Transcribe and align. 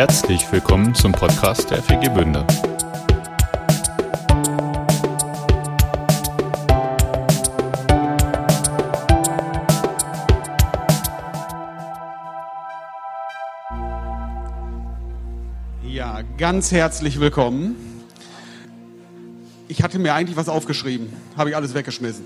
Herzlich 0.00 0.50
willkommen 0.50 0.94
zum 0.94 1.12
Podcast 1.12 1.70
der 1.70 1.82
FG 1.82 2.08
Bünde. 2.08 2.46
Ja, 15.82 16.22
ganz 16.38 16.72
herzlich 16.72 17.20
willkommen. 17.20 17.76
Ich 19.68 19.82
hatte 19.82 19.98
mir 19.98 20.14
eigentlich 20.14 20.38
was 20.38 20.48
aufgeschrieben, 20.48 21.12
habe 21.36 21.50
ich 21.50 21.56
alles 21.56 21.74
weggeschmissen. 21.74 22.24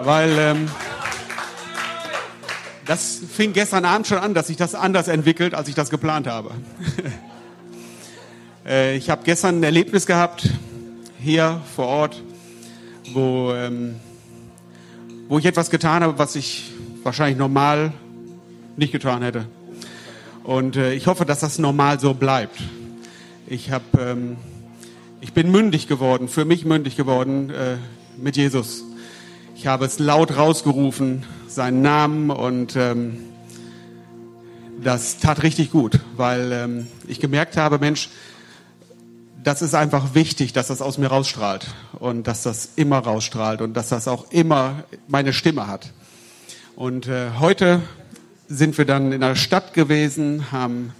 Weil 0.00 0.36
ähm, 0.36 0.68
das 2.90 3.20
fing 3.32 3.52
gestern 3.52 3.84
Abend 3.84 4.08
schon 4.08 4.18
an, 4.18 4.34
dass 4.34 4.48
sich 4.48 4.56
das 4.56 4.74
anders 4.74 5.06
entwickelt, 5.06 5.54
als 5.54 5.68
ich 5.68 5.76
das 5.76 5.90
geplant 5.90 6.26
habe. 6.26 6.50
äh, 8.66 8.96
ich 8.96 9.10
habe 9.10 9.22
gestern 9.22 9.60
ein 9.60 9.62
Erlebnis 9.62 10.06
gehabt, 10.06 10.50
hier 11.20 11.60
vor 11.76 11.86
Ort, 11.86 12.20
wo, 13.12 13.52
ähm, 13.52 13.94
wo 15.28 15.38
ich 15.38 15.46
etwas 15.46 15.70
getan 15.70 16.02
habe, 16.02 16.18
was 16.18 16.34
ich 16.34 16.72
wahrscheinlich 17.04 17.38
normal 17.38 17.92
nicht 18.76 18.90
getan 18.90 19.22
hätte. 19.22 19.46
Und 20.42 20.74
äh, 20.74 20.92
ich 20.92 21.06
hoffe, 21.06 21.24
dass 21.24 21.38
das 21.38 21.60
normal 21.60 22.00
so 22.00 22.12
bleibt. 22.12 22.58
Ich 23.46 23.70
habe, 23.70 23.84
ähm, 24.00 24.36
ich 25.20 25.32
bin 25.32 25.52
mündig 25.52 25.86
geworden, 25.86 26.26
für 26.26 26.44
mich 26.44 26.64
mündig 26.64 26.96
geworden 26.96 27.50
äh, 27.50 27.76
mit 28.20 28.36
Jesus. 28.36 28.82
Ich 29.54 29.68
habe 29.68 29.84
es 29.84 30.00
laut 30.00 30.36
rausgerufen, 30.36 31.24
seinen 31.50 31.82
Namen 31.82 32.30
und 32.30 32.76
ähm, 32.76 33.18
das 34.82 35.18
tat 35.18 35.42
richtig 35.42 35.70
gut, 35.70 35.98
weil 36.16 36.52
ähm, 36.52 36.86
ich 37.08 37.20
gemerkt 37.20 37.56
habe, 37.56 37.78
Mensch, 37.78 38.08
das 39.42 39.60
ist 39.60 39.74
einfach 39.74 40.14
wichtig, 40.14 40.52
dass 40.52 40.68
das 40.68 40.80
aus 40.80 40.96
mir 40.98 41.08
rausstrahlt 41.08 41.66
und 41.98 42.26
dass 42.26 42.42
das 42.42 42.70
immer 42.76 42.98
rausstrahlt 42.98 43.62
und 43.62 43.74
dass 43.74 43.88
das 43.88 44.06
auch 44.06 44.30
immer 44.30 44.84
meine 45.08 45.32
Stimme 45.32 45.66
hat. 45.66 45.92
Und 46.76 47.08
äh, 47.08 47.30
heute 47.40 47.82
sind 48.48 48.78
wir 48.78 48.84
dann 48.84 49.12
in 49.12 49.20
der 49.20 49.34
Stadt 49.34 49.74
gewesen, 49.74 50.52
haben 50.52 50.92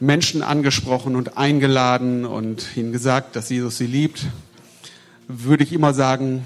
Menschen 0.00 0.42
angesprochen 0.42 1.16
und 1.16 1.38
eingeladen 1.38 2.24
und 2.24 2.76
ihnen 2.76 2.92
gesagt, 2.92 3.36
dass 3.36 3.48
Jesus 3.48 3.78
sie 3.78 3.86
liebt. 3.86 4.26
Würde 5.28 5.64
ich 5.64 5.72
immer 5.72 5.94
sagen, 5.94 6.44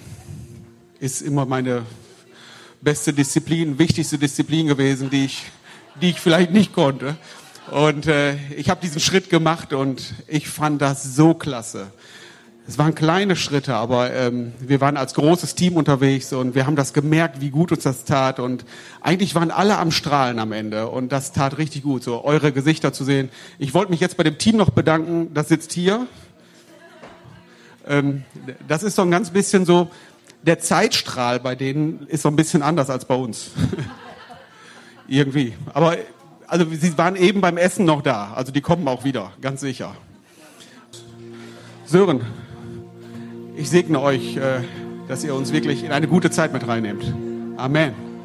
ist 1.00 1.22
immer 1.22 1.44
meine 1.44 1.82
beste 2.86 3.12
Disziplin, 3.12 3.80
wichtigste 3.80 4.16
Disziplin 4.16 4.68
gewesen, 4.68 5.10
die 5.10 5.24
ich, 5.24 5.42
die 6.00 6.10
ich 6.10 6.20
vielleicht 6.20 6.52
nicht 6.52 6.72
konnte. 6.72 7.16
Und 7.72 8.06
äh, 8.06 8.36
ich 8.56 8.70
habe 8.70 8.80
diesen 8.80 9.00
Schritt 9.00 9.28
gemacht 9.28 9.72
und 9.72 10.14
ich 10.28 10.48
fand 10.48 10.80
das 10.80 11.16
so 11.16 11.34
klasse. 11.34 11.88
Es 12.68 12.78
waren 12.78 12.94
kleine 12.94 13.34
Schritte, 13.34 13.74
aber 13.74 14.12
ähm, 14.12 14.52
wir 14.60 14.80
waren 14.80 14.96
als 14.96 15.14
großes 15.14 15.56
Team 15.56 15.76
unterwegs 15.76 16.32
und 16.32 16.54
wir 16.54 16.64
haben 16.64 16.76
das 16.76 16.92
gemerkt, 16.92 17.40
wie 17.40 17.50
gut 17.50 17.72
uns 17.72 17.82
das 17.82 18.04
tat. 18.04 18.38
Und 18.38 18.64
eigentlich 19.00 19.34
waren 19.34 19.50
alle 19.50 19.78
am 19.78 19.90
Strahlen 19.90 20.38
am 20.38 20.52
Ende 20.52 20.86
und 20.86 21.10
das 21.10 21.32
tat 21.32 21.58
richtig 21.58 21.82
gut, 21.82 22.04
so 22.04 22.24
eure 22.24 22.52
Gesichter 22.52 22.92
zu 22.92 23.02
sehen. 23.02 23.30
Ich 23.58 23.74
wollte 23.74 23.90
mich 23.90 23.98
jetzt 23.98 24.16
bei 24.16 24.22
dem 24.22 24.38
Team 24.38 24.58
noch 24.58 24.70
bedanken, 24.70 25.34
das 25.34 25.48
sitzt 25.48 25.72
hier. 25.72 26.06
Ähm, 27.88 28.22
das 28.68 28.84
ist 28.84 28.94
so 28.94 29.02
ein 29.02 29.10
ganz 29.10 29.30
bisschen 29.30 29.64
so, 29.64 29.90
der 30.42 30.58
Zeitstrahl 30.58 31.40
bei 31.40 31.54
denen 31.54 32.06
ist 32.06 32.22
so 32.22 32.28
ein 32.28 32.36
bisschen 32.36 32.62
anders 32.62 32.90
als 32.90 33.04
bei 33.04 33.14
uns. 33.14 33.50
Irgendwie. 35.08 35.54
Aber 35.72 35.96
also 36.46 36.66
sie 36.70 36.96
waren 36.96 37.16
eben 37.16 37.40
beim 37.40 37.56
Essen 37.56 37.84
noch 37.84 38.02
da, 38.02 38.32
also 38.34 38.52
die 38.52 38.60
kommen 38.60 38.86
auch 38.88 39.04
wieder, 39.04 39.32
ganz 39.40 39.60
sicher. 39.60 39.96
Sören, 41.84 42.20
ich 43.56 43.70
segne 43.70 44.00
euch, 44.00 44.36
äh, 44.36 44.60
dass 45.08 45.24
ihr 45.24 45.34
uns 45.34 45.52
wirklich 45.52 45.84
in 45.84 45.92
eine 45.92 46.08
gute 46.08 46.30
Zeit 46.30 46.52
mit 46.52 46.66
reinnehmt. 46.66 47.04
Amen. 47.56 48.15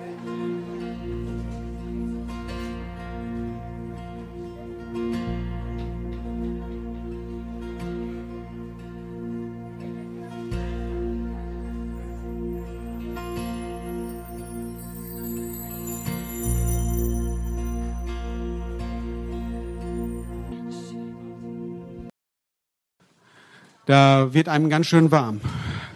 Da 23.87 24.33
wird 24.33 24.47
einem 24.47 24.69
ganz 24.69 24.85
schön 24.85 25.11
warm. 25.11 25.41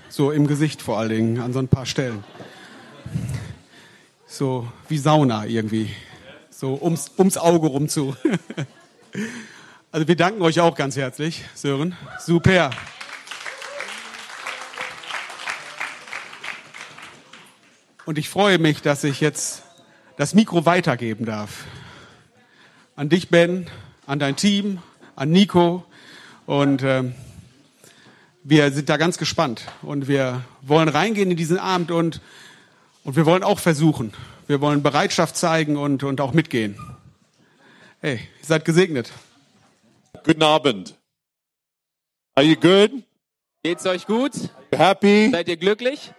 So 0.10 0.32
im 0.32 0.48
Gesicht 0.48 0.82
vor 0.82 0.98
allen 0.98 1.10
Dingen, 1.10 1.40
an 1.40 1.54
so 1.54 1.60
ein 1.60 1.68
paar 1.68 1.86
Stellen. 1.86 2.24
So 4.26 4.68
wie 4.90 4.98
Sauna 4.98 5.46
irgendwie. 5.46 5.92
So 6.50 6.80
ums, 6.82 7.12
ums 7.18 7.38
Auge 7.38 7.68
rum 7.68 7.88
zu. 7.88 8.16
Also 9.92 10.10
wir 10.10 10.18
danken 10.18 10.42
euch 10.42 10.60
auch 10.60 10.76
ganz 10.76 10.98
herzlich, 10.98 11.46
Sören. 11.54 11.96
Super. 12.20 12.72
Und 18.06 18.18
ich 18.18 18.28
freue 18.28 18.58
mich, 18.58 18.82
dass 18.82 19.06
ich 19.06 19.22
jetzt 19.22 19.64
das 20.18 20.34
Mikro 20.34 20.66
weitergeben 20.66 21.26
darf. 21.26 21.64
An 22.98 23.08
dich, 23.08 23.30
Ben, 23.30 23.68
an 24.06 24.20
dein 24.20 24.36
Team, 24.36 24.80
an 25.16 25.32
Nico. 25.32 25.86
Und 26.46 26.84
ähm, 26.84 27.16
wir 28.48 28.72
sind 28.72 28.90
da 28.90 28.98
ganz 28.98 29.18
gespannt. 29.18 29.66
Und 29.82 30.08
wir 30.08 30.46
wollen 30.62 30.88
reingehen 30.88 31.32
in 31.32 31.38
diesen 31.38 31.58
Abend 31.58 31.90
und, 31.90 32.22
und 33.04 33.16
wir 33.16 33.26
wollen 33.26 33.44
auch 33.44 33.60
versuchen. 33.60 34.14
Wir 34.48 34.62
wollen 34.62 34.84
Bereitschaft 34.84 35.36
zeigen 35.36 35.78
und, 35.78 36.04
und 36.04 36.22
auch 36.22 36.32
mitgehen. 36.32 36.80
Hey, 38.02 38.18
ihr 38.40 38.46
seid 38.46 38.64
gesegnet. 38.64 39.12
Guten 40.24 40.44
Abend. 40.44 40.96
Are 42.36 42.46
you 42.46 42.56
good? 42.56 42.92
Geht's 43.64 43.86
euch 43.88 44.06
gut? 44.06 44.36
You 44.72 44.78
happy? 44.78 45.32
Seid 45.32 45.48
ihr 45.48 45.58
glücklich? 45.58 46.12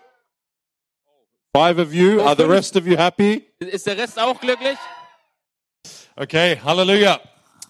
Five 1.54 1.78
of 1.78 1.94
you. 1.94 2.20
Are 2.22 2.34
the 2.36 2.42
rest 2.42 2.76
of 2.76 2.86
you 2.86 2.96
happy? 2.96 3.46
Ist 3.60 3.86
der 3.86 3.96
Rest 3.96 4.18
auch 4.18 4.40
glücklich? 4.40 4.76
Okay, 6.16 6.58
hallelujah. 6.64 7.20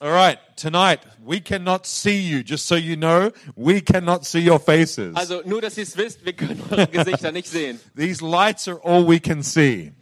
All 0.01 0.11
right, 0.11 0.39
tonight 0.57 1.01
we 1.25 1.41
cannot 1.41 1.87
see 1.87 2.19
you. 2.21 2.43
Just 2.43 2.67
so 2.67 2.75
you 2.75 2.97
know, 2.97 3.33
we 3.57 3.81
cannot 3.81 4.27
see 4.27 4.41
your 4.41 4.59
faces. 4.59 5.17
Also 5.17 5.43
nur, 5.47 5.63
dass 5.63 5.77
ihr 5.79 5.85
es 5.85 5.97
wisst, 5.97 6.25
wir 6.25 6.35
können 6.35 6.63
eure 6.71 6.87
Gesichter 6.93 7.33
nicht 7.33 7.49
sehen. 7.49 7.81
These 7.97 8.21
lights 8.23 8.69
are 8.69 8.79
all 8.85 9.05
we 9.09 9.19
can 9.19 9.43
see. 9.43 9.93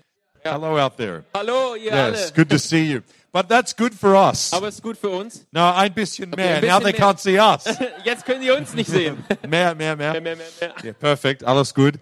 Hello 0.43 0.77
out 0.78 0.97
there. 0.97 1.25
Hallo, 1.32 1.75
ihr 1.77 1.84
Yes, 1.93 1.94
alle. 2.27 2.32
good 2.34 2.50
to 2.50 2.59
see 2.59 2.91
you. 2.93 3.03
But 3.32 3.49
that's 3.49 3.72
good 3.75 3.94
for 3.94 4.15
us. 4.15 4.53
Aber 4.53 4.69
es 4.69 4.77
ist 4.77 4.82
gut 4.82 4.97
für 4.99 5.09
uns. 5.10 5.47
No, 5.53 5.72
ein 5.72 5.93
bisschen 5.94 6.31
mehr. 6.31 6.56
ein 6.56 6.66
Now 6.66 6.78
they 6.81 6.93
mehr. 6.93 7.00
can't 7.00 7.19
see 7.19 7.38
us. 7.38 7.65
Jetzt 8.05 8.25
können 8.26 8.43
sie 8.43 8.50
uns 8.50 8.75
nicht 8.75 8.91
sehen. 8.91 9.25
mehr, 9.49 9.75
mehr, 9.75 9.97
mehr. 9.97 10.12
Mehr, 10.12 10.21
mehr, 10.21 10.37
mehr, 10.37 10.47
mehr. 10.61 10.75
Yeah, 10.84 10.93
perfect. 10.93 11.43
Alles 11.44 11.72
good. 11.72 11.99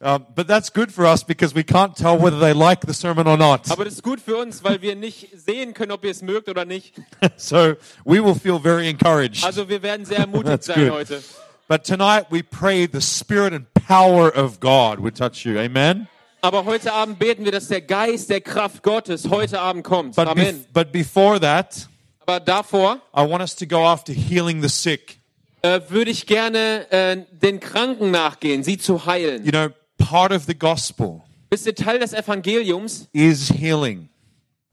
But 0.00 0.48
that's 0.48 0.72
good 0.72 0.90
for 0.90 1.04
us 1.04 1.22
because 1.22 1.54
we 1.54 1.62
can't 1.62 1.94
tell 1.94 2.18
whether 2.18 2.40
they 2.40 2.54
like 2.54 2.86
the 2.86 2.94
sermon 2.94 3.26
or 3.26 3.36
not. 3.36 3.70
Aber 3.70 3.84
das 3.84 3.94
ist 3.94 4.02
gut 4.02 4.18
für 4.18 4.36
uns, 4.38 4.64
weil 4.64 4.80
wir 4.80 4.96
nicht 4.96 5.28
sehen 5.36 5.74
können, 5.74 5.92
ob 5.92 6.04
ihr 6.04 6.10
es 6.10 6.22
mögt 6.22 6.48
oder 6.48 6.64
nicht. 6.64 6.94
so 7.36 7.74
we 8.04 8.24
will 8.24 8.34
feel 8.34 8.58
very 8.58 8.88
encouraged. 8.88 9.44
Also 9.44 9.68
wir 9.68 9.82
werden 9.82 10.06
sehr 10.06 10.20
ermutigt 10.20 10.62
sein 10.64 10.84
good. 10.88 10.90
heute. 10.92 11.22
But 11.68 11.84
tonight 11.84 12.26
we 12.30 12.42
pray 12.42 12.88
the 12.90 13.00
Spirit 13.02 13.52
and 13.52 13.66
power 13.74 14.34
of 14.34 14.58
God 14.58 15.00
would 15.00 15.16
touch 15.16 15.44
you. 15.44 15.58
Amen. 15.58 16.08
Aber 16.40 16.64
heute 16.64 16.94
Abend 16.94 17.18
beten 17.18 17.44
wir, 17.44 17.52
dass 17.52 17.68
der 17.68 17.82
Geist 17.82 18.30
der 18.30 18.40
Kraft 18.40 18.82
Gottes 18.82 19.28
heute 19.28 19.60
Abend 19.60 19.84
kommt. 19.84 20.16
But, 20.16 20.28
Amen. 20.28 20.64
but 20.72 20.90
before 20.92 21.38
that, 21.38 21.86
Aber 22.20 22.40
davor 22.40 23.00
I 23.14 23.20
want 23.20 23.42
us 23.42 23.54
to 23.56 23.66
go 23.66 23.86
after 23.86 24.14
healing 24.14 24.62
the 24.62 24.68
sick. 24.70 25.18
äh, 25.60 25.78
würde 25.90 26.10
ich 26.10 26.26
gerne 26.26 26.90
äh, 26.90 27.18
den 27.30 27.60
Kranken 27.60 28.10
nachgehen, 28.10 28.64
sie 28.64 28.78
zu 28.78 29.04
heilen. 29.04 29.44
You 29.44 29.50
know, 29.50 29.68
part 30.00 30.32
of 30.32 30.46
the 30.46 30.54
gospel 30.54 31.22
Wisst 31.52 31.66
ihr, 31.66 31.74
Teil 31.74 31.98
des 31.98 32.12
Evangeliums 32.14 33.08
is 33.12 33.50
healing. 33.50 34.08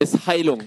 ist 0.00 0.26
Heilung. 0.26 0.62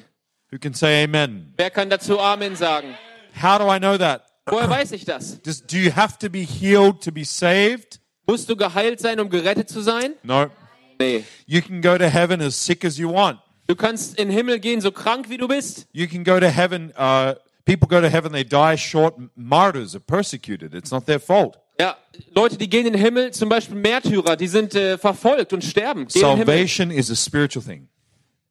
Who 0.52 0.60
can 0.60 0.74
say 0.74 1.04
amen? 1.04 1.54
Wer 1.58 1.70
kann 1.70 1.90
dazu 1.90 2.20
Amen 2.20 2.56
sagen? 2.56 2.96
How 3.42 3.58
do 3.58 3.70
I 3.74 3.80
know 3.80 3.98
that? 3.98 4.24
Woher 4.48 4.70
weiß 4.70 4.92
ich 4.92 5.06
das? 5.06 5.42
Does, 5.42 5.62
do 5.66 5.78
you 5.78 5.92
have 5.96 6.18
to 6.20 6.30
be 6.30 6.44
healed 6.44 7.02
to 7.02 7.12
be 7.12 7.24
saved? 7.24 8.00
Musst 8.28 8.50
du 8.50 8.56
geheilt 8.58 9.00
sein, 9.00 9.20
um 9.22 9.30
gerettet 9.30 9.70
zu 9.70 9.82
sein? 9.82 10.16
No. 10.24 10.48
Nee. 11.00 11.24
You 11.46 11.62
can 11.62 11.82
go 11.82 11.98
to 11.98 12.10
heaven 12.10 12.42
as 12.42 12.56
sick 12.56 12.84
as 12.84 12.98
you 12.98 13.10
want. 13.10 13.40
Du 13.68 13.76
kannst 13.76 14.20
in 14.20 14.28
den 14.28 14.36
Himmel 14.38 14.60
gehen, 14.60 14.82
so 14.82 14.92
krank 14.92 15.30
wie 15.30 15.38
du 15.38 15.48
bist. 15.48 15.88
You 15.94 16.08
can 16.08 16.26
go 16.26 16.40
to 16.40 16.50
heaven. 16.50 16.92
Uh, 16.98 17.36
people 17.64 17.88
go 17.88 18.02
to 18.02 18.10
heaven, 18.10 18.34
they 18.34 18.44
die 18.44 18.76
short. 18.76 19.16
Martyrs 19.36 19.96
are 19.96 20.02
persecuted. 20.02 20.74
It's 20.74 20.92
not 20.92 21.06
their 21.06 21.20
fault. 21.20 21.58
Ja, 21.80 21.98
Leute, 22.34 22.58
die 22.58 22.70
gehen 22.70 22.86
in 22.86 22.94
den 22.94 23.02
Himmel, 23.02 23.32
zum 23.32 23.50
Beispiel 23.50 23.76
Märtyrer, 23.76 24.36
die 24.36 24.48
sind 24.48 24.76
äh, 24.76 24.98
verfolgt 24.98 25.54
und 25.54 25.64
sterben. 25.64 26.08
Gehen. 26.08 26.22
Salvation 26.22 26.92
is 26.92 27.10
a 27.10 27.16
spiritual 27.16 27.64
thing. 27.66 27.88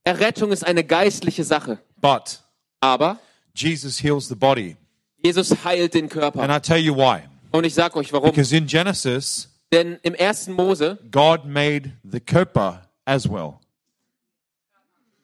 Errettung 0.04 0.50
ist 0.52 0.66
eine 0.66 0.82
geistliche 0.82 1.44
Sache. 1.44 1.78
But 2.00 2.40
Aber 2.80 3.18
Jesus 3.54 4.02
heals 4.02 4.28
the 4.28 4.34
body. 4.34 4.76
Jesus 5.22 5.64
heilt 5.64 5.94
den 5.94 6.04
And 6.04 6.12
Körper. 6.12 6.56
I 6.56 6.60
tell 6.60 6.78
you 6.78 6.96
why. 6.96 7.20
Und 7.52 7.64
ich 7.64 7.74
sag 7.74 7.94
euch 7.96 8.12
warum. 8.12 8.30
Because 8.30 8.56
in 8.56 8.66
Genesis, 8.66 9.48
Denn 9.72 9.98
im 10.02 10.14
ersten 10.14 10.52
Mose, 10.52 10.98
God 11.10 11.44
made 11.44 11.92
the 12.02 12.20
Körper 12.20 12.88
as 13.04 13.28
well. 13.28 13.58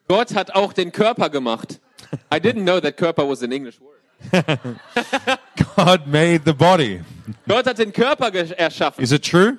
Gott 0.07 0.33
hat 0.35 0.51
auch 0.55 0.71
den 0.71 0.91
Körper 0.91 1.29
gemacht. 1.29 1.79
I 2.33 2.37
didn't 2.37 2.63
know 2.63 2.79
that 2.79 2.95
Körper 2.95 3.27
was 3.27 3.43
an 3.43 3.51
English 3.51 3.79
word. 3.81 3.97
God 5.75 6.07
made 6.07 6.43
the 6.45 6.53
body. 6.53 7.01
Gott 7.47 7.65
hat 7.65 7.77
den 7.77 7.93
Körper 7.93 8.33
erschaffen. 8.33 9.03
Is 9.03 9.11
it 9.11 9.25
true? 9.25 9.57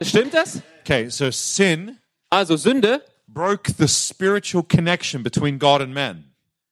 Stimmt 0.00 0.34
das? 0.34 0.62
Okay, 0.82 1.08
so 1.08 1.30
sin 1.30 1.98
Also 2.30 2.56
Sünde 2.56 3.02
broke 3.26 3.72
the 3.76 3.86
spiritual 3.88 4.62
connection 4.62 5.22
between 5.22 5.58
God 5.58 5.82
and 5.82 5.92
man, 5.94 6.24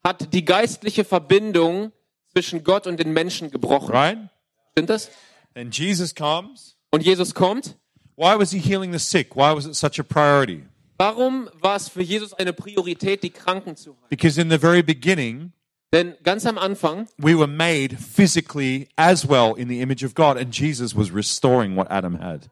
hat 0.04 0.32
die 0.32 0.44
geistliche 0.44 1.04
Verbindung 1.04 1.92
zwischen 2.32 2.64
Gott 2.64 2.86
und 2.86 2.98
den 2.98 3.12
Menschen 3.12 3.50
gebrochen. 3.50 3.90
right? 3.94 4.18
Stimmt 4.72 4.90
das? 4.90 5.10
And 5.54 5.76
Jesus 5.76 6.14
comes. 6.14 6.76
Und 6.90 7.02
Jesus 7.04 7.34
kommt. 7.34 7.76
Why 8.16 8.38
was 8.38 8.50
he 8.50 8.58
healing 8.58 8.92
the 8.92 8.98
sick? 8.98 9.36
Why 9.36 9.54
was 9.54 9.66
it 9.66 9.74
such 9.74 9.98
a 10.00 10.02
priority? 10.02 10.64
Warum 10.96 11.48
war 11.60 11.76
es 11.76 11.88
für 11.88 12.02
Jesus 12.02 12.32
eine 12.34 12.52
Priorität, 12.52 13.22
die 13.22 13.30
Kranken 13.30 13.76
zu 13.76 13.90
heilen? 13.90 14.08
Because 14.08 14.40
in 14.40 14.50
the 14.50 14.58
very 14.58 14.82
beginning, 14.82 15.52
Denn 15.92 16.14
ganz 16.22 16.44
am 16.44 16.58
Anfang 16.58 17.08
we 17.16 17.34
were 17.34 17.46
made 17.46 17.96
physically 17.96 18.88
as 18.96 19.26
well 19.28 19.54
in 19.56 19.68
the 19.68 19.80
image 19.80 20.04
of 20.04 20.14
God, 20.14 20.36
and 20.36 20.54
Jesus 20.54 20.94
was 20.94 21.12
restoring 21.12 21.76
what 21.76 21.90
Adam 21.90 22.20
had. 22.20 22.50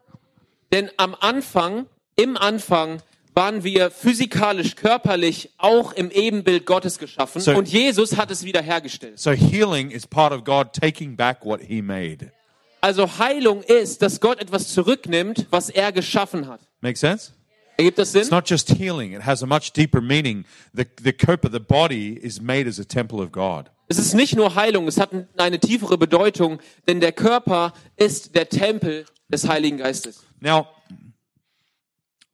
Denn 0.73 0.91
am 0.97 1.15
Anfang, 1.21 1.87
im 2.17 2.37
Anfang 2.37 3.03
waren 3.35 3.63
wir 3.63 3.91
physikalisch, 3.91 4.77
körperlich 4.77 5.51
auch 5.59 5.93
im 5.93 6.11
Ebenbild 6.11 6.65
Gottes 6.65 6.99
geschaffen 6.99 7.43
So- 7.43 7.55
und 7.55 7.69
Jesus 7.69 8.17
hat 8.17 8.31
es 8.31 8.45
wiederhergestellt. 8.45 9.21
So 9.21 9.33
healing 9.33 9.91
is 9.91 10.07
part 10.07 10.33
of 10.33 10.43
God 10.45 10.73
taking 10.73 11.15
back 11.17 11.45
what 11.45 11.61
he 11.61 11.83
made. 11.83 12.33
Also 12.81 13.19
Heilung 13.19 13.63
ist, 13.63 14.01
dass 14.01 14.21
Gott 14.21 14.41
etwas 14.41 14.69
zurücknimmt, 14.69 15.47
was 15.51 15.69
er 15.69 15.93
geschaffen 15.93 16.49
hat. 16.49 16.61
Make 16.81 16.97
sense? 16.97 17.33
Ergibt 17.77 17.99
das 17.99 18.13
Sinn? 18.13 18.23
It's 18.23 18.31
not 18.31 18.49
just 18.49 18.71
healing, 18.71 19.13
it 19.13 19.27
has 19.27 19.43
a 19.43 19.47
much 19.47 19.73
deeper 19.73 20.01
meaning. 20.01 20.45
The, 20.75 20.87
the 21.03 21.13
Kopa, 21.13 21.51
the 21.51 21.61
body, 21.61 22.19
is 22.23 22.41
made 22.41 22.67
as 22.67 22.79
a 22.79 22.85
temple 22.85 23.21
of 23.21 23.33
God. 23.33 23.71
Es 23.89 23.99
ist 23.99 24.15
nicht 24.15 24.35
nur 24.35 24.55
Heilung, 24.55 24.89
es 24.89 24.99
hat 24.99 25.11
eine 25.37 25.61
tiefere 25.61 25.97
Bedeutung, 25.97 26.59
denn 26.89 27.01
der 27.01 27.13
Körper 27.13 27.73
ist 27.97 28.35
der 28.35 28.49
Tempel 28.49 29.07
des 29.29 29.47
Heiligen 29.47 29.79
Geistes. 29.79 30.25
Now, 30.41 30.67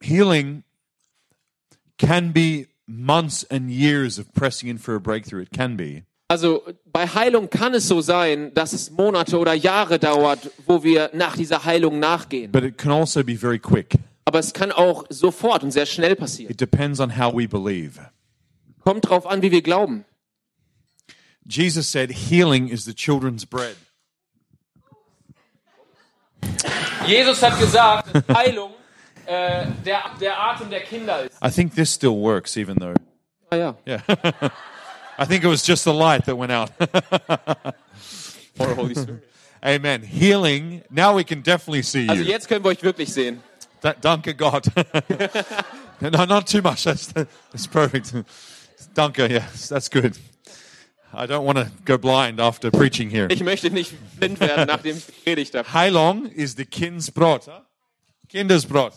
healing 0.00 0.64
can 1.98 2.32
be 2.32 2.68
months 2.86 3.44
and 3.50 3.70
years 3.70 4.18
of 4.18 4.32
pressing 4.32 4.68
in 4.68 4.78
for 4.78 4.94
a 4.94 5.00
breakthrough. 5.00 5.42
It 5.42 5.52
can 5.52 5.76
be. 5.76 6.04
Also 6.28 6.62
bei 6.90 7.06
Heilung 7.06 7.50
kann 7.50 7.74
es 7.74 7.86
so 7.86 8.00
sein, 8.00 8.54
dass 8.54 8.72
es 8.72 8.90
Monate 8.90 9.38
oder 9.38 9.52
Jahre 9.52 9.98
dauert, 9.98 10.50
wo 10.66 10.82
wir 10.82 11.10
nach 11.12 11.36
dieser 11.36 11.64
Heilung 11.64 11.98
nachgehen. 11.98 12.50
But 12.50 12.64
it 12.64 12.78
can 12.78 12.90
also 12.90 13.22
be 13.22 13.36
very 13.36 13.58
quick. 13.58 13.98
Aber 14.32 14.38
es 14.38 14.54
kann 14.54 14.72
auch 14.72 15.04
sofort 15.10 15.62
und 15.62 15.72
sehr 15.72 15.84
schnell 15.84 16.16
passieren. 16.16 16.50
It 16.50 16.58
depends 16.58 17.00
on 17.00 17.18
how 17.18 17.34
we 17.34 17.46
believe. 17.46 18.00
Kommt 18.82 19.06
drauf 19.06 19.26
an, 19.26 19.42
wie 19.42 19.50
wir 19.50 19.60
glauben. 19.60 20.06
Jesus 21.46 21.92
said, 21.92 22.10
Healing 22.10 22.68
is 22.68 22.86
the 22.86 22.94
children's 22.94 23.44
bread. 23.44 23.76
Jesus 27.06 27.42
hat 27.42 27.60
gesagt, 27.60 28.14
dass 28.14 28.24
Heilung 28.34 28.70
äh, 29.26 29.66
der, 29.84 30.00
der 30.18 30.42
Atem 30.42 30.70
der 30.70 30.80
Kinder 30.80 31.24
ist. 31.24 31.36
I 31.44 31.50
think 31.50 31.74
this 31.74 31.92
still 31.92 32.16
works, 32.16 32.56
even 32.56 32.76
though. 32.76 32.94
Ah 33.50 33.56
ja. 33.56 33.76
Yeah. 33.86 34.00
I 35.18 35.26
think 35.26 35.44
it 35.44 35.48
was 35.48 35.62
just 35.62 35.84
the 35.84 35.92
light 35.92 36.24
that 36.24 36.38
went 36.38 36.50
out. 36.50 36.70
Or 38.58 38.74
Holy 38.74 38.94
Spirit. 38.94 39.28
Amen. 39.62 40.00
Healing. 40.02 40.84
Now 40.88 41.16
we 41.18 41.22
can 41.22 41.42
definitely 41.42 41.82
see 41.82 42.08
Also 42.08 42.22
you. 42.22 42.30
jetzt 42.30 42.48
können 42.48 42.64
wir 42.64 42.70
euch 42.70 42.82
wirklich 42.82 43.12
sehen. 43.12 43.42
Danke 44.00 44.34
God. 44.34 44.66
no, 46.00 46.24
not 46.24 46.46
too 46.46 46.62
much. 46.62 46.84
That's, 46.84 47.06
that's 47.08 47.66
perfect. 47.66 48.14
Danke. 48.94 49.28
Yes, 49.28 49.68
that's 49.68 49.88
good. 49.88 50.16
I 51.14 51.26
don't 51.26 51.44
want 51.44 51.58
to 51.58 51.70
go 51.84 51.98
blind 51.98 52.40
after 52.40 52.70
preaching 52.70 53.10
here. 53.10 53.28
Ich 53.30 53.42
möchte 53.42 53.70
nicht 53.70 53.94
blind 54.18 54.40
werden, 54.40 54.66
nachdem 54.66 54.96
ich 54.96 55.06
gepredigt 55.06 55.54
habe. 55.54 55.72
Heilung 55.72 56.26
is 56.26 56.54
the 56.56 56.64
Kindsbrot. 56.64 57.46
Huh? 57.46 58.90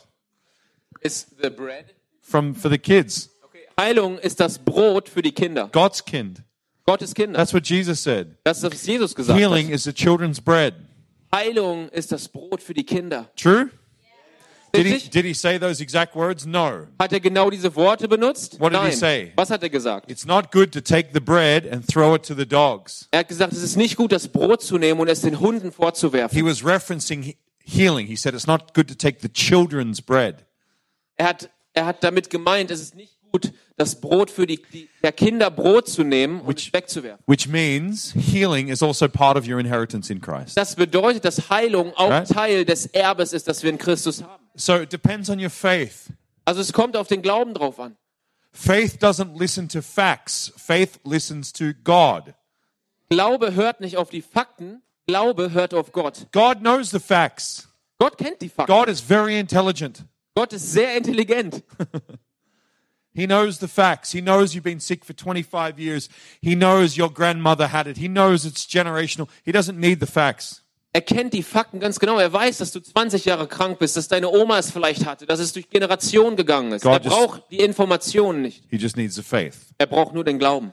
Ist 1.01 1.27
the 1.41 1.49
bread. 1.49 1.93
From, 2.21 2.55
for 2.55 2.69
the 2.69 2.77
kids. 2.77 3.29
Okay. 3.43 3.67
Heilung 3.77 4.17
ist 4.17 4.39
das 4.39 4.57
Brot 4.57 5.09
für 5.09 5.21
die 5.21 5.33
Kinder. 5.33 5.69
God's 5.71 6.03
kind. 6.03 6.41
Gottes 6.85 7.13
Kinder. 7.13 7.37
That's 7.37 7.53
what 7.53 7.67
Jesus 7.67 8.01
said. 8.01 8.37
Das 8.43 8.63
ist, 8.63 8.71
was 8.71 8.85
Jesus 8.85 9.15
gesagt 9.15 9.37
Healing 9.37 9.67
hat. 9.67 9.73
is 9.73 9.83
the 9.83 9.93
children's 9.93 10.39
bread. 10.39 10.75
Heilung 11.33 11.89
ist 11.89 12.11
das 12.11 12.29
Brot 12.29 12.61
für 12.61 12.73
die 12.73 12.85
Kinder. 12.85 13.29
True? 13.35 13.71
Did 14.75 14.85
he, 15.01 15.09
did 15.09 15.25
he 15.25 15.33
say 15.33 15.57
those 15.59 15.81
exact 15.81 16.15
words? 16.15 16.45
No. 16.45 16.87
Hat 16.99 17.11
er 17.13 17.19
genau 17.19 17.49
diese 17.49 17.75
Worte 17.75 18.07
benutzt? 18.07 18.59
What 18.59 18.71
did 18.73 18.79
he 18.81 18.87
Nein. 18.89 18.95
say? 18.97 19.31
Was 19.35 19.49
hat 19.49 19.63
er 19.63 19.69
gesagt? 19.69 20.09
It's 20.11 20.25
not 20.25 20.51
good 20.51 20.71
to 20.73 20.81
take 20.81 21.09
the 21.13 21.19
bread 21.19 21.67
and 21.71 21.85
throw 21.87 22.15
it 22.15 22.23
to 22.27 22.33
the 22.35 22.45
dogs. 22.45 23.07
Er 23.11 23.19
hat 23.19 23.27
gesagt, 23.27 23.53
es 23.53 23.63
ist 23.63 23.75
nicht 23.77 23.95
gut, 23.95 24.11
das 24.11 24.27
Brot 24.27 24.61
zu 24.61 24.77
nehmen 24.77 24.99
und 24.99 25.07
es 25.07 25.21
den 25.21 25.39
Hunden 25.39 25.71
vorzuwerfen. 25.71 26.35
He 26.37 26.43
was 26.45 26.65
referencing 26.65 27.21
he- 27.23 27.37
healing. 27.63 28.07
He 28.07 28.15
said 28.15 28.33
it's 28.33 28.47
not 28.47 28.73
good 28.73 28.87
to 28.87 28.95
take 28.95 29.19
the 29.21 29.29
children's 29.29 30.01
bread. 30.01 30.45
Er 31.17 31.27
hat, 31.29 31.49
er 31.73 31.85
hat 31.85 32.03
damit 32.03 32.29
gemeint, 32.29 32.71
es 32.71 32.81
ist 32.81 32.95
nicht 32.95 33.13
gut, 33.31 33.51
das 33.77 33.99
Brot 33.99 34.29
für 34.31 34.45
die, 34.47 34.61
die 34.71 34.87
der 35.03 35.11
Kinder 35.11 35.51
Brot 35.51 35.89
zu 35.89 36.03
nehmen 36.03 36.39
und 36.41 36.57
es 36.59 36.71
wegzuwerfen. 36.71 37.21
which 37.27 37.47
means 37.49 38.13
healing 38.15 38.69
is 38.69 38.81
also 38.81 39.09
part 39.09 39.35
of 39.37 39.45
your 39.47 39.59
inheritance 39.59 40.11
in 40.11 40.21
Christ. 40.21 40.55
Das 40.57 40.75
bedeutet, 40.75 41.25
dass 41.25 41.49
Heilung 41.49 41.93
auch 41.95 42.09
Right. 42.09 42.27
Teil 42.29 42.63
des 42.65 42.85
Erbes 42.87 43.33
ist, 43.33 43.47
das 43.49 43.63
wir 43.63 43.69
in 43.69 43.77
Christus 43.77 44.23
haben. 44.23 44.44
So 44.55 44.81
it 44.81 44.91
depends 44.91 45.29
on 45.29 45.39
your 45.39 45.49
faith. 45.49 46.11
Also 46.45 46.61
es 46.61 46.71
kommt 46.71 46.95
auf 46.95 47.07
den 47.07 47.21
Glauben 47.21 47.53
drauf 47.53 47.79
an. 47.79 47.97
Faith 48.51 48.99
doesn't 49.01 49.37
listen 49.37 49.67
to 49.67 49.81
facts, 49.81 50.53
faith 50.55 50.99
listens 51.03 51.51
to 51.51 51.73
God. 51.83 52.33
Glaube 53.09 53.53
hört 53.53 53.81
nicht 53.81 53.97
auf 53.97 54.09
die 54.09 54.21
Fakten, 54.21 54.81
Glaube 55.07 55.51
hört 55.51 55.73
auf 55.73 55.91
Gott. 55.91 56.27
God 56.31 56.59
knows 56.59 56.89
the 56.91 56.99
facts. 56.99 57.67
Gott 57.99 58.17
kennt 58.17 58.41
die 58.41 58.49
Fakten. 58.49 58.73
God 58.73 58.87
is 58.87 59.01
very 59.01 59.37
intelligent. 59.37 60.03
Gott 60.35 60.53
ist 60.53 60.71
sehr 60.71 60.95
intelligent. 60.97 61.63
He 63.13 63.25
knows 63.25 63.59
the 63.59 63.67
facts. 63.67 64.11
He 64.11 64.21
knows 64.21 64.53
you've 64.53 64.65
been 64.65 64.81
sick 64.81 65.05
for 65.05 65.13
25 65.13 65.79
years. 65.79 66.09
He 66.41 66.53
knows 66.53 66.97
your 66.97 67.09
grandmother 67.09 67.67
had 67.67 67.87
it. 67.87 67.97
He 67.97 68.09
knows 68.09 68.45
it's 68.45 68.65
generational. 68.65 69.29
He 69.43 69.53
doesn't 69.53 69.79
need 69.79 70.01
the 70.01 70.05
facts. 70.05 70.61
Er 70.95 71.01
kennt 71.01 71.33
die 71.33 71.43
Fakten 71.43 71.81
ganz 71.81 71.99
genau. 71.99 72.19
Er 72.19 72.31
weiß, 72.31 72.59
dass 72.59 72.71
du 72.71 72.79
20 72.79 73.25
Jahre 73.25 73.49
krank 73.49 73.79
bist, 73.79 73.97
dass 73.97 74.07
deine 74.07 74.29
Oma 74.29 74.59
es 74.59 74.71
vielleicht 74.71 75.05
hatte, 75.05 75.25
dass 75.25 75.41
es 75.41 75.51
durch 75.51 75.69
Generationen 75.69 76.37
gegangen 76.37 76.71
ist. 76.71 76.83
Gott 76.83 77.03
er 77.03 77.09
braucht 77.09 77.51
die 77.51 77.57
Informationen 77.57 78.41
nicht. 78.41 78.63
He 78.69 78.77
just 78.77 78.95
needs 78.95 79.15
the 79.15 79.21
faith. 79.21 79.57
Er 79.77 79.87
braucht 79.87 80.13
nur 80.13 80.23
den 80.23 80.39
Glauben. 80.39 80.71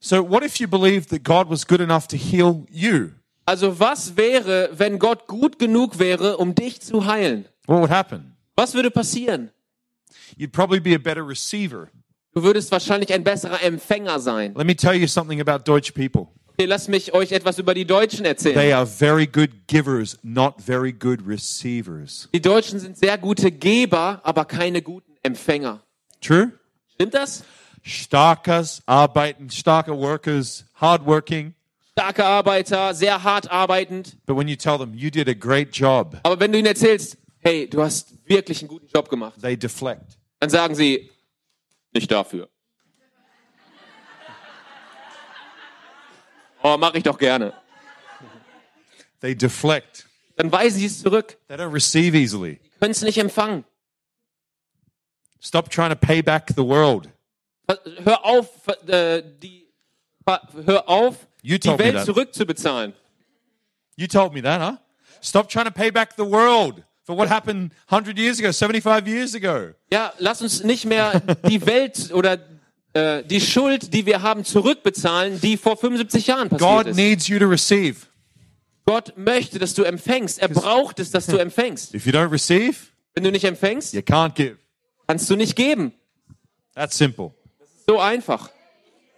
So 0.00 0.28
what 0.28 0.42
if 0.42 0.56
you 0.56 0.66
believed 0.66 1.10
that 1.10 1.22
God 1.22 1.48
was 1.48 1.64
good 1.64 1.78
enough 1.78 2.08
to 2.08 2.16
heal 2.16 2.66
you? 2.72 3.10
Also 3.44 3.78
was 3.78 4.16
wäre, 4.16 4.70
wenn 4.72 4.98
Gott 4.98 5.28
gut 5.28 5.60
genug 5.60 6.00
wäre, 6.00 6.38
um 6.38 6.56
dich 6.56 6.80
zu 6.82 7.06
heilen? 7.06 7.44
What 7.66 7.82
would 7.82 7.90
happen? 7.90 8.36
Was 8.56 8.74
würde 8.74 8.90
passieren? 8.90 9.52
You'd 10.36 10.50
probably 10.50 10.80
be 10.80 10.96
a 10.96 10.98
better 10.98 11.24
receiver. 11.24 11.86
Du 12.32 12.42
würdest 12.42 12.72
wahrscheinlich 12.72 13.14
ein 13.14 13.22
besserer 13.22 13.62
Empfänger 13.62 14.18
sein. 14.18 14.54
Let 14.56 14.66
me 14.66 14.74
tell 14.74 14.96
you 14.96 15.06
something 15.06 15.40
about 15.40 15.62
Deutsch 15.70 15.92
people. 15.92 16.35
Lasst 16.58 16.88
mich 16.88 17.12
euch 17.12 17.32
etwas 17.32 17.58
über 17.58 17.74
die 17.74 17.84
Deutschen 17.84 18.24
erzählen. 18.24 18.54
They 18.54 18.72
are 18.72 18.86
very 18.86 19.26
good 19.26 19.50
givers, 19.66 20.18
not 20.22 20.54
very 20.60 20.92
good 20.92 21.20
receivers. 21.26 22.28
Die 22.32 22.40
Deutschen 22.40 22.80
sind 22.80 22.96
sehr 22.96 23.18
gute 23.18 23.50
Geber, 23.52 24.20
aber 24.24 24.44
keine 24.46 24.80
guten 24.82 25.12
Empfänger. 25.22 25.82
True? 26.20 26.52
Stimmt 26.94 27.14
das? 27.14 27.44
Starkers, 27.82 28.82
arbeiten, 28.86 29.50
starker 29.50 29.96
workers, 29.96 30.64
hardworking. 30.74 31.54
Starke 31.92 32.24
Arbeiter, 32.24 32.94
sehr 32.94 33.22
hart 33.22 33.50
arbeitend. 33.50 34.16
But 34.26 34.36
when 34.36 34.48
you 34.48 34.56
tell 34.56 34.76
them, 34.78 34.92
you 34.94 35.10
did 35.10 35.28
a 35.28 35.34
great 35.34 35.74
job, 35.74 36.18
Aber 36.24 36.38
wenn 36.40 36.52
du 36.52 36.58
ihnen 36.58 36.66
erzählst, 36.66 37.16
hey, 37.38 37.68
du 37.68 37.82
hast 37.82 38.14
wirklich 38.26 38.60
einen 38.60 38.68
guten 38.68 38.86
Job 38.92 39.08
gemacht, 39.08 39.40
they 39.40 39.56
deflect. 39.56 40.18
dann 40.40 40.50
sagen 40.50 40.74
sie, 40.74 41.10
nicht 41.92 42.10
dafür. 42.10 42.48
Oh, 46.66 46.76
mache 46.76 46.98
ich 46.98 47.04
doch 47.04 47.16
gerne. 47.16 47.52
They 49.20 49.36
deflect. 49.36 50.08
Dann 50.34 50.50
weisen 50.50 50.80
sie 50.80 50.86
es 50.86 51.00
zurück. 51.00 51.38
They 51.46 51.56
don't 51.56 51.72
receive 51.72 52.16
easily. 52.16 52.58
Können 52.80 52.90
es 52.90 53.02
nicht 53.02 53.18
empfangen. 53.18 53.64
Stop 55.40 55.70
trying 55.70 55.90
to 55.90 55.96
pay 55.96 56.22
back 56.22 56.48
the 56.56 56.64
world. 56.64 57.08
Hör 58.04 58.24
auf, 58.24 58.48
äh, 58.88 59.22
die, 59.40 59.68
hör 60.66 60.88
auf, 60.88 61.28
You 61.40 61.56
die 61.56 61.68
Welt 61.78 61.96
that. 61.98 62.04
zurückzubezahlen. 62.04 62.94
You 63.96 64.08
told 64.08 64.32
me 64.32 64.42
that, 64.42 64.60
huh? 64.60 64.76
Stop 65.22 65.48
trying 65.48 65.66
to 65.66 65.70
pay 65.70 65.90
back 65.92 66.16
the 66.16 66.24
world 66.24 66.82
for 67.04 67.16
what 67.16 67.28
happened 67.28 67.70
100 67.88 68.18
years 68.18 68.40
ago, 68.40 68.50
75 68.50 69.06
years 69.06 69.36
ago. 69.36 69.72
Ja, 69.92 70.12
lass 70.18 70.42
uns 70.42 70.64
nicht 70.64 70.84
mehr 70.84 71.20
die 71.48 71.64
Welt 71.64 72.12
oder 72.12 72.38
äh, 72.96 73.22
die 73.24 73.40
Schuld, 73.40 73.92
die 73.92 74.06
wir 74.06 74.22
haben, 74.22 74.44
zurückbezahlen, 74.44 75.40
die 75.40 75.56
vor 75.56 75.76
75 75.76 76.26
Jahren 76.26 76.48
passiert 76.48 76.70
God 76.70 76.86
ist. 76.88 76.96
needs 76.96 77.28
you 77.28 77.38
to 77.38 77.46
receive. 77.46 78.06
Gott 78.86 79.12
möchte, 79.16 79.58
dass 79.58 79.74
du 79.74 79.82
empfängst. 79.82 80.38
Er 80.38 80.48
braucht 80.48 80.98
es, 81.00 81.10
dass 81.10 81.26
du 81.26 81.36
empfängst. 81.36 81.94
If 81.94 82.06
you 82.06 82.12
don't 82.12 82.30
receive, 82.30 82.76
Wenn 83.14 83.24
du 83.24 83.30
nicht 83.32 83.44
empfängst, 83.44 83.92
you 83.94 84.00
can't 84.00 84.34
give. 84.34 84.56
kannst 85.08 85.28
du 85.28 85.36
nicht 85.36 85.56
geben. 85.56 85.92
That's 86.74 86.96
simple. 86.96 87.32
So 87.86 87.98
einfach. 88.00 88.50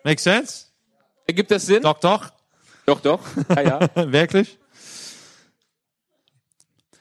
Make 0.05 0.21
sense? 0.21 0.67
Ergibt 1.27 1.51
das 1.51 1.67
Sinn? 1.67 1.83
Doch, 1.83 1.99
doch. 2.01 2.31
Doch, 2.87 3.01
doch. 3.01 3.21
Ja, 3.57 3.63
ja. 3.95 4.13
Wirklich? 4.13 4.59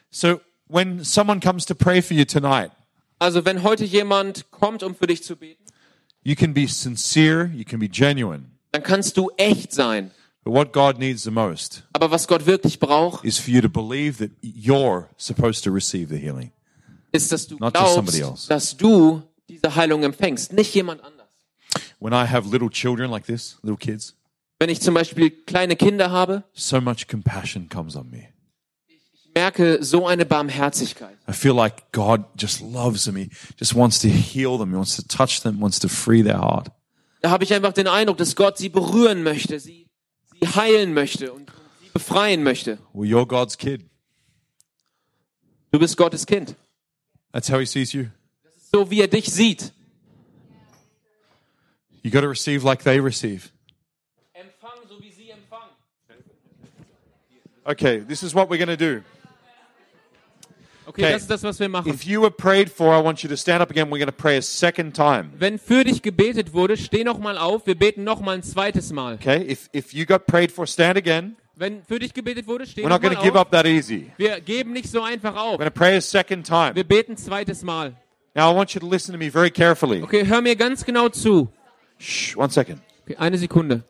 So, 0.10 0.42
when 0.68 1.04
someone 1.04 1.40
comes 1.40 1.66
to 1.68 1.76
pray 1.76 2.02
for 2.02 2.16
you 2.16 2.26
tonight, 2.26 2.72
Also 3.20 3.46
wenn 3.46 3.64
heute 3.64 3.84
jemand 3.86 4.52
kommt, 4.52 4.84
um 4.84 4.96
für 4.96 5.08
dich 5.08 5.24
zu 5.24 5.36
beten, 5.38 5.64
you 6.28 6.36
can 6.36 6.54
be 6.54 6.68
sincere, 6.68 7.50
you 7.54 7.64
can 7.64 7.80
be 7.80 7.88
genuine. 7.88 8.52
dann 8.74 8.84
kannst 8.84 9.16
du 9.16 9.30
echt 9.38 9.72
sein. 9.72 10.12
But 10.44 10.54
what 10.54 10.74
God 10.74 10.98
needs 11.00 11.24
the 11.24 11.32
most 11.32 11.84
Aber 11.94 12.12
was 12.12 12.28
Gott 12.28 12.46
wirklich 12.46 12.80
braucht, 12.80 13.24
is 13.24 13.38
for 13.40 13.50
you 13.54 13.62
to 13.62 13.70
believe 13.70 14.18
that 14.20 14.32
you're 14.42 15.06
supposed 15.18 15.64
to 15.64 15.72
receive 15.72 16.10
the 16.10 16.18
healing. 16.18 16.52
ist, 17.14 17.32
dass 17.32 17.48
du 17.48 17.58
Not 17.58 17.76
just 17.78 17.94
somebody 17.96 18.18
glaubst, 18.20 18.44
else. 18.44 18.48
dass 18.50 18.76
du 18.78 19.24
diese 19.48 19.76
Heilung 19.76 20.04
empfängst, 20.04 20.52
nicht 20.54 20.74
jemand 20.76 21.02
anders. 21.02 21.28
When 22.00 22.14
I 22.14 22.28
have 22.28 22.50
little 22.50 22.70
children 22.70 23.10
like 23.10 23.26
this, 23.26 23.58
little 23.64 23.78
kids, 23.78 24.16
Wenn 24.60 24.70
ich 24.70 24.82
zum 24.82 24.94
Beispiel 24.96 25.30
kleine 25.32 25.76
Kinder 25.76 26.12
habe, 26.12 26.44
so 26.54 26.82
much 26.82 27.08
compassion 27.08 27.70
comes 27.70 27.96
on 27.96 28.10
me. 28.10 28.28
Merke 29.38 29.84
so 29.84 30.08
eine 30.08 30.26
Barmherzigkeit. 30.26 31.16
I 31.28 31.34
feel 31.34 31.54
like 31.54 31.92
God 31.92 32.26
just 32.36 32.62
loves 32.62 33.06
them. 33.06 33.16
He 33.16 33.30
just 33.60 33.76
wants 33.76 34.00
to 34.00 34.08
heal 34.08 34.58
them. 34.58 34.72
He 34.72 34.76
wants 34.76 34.96
to 34.96 35.08
touch 35.08 35.42
them, 35.42 35.60
wants 35.60 35.80
to 35.80 35.88
free 35.88 36.24
their 36.24 36.40
heart. 36.40 36.72
Da 37.22 37.30
habe 37.30 37.44
ich 37.44 37.54
einfach 37.54 37.74
den 37.74 37.88
Eindruck, 37.88 38.18
dass 38.18 38.36
Gott 38.36 38.58
sie 38.58 38.70
berühren 38.70 39.24
möchte, 39.24 39.60
sie, 39.60 39.90
sie 40.40 40.48
heilen 40.48 40.94
möchte 40.94 41.32
und 41.34 41.52
sie 41.82 41.90
befreien 41.90 42.44
möchte. 42.44 42.80
Well, 42.94 43.10
you're 43.10 43.28
God's 43.28 43.58
kid. 43.58 43.86
Du 45.72 45.80
bist 45.80 45.98
Gottes 45.98 46.26
Kind. 46.26 46.56
That's 47.32 47.50
how 47.50 47.60
He 47.60 47.66
sees 47.66 47.94
you. 47.94 48.08
So 48.72 48.90
wie 48.90 49.02
er 49.02 49.08
dich 49.08 49.32
sieht. 49.32 49.72
You 52.02 52.12
got 52.12 52.22
to 52.22 52.30
receive 52.30 52.64
like 52.64 52.84
they 52.84 53.00
receive. 53.00 53.52
Okay, 57.66 58.00
this 58.00 58.24
is 58.24 58.34
what 58.34 58.50
we're 58.50 58.58
going 58.58 58.70
to 58.70 58.78
do. 58.78 59.04
Okay, 60.88 61.02
Okay. 61.04 61.12
das 61.14 61.24
ist 61.24 61.32
das, 61.32 61.44
was 61.44 61.60
wir 61.60 61.68
machen. 61.68 61.92
If 61.94 62.04
you 62.06 62.22
were 62.22 62.32
prayed 62.32 62.70
for, 62.70 62.98
I 62.98 63.04
want 63.04 63.22
you 63.22 63.30
to 63.30 63.36
stand 63.36 63.62
up 63.62 63.70
again. 63.70 63.88
We're 63.90 63.98
going 64.00 64.06
to 64.08 64.12
pray 64.12 64.38
a 64.38 64.42
second 64.42 64.96
time. 64.96 65.32
Wenn 65.38 65.60
für 65.60 65.84
dich 65.84 66.02
gebetet 66.02 66.54
wurde, 66.54 66.78
steh 66.78 67.04
noch 67.04 67.20
mal 67.20 67.38
auf. 67.38 67.68
Wir 67.68 67.76
beten 67.76 68.04
noch 68.06 68.22
mal 68.22 68.36
ein 68.36 68.44
zweites 68.44 68.92
Mal. 68.94 69.16
Okay? 69.16 69.46
If, 69.52 69.70
if 69.74 69.94
you 69.94 70.06
got 70.06 70.26
prayed 70.28 70.52
for, 70.52 70.66
stand 70.66 70.98
again. 70.98 71.36
Wenn 71.56 71.84
für 71.84 72.00
dich 72.00 72.14
gebetet 72.14 72.48
wurde, 72.48 72.66
steh 72.66 72.82
We're 72.82 72.90
noch 72.90 72.96
not 72.98 73.02
going 73.02 73.14
mal 73.16 73.20
to 73.20 73.26
give 73.26 73.36
auf. 73.38 73.48
up 73.48 73.52
that 73.52 73.66
easy. 73.66 74.12
Wir 74.18 74.40
geben 74.40 74.72
nicht 74.74 74.90
so 74.90 75.02
einfach 75.02 75.36
We're 75.36 75.40
auf. 75.42 75.58
going 75.58 75.70
to 75.70 75.78
pray 75.78 75.98
a 75.98 76.02
second 76.02 76.46
time. 76.48 76.74
Wir 76.76 76.84
beten 76.86 77.14
ein 77.14 77.18
zweites 77.18 77.64
Mal. 77.64 77.94
Now, 78.34 78.52
I 78.54 78.56
want 78.56 78.74
you 78.74 78.80
to 78.80 78.88
listen 78.88 79.12
to 79.14 79.18
me 79.18 79.30
very 79.32 79.50
carefully. 79.52 80.02
Okay, 80.04 80.26
hör 80.26 80.42
mir 80.42 80.56
ganz 80.56 80.86
genau 80.86 81.10
zu. 81.10 81.50
Shh, 81.98 82.38
one 82.38 82.50
second. 82.52 82.80
Okay, 83.04 83.16
eine 83.18 83.38
Sekunde. 83.38 83.84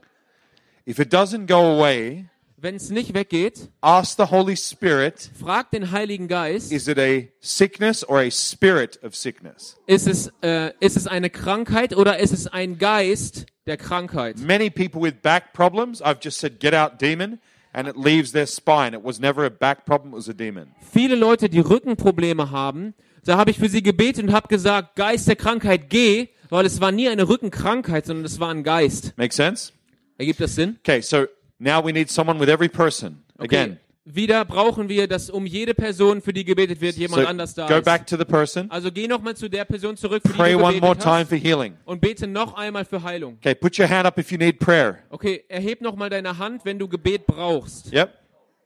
If 0.87 0.99
it 0.99 1.13
doesn't 1.13 1.47
go 1.47 1.77
away, 1.77 2.25
Wenn 2.59 2.73
es 2.73 2.89
nicht 2.89 3.13
weggeht, 3.13 3.69
ask 3.81 4.17
the 4.17 4.31
Holy 4.31 4.57
Spirit 4.57 5.29
frag 5.39 5.69
den 5.69 5.91
Heiligen 5.91 6.27
Geist, 6.27 6.71
is 6.71 6.87
it 6.87 6.97
a 6.97 7.27
sickness 7.39 8.03
or 8.03 8.17
a 8.17 8.31
spirit 8.31 8.99
of 9.03 9.15
sickness? 9.15 9.77
ist 9.85 10.07
es, 10.07 10.33
äh, 10.41 10.71
ist 10.79 10.97
es 10.97 11.05
eine 11.05 11.29
Krankheit 11.29 11.95
oder 11.95 12.17
ist 12.17 12.33
es 12.33 12.47
ein 12.47 12.79
Geist 12.79 13.45
der 13.67 13.77
Krankheit? 13.77 14.39
Many 14.39 14.71
people 14.71 14.99
with 14.99 15.13
back 15.21 15.53
problems, 15.53 16.01
I've 16.01 16.17
just 16.19 16.39
said, 16.39 16.59
get 16.59 16.73
out 16.73 16.99
demon, 16.99 17.37
and 17.73 17.87
it 17.87 17.95
leaves 17.95 18.31
their 18.31 18.47
spine. 18.47 18.97
It 18.97 19.03
was 19.03 19.19
never 19.19 19.45
a 19.45 19.51
back 19.51 19.85
problem, 19.85 20.13
it 20.13 20.17
was 20.17 20.27
a 20.27 20.33
demon. 20.33 20.73
Viele 20.91 21.13
Leute, 21.13 21.49
die 21.49 21.59
Rückenprobleme 21.59 22.49
haben, 22.49 22.95
da 23.23 23.37
habe 23.37 23.51
ich 23.51 23.59
für 23.59 23.69
sie 23.69 23.83
gebetet 23.83 24.23
und 24.23 24.33
habe 24.33 24.47
gesagt, 24.47 24.95
Geist 24.95 25.27
der 25.27 25.35
Krankheit, 25.35 25.91
geh, 25.91 26.29
weil 26.49 26.65
es 26.65 26.81
war 26.81 26.91
nie 26.91 27.07
eine 27.07 27.29
Rückenkrankheit, 27.29 28.07
sondern 28.07 28.25
es 28.25 28.39
war 28.39 28.49
ein 28.49 28.63
Geist. 28.63 29.13
Make 29.15 29.35
sense? 29.35 29.73
Ergibt 30.17 30.39
das 30.39 30.55
Sinn? 30.55 30.77
Okay, 30.79 31.01
so 31.01 31.27
now 31.59 31.83
we 31.83 31.91
need 31.91 32.09
someone 32.09 32.39
with 32.39 32.49
every 32.49 32.69
person. 32.69 33.23
Okay. 33.37 33.45
Again. 33.45 33.79
Wieder 34.09 34.45
brauchen 34.45 34.87
wir, 34.87 35.05
dass 35.05 35.29
um 35.29 35.45
jede 35.45 35.73
Person, 35.73 36.21
für 36.21 36.31
die 36.31 36.45
gebetet 36.45 36.79
wird, 36.79 36.95
jemand 36.95 37.23
So 37.23 37.27
anders 37.27 37.53
da 37.55 37.67
go 37.67 37.75
ist. 37.75 37.83
back 37.83 38.07
to 38.07 38.15
the 38.15 38.23
person. 38.23 38.71
Also 38.71 38.89
geh 38.89 39.05
nochmal 39.05 39.35
zu 39.35 39.49
der 39.49 39.65
Person 39.65 39.97
zurück, 39.97 40.21
für 40.25 40.31
die 40.31 40.37
Pray 40.37 40.53
du 40.53 40.59
one 40.63 40.79
more 40.79 40.97
time 40.97 41.19
hast 41.19 41.27
for 41.29 41.37
healing. 41.37 41.73
und 41.83 41.99
bete 41.99 42.25
noch 42.25 42.53
einmal 42.55 42.85
für 42.85 43.03
Heilung. 43.03 43.33
Okay, 43.41 43.53
put 43.53 43.77
your 43.77 43.89
hand 43.89 44.05
up 44.07 44.17
if 44.17 44.31
you 44.31 44.37
need 44.37 44.59
prayer. 44.59 44.99
Okay, 45.09 45.43
erheb 45.49 45.81
nochmal 45.81 46.09
deine 46.09 46.37
Hand, 46.37 46.63
wenn 46.63 46.79
du 46.79 46.87
Gebet 46.87 47.25
brauchst. 47.27 47.91
Yep. 47.91 48.13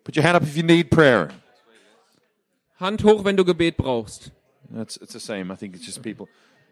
Put 0.03 0.15
your 0.15 0.24
hand 0.24 0.36
up 0.36 0.43
if 0.43 0.55
you 0.55 0.62
need 0.63 0.91
prayer. 0.91 1.29
Hand 2.79 3.03
hoch, 3.03 3.24
wenn 3.24 3.36
du 3.36 3.43
Gebet 3.43 3.77
brauchst. 3.77 4.31
That's 4.71 4.95
it's 4.98 5.13
the 5.13 5.19
same. 5.19 5.51
I 5.51 5.55
think 5.57 5.75
it's 5.75 5.86
just 5.88 6.03
people. 6.03 6.27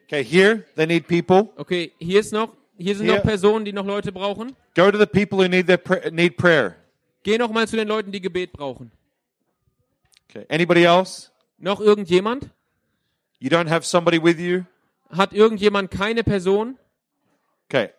Okay, 0.08 0.24
here 0.24 0.64
they 0.76 0.86
need 0.86 1.08
people. 1.08 1.50
Okay, 1.58 1.92
hier 2.00 2.20
ist 2.20 2.34
noch, 2.34 2.50
hier 2.80 2.96
sind 2.96 3.08
noch 3.08 3.22
Personen, 3.22 3.66
die 3.66 3.74
noch 3.74 3.86
Leute 3.86 4.12
brauchen. 4.12 4.56
Go 4.76 4.90
to 4.90 4.98
the 4.98 5.06
people 5.06 5.38
who 5.38 5.48
need 5.48 5.68
their 5.68 6.12
need 6.12 6.38
prayer. 6.38 6.76
Geh 7.24 7.38
nochmal 7.38 7.68
zu 7.68 7.76
den 7.76 7.88
Leuten, 7.88 8.12
die 8.12 8.22
Gebet 8.22 8.54
brauchen. 8.54 8.92
Okay. 10.30 10.46
Anybody 10.50 10.84
else? 10.84 11.30
Noch 11.58 11.82
irgendjemand? 11.82 12.50
You 13.40 13.50
don't 13.50 13.70
have 13.70 13.86
somebody 13.86 14.22
with 14.22 14.40
you? 14.40 14.64
Hat 15.10 15.34
irgendjemand 15.34 15.92
keine 15.92 16.24
Person? 16.24 16.78
Okay. 17.68 17.90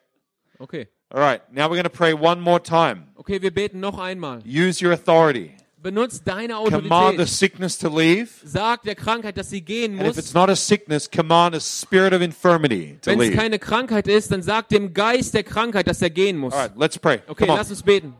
Okay. 0.58 0.88
All 1.10 1.20
right. 1.20 1.42
Now 1.52 1.64
we're 1.68 1.76
going 1.76 1.84
to 1.84 1.90
pray 1.90 2.12
one 2.12 2.40
more 2.40 2.62
time. 2.62 3.08
Okay, 3.16 3.42
wir 3.42 3.52
beten 3.52 3.80
noch 3.80 3.98
einmal. 3.98 4.42
Use 4.44 4.84
your 4.84 4.92
authority. 4.92 5.56
Benutzt 5.82 6.22
deine 6.26 6.54
Command 6.54 6.82
the 6.82 6.90
Autorität. 6.92 7.28
sickness 7.28 7.78
to 7.78 7.88
leave. 7.88 8.28
Sag 8.44 8.82
der 8.82 8.94
Krankheit, 8.94 9.38
dass 9.38 9.48
sie 9.48 9.62
gehen 9.62 9.92
And 9.98 10.02
if 10.02 10.18
it's 10.18 10.28
muss. 10.28 10.34
not 10.34 10.50
a 10.50 10.56
sickness, 10.56 11.10
command 11.10 11.54
a 11.54 11.60
spirit 11.60 12.12
of 12.12 12.20
infirmity 12.20 12.98
to 13.00 13.10
Wenn 13.10 13.20
es 13.22 13.34
keine 13.34 13.58
Krankheit 13.58 14.06
ist, 14.06 14.30
dann 14.30 14.42
sag 14.42 14.68
dem 14.68 14.92
Geist 14.92 15.32
der 15.32 15.42
Krankheit, 15.42 15.86
dass 15.86 16.02
er 16.02 16.10
gehen 16.10 16.36
muss. 16.36 16.52
All 16.52 16.66
right, 16.66 16.72
let's 16.76 16.98
pray. 16.98 17.20
Okay, 17.26 17.46
Come 17.46 17.52
on. 17.52 17.58
lass 17.58 17.70
uns 17.70 17.82
beten. 17.82 18.14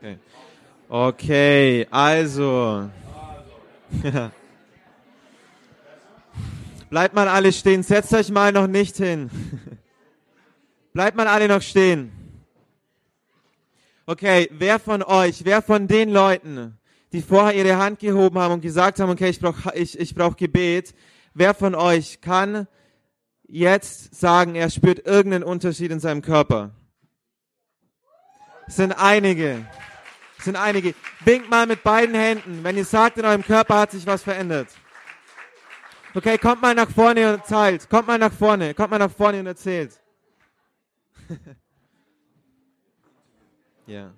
Okay, 0.00 0.18
okay 0.88 1.86
also. 1.90 2.90
Bleibt 6.90 7.14
mal 7.14 7.28
alle 7.28 7.52
stehen. 7.52 7.82
Setzt 7.82 8.12
euch 8.14 8.30
mal 8.30 8.52
noch 8.52 8.66
nicht 8.66 8.96
hin. 8.96 9.30
Bleibt 10.92 11.16
mal 11.16 11.28
alle 11.28 11.48
noch 11.48 11.62
stehen. 11.62 12.12
Okay, 14.06 14.48
wer 14.52 14.78
von 14.78 15.02
euch, 15.02 15.44
wer 15.44 15.60
von 15.60 15.86
den 15.86 16.08
Leuten, 16.08 16.78
die 17.12 17.20
vorher 17.20 17.54
ihre 17.54 17.76
Hand 17.76 17.98
gehoben 17.98 18.38
haben 18.38 18.54
und 18.54 18.62
gesagt 18.62 19.00
haben, 19.00 19.10
okay, 19.10 19.28
ich 19.28 19.38
brauche 19.38 19.74
ich, 19.74 19.98
ich 19.98 20.14
brauch 20.14 20.34
Gebet, 20.36 20.94
wer 21.34 21.52
von 21.52 21.74
euch 21.74 22.22
kann 22.22 22.66
jetzt 23.46 24.14
sagen, 24.14 24.54
er 24.54 24.70
spürt 24.70 25.06
irgendeinen 25.06 25.44
Unterschied 25.44 25.90
in 25.90 26.00
seinem 26.00 26.22
Körper? 26.22 26.70
Es 28.66 28.76
sind 28.76 28.92
einige. 28.92 29.66
Es 30.38 30.44
sind 30.44 30.56
einige. 30.56 30.94
Winkt 31.24 31.50
mal 31.50 31.66
mit 31.66 31.82
beiden 31.82 32.14
Händen, 32.14 32.62
wenn 32.62 32.76
ihr 32.76 32.84
sagt, 32.84 33.18
in 33.18 33.24
eurem 33.24 33.44
Körper 33.44 33.80
hat 33.80 33.90
sich 33.90 34.06
was 34.06 34.22
verändert. 34.22 34.68
Okay, 36.14 36.38
kommt 36.38 36.62
mal 36.62 36.74
nach 36.74 36.90
vorne 36.90 37.34
und 37.34 37.44
zahlt. 37.44 37.90
Kommt 37.90 38.06
mal 38.06 38.18
nach 38.18 38.32
vorne. 38.32 38.72
Kommt 38.74 38.90
mal 38.90 38.98
nach 38.98 39.10
vorne 39.10 39.40
und 39.40 39.46
erzählt. 39.46 40.00
ja. 43.86 44.10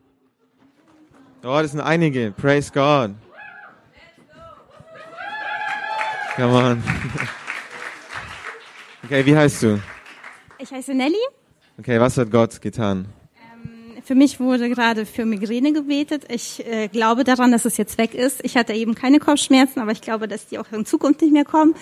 Oh, 1.43 1.59
das 1.61 1.73
sind 1.73 1.81
einige. 1.81 2.33
Praise 2.33 2.71
God. 2.71 3.15
Come 6.37 6.53
on. 6.53 6.83
okay, 9.05 9.27
wie 9.27 9.37
heißt 9.37 9.62
du? 9.62 9.81
Ich 10.59 10.71
heiße 10.71 10.95
Nelly. 10.95 11.17
Okay, 11.79 11.99
was 11.99 12.19
hat 12.19 12.31
Gott 12.31 12.61
getan? 12.61 13.09
Für 14.11 14.17
mich 14.17 14.40
wurde 14.40 14.69
gerade 14.69 15.07
für 15.07 15.25
Migräne 15.25 15.73
gebetet. 15.73 16.25
Ich 16.29 16.67
äh, 16.67 16.88
glaube 16.88 17.23
daran, 17.23 17.52
dass 17.52 17.64
es 17.64 17.76
jetzt 17.76 17.97
weg 17.97 18.12
ist. 18.12 18.45
Ich 18.45 18.57
hatte 18.57 18.73
eben 18.73 18.97
keine 18.97 19.21
Kopfschmerzen, 19.21 19.79
aber 19.79 19.93
ich 19.93 20.00
glaube, 20.00 20.26
dass 20.26 20.49
die 20.49 20.59
auch 20.59 20.67
in 20.73 20.85
Zukunft 20.85 21.23
nicht 21.23 21.33
mehr 21.33 21.45
kommen. 21.45 21.76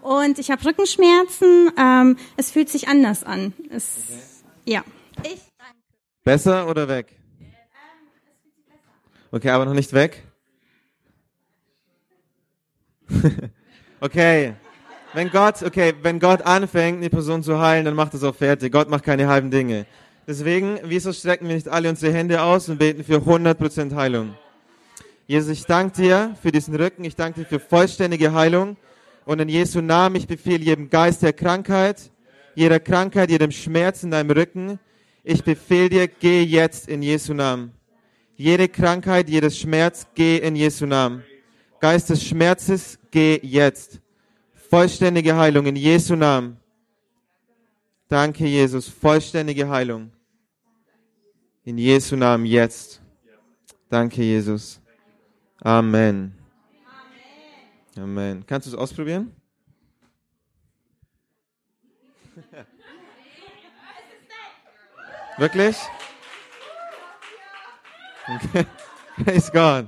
Und 0.00 0.38
ich 0.38 0.52
habe 0.52 0.64
Rückenschmerzen. 0.64 1.72
Ähm, 1.76 2.16
es 2.36 2.52
fühlt 2.52 2.68
sich 2.68 2.86
anders 2.86 3.24
an. 3.24 3.54
Es, 3.70 3.96
Ja. 4.64 4.84
Ich 5.24 5.40
Besser 6.22 6.68
oder 6.68 6.86
weg? 6.86 7.08
Okay, 9.32 9.50
aber 9.50 9.64
noch 9.64 9.74
nicht 9.74 9.92
weg? 9.92 10.22
okay. 14.00 14.54
Wenn 15.12 15.28
Gott, 15.30 15.62
okay, 15.64 15.92
wenn 16.02 16.20
Gott 16.20 16.42
anfängt, 16.42 17.02
die 17.02 17.08
Person 17.08 17.42
zu 17.42 17.60
heilen, 17.60 17.84
dann 17.84 17.94
macht 17.94 18.14
es 18.14 18.22
auch 18.22 18.36
fertig. 18.36 18.72
Gott 18.72 18.88
macht 18.88 19.02
keine 19.02 19.26
halben 19.26 19.50
Dinge. 19.50 19.86
Deswegen, 20.26 20.78
wieso 20.84 21.12
strecken 21.12 21.48
wir 21.48 21.54
nicht 21.54 21.68
alle 21.68 21.90
unsere 21.90 22.12
Hände 22.12 22.42
aus 22.42 22.68
und 22.68 22.78
beten 22.78 23.04
für 23.04 23.18
100% 23.18 23.94
Heilung? 23.94 24.34
Jesus, 25.26 25.50
ich 25.50 25.64
danke 25.64 26.02
dir 26.02 26.36
für 26.42 26.50
diesen 26.50 26.74
Rücken. 26.74 27.04
Ich 27.04 27.16
danke 27.16 27.40
dir 27.40 27.46
für 27.46 27.60
vollständige 27.60 28.32
Heilung. 28.32 28.76
Und 29.26 29.40
in 29.40 29.48
Jesu 29.48 29.80
Namen, 29.80 30.16
ich 30.16 30.26
befehle 30.26 30.64
jedem 30.64 30.90
Geist 30.90 31.22
der 31.22 31.32
Krankheit, 31.32 32.10
jeder 32.54 32.80
Krankheit, 32.80 33.30
jedem 33.30 33.50
Schmerz 33.50 34.02
in 34.02 34.10
deinem 34.10 34.30
Rücken. 34.30 34.78
Ich 35.22 35.42
befehle 35.42 35.88
dir, 35.88 36.08
geh 36.08 36.42
jetzt 36.42 36.88
in 36.88 37.02
Jesu 37.02 37.32
Namen. 37.32 37.72
Jede 38.36 38.68
Krankheit, 38.68 39.28
jedes 39.28 39.58
Schmerz, 39.58 40.06
geh 40.14 40.38
in 40.38 40.56
Jesu 40.56 40.86
Namen. 40.86 41.22
Geist 41.80 42.10
des 42.10 42.24
Schmerzes, 42.24 42.98
geh 43.10 43.40
jetzt. 43.42 44.00
Vollständige 44.70 45.36
Heilung 45.36 45.66
in 45.66 45.76
Jesu 45.76 46.16
Namen. 46.16 46.56
Danke, 48.08 48.46
Jesus. 48.46 48.88
Vollständige 48.88 49.68
Heilung. 49.68 50.10
In 51.66 51.78
Jesu 51.78 52.14
Namen 52.14 52.44
jetzt. 52.44 53.00
Danke, 53.88 54.22
Jesus. 54.22 54.82
Amen. 55.62 56.34
Amen. 57.96 58.44
Kannst 58.46 58.66
du 58.66 58.72
es 58.72 58.76
ausprobieren? 58.76 59.34
Wirklich? 65.38 65.76
Okay. 68.28 68.66
Praise 69.24 69.50
God. 69.50 69.86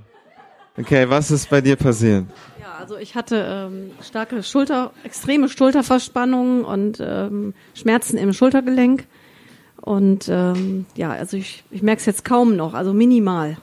Okay, 0.78 1.08
was 1.10 1.30
ist 1.30 1.50
bei 1.50 1.60
dir 1.60 1.76
passiert? 1.76 2.24
Ja, 2.60 2.76
also 2.78 2.96
ich 2.96 3.14
hatte 3.14 3.44
ähm, 3.48 3.90
starke 4.02 4.42
Schulter, 4.42 4.92
extreme 5.04 5.50
Schulterverspannungen 5.50 6.64
und 6.64 7.00
ähm, 7.00 7.52
Schmerzen 7.74 8.16
im 8.16 8.32
Schultergelenk. 8.32 9.06
Und 9.86 10.28
ähm, 10.28 10.84
ja, 10.96 11.12
also 11.12 11.36
ich, 11.36 11.62
ich 11.70 11.80
merke 11.80 12.00
es 12.00 12.06
jetzt 12.06 12.24
kaum 12.24 12.56
noch, 12.56 12.74
also 12.74 12.92
minimal. 12.92 13.56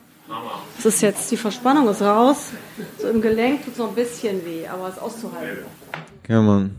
Es 0.80 0.86
ist 0.86 1.02
jetzt, 1.02 1.30
die 1.30 1.36
Verspannung 1.36 1.90
ist 1.90 2.02
raus. 2.02 2.52
So 2.98 3.10
im 3.10 3.22
Gelenk 3.22 3.66
tut 3.66 3.74
es 3.74 3.78
noch 3.78 3.90
ein 3.90 3.96
bisschen 3.96 4.44
weh, 4.46 4.66
aber 4.66 4.88
es 4.88 4.96
ist 4.96 5.02
auszuhalten. 5.02 5.66
Come 6.26 6.50
on. 6.50 6.76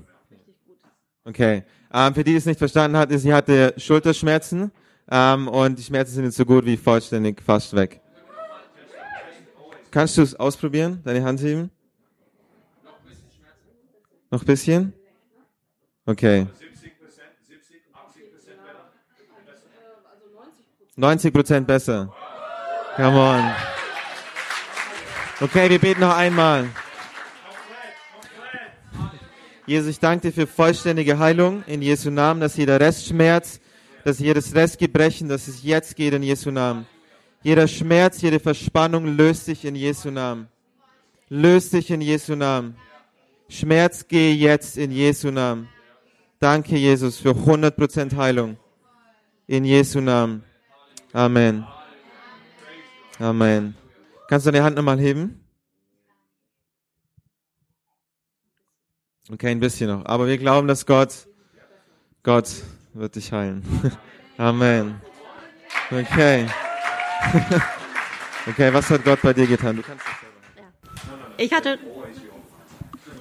Okay. 1.27 1.63
Ähm, 1.93 2.15
für 2.15 2.25
die, 2.25 2.31
die 2.31 2.37
es 2.39 2.47
nicht 2.47 2.59
verstanden 2.59 2.97
hat, 2.97 3.11
ist, 3.11 3.21
sie 3.21 3.35
hatte 3.35 3.75
Schulterschmerzen 3.77 4.73
ähm, 5.11 5.49
und 5.49 5.79
die 5.79 5.83
Schmerzen 5.83 6.15
sind 6.15 6.25
jetzt 6.25 6.39
so 6.39 6.47
gut 6.47 6.65
wie 6.65 6.79
vollständig 6.79 7.43
fast 7.43 7.77
weg. 7.77 8.01
Kannst 9.91 10.17
du 10.17 10.23
es 10.23 10.35
ausprobieren? 10.35 11.03
Deine 11.05 11.23
Hand 11.23 11.43
heben? 11.43 11.71
Noch 14.31 14.41
ein 14.41 14.47
bisschen? 14.47 14.95
Okay. 16.07 16.47
90 20.97 21.33
Prozent 21.33 21.67
besser. 21.67 22.13
Come 22.97 23.19
on. 23.19 23.51
Okay, 25.41 25.69
wir 25.69 25.81
beten 25.81 26.01
noch 26.01 26.17
einmal. 26.17 26.69
Jesus, 29.67 29.89
ich 29.89 29.99
danke 29.99 30.29
dir 30.29 30.33
für 30.33 30.47
vollständige 30.47 31.19
Heilung 31.19 31.65
in 31.67 31.83
Jesu 31.83 32.11
Namen, 32.11 32.41
dass 32.41 32.57
jeder 32.57 32.79
Restschmerz, 32.79 33.61
dass 34.05 34.21
jedes 34.21 34.55
Restgebrechen, 34.55 35.29
dass 35.29 35.49
es 35.49 35.65
jetzt 35.65 35.97
geht 35.97 36.13
in 36.13 36.23
Jesu 36.23 36.51
Namen. 36.51 36.87
Jeder 37.43 37.67
Schmerz, 37.67 38.21
jede 38.23 38.39
Verspannung 38.39 39.17
löst 39.17 39.47
sich 39.47 39.65
in 39.65 39.75
Jesu 39.75 40.11
Namen. 40.11 40.49
Löst 41.29 41.73
sich 41.73 41.91
in 41.91 42.01
Jesu 42.01 42.37
Namen. 42.37 42.77
Schmerz, 43.49 44.07
geh 44.07 44.33
jetzt 44.33 44.77
in 44.77 44.93
Jesu 44.93 45.31
Namen. 45.31 45.69
Danke, 46.39 46.77
Jesus, 46.77 47.19
für 47.19 47.31
100% 47.31 48.17
Heilung. 48.17 48.57
In 49.47 49.65
Jesu 49.65 50.01
Namen. 50.01 50.45
Amen. 51.15 51.65
Amen. 53.21 53.77
Kannst 54.29 54.47
du 54.47 54.51
deine 54.51 54.65
Hand 54.65 54.77
nochmal 54.77 54.99
heben? 54.99 55.41
Okay, 59.31 59.49
ein 59.49 59.61
bisschen 59.61 59.89
noch. 59.89 60.05
Aber 60.07 60.27
wir 60.27 60.37
glauben, 60.39 60.67
dass 60.67 60.85
Gott, 60.85 61.29
Gott 62.25 62.51
wird 62.95 63.15
dich 63.15 63.33
heilen. 63.33 63.63
Amen. 64.37 65.01
Okay. 65.91 66.47
Okay, 68.47 68.71
was 68.75 68.91
hat 68.91 69.03
Gott 69.05 69.23
bei 69.23 69.33
dir 69.33 69.47
getan? 69.47 69.77
Du 69.77 69.83
kannst 69.83 70.05
das 70.07 70.15
selber. 70.21 71.35
Ich 71.39 71.51
hatte. 71.51 71.79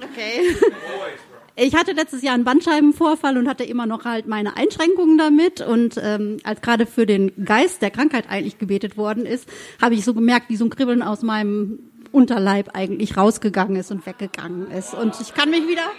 Okay. 0.02 0.54
Ich 1.56 1.76
hatte 1.76 1.92
letztes 1.92 2.22
Jahr 2.22 2.34
einen 2.34 2.42
Bandscheibenvorfall 2.42 3.38
und 3.38 3.48
hatte 3.48 3.62
immer 3.62 3.86
noch 3.86 4.04
halt 4.04 4.26
meine 4.26 4.56
Einschränkungen 4.56 5.18
damit. 5.18 5.60
Und 5.60 6.00
ähm, 6.02 6.38
als 6.42 6.60
gerade 6.60 6.84
für 6.84 7.06
den 7.06 7.32
Geist 7.44 7.80
der 7.80 7.92
Krankheit 7.92 8.28
eigentlich 8.28 8.58
gebetet 8.58 8.96
worden 8.96 9.24
ist, 9.24 9.48
habe 9.80 9.94
ich 9.94 10.04
so 10.04 10.14
gemerkt, 10.14 10.48
wie 10.48 10.56
so 10.56 10.64
ein 10.64 10.70
Kribbeln 10.70 11.02
aus 11.02 11.22
meinem 11.22 11.78
Unterleib 12.10 12.70
eigentlich 12.74 13.16
rausgegangen 13.16 13.76
ist 13.76 13.92
und 13.92 14.04
weggegangen 14.04 14.70
ist. 14.72 14.94
Und 14.94 15.20
ich 15.20 15.32
kann 15.32 15.50
mich 15.50 15.68
wieder. 15.68 15.90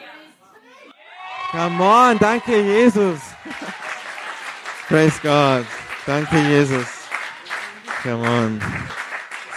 Come 1.51 1.81
on, 1.81 2.19
danke 2.19 2.61
Jesus. 2.61 3.19
Praise 4.89 5.19
God. 5.23 5.65
Danke 6.05 6.37
Jesus. 6.49 6.85
Come 8.03 8.27
on. 8.27 8.61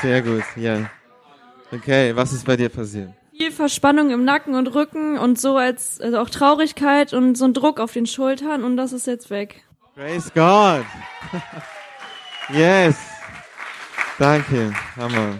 Sehr 0.00 0.22
gut, 0.22 0.44
ja. 0.54 0.88
Okay, 1.72 2.14
was 2.14 2.32
ist 2.32 2.46
bei 2.46 2.56
dir 2.56 2.68
passiert? 2.68 3.17
Viel 3.38 3.52
Verspannung 3.52 4.10
im 4.10 4.24
Nacken 4.24 4.56
und 4.56 4.66
Rücken 4.74 5.16
und 5.16 5.38
so 5.38 5.56
als 5.56 6.00
also 6.00 6.18
auch 6.18 6.28
Traurigkeit 6.28 7.12
und 7.12 7.36
so 7.36 7.44
ein 7.44 7.54
Druck 7.54 7.78
auf 7.78 7.92
den 7.92 8.04
Schultern 8.04 8.64
und 8.64 8.76
das 8.76 8.92
ist 8.92 9.06
jetzt 9.06 9.30
weg. 9.30 9.62
Praise 9.94 10.28
God. 10.34 10.84
yes. 12.52 12.96
Danke. 14.18 14.72
Hammer. 14.96 15.38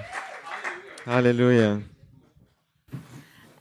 Halleluja. 1.07 1.81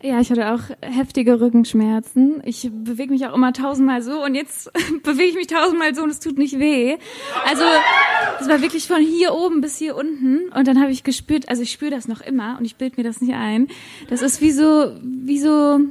Ja, 0.07 0.21
ich 0.21 0.31
hatte 0.31 0.53
auch 0.53 0.61
heftige 0.79 1.41
Rückenschmerzen. 1.41 2.41
Ich 2.45 2.69
bewege 2.71 3.11
mich 3.11 3.27
auch 3.27 3.35
immer 3.35 3.51
tausendmal 3.51 4.01
so 4.01 4.23
und 4.23 4.35
jetzt 4.35 4.71
bewege 5.03 5.25
ich 5.25 5.35
mich 5.35 5.47
tausendmal 5.47 5.93
so 5.93 6.03
und 6.03 6.09
es 6.09 6.21
tut 6.21 6.37
nicht 6.37 6.57
weh. 6.59 6.95
Also 7.45 7.63
das 8.39 8.47
war 8.47 8.61
wirklich 8.61 8.87
von 8.87 9.01
hier 9.01 9.33
oben 9.33 9.59
bis 9.59 9.77
hier 9.77 9.97
unten 9.97 10.47
und 10.55 10.65
dann 10.65 10.81
habe 10.81 10.93
ich 10.93 11.03
gespürt, 11.03 11.49
also 11.49 11.61
ich 11.61 11.73
spüre 11.73 11.91
das 11.91 12.07
noch 12.07 12.21
immer 12.21 12.55
und 12.57 12.63
ich 12.63 12.77
bild 12.77 12.95
mir 12.95 13.03
das 13.03 13.19
nicht 13.19 13.33
ein. 13.33 13.67
Das 14.09 14.21
ist 14.21 14.39
wie 14.39 14.51
so, 14.51 14.93
wie 15.03 15.41
so 15.41 15.81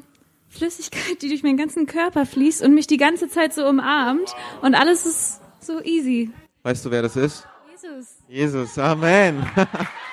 Flüssigkeit, 0.49 1.21
die 1.21 1.29
durch 1.29 1.43
meinen 1.43 1.59
ganzen 1.59 1.85
Körper 1.85 2.25
fließt 2.25 2.63
und 2.63 2.73
mich 2.73 2.87
die 2.87 2.97
ganze 2.97 3.29
Zeit 3.29 3.53
so 3.53 3.69
umarmt 3.69 4.35
und 4.63 4.75
alles 4.75 5.05
ist 5.05 5.43
so 5.61 5.83
easy. 5.83 6.31
Weißt 6.63 6.87
du, 6.87 6.91
wer 6.91 7.03
das 7.03 7.17
ist? 7.17 7.47
Jesus. 7.71 8.17
Jesus. 8.31 8.79
Amen. 8.79 9.45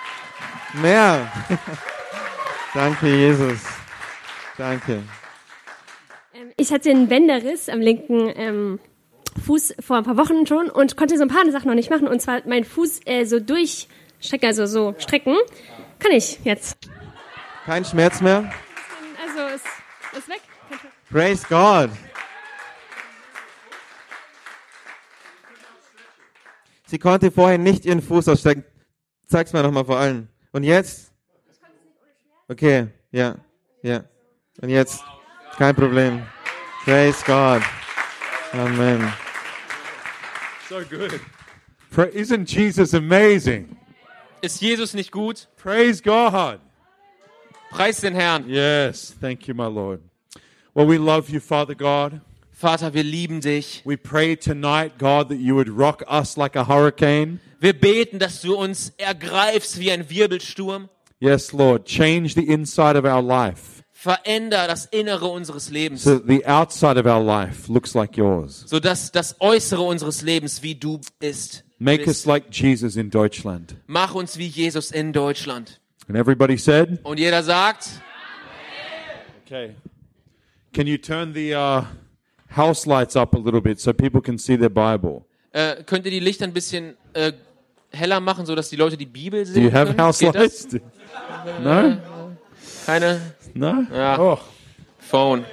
Mehr. 0.81 1.31
Danke, 2.73 3.07
Jesus. 3.07 3.61
Danke. 4.57 5.03
Ähm, 6.33 6.51
Ich 6.57 6.71
hatte 6.71 6.89
einen 6.89 7.07
Bänderriss 7.07 7.69
am 7.69 7.79
linken 7.79 8.31
ähm, 8.35 8.79
Fuß 9.45 9.75
vor 9.79 9.97
ein 9.97 10.03
paar 10.03 10.17
Wochen 10.17 10.45
schon 10.45 10.69
und 10.69 10.95
konnte 10.95 11.17
so 11.17 11.23
ein 11.23 11.29
paar 11.29 11.49
Sachen 11.51 11.67
noch 11.67 11.75
nicht 11.75 11.89
machen. 11.89 12.07
Und 12.07 12.21
zwar 12.21 12.47
meinen 12.47 12.65
Fuß 12.65 13.01
äh, 13.05 13.25
so 13.25 13.39
durchstrecken, 13.39 14.47
also 14.47 14.65
so 14.65 14.95
strecken. 14.99 15.35
Kann 15.99 16.11
ich 16.11 16.39
jetzt. 16.43 16.77
Kein 17.65 17.85
Schmerz 17.85 18.21
mehr? 18.21 18.51
Also 19.21 19.55
ist, 19.55 19.65
ist 20.17 20.29
weg. 20.29 20.41
Praise 21.09 21.45
God. 21.47 21.89
Sie 26.85 26.99
konnte 26.99 27.31
vorher 27.31 27.57
nicht 27.57 27.85
ihren 27.85 28.01
Fuß 28.01 28.27
ausstrecken. 28.27 28.63
Zeig's 29.25 29.53
mir 29.53 29.63
nochmal 29.63 29.85
vor 29.85 29.97
allen. 29.97 30.29
Und 30.51 30.63
jetzt? 30.63 31.11
Okay, 32.47 32.87
ja, 33.11 33.37
ja. 33.81 34.03
Und 34.61 34.69
jetzt? 34.69 35.03
Kein 35.57 35.75
Problem. 35.75 36.23
Praise 36.83 37.23
God. 37.25 37.61
Amen. 38.53 39.11
So 40.69 40.81
good. 40.81 41.19
Isn't 42.13 42.49
Jesus 42.49 42.93
amazing? 42.93 43.77
Ist 44.41 44.61
Jesus 44.61 44.93
nicht 44.93 45.11
gut? 45.11 45.47
Praise 45.57 46.01
God. 46.01 46.59
Preis 47.71 48.01
den 48.01 48.13
Herrn. 48.13 48.47
Yes, 48.47 49.15
thank 49.19 49.47
you, 49.47 49.55
my 49.55 49.67
Lord. 49.67 50.01
Well, 50.73 50.87
we 50.87 50.97
love 50.97 51.29
you, 51.29 51.39
Father 51.39 51.75
God. 51.75 52.21
Vater, 52.51 52.93
wir 52.93 53.03
lieben 53.03 53.41
dich. 53.41 53.81
We 53.85 53.97
pray 53.97 54.35
tonight, 54.35 54.97
God, 54.97 55.29
that 55.29 55.39
you 55.39 55.55
would 55.55 55.69
rock 55.69 56.03
us 56.07 56.37
like 56.37 56.55
a 56.55 56.67
hurricane. 56.67 57.39
Wir 57.59 57.73
beten, 57.73 58.19
dass 58.19 58.41
du 58.41 58.55
uns 58.55 58.93
ergreifst 58.97 59.79
wie 59.79 59.91
ein 59.91 60.09
Wirbelsturm. 60.09 60.89
Yes, 61.19 61.53
Lord, 61.53 61.85
change 61.85 62.35
the 62.35 62.47
inside 62.47 62.97
of 62.97 63.05
our 63.05 63.21
life 63.21 63.82
Veränder 64.03 64.67
das 64.67 64.85
Innere 64.87 65.27
unseres 65.27 65.69
Lebens, 65.69 66.03
so 66.03 66.19
the 66.27 66.45
outside 66.45 66.99
of 66.99 67.05
our 67.05 67.23
life 67.23 67.71
looks 67.71 67.93
like 67.93 68.17
yours. 68.17 68.65
sodass 68.67 69.13
das 69.13 69.37
Äußere 69.39 69.81
unseres 69.81 70.21
Lebens 70.21 70.61
wie 70.61 70.75
du 70.75 70.99
bist. 71.19 71.63
Make 71.79 72.03
bist. 72.03 72.09
us 72.09 72.25
like 72.25 72.45
Jesus 72.51 72.97
in 72.97 73.09
Deutschland. 73.09 73.75
Mach 73.87 74.13
uns 74.13 74.37
wie 74.37 74.47
Jesus 74.47 74.91
in 74.91 75.13
Deutschland. 75.13 75.79
And 76.09 76.17
everybody 76.17 76.57
said, 76.57 76.99
Und 77.03 77.17
jeder 77.17 77.43
sagt, 77.43 77.87
Okay. 79.45 79.75
Can 80.73 80.85
you 80.85 80.97
turn 80.97 81.33
the 81.33 81.53
uh, 81.55 81.83
house 82.53 82.85
lights 82.85 83.15
up 83.15 83.33
a 83.33 83.37
little 83.37 83.61
bit 83.61 83.79
so 83.79 83.93
people 83.93 84.19
can 84.21 84.37
see 84.37 84.57
their 84.57 84.69
Bible? 84.69 85.23
Äh, 85.53 85.83
könnt 85.85 86.03
ihr 86.05 86.11
die 86.11 86.19
Lichter 86.19 86.43
ein 86.43 86.51
bisschen 86.53 86.97
äh, 87.13 87.31
heller 87.91 88.19
machen, 88.19 88.45
sodass 88.45 88.69
die 88.69 88.75
Leute 88.75 88.97
die 88.97 89.05
Bibel 89.05 89.45
Do 89.45 89.51
sehen 89.53 89.63
you 89.63 89.71
have 89.71 89.85
können? 89.93 90.01
house 90.01 90.21
lights? 90.21 90.67
No? 91.63 91.97
Keine 92.85 93.21
No? 93.53 93.85
Ja. 93.93 94.19
Oh. 94.19 94.39
Phone. 94.99 95.45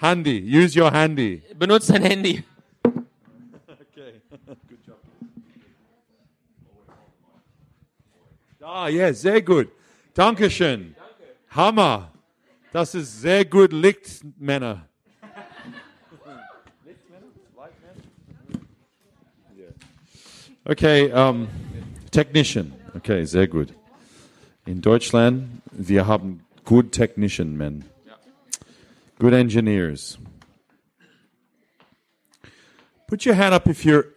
Handy. 0.00 0.40
Use 0.40 0.78
your 0.78 0.90
handy. 0.90 1.42
Benutzt 1.58 1.90
dein 1.90 2.02
Handy. 2.02 2.44
Ah, 8.70 8.88
ja, 8.88 9.10
sehr 9.14 9.40
gut. 9.40 9.68
Dankeschön. 10.12 10.94
Hammer. 11.48 12.12
Das 12.70 12.94
ist 12.94 13.22
sehr 13.22 13.42
gut 13.46 13.72
Licht, 13.72 14.22
Männer. 14.38 14.86
Okay, 20.66 21.10
um, 21.10 21.48
Technician. 22.10 22.74
Okay, 22.94 23.24
sehr 23.24 23.48
gut. 23.48 23.77
In 24.68 24.82
Deutschland, 24.82 25.62
wir 25.72 26.06
haben 26.06 26.44
good 26.66 26.92
technician 26.92 27.56
men. 27.56 27.86
Good 29.18 29.32
engineers. 29.32 30.18
Put 33.06 33.24
your 33.24 33.34
hand 33.34 33.54
up 33.54 33.66
if 33.66 33.86
you're 33.86 34.08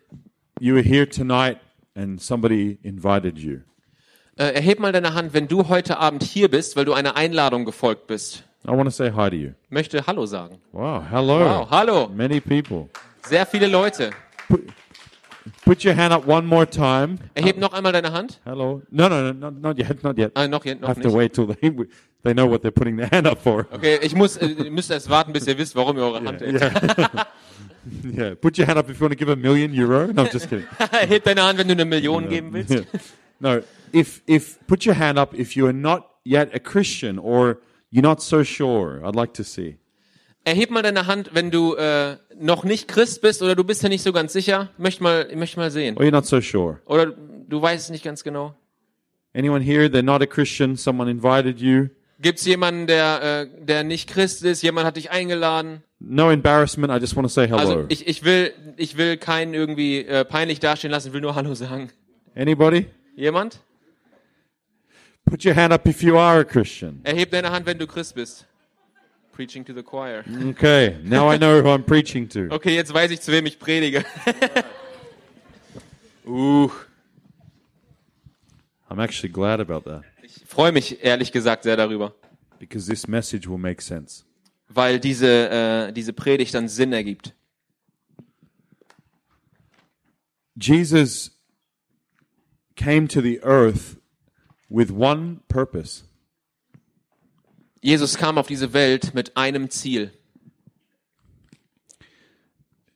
you 0.59 0.73
were 0.73 0.83
here 0.83 1.07
tonight 1.07 1.59
and 1.95 2.21
somebody 2.21 2.77
invited 2.83 3.37
you. 3.37 3.61
Äh, 4.37 4.51
erheb 4.55 4.81
mal 4.81 4.91
deine 4.91 5.13
Hand, 5.13 5.33
wenn 5.33 5.47
du 5.47 5.69
heute 5.69 5.97
Abend 5.99 6.21
hier 6.21 6.49
bist, 6.49 6.75
weil 6.75 6.83
du 6.83 6.91
einer 6.91 7.15
Einladung 7.15 7.63
gefolgt 7.63 8.07
bist. 8.07 8.43
I 8.65 8.71
want 8.71 8.83
to 8.83 8.91
say 8.91 9.09
hi 9.09 9.29
to 9.29 9.35
you. 9.37 9.51
Möchte 9.69 10.05
Hallo 10.05 10.25
sagen. 10.25 10.59
Wow, 10.73 11.01
hello. 11.09 11.39
Wow, 11.39 11.69
hallo. 11.71 12.09
Many 12.13 12.41
people. 12.41 12.89
Sehr 13.25 13.45
viele 13.45 13.67
Leute. 13.67 14.09
Put 14.49 14.67
your 15.79 15.93
hand 15.93 16.13
up 16.13 16.25
one 16.27 16.45
more 16.45 16.65
time. 16.65 17.17
Erheb 17.35 17.57
noch 17.57 17.73
einmal 17.73 17.91
deine 17.91 18.11
Hand. 18.11 18.39
Hello. 18.45 18.81
No, 18.91 19.07
no, 19.09 19.31
no, 19.33 19.49
not, 19.49 19.77
yet, 19.77 20.03
not 20.03 20.17
yet. 20.17 20.31
Ah, 20.35 20.47
noch, 20.47 20.63
je- 20.65 20.75
noch 20.75 20.87
Have 20.89 21.01
to 21.01 21.11
wait 21.11 21.33
till 21.33 21.47
they 21.47 21.71
they 22.23 22.33
know 22.33 22.45
what 22.45 22.61
they're 22.61 22.71
putting 22.71 22.97
their 22.97 23.09
hand 23.11 23.25
up 23.27 23.39
for. 23.39 23.67
Okay, 23.71 23.99
ich 24.01 24.15
muss, 24.15 24.37
äh, 24.37 24.69
müsst 24.69 24.91
erst 24.91 25.09
warten, 25.09 25.33
bis 25.33 25.47
ihr 25.47 25.57
wisst, 25.57 25.75
warum 25.75 25.97
ihr 25.97 26.03
eure 26.03 26.23
Hand 26.23 26.41
hebt. 26.41 27.27
Yeah. 28.03 28.35
Put 28.35 28.59
your 28.59 28.67
hand 28.67 28.77
up 28.77 28.89
if 28.89 28.99
you 28.99 29.05
want 29.05 29.11
to 29.11 29.15
give 29.15 29.29
a 29.29 29.35
million 29.35 29.73
euro. 29.73 30.05
No, 30.13 30.23
I'm 30.25 30.31
just 30.31 30.47
kidding. 30.49 30.67
Erheb 30.79 31.23
deine 31.23 31.41
Hand, 31.41 31.57
wenn 31.57 31.67
du 31.67 31.73
eine 31.73 31.85
Million 31.85 32.29
geben 32.29 32.53
willst. 32.53 32.69
Yeah. 32.69 32.83
No, 33.39 33.61
if 33.91 34.21
if 34.27 34.59
put 34.67 34.85
your 34.85 34.93
hand 34.95 35.17
up 35.17 35.33
if 35.33 35.55
you 35.55 35.65
are 35.65 35.73
not 35.73 36.07
yet 36.23 36.53
a 36.53 36.59
Christian 36.59 37.17
or 37.17 37.57
you're 37.89 38.03
not 38.03 38.21
so 38.21 38.43
sure. 38.43 39.01
I'd 39.03 39.15
like 39.15 39.33
to 39.33 39.43
see. 39.43 39.77
Erheb 40.43 40.71
mal 40.71 40.81
deine 40.81 41.05
Hand, 41.05 41.31
wenn 41.33 41.51
du 41.51 41.75
äh, 41.75 42.17
noch 42.39 42.63
nicht 42.63 42.87
Christ 42.87 43.21
bist 43.21 43.43
oder 43.43 43.55
du 43.55 43.63
bist 43.63 43.83
ja 43.83 43.89
nicht 43.89 44.01
so 44.01 44.11
ganz 44.11 44.33
sicher. 44.33 44.69
Möchte 44.77 45.03
mal, 45.03 45.27
ich 45.29 45.35
möchte 45.35 45.59
mal 45.59 45.69
sehen. 45.69 45.97
Or 45.97 46.03
you're 46.03 46.11
not 46.11 46.25
so 46.25 46.41
sure. 46.41 46.79
Oder 46.85 47.07
du 47.07 47.61
weißt 47.61 47.85
es 47.85 47.89
nicht 47.91 48.03
ganz 48.03 48.23
genau. 48.23 48.55
Anyone 49.33 49.63
here? 49.63 49.85
They're 49.85 50.01
not 50.01 50.21
a 50.21 50.25
Christian. 50.25 50.75
Someone 50.75 51.09
invited 51.09 51.59
you. 51.59 51.89
Gibt's 52.19 52.45
jemanden, 52.45 52.87
der, 52.87 53.49
äh, 53.61 53.65
der 53.65 53.83
nicht 53.83 54.09
Christ 54.09 54.43
ist? 54.43 54.61
Jemand 54.61 54.85
hat 54.85 54.95
dich 54.97 55.11
eingeladen? 55.11 55.83
No 55.99 56.31
embarrassment. 56.31 56.91
I 56.91 56.97
just 56.97 57.15
want 57.15 57.27
to 57.27 57.33
say 57.33 57.47
hello. 57.47 57.57
Also 57.57 57.85
ich, 57.89 58.07
ich 58.07 58.23
will, 58.23 58.51
ich 58.77 58.97
will 58.97 59.17
keinen 59.17 59.53
irgendwie 59.53 59.99
äh, 60.05 60.25
peinlich 60.25 60.59
dastehen 60.59 60.91
lassen. 60.91 61.09
Ich 61.09 61.13
will 61.13 61.21
nur 61.21 61.35
Hallo 61.35 61.53
sagen. 61.53 61.89
Anybody? 62.35 62.87
Jemand? 63.15 63.59
Put 65.25 65.45
your 65.45 65.55
hand 65.55 65.71
up 65.71 65.87
if 65.87 66.01
you 66.01 66.17
are 66.17 66.39
a 66.39 66.43
Christian. 66.43 67.01
Erheb 67.03 67.31
deine 67.31 67.51
Hand, 67.51 67.65
wenn 67.65 67.77
du 67.77 67.85
Christ 67.87 68.15
bist. 68.15 68.47
Preaching 69.31 69.63
to 69.65 69.73
the 69.73 69.83
choir. 69.83 70.23
Okay, 70.49 70.97
now 71.03 71.29
I 71.29 71.37
know 71.37 71.61
who 71.61 71.69
I'm 71.69 71.83
preaching 71.83 72.27
to. 72.29 72.49
Okay, 72.51 72.75
jetzt 72.75 72.93
weiß 72.93 73.11
ich, 73.11 73.21
zu 73.21 73.31
wem 73.31 73.45
ich 73.45 73.59
predige. 73.59 74.03
uh, 76.27 76.67
I'm 78.89 78.99
actually 78.99 79.31
glad 79.31 79.59
about 79.59 79.85
that 79.85 80.03
ich 80.35 80.45
freue 80.45 80.71
mich 80.71 81.03
ehrlich 81.03 81.31
gesagt 81.31 81.63
sehr 81.63 81.77
darüber, 81.77 82.13
because 82.59 82.87
this 82.87 83.07
message 83.07 83.49
will 83.49 83.57
make 83.57 83.81
sense. 83.81 84.23
weil 84.69 84.99
diese, 84.99 85.49
äh, 85.49 85.91
diese 85.91 86.13
Predigt 86.13 86.53
dann 86.53 86.67
Sinn 86.69 86.93
ergibt. 86.93 87.33
Jesus 90.55 91.31
came 92.75 93.07
to 93.07 93.21
the 93.21 93.41
earth 93.43 93.97
with 94.69 94.91
one 94.91 95.41
purpose. 95.47 96.03
Jesus 97.81 98.15
kam 98.17 98.37
auf 98.37 98.47
diese 98.47 98.73
Welt 98.73 99.13
mit 99.13 99.35
einem 99.35 99.69
Ziel. 99.69 100.13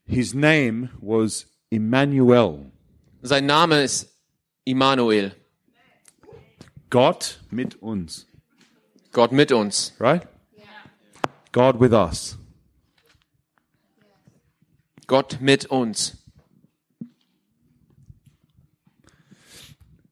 His 0.07 0.33
name 0.35 0.89
was 1.01 1.47
Emmanuel, 1.71 2.71
Sein 3.23 3.47
Name 3.47 3.81
ist 3.81 4.13
Immanuel, 4.63 5.35
Gott 6.91 7.41
mit 7.49 7.81
uns, 7.81 8.27
Gott 9.11 9.31
mit 9.31 9.51
uns. 9.51 9.93
right? 9.99 10.27
God 11.51 11.79
with 11.79 11.91
us. 11.93 12.37
Gott 15.07 15.39
mit 15.41 15.65
uns. 15.67 16.17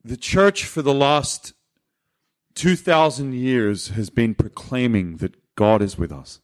The 0.04 0.18
church 0.18 0.66
for 0.66 0.82
the 0.84 0.94
last 0.94 1.54
2,000 2.56 3.34
years 3.34 3.92
has 3.96 4.10
been 4.10 4.36
proclaiming 4.36 5.18
that 5.18 5.34
God 5.56 5.82
is 5.82 5.98
with 5.98 6.12
us. 6.12 6.42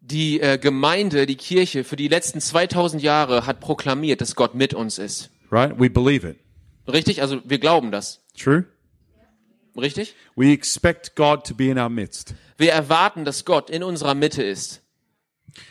Die 0.00 0.40
äh, 0.40 0.58
Gemeinde, 0.58 1.26
die 1.26 1.36
Kirche 1.36 1.84
für 1.84 1.96
die 1.96 2.08
letzten 2.08 2.40
2000 2.40 3.02
Jahre 3.02 3.46
hat 3.46 3.60
proklamiert, 3.60 4.20
dass 4.20 4.34
Gott 4.34 4.54
mit 4.54 4.74
uns 4.74 4.98
ist. 4.98 5.30
Right? 5.50 5.78
We 5.78 5.90
believe 5.90 6.26
it. 6.26 6.38
Richtig? 6.88 7.22
Also 7.22 7.40
wir 7.44 7.58
glauben 7.58 7.92
das. 7.92 8.24
True? 8.36 8.64
Richtig? 9.76 10.14
We 10.34 10.52
expect 10.52 11.14
God 11.14 11.46
to 11.46 11.54
be 11.54 11.70
in 11.70 11.78
our 11.78 11.88
midst. 11.88 12.34
Wir 12.58 12.72
erwarten, 12.72 13.24
dass 13.24 13.44
Gott 13.44 13.70
in 13.70 13.82
unserer 13.82 14.14
Mitte 14.14 14.42
ist. 14.42 14.82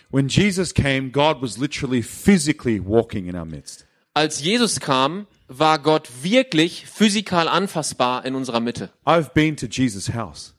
When 0.09 0.27
Jesus 0.27 0.73
came, 0.73 1.11
God 1.11 1.41
was 1.41 1.57
literally 1.57 2.01
physically 2.01 2.79
walking 2.83 3.27
in 3.27 3.35
our 3.35 3.45
midst. 3.45 3.85
Als 4.13 4.41
Jesus 4.41 4.79
kam, 4.79 5.27
war 5.49 5.79
Gott 5.79 6.09
wirklich 6.23 6.85
physikal 6.85 7.47
anfassbar 7.47 8.23
in 8.25 8.35
unserer 8.35 8.59
Mitte. 8.59 8.91
I've 9.05 9.33
been 9.33 9.57
to 9.57 9.65
Jesus' 9.65 10.13
house 10.13 10.55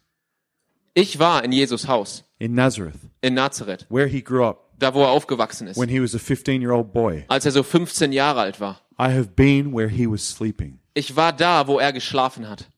Ich 0.95 1.19
war 1.19 1.45
in 1.45 1.53
Jesus 1.53 1.87
Haus, 1.87 2.25
in 2.39 2.55
Nazareth, 2.55 2.97
in 3.23 3.35
Nazareth, 3.35 3.87
where 3.89 4.09
he 4.09 4.21
grew 4.21 4.45
up 4.45 4.67
da 4.79 4.93
wo 4.93 5.03
er 5.03 5.11
aufgewachsen 5.11 5.69
ist, 5.69 5.79
when 5.79 5.89
he 5.89 6.01
was 6.01 6.15
a 6.15 6.19
15 6.19 6.61
year 6.61 6.73
old 6.73 6.93
boy. 6.93 7.25
als 7.29 7.47
er 7.47 7.53
so 7.53 7.63
15 7.63 8.13
Jahre 8.13 8.41
alt 8.41 8.61
war. 8.61 8.81
I 8.99 9.13
have 9.13 9.31
been 9.37 9.73
where 9.73 9.89
he 9.89 10.11
was 10.11 10.29
sleeping. 10.29 10.81
Ich 10.95 11.15
war 11.17 11.33
da, 11.33 11.67
wo 11.69 11.79
er 11.79 11.93
geschlafen 11.93 12.49
hat. 12.49 12.69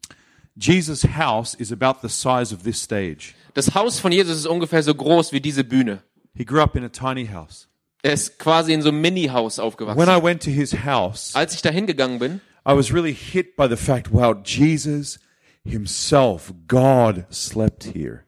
Jesus' 0.54 1.04
house 1.16 1.54
is 1.54 1.72
about 1.72 2.06
the 2.06 2.08
size 2.08 2.54
of 2.54 2.62
this 2.62 2.82
stage. 2.82 3.34
Das 3.54 3.74
Haus 3.74 3.98
von 3.98 4.12
Jesus 4.12 4.36
ist 4.36 4.46
ungefähr 4.46 4.82
so 4.82 4.94
groß 4.94 5.32
wie 5.32 5.40
diese 5.40 5.64
Bühne. 5.64 6.02
He 6.34 6.44
grew 6.44 6.60
up 6.60 6.76
in 6.76 6.84
a 6.84 6.88
tiny 6.90 7.26
house. 7.26 7.68
Er 8.02 8.12
ist 8.14 8.38
quasi 8.38 8.72
in 8.72 8.82
so 8.82 8.88
einem 8.88 9.00
Mini-Haus 9.00 9.58
When 9.58 9.64
aufgewachsen. 9.66 10.00
I 10.08 10.22
went 10.22 10.42
to 10.42 10.50
his 10.50 10.72
house, 10.84 11.34
Als 11.34 11.54
ich 11.54 11.62
da 11.62 11.70
hingegangen 11.70 12.18
bin, 12.18 12.40
I 12.66 12.76
was 12.76 12.92
really 12.92 13.14
hit 13.14 13.56
by 13.56 13.68
the 13.68 13.76
fact, 13.76 14.12
wow, 14.12 14.34
Jesus 14.44 15.18
himself, 15.64 16.52
God 16.68 17.24
slept 17.32 17.84
here. 17.84 18.24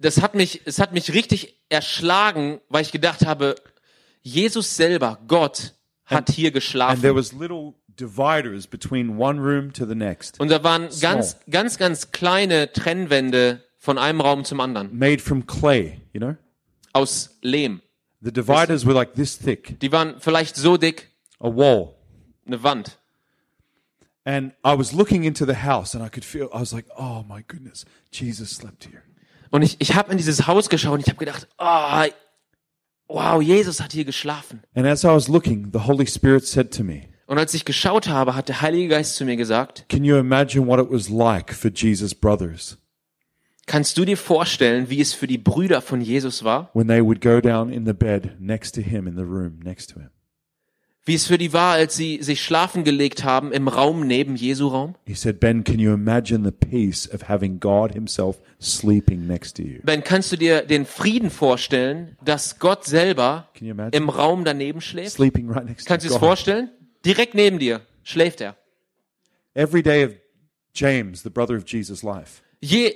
das 0.00 0.20
hat 0.20 0.34
mich, 0.34 0.62
es 0.66 0.78
hat 0.78 0.92
mich 0.92 1.12
richtig 1.14 1.56
erschlagen, 1.70 2.60
weil 2.68 2.82
ich 2.82 2.92
gedacht 2.92 3.26
habe, 3.26 3.54
Jesus 4.22 4.76
selber, 4.76 5.18
Gott, 5.26 5.74
hat 6.04 6.30
hier 6.30 6.48
And 6.48 6.52
there 6.52 6.52
geschlafen. 6.52 7.14
was 7.16 7.32
little 7.32 7.74
dividers 7.98 8.66
between 8.66 9.18
one 9.18 9.40
room 9.40 9.72
to 9.72 9.86
the 9.86 9.94
next, 9.94 10.38
Und 10.40 10.50
da 10.50 10.62
waren 10.62 10.88
ganz, 11.00 11.36
ganz, 11.50 11.78
ganz 11.78 12.12
kleine 12.12 12.72
Trennwände 12.72 13.64
von 13.78 13.96
einem 13.98 14.20
Raum 14.20 14.44
zum 14.44 14.60
anderen. 14.60 14.96
made 14.96 15.18
from 15.18 15.46
clay, 15.46 16.00
you 16.12 16.20
know? 16.20 16.36
Aus 16.92 17.38
Lehm. 17.42 17.80
The 18.22 18.32
dividers 18.32 18.84
were 18.84 18.94
like 18.94 19.14
this 19.14 19.36
thick, 19.36 19.78
Die 19.80 19.92
waren 19.92 20.16
vielleicht 20.20 20.56
so 20.56 20.76
dick, 20.76 21.08
a 21.40 21.48
wall. 21.48 21.94
eine 22.46 22.62
Wand. 22.62 22.98
And 24.24 24.52
I 24.64 24.76
was 24.76 24.92
looking 24.92 25.24
into 25.24 25.46
the 25.46 25.64
house 25.64 25.94
and 25.94 26.04
I 26.04 26.08
could 26.10 26.24
feel, 26.24 26.48
I 26.52 26.58
was 26.60 26.72
like, 26.72 26.86
oh 26.98 27.24
my 27.28 27.42
goodness, 27.46 27.84
Jesus 28.12 28.50
slept 28.50 28.84
here. 28.84 29.02
Und 29.50 29.62
ich, 29.62 29.76
ich 29.78 29.94
habe 29.94 30.10
in 30.12 30.18
dieses 30.18 30.46
Haus 30.46 30.68
geschaut 30.68 30.94
und 30.94 31.00
ich 31.00 31.06
habe 31.08 31.18
gedacht, 31.18 31.46
oh, 31.58 32.04
wow, 33.08 33.40
Jesus 33.40 33.80
hat 33.80 33.92
hier 33.92 34.04
geschlafen. 34.04 34.62
And 34.74 34.86
as 34.86 35.04
I 35.04 35.08
was 35.08 35.28
looking, 35.28 35.70
the 35.72 35.86
Holy 35.86 36.06
Spirit 36.06 36.46
said 36.46 36.70
to 36.74 36.82
me, 36.84 37.08
Und 37.26 37.38
als 37.38 37.54
ich 37.54 37.64
geschaut 37.64 38.08
habe, 38.08 38.34
hat 38.34 38.48
der 38.48 38.60
Heilige 38.62 38.88
Geist 38.88 39.16
zu 39.16 39.24
mir 39.24 39.36
gesagt, 39.36 39.86
Can 39.88 40.04
you 40.04 40.16
imagine 40.18 40.66
what 40.66 40.80
it 40.80 40.90
was 40.90 41.08
like 41.08 41.52
for 41.54 41.70
Jesus' 41.70 42.14
brothers 42.14 42.76
kannst 43.68 43.96
du 43.96 44.04
dir 44.04 44.16
vorstellen, 44.16 44.90
wie 44.90 45.00
es 45.00 45.12
für 45.14 45.28
die 45.28 45.38
Brüder 45.38 45.80
von 45.80 46.00
Jesus 46.00 46.42
war, 46.42 46.70
when 46.74 46.88
they 46.88 47.00
would 47.00 47.20
go 47.20 47.40
down 47.40 47.70
in 47.70 47.86
the 47.86 47.92
bed 47.92 48.40
next 48.40 48.74
to 48.74 48.80
him 48.80 49.06
in 49.06 49.14
the 49.14 49.22
room 49.22 49.60
next 49.62 49.90
to 49.90 50.00
him? 50.00 50.10
wie 51.08 51.14
es 51.14 51.26
für 51.26 51.38
die 51.38 51.54
war, 51.54 51.72
als 51.72 51.96
sie 51.96 52.22
sich 52.22 52.42
schlafen 52.42 52.84
gelegt 52.84 53.24
haben 53.24 53.50
im 53.50 53.66
Raum 53.66 54.06
neben 54.06 54.36
Jesu 54.36 54.68
Raum? 54.68 54.94
He 55.06 55.14
said, 55.14 55.40
Ben, 55.40 55.64
can 55.64 55.78
you 55.78 55.94
imagine 55.94 56.44
the 56.44 56.50
peace 56.52 57.08
of 57.10 57.30
having 57.30 57.58
God 57.58 57.92
Himself 57.94 58.38
sleeping 58.60 59.26
next 59.26 59.56
to 59.56 59.62
you? 59.62 59.80
Ben, 59.84 60.04
kannst 60.04 60.30
du 60.32 60.36
dir 60.36 60.60
den 60.60 60.84
Frieden 60.84 61.30
vorstellen, 61.30 62.18
dass 62.22 62.58
Gott 62.58 62.84
selber 62.84 63.48
im 63.92 64.10
Raum 64.10 64.44
daneben 64.44 64.82
schläft? 64.82 65.12
Sleeping 65.12 65.48
right 65.50 65.64
next 65.64 65.86
Kannst 65.86 66.04
du 66.04 66.08
to 66.08 66.14
dir 66.14 66.14
das 66.16 66.20
God. 66.20 66.28
vorstellen? 66.28 66.70
Direkt 67.06 67.34
neben 67.34 67.58
dir 67.58 67.80
schläft 68.02 68.42
er. 68.42 68.56
Every 69.54 69.82
day 69.82 70.04
of 70.04 70.12
James, 70.74 71.22
the 71.22 71.30
brother 71.30 71.56
of 71.56 71.64
Jesus' 71.66 72.02
life. 72.02 72.42
Je, 72.60 72.94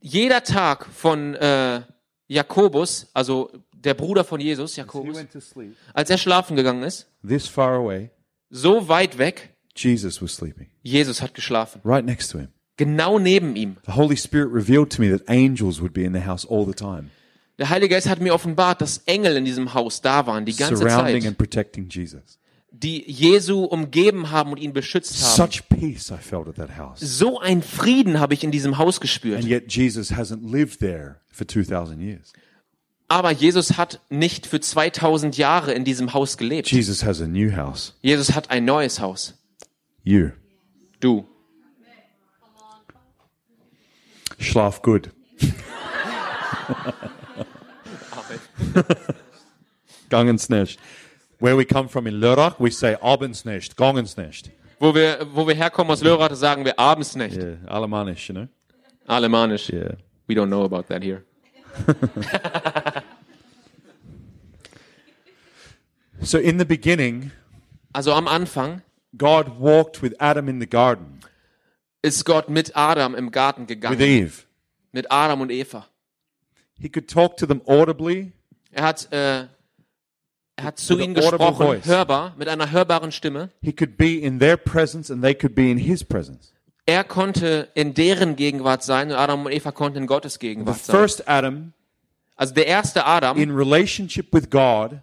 jeder 0.00 0.42
Tag 0.42 0.86
von 0.86 1.34
äh, 1.34 1.82
Jakobus, 2.28 3.08
also 3.14 3.50
der 3.72 3.94
Bruder 3.94 4.24
von 4.24 4.40
Jesus, 4.40 4.76
Jakobus, 4.76 5.18
sleep. 5.40 5.76
als 5.94 6.10
er 6.10 6.18
schlafen 6.18 6.56
gegangen 6.56 6.82
ist, 6.82 7.06
This 7.26 7.48
far 7.48 7.74
away, 7.74 8.10
so 8.50 8.88
weit 8.88 9.18
weg, 9.18 9.50
Jesus 9.74 10.20
was 10.20 10.34
sleeping. 10.34 10.66
Jesus 10.82 11.22
hat 11.22 11.34
geschlafen. 11.34 11.80
Right 11.84 12.04
next 12.04 12.30
to 12.32 12.38
him. 12.38 12.48
Genau 12.76 13.18
neben 13.18 13.56
ihm. 13.56 13.76
The 13.86 13.92
Holy 13.92 14.16
Spirit 14.16 14.48
revealed 14.52 14.90
to 14.96 15.02
me 15.02 15.10
that 15.10 15.28
angels 15.28 15.80
would 15.80 15.92
be 15.92 16.02
in 16.02 16.14
the 16.14 16.24
house 16.26 16.46
all 16.48 16.66
the 16.66 16.74
time, 16.74 17.10
Der 17.58 17.68
Heilige 17.68 17.94
Geist 17.94 18.08
hat 18.08 18.20
mir 18.20 18.32
offenbart, 18.32 18.80
dass 18.80 19.02
Engel 19.04 19.36
in 19.36 19.44
diesem 19.44 19.74
Haus 19.74 20.00
da 20.00 20.26
waren, 20.26 20.46
die 20.46 20.56
ganze 20.56 20.78
surrounding 20.78 21.20
Zeit, 21.20 21.28
and 21.28 21.36
protecting 21.36 21.88
Jesus. 21.90 22.38
Die 22.72 23.10
Jesu 23.10 23.64
umgeben 23.64 24.30
haben 24.30 24.52
und 24.52 24.58
ihn 24.58 24.72
beschützt 24.72 25.22
haben. 25.22 25.50
Such 25.50 25.62
peace 25.68 26.10
I 26.10 26.16
felt 26.16 26.48
at 26.48 26.56
that 26.56 26.76
house. 26.76 26.98
So 27.00 27.38
ein 27.40 27.62
Frieden 27.62 28.20
habe 28.20 28.34
ich 28.34 28.44
in 28.44 28.50
diesem 28.50 28.78
Haus 28.78 28.96
And 28.96 29.02
gespürt. 29.02 29.44
yet 29.44 29.72
Jesus 29.72 30.12
hasn't 30.12 30.50
lived 30.50 30.78
there 30.80 31.16
for 31.30 31.46
2,000 31.46 32.00
years. 32.00 32.32
Aber 33.08 33.32
Jesus 33.32 33.76
hat 33.76 34.00
nicht 34.08 34.46
für 34.46 34.60
2000 34.60 35.36
Jahre 35.36 35.72
in 35.72 35.84
diesem 35.84 36.12
Haus 36.14 36.36
gelebt. 36.36 36.70
Jesus 36.70 37.04
has 37.04 37.20
a 37.20 37.26
new 37.26 37.54
house. 37.56 37.94
Jesus 38.02 38.34
hat 38.34 38.50
ein 38.50 38.64
neues 38.64 39.00
Haus. 39.00 39.34
You. 40.04 40.30
Du. 41.00 41.26
Schlaf 44.38 44.80
gut. 44.82 45.10
Gangensnest. 50.08 50.78
Where 51.40 51.56
we 51.56 51.64
come 51.64 51.88
from 51.88 52.06
in 52.06 52.20
Lörrach, 52.20 52.60
we 52.60 52.70
say 52.70 52.96
Abendsnest, 53.00 53.76
Gangensnest. 53.76 54.50
Wo 54.78 54.94
wir, 54.94 55.26
wo 55.32 55.46
wir 55.46 55.54
herkommen 55.54 55.90
aus 55.90 56.02
Lörrach, 56.02 56.34
sagen 56.34 56.64
wir 56.64 56.78
Abendsnecht. 56.78 57.36
Yeah, 57.36 57.56
Alemannisch, 57.66 58.28
you 58.28 58.34
know? 58.34 58.48
Alemanisch. 59.06 59.70
Yeah. 59.70 59.96
We 60.28 60.34
don't 60.34 60.48
know 60.48 60.64
about 60.64 60.84
that 60.88 61.02
here. 61.02 61.24
So 66.22 66.38
in 66.38 66.58
the 66.58 66.66
beginning, 66.66 67.30
Also 67.92 68.12
am 68.12 68.28
Anfang 68.28 68.82
God 69.16 69.58
walked 69.58 70.02
with 70.02 70.14
Adam 70.20 70.48
in 70.48 70.60
the 70.60 70.66
garden, 70.66 71.20
ist 72.02 72.24
Gott 72.24 72.48
mit 72.48 72.76
Adam 72.76 73.14
im 73.14 73.30
Garten 73.30 73.62
with 73.62 73.68
gegangen. 73.68 74.00
Eve. 74.00 74.42
Mit 74.92 75.10
Adam 75.10 75.40
und 75.40 75.50
Eva. 75.50 75.86
He 76.78 76.88
could 76.88 77.08
talk 77.08 77.36
to 77.38 77.46
them 77.46 77.62
audibly, 77.66 78.32
Er 78.72 78.84
hat, 78.84 79.10
äh, 79.12 79.46
er 80.60 80.64
hat 80.64 80.78
zu 80.78 80.98
ihnen 80.98 81.14
gesprochen, 81.14 81.56
voice. 81.56 81.86
hörbar, 81.86 82.34
mit 82.36 82.48
einer 82.48 82.70
hörbaren 82.70 83.12
Stimme. 83.12 83.50
he 83.62 83.72
could 83.72 83.96
be 83.96 84.18
in 84.18 84.38
their 84.38 84.56
presence 84.56 85.10
and 85.10 85.22
they 85.22 85.34
could 85.34 85.54
be 85.54 85.70
in 85.70 85.78
his 85.78 86.04
presence. 86.04 86.52
Er 86.86 87.04
konnte 87.04 87.68
in 87.74 87.94
deren 87.94 88.36
Gegenwart 88.36 88.82
sein 88.82 89.10
und 89.10 89.16
Adam 89.16 89.46
und 89.46 89.52
Eva 89.52 89.72
konnten 89.72 89.98
in 89.98 90.06
Gottes 90.06 90.34
The 90.34 90.38
Gegenwart 90.40 90.78
sein. 90.78 90.96
first 90.96 91.28
Adam, 91.28 91.72
Also 92.36 92.54
der 92.54 92.66
erste 92.66 93.06
Adam 93.06 93.36
in 93.38 93.50
relationship 93.50 94.32
with 94.32 94.50
God, 94.50 94.98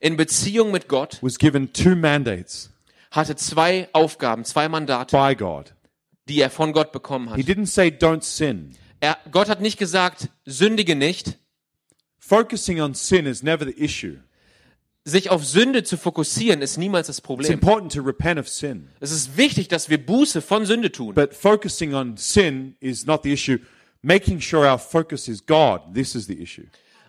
in 0.00 0.16
Beziehung 0.16 0.70
mit 0.70 0.88
Gott 0.88 1.18
was 1.22 1.38
given 1.38 1.72
two 1.72 1.94
mandates 1.96 2.70
hatte 3.10 3.36
zwei 3.36 3.88
Aufgaben, 3.92 4.44
zwei 4.44 4.68
Mandate, 4.68 5.16
by 5.16 5.34
God. 5.34 5.74
die 6.28 6.40
er 6.40 6.50
von 6.50 6.72
Gott 6.72 6.92
bekommen 6.92 7.30
hat. 7.30 7.36
He 7.36 7.42
didn't 7.42 7.66
say, 7.66 7.88
don't 7.88 8.22
sin. 8.22 8.76
Er, 9.00 9.16
Gott 9.32 9.48
hat 9.48 9.60
nicht 9.60 9.78
gesagt, 9.78 10.28
sündige 10.44 10.94
nicht. 10.94 11.38
Focusing 12.18 12.80
on 12.80 12.94
sin 12.94 13.26
is 13.26 13.42
never 13.42 13.64
the 13.64 13.72
issue. 13.82 14.18
Sich 15.10 15.30
auf 15.30 15.44
Sünde 15.44 15.82
zu 15.82 15.96
fokussieren, 15.96 16.62
ist 16.62 16.76
niemals 16.78 17.08
das 17.08 17.18
It's 17.18 17.26
Problem. 17.26 17.52
important 17.52 17.92
to 17.92 18.00
repent 18.02 18.38
of 18.38 18.48
sin. 18.48 18.88
Es 19.00 19.10
ist 19.10 19.36
wichtig, 19.36 19.68
dass 19.68 19.88
wir 19.90 19.98
Buße 20.04 20.40
von 20.40 20.64
Sünde 20.66 20.92
tun. 20.92 21.14
But 21.14 21.34
focusing 21.34 21.94
on 21.94 22.16
sin 22.16 22.76
is 22.80 23.06
not 23.06 23.22
the 23.24 23.32
issue. 23.32 23.58
Making 24.02 24.40
sure 24.40 24.70
our 24.70 24.78
focus 24.78 25.26
is 25.28 25.44
God, 25.44 25.80
this 25.94 26.14
is 26.14 26.26
the 26.26 26.40
issue. 26.40 26.64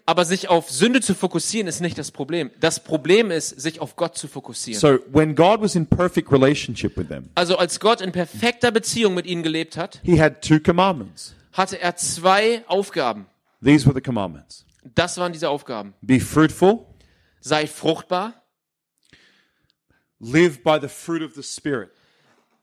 Aber 0.07 0.25
sich 0.25 0.49
auf 0.49 0.69
Sünde 0.71 0.99
zu 0.99 1.13
fokussieren, 1.13 1.67
ist 1.67 1.79
nicht 1.79 1.97
das 1.97 2.11
Problem. 2.11 2.49
Das 2.59 2.83
Problem 2.83 3.29
ist, 3.29 3.49
sich 3.61 3.79
auf 3.79 3.95
Gott 3.95 4.17
zu 4.17 4.27
fokussieren. 4.27 4.79
So 4.79 4.97
when 5.13 5.35
God 5.35 5.61
was 5.61 5.75
in 5.75 5.85
perfect 5.85 6.31
relationship 6.31 6.97
with 6.97 7.07
them, 7.07 7.29
Also 7.35 7.55
als 7.57 7.79
Gott 7.79 8.01
in 8.01 8.11
perfekter 8.11 8.71
Beziehung 8.71 9.13
mit 9.13 9.25
ihnen 9.27 9.43
gelebt 9.43 9.77
hat, 9.77 10.01
he 10.03 10.19
had 10.19 10.41
two 10.41 10.59
commandments. 10.59 11.35
hatte 11.53 11.79
er 11.79 11.95
zwei 11.97 12.63
Aufgaben. 12.67 13.27
These 13.63 13.85
were 13.85 13.93
the 13.93 14.01
commandments. 14.01 14.65
Das 14.95 15.17
waren 15.17 15.31
diese 15.31 15.49
Aufgaben. 15.49 15.93
Be 16.01 16.19
fruitful, 16.19 16.79
Sei 17.41 17.65
fruchtbar, 17.67 18.33
live 20.19 20.61
by 20.63 20.77
the 20.79 20.87
fruit 20.87 21.21
of 21.23 21.33
the 21.35 21.43
Spirit. 21.43 21.89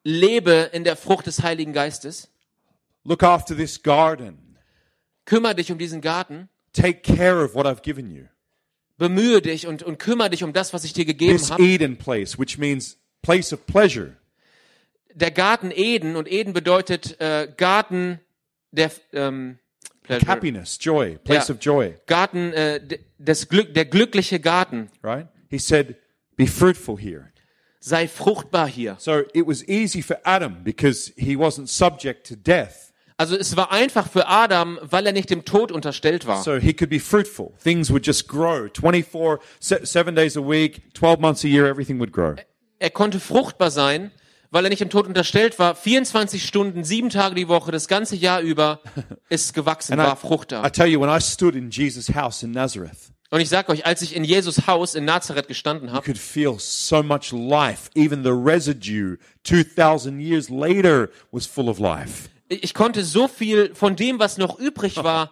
lebe 0.05 0.71
in 0.73 0.85
der 0.85 0.97
Frucht 0.97 1.27
des 1.27 1.43
Heiligen 1.43 1.73
Geistes, 1.73 2.29
Look 3.05 3.23
after 3.23 3.57
this 3.57 3.83
garden. 3.83 4.57
kümmere 5.25 5.55
dich 5.57 5.71
um 5.73 5.79
diesen 5.79 6.01
Garten, 6.01 6.49
Take 6.73 7.01
care 7.03 7.43
of 7.45 7.55
what 7.55 7.67
I've 7.67 7.83
given 7.83 8.11
you. 8.11 8.25
bemühe 8.99 9.43
dich 9.43 9.67
und, 9.67 9.83
und 9.83 9.99
kümmere 9.99 10.31
dich 10.31 10.45
um 10.45 10.53
das, 10.53 10.73
was 10.73 10.85
ich 10.85 10.93
dir 10.93 11.05
gegeben 11.05 11.37
This 11.37 11.51
habe. 11.51 11.63
Eden 11.63 11.97
place, 11.99 12.39
which 12.39 12.59
means 12.59 12.97
place 13.23 13.53
of 13.53 13.67
pleasure. 13.67 14.17
Der 15.15 15.31
Garten 15.33 15.73
Eden 15.75 16.15
und 16.15 16.31
Eden 16.31 16.53
bedeutet 16.53 17.21
äh, 17.21 17.53
Garten 17.57 18.21
der 18.71 18.93
ähm, 19.13 19.59
Pleasure. 20.09 20.27
Happiness, 20.27 20.79
joy, 20.79 21.19
place 21.23 21.49
Ja. 21.49 21.55
of 21.55 21.61
joy, 21.61 21.95
Garten 22.07 22.53
äh, 22.53 22.81
de- 22.81 22.99
des 23.19 23.49
Glück, 23.49 23.73
der 23.75 23.85
glückliche 23.85 24.41
Garten. 24.41 24.89
right? 25.03 25.27
He 25.51 25.59
said, 25.59 25.97
be 26.37 26.47
fruitful 26.47 26.99
here. 26.99 27.31
Sei 27.81 28.09
fruchtbar 28.09 28.67
hier. 28.69 28.97
So 28.99 29.21
it 29.33 29.47
was 29.47 29.63
easy 29.69 30.03
for 30.03 30.19
Adam 30.25 30.65
because 30.65 31.13
he 31.17 31.37
wasn't 31.37 31.69
subject 31.69 32.27
to 32.29 32.35
death. 32.37 32.93
Also 33.17 33.37
es 33.37 33.57
war 33.57 33.73
einfach 33.73 34.09
für 34.09 34.29
Adam, 34.29 34.79
weil 34.83 35.07
er 35.07 35.13
nicht 35.13 35.31
dem 35.31 35.45
Tod 35.45 35.73
unterstellt 35.73 36.27
war. 36.27 36.43
So 36.43 36.57
he 36.57 36.73
could 36.73 36.91
be 36.91 37.01
fruitful. 37.01 37.53
Things 37.63 37.91
would 37.91 38.07
just 38.07 38.29
grow. 38.29 38.69
24, 38.69 39.39
se- 39.61 39.85
seven 39.87 40.15
days 40.15 40.37
a 40.37 40.41
week, 40.41 40.95
12 40.95 41.19
months 41.21 41.45
a 41.45 41.49
year, 41.49 41.67
everything 41.67 41.99
would 41.99 42.13
grow. 42.13 42.35
Er 42.79 42.91
konnte 42.91 43.19
fruchtbar 43.19 43.71
sein, 43.73 44.13
weil 44.51 44.65
er 44.65 44.71
nicht 44.71 44.81
dem 44.81 44.91
Tod 44.91 45.07
unterstellt 45.07 45.59
war. 45.59 45.75
24 45.75 46.45
Stunden, 46.47 46.85
sieben 46.85 47.11
Tage 47.11 47.35
die 47.35 47.49
Woche, 47.49 47.71
das 47.73 47.89
ganze 47.89 48.17
Jahr 48.17 48.41
über 48.41 48.81
ist 49.29 49.55
gewachsen, 49.55 49.97
war 49.99 50.09
I, 50.09 50.13
I 50.13 50.17
fruchtbar. 50.17 50.73
tell 50.73 50.87
you, 50.87 51.01
when 51.01 51.11
I 51.11 51.21
stood 51.21 51.55
in 51.55 51.71
Jesus' 51.71 52.15
house 52.15 52.43
in 52.43 52.53
Nazareth, 52.53 52.97
Und 53.31 53.41
ich 53.41 53.49
sag 53.51 53.69
euch, 53.69 53.85
als 53.85 54.01
ich 54.01 54.17
in 54.17 54.25
Jesus 54.25 54.67
Haus 54.67 54.95
in 54.95 55.05
Nazareth 55.05 55.49
gestanden 55.49 55.89
I 55.89 55.93
habe, 55.93 56.05
could 56.05 56.17
feel 56.19 56.55
so 56.59 57.03
much 57.03 57.31
life. 57.33 57.91
Even 57.95 58.23
the 58.25 58.31
residue 58.31 59.19
2,000 59.45 60.19
years 60.21 60.49
later 60.49 61.11
was 61.31 61.47
full 61.47 61.69
of 61.69 61.79
life. 61.79 62.31
ich 62.49 62.73
konnte 62.73 63.05
so 63.05 63.29
viel 63.29 63.75
von 63.75 63.97
dem, 63.97 64.19
was 64.19 64.39
noch 64.39 64.59
übrig 64.59 64.97
war, 65.05 65.31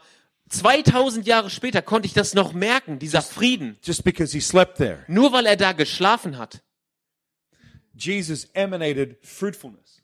2000 0.50 1.26
Jahre 1.26 1.50
später 1.50 1.82
konnte 1.82 2.06
ich 2.06 2.12
das 2.12 2.34
noch 2.34 2.52
merken, 2.52 2.98
dieser 2.98 3.22
Frieden. 3.22 3.76
Just 3.82 4.04
because 4.04 4.32
he 4.32 4.40
slept 4.40 4.76
there. 4.76 4.98
Nur 5.08 5.32
weil 5.32 5.46
er 5.46 5.56
da 5.56 5.72
geschlafen 5.72 6.38
hat. 6.38 6.60
Jesus 7.98 8.48
emanated 8.54 9.16
fruitfulness. 9.22 10.02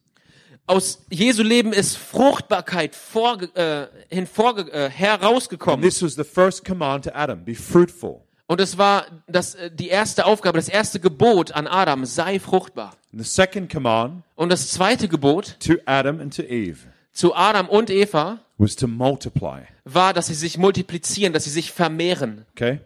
Aus 0.66 1.04
Jesu 1.10 1.42
Leben 1.42 1.72
ist 1.72 1.96
Fruchtbarkeit 1.96 2.94
vorge 2.94 3.46
äh, 3.54 3.88
hinvorge 4.14 4.70
äh, 4.72 4.84
And 4.84 4.94
herausgekommen. 4.94 5.82
this 5.82 6.02
was 6.02 6.14
the 6.14 6.24
first 6.24 6.64
command 6.64 7.04
to 7.04 7.10
Adam 7.14 7.44
be 7.44 7.54
fruitful. 7.54 8.22
Und 8.46 8.60
es 8.60 8.78
war 8.78 9.06
das, 9.26 9.54
äh, 9.54 9.70
die 9.70 9.88
erste 9.88 10.24
Aufgabe, 10.24 10.58
das 10.58 10.68
erste 10.68 11.00
Gebot 11.00 11.52
an 11.52 11.66
Adam, 11.66 12.04
sei 12.04 12.38
fruchtbar. 12.38 12.96
And 13.12 13.24
the 13.24 13.28
second 13.28 13.70
command 13.72 14.22
Und 14.36 14.50
das 14.50 14.68
zweite 14.70 15.08
Gebot 15.08 15.56
to 15.60 15.74
Adam 15.84 16.20
and 16.20 16.34
to 16.34 16.42
Eve 16.42 16.78
zu 17.12 17.34
Adam 17.34 17.68
und 17.68 17.90
Eva 17.90 18.38
was 18.56 18.76
to 18.76 18.86
multiply. 18.86 19.62
war, 19.84 20.14
dass 20.14 20.28
sie 20.28 20.34
sich 20.34 20.56
multiplizieren, 20.58 21.32
dass 21.32 21.44
sie 21.44 21.50
sich 21.50 21.72
vermehren. 21.72 22.46
Okay? 22.52 22.80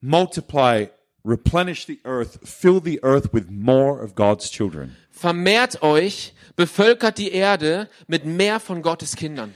Multiply, 0.00 0.88
replenish 1.24 1.86
the 1.86 2.00
earth, 2.04 2.38
fill 2.48 2.80
the 2.80 3.00
earth 3.02 3.32
with 3.32 3.50
more 3.50 4.02
of 4.02 4.14
God's 4.14 4.50
children. 4.50 4.96
Vermehrt 5.10 5.82
euch, 5.82 6.32
bevölkert 6.56 7.18
die 7.18 7.32
Erde 7.32 7.88
mit 8.06 8.24
mehr 8.24 8.60
von 8.60 8.82
Gottes 8.82 9.16
Kindern. 9.16 9.54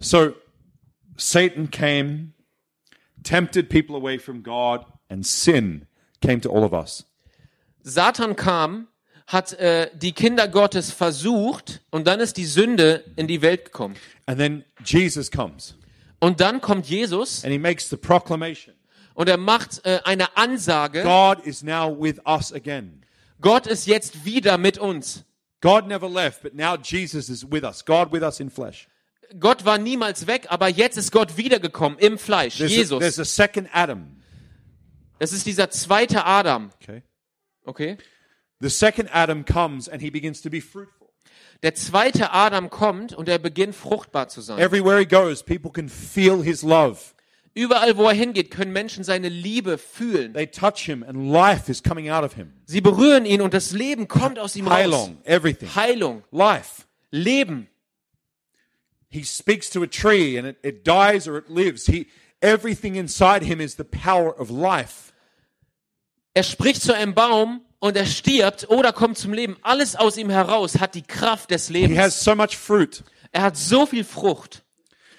So 0.00 0.34
Satan 1.16 1.70
came, 1.70 2.32
tempted 3.22 3.68
people 3.68 3.96
away 3.96 4.18
from 4.18 4.42
God, 4.42 4.84
and 5.08 5.24
sin 5.24 5.86
came 6.20 6.40
to 6.40 6.50
all 6.50 6.64
of 6.64 6.72
us. 6.72 7.04
Satan 7.82 8.36
kam, 8.36 8.88
hat 9.26 9.52
äh, 9.54 9.90
die 9.94 10.12
Kinder 10.12 10.48
Gottes 10.48 10.90
versucht 10.90 11.80
und 11.90 12.06
dann 12.06 12.20
ist 12.20 12.36
die 12.36 12.44
Sünde 12.44 13.04
in 13.16 13.26
die 13.26 13.42
Welt 13.42 13.66
gekommen. 13.66 13.96
And 14.26 14.38
then 14.38 14.64
Jesus 14.84 15.30
comes 15.30 15.74
Und 16.20 16.40
dann 16.40 16.60
kommt 16.60 16.86
Jesus 16.86 17.44
and 17.44 17.52
he 17.52 17.58
makes 17.58 17.88
the 17.88 17.96
proclamation 17.96 18.74
Und 19.14 19.28
er 19.28 19.36
macht 19.36 19.84
äh, 19.84 20.00
eine 20.04 20.36
Ansage. 20.36 21.02
God 21.02 21.44
is 21.44 21.62
now 21.62 21.94
with 21.98 22.20
us 22.26 22.52
again. 22.52 23.04
Gott 23.40 23.66
ist 23.66 23.86
jetzt 23.86 24.24
wieder 24.24 24.58
mit 24.58 24.78
uns. 24.78 25.24
God 25.60 25.86
never 25.86 26.08
left, 26.08 26.42
but 26.42 26.54
now 26.54 26.76
Jesus 26.76 27.28
is 27.28 27.44
with 27.50 27.62
us. 27.64 27.84
God 27.84 28.12
with 28.12 28.22
us 28.22 28.40
in 28.40 28.50
flesh. 28.50 28.88
Gott 29.38 29.64
war 29.64 29.78
niemals 29.78 30.26
weg, 30.26 30.46
aber 30.50 30.68
jetzt 30.68 30.96
ist 30.98 31.12
Gott 31.12 31.36
wiedergekommen 31.36 31.98
im 31.98 32.18
Fleisch. 32.18 32.58
There's 32.58 32.72
a, 32.72 32.74
Jesus. 32.74 32.98
there's 32.98 33.18
a 33.18 33.24
second 33.24 33.68
Adam. 33.72 34.22
Das 35.18 35.32
ist 35.32 35.46
dieser 35.46 35.70
zweite 35.70 36.24
Adam. 36.24 36.70
Okay. 36.82 37.02
Okay. 37.64 37.96
The 38.60 38.68
second 38.68 39.08
Adam 39.12 39.44
comes 39.44 39.88
and 39.88 40.02
he 40.02 40.10
begins 40.10 40.42
to 40.42 40.50
be 40.50 40.60
fruitful. 40.60 41.08
Der 41.62 41.74
zweite 41.74 42.32
Adam 42.32 42.70
kommt 42.70 43.12
und 43.12 43.28
er 43.28 43.38
beginnt 43.38 43.76
fruchtbar 43.76 44.28
zu 44.28 44.40
sein. 44.40 44.58
Everywhere 44.58 44.98
he 44.98 45.06
goes, 45.06 45.42
people 45.42 45.70
can 45.70 45.88
feel 45.88 46.42
his 46.42 46.62
love. 46.62 46.98
Überall, 47.54 47.96
wo 47.98 48.06
er 48.08 48.14
hingeht, 48.14 48.50
können 48.50 48.72
Menschen 48.72 49.04
seine 49.04 49.28
Liebe 49.28 49.76
fühlen. 49.76 50.32
They 50.32 50.46
touch 50.46 50.78
him 50.86 51.02
and 51.02 51.30
life 51.30 51.70
is 51.70 51.82
coming 51.82 52.08
out 52.10 52.24
of 52.24 52.34
him. 52.34 52.52
Sie 52.64 52.80
berühren 52.80 53.26
ihn 53.26 53.42
und 53.42 53.52
das 53.52 53.72
Leben 53.72 54.08
kommt 54.08 54.38
aus 54.38 54.56
ihm 54.56 54.66
raus. 54.66 54.76
Heilung, 54.78 55.18
everything. 55.24 55.74
Heilung, 55.74 56.24
Life. 56.30 56.84
Leben. 57.10 57.68
He 59.10 59.22
speaks 59.24 59.68
to 59.70 59.82
a 59.82 59.86
tree 59.86 60.38
and 60.38 60.48
it, 60.48 60.56
it 60.62 60.86
dies 60.86 61.28
or 61.28 61.36
it 61.36 61.50
lives. 61.50 61.86
He, 61.86 62.06
everything 62.40 62.94
inside 62.94 63.44
him 63.44 63.60
is 63.60 63.76
the 63.76 63.84
power 63.84 64.34
of 64.40 64.48
life. 64.48 65.12
Er 66.34 66.44
spricht 66.44 66.80
zu 66.80 66.94
einem 66.94 67.14
Baum 67.14 67.60
und 67.78 67.94
er 67.94 68.06
stirbt 68.06 68.70
oder 68.70 68.94
kommt 68.94 69.18
zum 69.18 69.34
Leben. 69.34 69.58
Alles 69.60 69.96
aus 69.96 70.16
ihm 70.16 70.30
heraus 70.30 70.80
hat 70.80 70.94
die 70.94 71.02
Kraft 71.02 71.50
des 71.50 71.66
He 71.68 71.74
Lebens. 71.74 71.98
has 71.98 72.24
so 72.24 72.34
much 72.34 72.56
fruit. 72.56 73.04
Er 73.32 73.42
hat 73.42 73.58
so 73.58 73.84
viel 73.84 74.04
Frucht. 74.04 74.62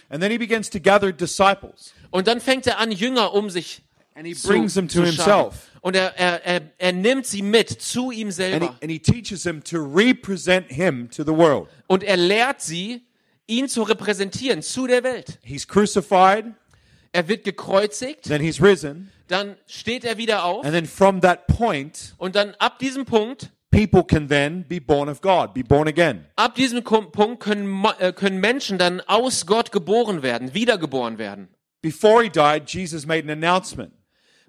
And 0.09 0.21
then 0.21 0.31
he 0.31 0.39
begins 0.39 0.71
to 0.71 0.79
gather 0.79 1.11
disciples. 1.11 1.93
Und 2.13 2.27
dann 2.27 2.39
fängt 2.41 2.67
er 2.67 2.77
an, 2.77 2.91
Jünger 2.91 3.33
um 3.33 3.49
sich 3.49 3.81
And 4.13 4.27
he 4.27 4.35
zu, 4.35 4.47
brings 4.47 4.75
them 4.75 4.87
to 4.87 5.01
himself. 5.03 5.71
Und 5.81 5.95
er, 5.95 6.15
er, 6.15 6.45
er, 6.45 6.61
er 6.77 6.91
nimmt 6.93 7.25
sie 7.25 7.41
mit 7.41 7.69
zu 7.69 8.11
ihm 8.11 8.27
And 8.27 8.35
he, 8.37 8.43
selber. 8.43 8.75
and 8.83 8.91
he 8.91 8.99
teaches 8.99 9.41
them 9.41 9.63
to 9.63 9.77
represent 9.79 10.71
him 10.71 11.09
to 11.09 11.23
the 11.23 11.31
world. 11.35 11.67
Und 11.87 12.03
er 12.03 12.17
lehrt 12.17 12.61
sie, 12.61 13.01
ihn 13.47 13.67
zu 13.67 13.81
repräsentieren 13.81 14.61
zu 14.61 14.85
der 14.85 15.03
Welt. 15.03 15.39
He's 15.43 15.67
crucified, 15.67 16.45
Er 17.13 17.27
wird 17.27 17.43
gekreuzigt, 17.45 18.25
then 18.25 18.41
he's 18.41 18.61
risen, 18.61 19.11
dann 19.27 19.55
steht 19.65 20.03
er 20.05 20.17
wieder 20.17 20.43
auf. 20.45 20.63
and 20.63 20.73
then 20.75 20.85
from 20.85 21.19
that 21.21 21.47
point, 21.47 22.13
Und 22.19 22.35
dann 22.35 22.53
ab 22.59 22.77
diesem 22.77 23.05
Punkt, 23.05 23.49
people 23.71 24.03
can 24.03 24.27
then 24.27 24.63
be 24.67 24.79
born 24.79 25.09
of 25.09 25.19
God, 25.21 25.55
be 25.55 25.63
born 25.63 25.87
again. 25.87 26.25
ab 26.35 26.53
diesem 26.53 26.83
Punkt 26.83 27.39
können, 27.39 27.83
äh, 27.97 28.13
können 28.13 28.39
Menschen 28.39 28.77
dann 28.77 29.01
aus 29.01 29.47
Gott 29.47 29.71
geboren 29.71 30.21
werden, 30.21 30.53
wiedergeboren 30.53 31.17
werden. 31.17 31.47
Before 31.83 32.23
he 32.23 32.29
died, 32.29 32.67
Jesus 32.67 33.05
made 33.05 33.23
an 33.23 33.29
announcement. 33.29 33.93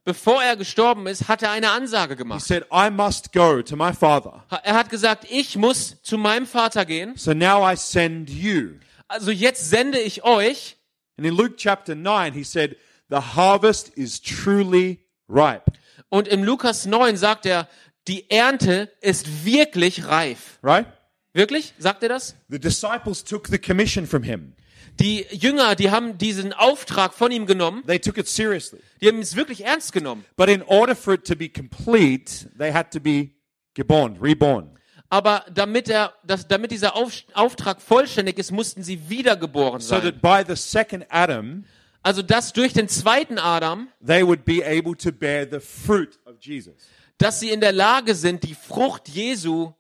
Bevor 0.05 0.43
er 0.43 0.57
gestorben 0.57 1.07
ist, 1.07 1.29
hat 1.29 1.43
er 1.43 1.51
eine 1.51 1.71
Ansage 1.71 2.13
He 2.15 2.19
gemacht. 2.19 2.43
said, 2.47 2.65
I 2.73 2.91
must 2.91 3.33
go 3.33 3.61
to 3.63 3.75
my 3.77 3.93
Father. 3.93 4.45
Ha- 4.51 4.61
Er 4.63 4.75
hat 4.75 4.89
gesagt, 4.89 5.27
ich 5.31 5.57
muss 5.57 6.01
zu 6.03 6.17
meinem 6.17 6.47
Vater 6.47 6.85
gehen. 6.87 7.15
So 7.17 7.33
now 7.35 7.67
I 7.71 7.75
send 7.77 8.31
you. 8.31 8.75
Also 9.09 9.31
jetzt 9.31 9.69
sende 9.69 9.99
ich 9.99 10.23
euch. 10.25 10.77
And 11.19 11.27
in 11.27 11.35
Luke 11.35 11.57
chapter 11.57 11.95
9, 11.95 12.33
he 12.35 12.45
said, 12.45 12.77
The 13.11 13.17
harvest 13.35 13.89
is 13.97 14.21
truly 14.21 15.01
ripe. 15.29 15.65
Und 16.09 16.29
im 16.29 16.45
Lukas 16.45 16.87
9 16.87 17.17
sagt 17.17 17.47
er, 17.47 17.69
die 18.07 18.31
Ernte 18.31 18.93
ist 19.01 19.45
wirklich 19.45 20.07
reif. 20.07 20.59
Right? 20.63 20.87
Wirklich? 21.35 21.75
Sagt 21.79 22.03
er 22.05 22.09
das? 22.09 22.37
The 22.49 22.59
disciples 22.59 23.25
took 23.25 23.49
the 23.49 23.59
commission 23.59 24.07
from 24.07 24.23
him. 24.23 24.53
Die 25.01 25.27
Jünger, 25.33 25.75
die 25.75 25.91
haben 25.91 26.17
diesen 26.19 26.53
Auftrag 26.53 27.13
von 27.13 27.33
ihm 27.33 27.47
genommen. 27.47 27.83
They 27.87 27.99
took 27.99 28.17
it 28.17 28.29
seriously. 28.29 28.79
Die 29.01 29.09
haben 29.09 29.19
es 29.19 29.35
wirklich 29.35 29.65
ernst 29.65 29.93
genommen. 29.93 30.25
But 30.37 30.49
in 30.49 30.63
order 30.63 30.95
for 30.95 31.15
it 31.15 31.27
to 31.27 31.35
be 31.35 31.49
complete, 31.49 32.49
they 32.57 32.73
had 32.73 32.93
to 32.93 33.01
be 33.01 33.31
geborn, 33.75 34.17
reborn. 34.23 34.71
Aber 35.11 35.45
damit 35.53 35.89
er, 35.89 36.15
das, 36.25 36.47
damit 36.47 36.71
dieser 36.71 36.95
Auf, 36.95 37.13
Auftrag 37.35 37.83
vollständig 37.83 38.39
ist, 38.39 38.53
mussten 38.53 38.85
sie 38.85 39.09
wiedergeboren 39.09 39.81
So 39.81 39.97
sein. 40.01 40.03
that 40.03 40.23
by 40.23 40.45
the 40.47 40.57
second 40.57 41.05
Adam, 41.09 41.65
Also 42.03 42.23
dass 42.23 42.53
durch 42.53 42.73
den 42.73 42.89
zweiten 42.89 43.39
Adam, 43.39 43.89
they 44.07 44.25
would 44.25 44.45
be 44.45 44.65
able 44.65 44.97
to 44.97 45.11
bear 45.11 45.45
the 45.51 45.59
fruit 45.59 46.21
of 46.27 46.37
Jesus. 46.41 46.75
dass 47.19 47.41
sie 47.41 47.51
in 47.51 47.61
der 47.61 47.73
Lage 47.73 48.15
sind, 48.15 48.45
die 48.45 48.55
Frucht 48.55 49.09
Jesu 49.09 49.73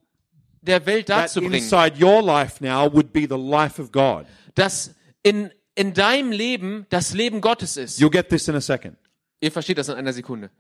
der 0.66 0.86
Welt 0.86 1.08
darzubringen. 1.08 1.68
Dass 4.54 4.94
in, 5.22 5.50
in 5.74 5.94
deinem 5.94 6.32
Leben 6.32 6.86
das 6.90 7.14
Leben 7.14 7.40
Gottes 7.40 7.76
ist. 7.76 8.00
You'll 8.00 8.10
get 8.10 8.28
this 8.28 8.48
in 8.48 8.54
a 8.54 8.60
second. 8.60 8.96
Ihr 9.40 9.52
versteht 9.52 9.78
das 9.78 9.88
in 9.88 9.94
einer 9.94 10.12
Sekunde. 10.12 10.50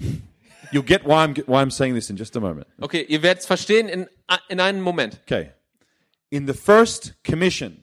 You'll 0.72 0.84
get 0.84 1.04
why 1.04 1.24
I'm, 1.24 1.36
why 1.46 1.62
I'm 1.62 1.70
saying 1.70 1.94
this 1.94 2.08
in 2.08 2.16
just 2.16 2.36
a 2.36 2.40
moment. 2.40 2.66
Okay, 2.80 3.02
ihr 3.02 3.22
werdet 3.22 3.40
es 3.40 3.46
verstehen 3.46 3.88
in, 3.88 4.08
in 4.48 4.58
einem 4.58 4.80
Moment. 4.80 5.20
Okay. 5.24 5.50
In 6.30 6.46
the 6.46 6.54
first 6.54 7.14
commission, 7.24 7.82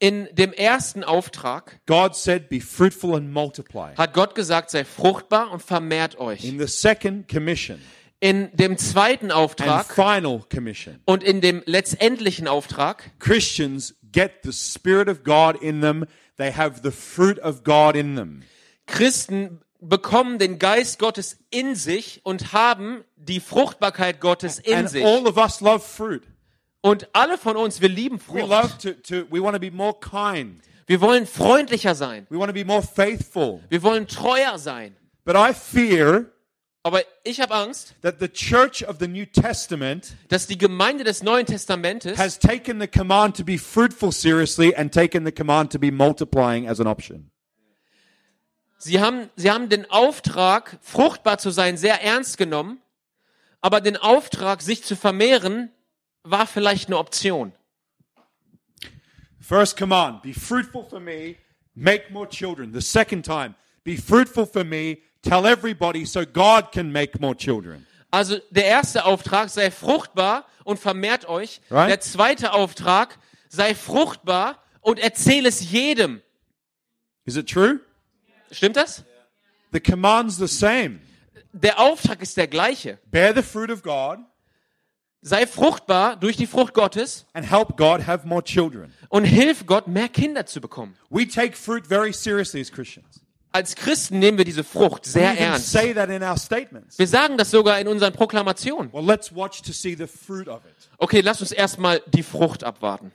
In 0.00 0.28
dem 0.32 0.52
ersten 0.52 1.04
Auftrag 1.04 1.80
God 1.86 2.16
said, 2.16 2.48
Be 2.48 2.60
fruitful 2.60 3.14
and 3.14 3.32
multiply. 3.32 3.94
hat 3.96 4.14
Gott 4.14 4.34
gesagt, 4.34 4.70
sei 4.70 4.84
fruchtbar 4.84 5.52
und 5.52 5.62
vermehrt 5.62 6.18
euch. 6.18 6.44
In 6.44 6.58
the 6.58 6.66
second 6.66 7.28
commission 7.28 7.80
In 8.22 8.50
dem 8.54 8.78
zweiten 8.78 9.32
Auftrag 9.32 9.98
und 11.06 11.24
in 11.24 11.40
dem 11.40 11.60
letztendlichen 11.66 12.46
Auftrag 12.46 13.10
Christians 13.18 13.96
get 14.12 14.44
the 14.44 14.52
Spirit 14.52 15.08
of 15.08 15.24
God 15.24 15.60
in 15.60 15.80
them. 15.80 16.06
They 16.36 16.52
have 16.52 16.82
the 16.84 16.92
fruit 16.92 17.40
of 17.40 17.64
God 17.64 17.96
in 17.96 18.14
them. 18.14 18.44
Christen 18.86 19.60
bekommen 19.80 20.38
den 20.38 20.60
Geist 20.60 21.00
Gottes 21.00 21.38
in 21.50 21.74
sich 21.74 22.20
und 22.22 22.52
haben 22.52 23.02
die 23.16 23.40
Fruchtbarkeit 23.40 24.20
Gottes 24.20 24.60
in 24.60 24.74
And 24.74 24.90
sich. 24.90 25.04
all 25.04 25.26
of 25.26 25.36
us 25.36 25.60
love 25.60 25.80
fruit. 25.80 26.22
Und 26.80 27.08
alle 27.14 27.38
von 27.38 27.56
uns, 27.56 27.80
wir 27.80 27.88
lieben 27.88 28.20
We 28.28 28.42
love 28.42 28.68
Frucht. 28.68 28.82
to, 28.82 28.92
to 28.92 29.26
we 29.30 29.42
want 29.42 29.54
to 29.54 29.60
be 29.60 29.72
more 29.72 29.96
kind. 29.98 30.62
Wir 30.86 31.00
wollen 31.00 31.26
freundlicher 31.26 31.96
sein. 31.96 32.26
We 32.30 32.38
want 32.38 32.50
to 32.50 32.54
be 32.54 32.64
more 32.64 32.82
faithful. 32.82 33.60
Wir 33.68 33.82
wollen 33.82 34.06
treuer 34.06 34.58
sein. 34.58 34.94
But 35.24 35.34
I 35.36 35.52
fear 35.52 36.31
Aber 36.84 37.02
ich 37.22 37.40
habe 37.40 37.54
Angst, 37.54 37.94
that 38.02 38.16
the 38.18 38.28
church 38.28 38.82
of 38.82 38.96
the 38.98 39.06
New 39.06 39.24
Testament 39.24 40.16
dass 40.28 40.48
die 40.48 40.58
Gemeinde 40.58 41.04
des 41.04 41.22
Neuen 41.22 41.46
Testamentes 41.46 42.18
has 42.18 42.38
taken 42.38 42.80
the 42.80 42.88
command 42.88 43.36
to 43.36 43.44
be 43.44 43.56
fruitful 43.56 44.10
seriously 44.10 44.74
and 44.74 44.92
taken 44.92 45.24
the 45.24 45.30
command 45.30 45.70
to 45.70 45.78
be 45.78 45.92
multiplying 45.92 46.68
as 46.68 46.80
an 46.80 46.88
option. 46.88 47.30
Sie 48.78 49.00
haben, 49.00 49.30
sie 49.36 49.52
haben 49.52 49.68
den 49.68 49.88
Auftrag, 49.88 50.76
fruchtbar 50.80 51.38
zu 51.38 51.50
sein, 51.50 51.76
sehr 51.76 52.02
ernst 52.02 52.36
genommen, 52.36 52.80
aber 53.60 53.80
den 53.80 53.96
Auftrag, 53.96 54.60
sich 54.60 54.82
zu 54.82 54.96
vermehren, 54.96 55.70
war 56.24 56.48
vielleicht 56.48 56.88
eine 56.88 56.98
Option. 56.98 57.52
First 59.40 59.76
command, 59.76 60.22
be 60.22 60.34
fruitful 60.34 60.84
for 60.84 60.98
me, 60.98 61.36
make 61.74 62.12
more 62.12 62.28
children. 62.28 62.72
The 62.72 62.80
second 62.80 63.24
time, 63.24 63.54
be 63.84 63.96
fruitful 63.96 64.46
for 64.46 64.64
me, 64.64 64.98
tell 65.22 65.46
everybody 65.46 66.04
so 66.04 66.24
God 66.24 66.72
can 66.72 66.92
make 66.92 67.18
more 67.20 67.36
children. 67.36 67.86
Also 68.10 68.38
der 68.50 68.66
erste 68.66 69.04
Auftrag, 69.04 69.48
sei 69.48 69.70
fruchtbar 69.70 70.44
und 70.64 70.78
vermehrt 70.78 71.26
euch. 71.28 71.60
Right. 71.70 71.88
Der 71.90 72.00
zweite 72.00 72.52
Auftrag, 72.52 73.18
sei 73.48 73.74
fruchtbar 73.74 74.62
und 74.80 74.98
erzähl 74.98 75.46
es 75.46 75.70
jedem. 75.70 76.20
Is 77.24 77.36
it 77.36 77.48
true? 77.48 77.80
Stimmt 78.50 78.76
das? 78.76 79.04
The 79.72 79.80
command's 79.80 80.36
the 80.36 80.46
same. 80.46 81.00
Der 81.52 81.78
Auftrag 81.78 82.20
ist 82.20 82.36
der 82.36 82.48
gleiche. 82.48 82.98
Bear 83.10 83.34
the 83.34 83.42
fruit 83.42 83.70
of 83.70 83.82
God 83.82 84.18
Sei 85.24 85.46
fruchtbar 85.46 86.16
durch 86.16 86.36
die 86.36 86.48
Frucht 86.48 86.74
Gottes 86.74 87.26
and 87.32 87.48
help 87.48 87.76
God 87.76 88.08
have 88.08 88.26
more 88.26 88.42
children. 88.42 88.92
und 89.08 89.24
hilf 89.24 89.66
Gott, 89.66 89.86
mehr 89.86 90.08
Kinder 90.08 90.46
zu 90.46 90.60
bekommen. 90.60 90.96
We 91.10 91.28
take 91.28 91.56
fruit 91.56 91.86
very 91.86 92.12
seriously 92.12 92.60
as 92.60 92.72
Christians. 92.72 93.21
Als 93.52 93.74
Christen 93.76 94.18
nehmen 94.18 94.38
wir 94.38 94.44
diese 94.46 94.64
Frucht 94.64 95.04
sehr 95.04 95.38
ernst. 95.38 95.74
Wir 95.74 97.06
sagen 97.06 97.36
das 97.36 97.50
sogar 97.50 97.78
in 97.78 97.86
unseren 97.88 98.12
Proklamationen. 98.12 98.92
Well, 98.92 99.04
let's 99.04 99.34
watch 99.34 99.60
to 99.62 99.72
see 99.72 99.94
the 99.94 100.06
fruit 100.06 100.48
of 100.48 100.64
it. 100.64 100.88
Okay, 100.98 101.20
lass 101.20 101.40
uns 101.40 101.52
erstmal 101.52 102.00
die 102.06 102.22
Frucht 102.22 102.64
abwarten. 102.64 103.12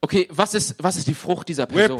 Okay, 0.00 0.28
was 0.30 0.54
ist, 0.54 0.76
was 0.78 0.96
ist 0.96 1.08
die 1.08 1.14
Frucht 1.14 1.48
dieser 1.48 1.66
Person? 1.66 1.98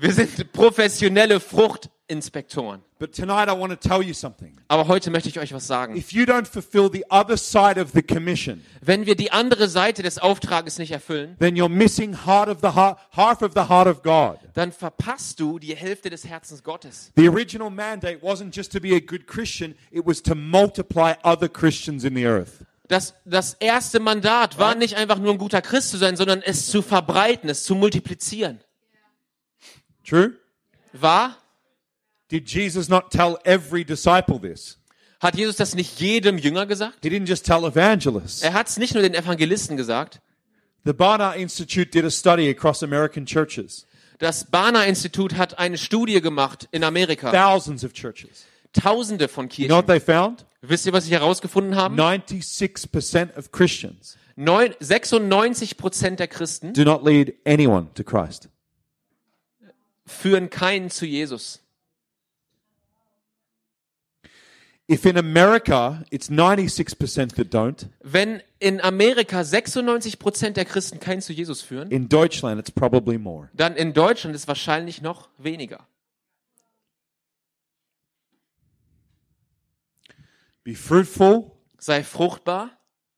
Wir 0.00 0.12
sind 0.12 0.52
professionelle 0.52 1.40
Fruchtinspektoren. 1.40 2.82
But 3.00 3.12
tonight 3.12 3.48
I 3.48 3.58
want 3.58 3.70
to 3.72 3.88
tell 3.88 4.00
you 4.00 4.14
something. 4.14 4.56
Aber 4.68 4.86
heute 4.86 5.10
möchte 5.10 5.28
ich 5.28 5.40
euch 5.40 5.52
was 5.52 5.66
sagen. 5.66 5.96
If 5.96 6.12
you 6.12 6.22
don't 6.22 6.46
fulfill 6.46 6.88
the 6.92 7.04
other 7.10 7.36
side 7.36 7.80
of 7.80 7.90
the 7.94 8.02
commission, 8.02 8.64
Wenn 8.80 9.06
wir 9.06 9.16
die 9.16 9.32
andere 9.32 9.68
Seite 9.68 10.04
des 10.04 10.18
Auftrages 10.18 10.78
nicht 10.78 10.92
erfüllen, 10.92 11.36
then 11.40 11.56
you're 11.56 11.68
missing 11.68 12.14
heart 12.26 12.48
of 12.48 12.58
the 12.60 12.68
heart, 12.68 12.98
half 13.16 13.42
of 13.42 13.54
the 13.54 13.68
heart 13.68 13.88
of 13.88 14.04
God. 14.04 14.38
dann 14.54 14.70
verpasst 14.70 15.40
du 15.40 15.58
die 15.58 15.74
Hälfte 15.74 16.10
des 16.10 16.24
Herzens 16.24 16.62
Gottes. 16.62 17.10
The 17.16 17.28
original 17.28 17.68
mandate 17.68 18.22
wasn't 18.22 18.54
just 18.54 18.70
to 18.72 18.80
be 18.80 18.94
a 18.94 19.00
good 19.00 19.26
Christian, 19.26 19.74
it 19.90 20.06
was 20.06 20.22
to 20.22 20.36
multiply 20.36 21.14
other 21.24 21.48
Christians 21.48 22.04
in 22.04 22.14
the 22.14 22.24
earth. 22.24 22.64
Das, 22.86 23.14
das 23.24 23.54
erste 23.54 23.98
Mandat 23.98 24.58
war 24.58 24.76
nicht 24.76 24.96
einfach 24.96 25.18
nur 25.18 25.32
ein 25.32 25.38
guter 25.38 25.60
Christ 25.60 25.90
zu 25.90 25.98
sein, 25.98 26.16
sondern 26.16 26.40
es 26.40 26.66
zu 26.66 26.82
verbreiten, 26.82 27.50
es 27.50 27.64
zu 27.64 27.74
multiplizieren. 27.74 28.60
True? 30.08 30.34
war, 30.92 31.36
Did 32.30 32.48
Jesus 32.50 32.88
not 32.88 33.10
tell 33.10 33.38
every 33.44 33.84
disciple 33.84 34.38
this? 34.40 34.78
hat 35.20 35.34
Jesus 35.36 35.56
das 35.56 35.74
nicht 35.74 35.98
jedem 36.00 36.38
Jünger 36.38 36.66
gesagt? 36.66 36.98
He 37.02 37.08
didn't 37.10 37.26
just 37.28 37.44
tell 37.46 37.64
evangelists. 37.64 38.42
Er 38.42 38.52
hat 38.52 38.68
es 38.68 38.76
nicht 38.78 38.94
nur 38.94 39.02
den 39.02 39.14
Evangelisten 39.14 39.76
gesagt. 39.76 40.20
The 40.84 40.92
Barna 40.92 41.32
Institute 41.34 41.90
did 41.90 42.04
a 42.04 42.10
study 42.10 42.48
across 42.48 42.82
American 42.82 43.26
churches, 43.26 43.86
Das 44.18 44.44
Barna-Institut 44.50 45.36
hat 45.36 45.58
eine 45.58 45.78
Studie 45.78 46.20
gemacht 46.20 46.68
in 46.72 46.82
Amerika. 46.84 47.30
thousands 47.30 47.84
of 47.84 47.92
churches. 47.92 48.46
Tausende 48.72 49.28
von 49.28 49.48
You 49.52 49.66
know 49.66 49.76
what 49.76 49.86
Kirchen. 49.86 49.86
they 49.86 50.00
found? 50.00 50.46
Wisst 50.60 50.86
ihr, 50.86 50.92
was 50.92 51.04
sie 51.06 51.12
herausgefunden 51.12 51.76
haben? 51.76 51.96
96% 51.98 53.36
of 53.36 53.52
Christians 53.52 54.16
Neun, 54.36 54.74
96 54.80 55.76
Prozent 55.76 56.20
der 56.20 56.28
Christen 56.28 56.72
do 56.74 56.84
not 56.84 57.04
lead 57.04 57.34
anyone 57.44 57.88
to 57.94 58.02
Christ. 58.04 58.48
Führen 60.08 60.50
keinen 60.50 60.90
zu 60.90 61.06
Jesus. 61.06 61.60
If 64.90 65.04
in 65.04 65.18
America 65.18 66.02
it's 66.10 66.30
96% 66.30 67.34
that 67.36 67.52
don't, 67.52 67.86
Wenn 68.00 68.42
in 68.58 68.80
Amerika 68.80 69.44
96 69.44 70.18
Prozent 70.18 70.56
der 70.56 70.64
Christen 70.64 70.98
keinen 70.98 71.20
zu 71.20 71.34
Jesus 71.34 71.60
führen, 71.60 71.90
in 71.90 72.08
Deutschland 72.08 72.58
it's 72.58 72.70
probably 72.70 73.18
more. 73.18 73.50
dann 73.52 73.76
in 73.76 73.92
Deutschland 73.92 74.34
ist 74.34 74.48
wahrscheinlich 74.48 75.02
noch 75.02 75.28
weniger. 75.36 75.86
Be 80.64 80.74
fruitful 80.74 81.52
Sei 81.78 82.02
fruchtbar 82.02 82.70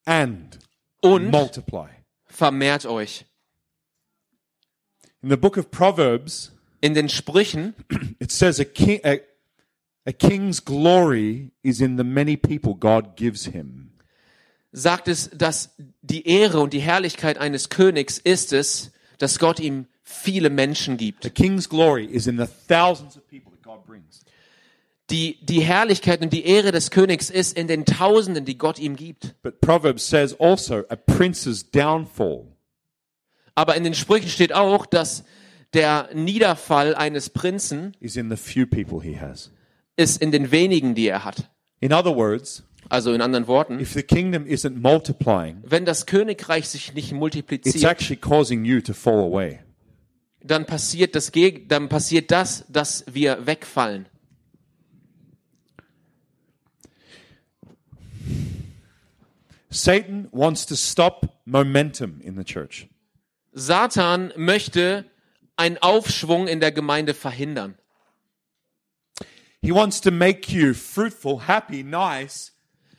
and 0.05 0.59
und 1.03 1.31
multiply. 1.31 1.89
vermehrt 2.27 2.85
euch. 2.85 3.25
In 5.23 5.31
the 5.31 5.37
book 5.37 5.57
of 5.57 5.71
Proverbs, 5.71 6.53
In 6.81 6.95
den 6.95 7.09
Sprüchen 7.09 7.75
it 8.19 8.33
says 8.33 8.59
a 8.61 8.65
king 8.65 9.01
a, 9.05 9.19
a 10.07 10.13
king's 10.13 10.65
glory 10.65 11.53
is 11.63 11.81
in 11.81 11.97
the 11.97 12.05
many 12.05 12.37
people 12.37 12.75
God 12.75 13.17
gives 13.17 13.47
him. 13.47 13.93
sagt 14.73 15.09
es, 15.09 15.31
dass 15.31 15.75
die 16.01 16.27
Ehre 16.27 16.61
und 16.61 16.73
die 16.73 16.81
Herrlichkeit 16.81 17.39
eines 17.39 17.69
Königs 17.69 18.19
ist 18.19 18.53
es, 18.53 18.93
dass 19.19 19.39
Gott 19.39 19.61
ihm 19.61 19.87
viele 20.03 20.51
Menschen 20.51 20.97
gibt. 20.97 21.35
king's 21.35 21.69
glory 21.69 22.05
is 22.05 22.27
in 22.27 22.39
the 22.39 22.47
thousands 22.69 23.17
of 23.17 23.27
people 23.29 23.53
that 23.53 23.63
God 23.63 23.85
brings. 23.85 24.21
Die, 25.11 25.45
die 25.45 25.61
Herrlichkeit 25.61 26.23
und 26.23 26.33
die 26.33 26.47
Ehre 26.47 26.71
des 26.71 26.93
Königs 26.93 27.31
ist 27.31 27.59
in 27.59 27.67
den 27.67 27.85
Tausenden, 27.85 28.45
die 28.45 28.57
Gott 28.57 28.79
ihm 28.79 28.95
gibt. 28.95 29.35
But 29.43 29.61
Proverbs 29.61 30.09
says 30.09 30.39
also 30.39 30.85
a 30.89 30.97
prince's 30.97 31.69
downfall 31.69 32.47
Aber 33.57 33.77
in 33.77 33.85
den 33.85 33.95
Sprüchen 33.95 34.29
steht 34.29 34.53
auch, 34.55 34.87
dass 34.87 35.25
der 35.75 36.09
Niederfall 36.15 36.95
eines 36.95 37.31
Prinzen 37.31 37.97
is 38.01 38.17
in 38.17 38.31
the 38.31 38.37
few 38.37 38.67
people 38.67 39.01
he 39.03 39.19
has. 39.19 39.51
ist 39.97 40.21
in 40.21 40.33
den 40.33 40.51
wenigen, 40.51 40.95
die 40.95 41.09
er 41.09 41.25
hat. 41.25 41.51
In 41.81 41.93
other 41.93 42.15
words, 42.17 42.65
Also 42.89 43.13
in 43.13 43.21
anderen 43.21 43.47
Worten, 43.47 43.79
if 43.79 43.93
the 43.93 44.03
kingdom 44.03 44.45
isn't 44.45 44.77
multiplying, 44.81 45.63
wenn 45.65 45.85
das 45.85 46.07
Königreich 46.07 46.69
sich 46.69 46.93
nicht 46.95 47.13
it's 47.13 47.19
multipliziert, 47.19 47.85
actually 47.85 48.17
causing 48.21 48.65
you 48.65 48.81
to 48.81 48.93
fall 48.95 49.21
away. 49.21 49.61
dann 50.43 50.67
passiert 50.67 51.15
das, 51.15 51.31
dann 51.69 51.89
passiert 51.89 52.31
das, 52.31 52.65
dass 52.69 53.05
wir 53.13 53.47
wegfallen. 53.47 54.07
Satan 59.71 60.29
wants 60.33 60.67
to 60.67 60.75
stop 60.75 61.29
momentum 61.45 62.21
in 62.23 62.37
the 62.37 62.45
church. 62.45 62.89
Satan 63.53 64.33
möchte 64.37 65.05
einen 65.61 65.79
Aufschwung 65.79 66.49
in 66.49 66.59
der 66.59 66.73
Gemeinde 66.73 67.15
verhindern. 67.15 67.77
He 69.63 69.73
wants 69.73 70.01
to 70.01 70.11
make 70.11 70.51
you 70.51 70.73
fruitful, 70.75 71.47
happy, 71.47 71.83
nice, 71.85 72.53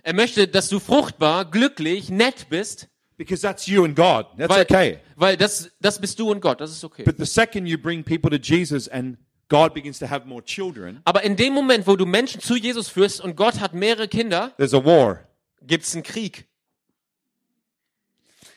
Er 0.04 0.14
möchte, 0.14 0.48
dass 0.48 0.70
du 0.70 0.80
fruchtbar, 0.80 1.46
glücklich, 1.46 2.10
nett 2.10 2.48
bist, 2.50 2.88
because 3.18 3.42
that's 3.42 3.68
you 3.68 3.84
and 3.84 3.96
God. 3.96 4.26
That's 4.38 4.50
weil, 4.50 4.64
okay. 4.64 5.00
weil 5.16 5.38
das, 5.38 5.70
das 5.80 6.00
bist 6.00 6.18
du 6.18 6.32
und 6.32 6.42
Gott, 6.42 6.60
das 6.60 6.72
ist 6.72 6.84
okay. 6.84 7.04
But 7.04 7.18
the 7.18 7.26
second 7.26 7.68
you 7.68 7.78
bring 7.78 8.04
people 8.04 8.30
to 8.32 8.38
Jesus 8.38 8.88
and 8.88 9.18
God 9.48 9.74
begins 9.74 10.00
to 10.00 10.10
have 10.10 10.28
more 10.28 10.44
children, 10.44 11.02
Aber 11.06 11.24
in 11.24 11.36
dem 11.36 11.54
Moment, 11.54 11.86
wo 11.86 11.96
du 11.96 12.06
Menschen 12.06 12.42
zu 12.42 12.56
Jesus 12.56 12.88
führst 12.90 13.22
und 13.22 13.36
Gott 13.36 13.60
hat 13.60 13.74
mehrere 13.74 14.08
Kinder, 14.08 14.54
there's 14.58 14.74
a 14.74 14.84
war. 14.84 15.20
gibt's 15.62 15.94
einen 15.94 16.04
Krieg. 16.04 16.48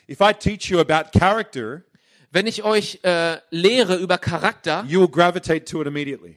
If 0.09 0.19
I 0.21 0.33
teach 0.33 0.69
you 0.69 0.79
about 0.79 1.11
character, 1.17 1.83
Wenn 2.35 2.47
ich 2.47 2.63
euch 2.65 2.99
äh, 3.03 3.37
lehre 3.49 3.95
über 3.95 4.17
Charakter, 4.17 4.83
you 4.89 4.99
will 4.99 5.07
gravitate 5.07 5.63
to 5.63 5.79
it 5.79 5.87
immediately. 5.87 6.35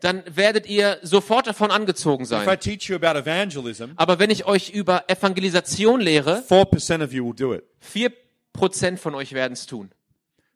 dann 0.00 0.24
werdet 0.34 0.66
ihr 0.66 0.98
sofort 1.02 1.46
davon 1.46 1.70
angezogen 1.70 2.24
If 2.24 2.32
I 2.32 2.44
sein. 2.44 2.58
teach 2.60 2.88
you 2.88 2.96
about 2.96 3.16
evangelism, 3.16 3.92
Aber 3.94 4.18
wenn 4.18 4.30
ich 4.30 4.46
euch 4.46 4.70
über 4.70 5.04
Evangelisation 5.08 6.00
lehre, 6.00 6.42
4% 6.48 7.04
of 7.04 7.12
you 7.12 7.24
will 7.24 7.34
do 7.36 7.54
it. 7.54 7.62
vier 7.78 8.10
Prozent 8.52 8.98
von 8.98 9.14
euch 9.14 9.32
werden 9.32 9.52
es 9.52 9.66
tun. 9.66 9.92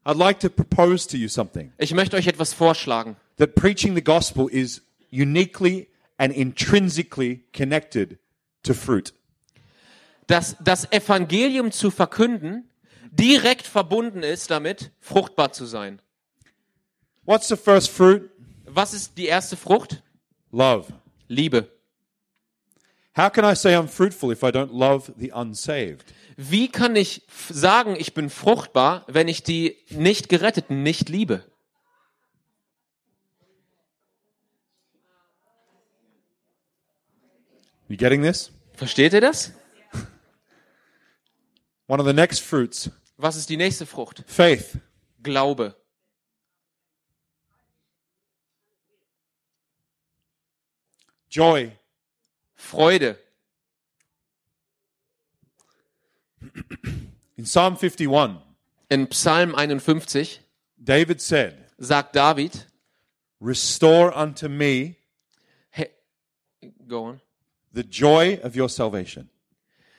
I'd 0.04 0.16
like 0.18 0.40
to 0.40 0.48
propose 0.50 1.06
to 1.06 1.16
you 1.16 1.28
something 1.28 1.72
Ich 1.78 1.94
möchte 1.94 2.16
euch 2.16 2.26
etwas 2.26 2.52
vorschlagen. 2.52 3.14
that 3.38 3.54
preaching 3.54 3.94
the 3.94 4.02
gospel 4.02 4.48
is 4.50 4.82
uniquely 5.12 5.86
and 6.18 6.34
intrinsically 6.34 7.44
connected 7.56 8.18
to 8.64 8.74
fruit. 8.74 9.14
Dass 10.26 10.56
das 10.58 10.90
Evangelium 10.90 11.70
zu 11.70 11.92
verkünden 11.92 12.68
direkt 13.12 13.66
verbunden 13.66 14.22
ist 14.22 14.50
damit, 14.50 14.90
fruchtbar 14.98 15.52
zu 15.52 15.66
sein. 15.66 16.00
What's 17.24 17.46
the 17.48 17.56
first 17.56 17.90
fruit? 17.90 18.30
Was 18.64 18.94
ist 18.94 19.16
die 19.16 19.26
erste 19.26 19.56
Frucht? 19.56 20.02
Love. 20.50 20.92
Liebe. 21.28 21.68
How 23.14 23.30
can 23.30 23.44
I 23.44 23.54
say 23.54 23.76
I'm 23.76 23.88
fruitful 23.88 24.32
if 24.32 24.42
I 24.42 24.48
don't 24.48 24.72
love 24.72 25.12
the 25.18 25.32
unsaved? 25.32 26.14
Wie 26.36 26.68
kann 26.68 26.96
ich 26.96 27.22
sagen, 27.50 27.94
ich 27.96 28.14
bin 28.14 28.30
fruchtbar, 28.30 29.04
wenn 29.06 29.28
ich 29.28 29.42
die 29.42 29.76
nicht 29.90 30.30
geretteten 30.30 30.82
nicht 30.82 31.10
liebe? 31.10 31.44
You 37.88 37.98
getting 37.98 38.22
this? 38.22 38.50
Versteht 38.72 39.12
ihr 39.12 39.20
das? 39.20 39.52
One 41.86 42.00
of 42.00 42.06
the 42.06 42.14
next 42.14 42.40
fruits, 42.40 42.90
Was 43.22 43.36
ist 43.36 43.48
die 43.48 43.56
nächste 43.56 43.86
Frucht? 43.86 44.24
faith. 44.26 44.78
Glaube. 45.22 45.76
Joy. 51.30 51.70
Freude. 52.56 53.16
In 57.36 57.44
Psalm 57.44 57.76
51, 57.76 58.40
In 58.88 59.08
Psalm 59.08 59.54
51 59.54 60.40
David 60.76 61.20
said, 61.20 61.54
sagt 61.78 62.16
David, 62.16 62.66
Restore 63.40 64.12
unto 64.16 64.48
me 64.48 64.96
he, 65.70 65.86
go 66.88 67.04
on, 67.04 67.20
the 67.72 67.84
joy 67.84 68.40
of 68.42 68.56
your 68.56 68.68
salvation. 68.68 69.30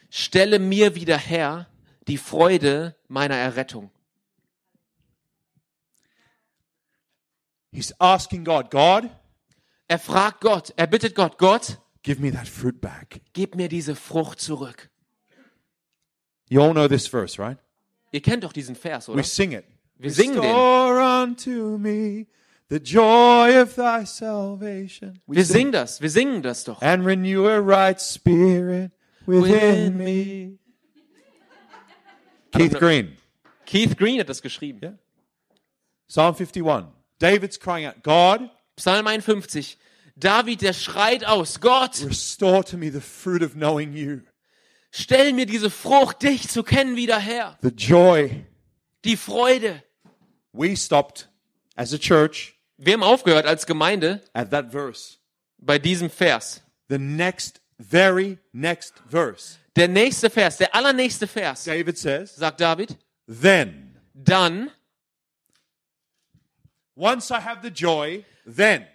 stelle 0.10 0.60
mir 0.60 0.94
wieder 0.96 1.18
her 1.18 1.68
die 2.08 2.18
Freude 2.18 2.96
meiner 3.08 3.36
Errettung. 3.36 3.92
He's 7.72 7.92
asking 8.00 8.44
God, 8.46 8.70
God, 8.70 9.10
Er 9.88 10.00
fragt 10.00 10.42
Gott, 10.42 10.74
er 10.78 10.88
bittet 10.88 11.14
Gott, 11.16 11.38
Gott, 11.38 11.78
give 12.04 12.22
me 12.22 12.32
that 12.32 12.48
fruit 12.48 12.80
back. 12.82 13.22
gib 13.34 13.56
mir 13.56 13.68
diese 13.68 13.96
Frucht 13.96 14.40
zurück. 14.40 14.90
You 16.50 16.62
all 16.62 16.72
know 16.74 16.88
this 16.88 17.08
verse, 17.08 17.38
right? 17.42 17.58
Ihr 18.12 18.22
kennt 18.22 18.44
doch 18.44 18.54
diesen 18.54 18.76
Vers, 18.76 19.10
oder? 19.10 19.18
We 19.20 19.24
sing 19.24 19.52
it. 19.52 19.66
Wir 19.98 20.12
singen 20.12 20.36
den. 20.36 20.44
Restore 20.44 21.24
unto 21.24 21.78
me 21.78 22.28
the 22.70 22.78
joy 22.78 23.60
of 23.62 23.76
thy 23.76 24.06
salvation. 24.06 25.20
We 25.28 25.38
Wir 25.38 25.46
sing. 25.46 25.54
singen 25.56 25.72
das, 25.74 26.02
wir 26.02 26.10
singen 26.10 26.42
das 26.42 26.64
doch. 26.64 26.82
And 26.82 27.06
renew 27.06 27.46
a 27.48 27.60
right 27.60 28.00
spirit 28.00 28.92
within 29.26 29.44
Within 29.44 29.98
me. 29.98 30.60
Keith 32.54 32.74
Green, 32.80 33.18
Keith 33.66 33.98
Green 33.98 34.20
hat 34.20 34.30
das 34.30 34.42
geschrieben. 34.42 34.80
Yeah. 34.82 34.98
Psalm 36.08 36.36
51. 36.36 36.88
David's 37.20 37.58
crying 37.60 37.86
out, 37.88 38.04
God, 38.04 38.50
Psalm 38.76 39.08
51. 39.08 39.78
David, 40.16 40.62
der 40.62 40.74
schreit 40.74 41.26
aus, 41.26 41.60
Gott, 41.60 42.04
restore 42.06 42.64
to 42.64 42.78
me 42.78 42.92
the 42.92 43.02
fruit 43.02 43.42
of 43.42 43.54
knowing 43.54 43.94
you, 43.94 44.22
stell 44.92 45.34
mir 45.34 45.46
diese 45.48 45.70
Frucht, 45.72 46.22
dich 46.22 46.48
zu 46.50 46.62
kennen, 46.64 46.96
wieder 46.96 47.18
her. 47.20 47.58
the 47.62 47.70
joy. 47.70 48.46
Die 49.06 49.18
Freude. 49.18 49.82
We 50.54 50.76
stopped 50.78 51.28
as 51.76 51.94
a 51.94 51.98
church 51.98 52.54
Wir 52.78 52.94
haben 52.94 53.04
aufgehört 53.04 53.46
als 53.46 53.66
Gemeinde 53.66 54.22
at 54.34 54.52
that 54.52 54.72
verse. 54.72 55.18
bei 55.58 55.80
diesem 55.80 56.10
Vers. 56.10 56.62
The 56.90 57.00
next, 57.00 57.62
very 57.80 58.38
next 58.52 58.94
verse. 59.10 59.58
Der 59.76 59.88
nächste 59.88 60.30
Vers, 60.30 60.58
der 60.58 60.74
allernächste 60.76 61.26
Vers, 61.28 61.64
David 61.64 61.98
says, 61.98 62.36
sagt 62.36 62.62
David, 62.62 62.98
Then 63.28 63.96
dann 64.14 64.70
Once 66.96 67.32
I 67.32 67.40
have 67.42 67.62
the 67.64 67.70
joy, 67.70 68.24
then. 68.46 68.86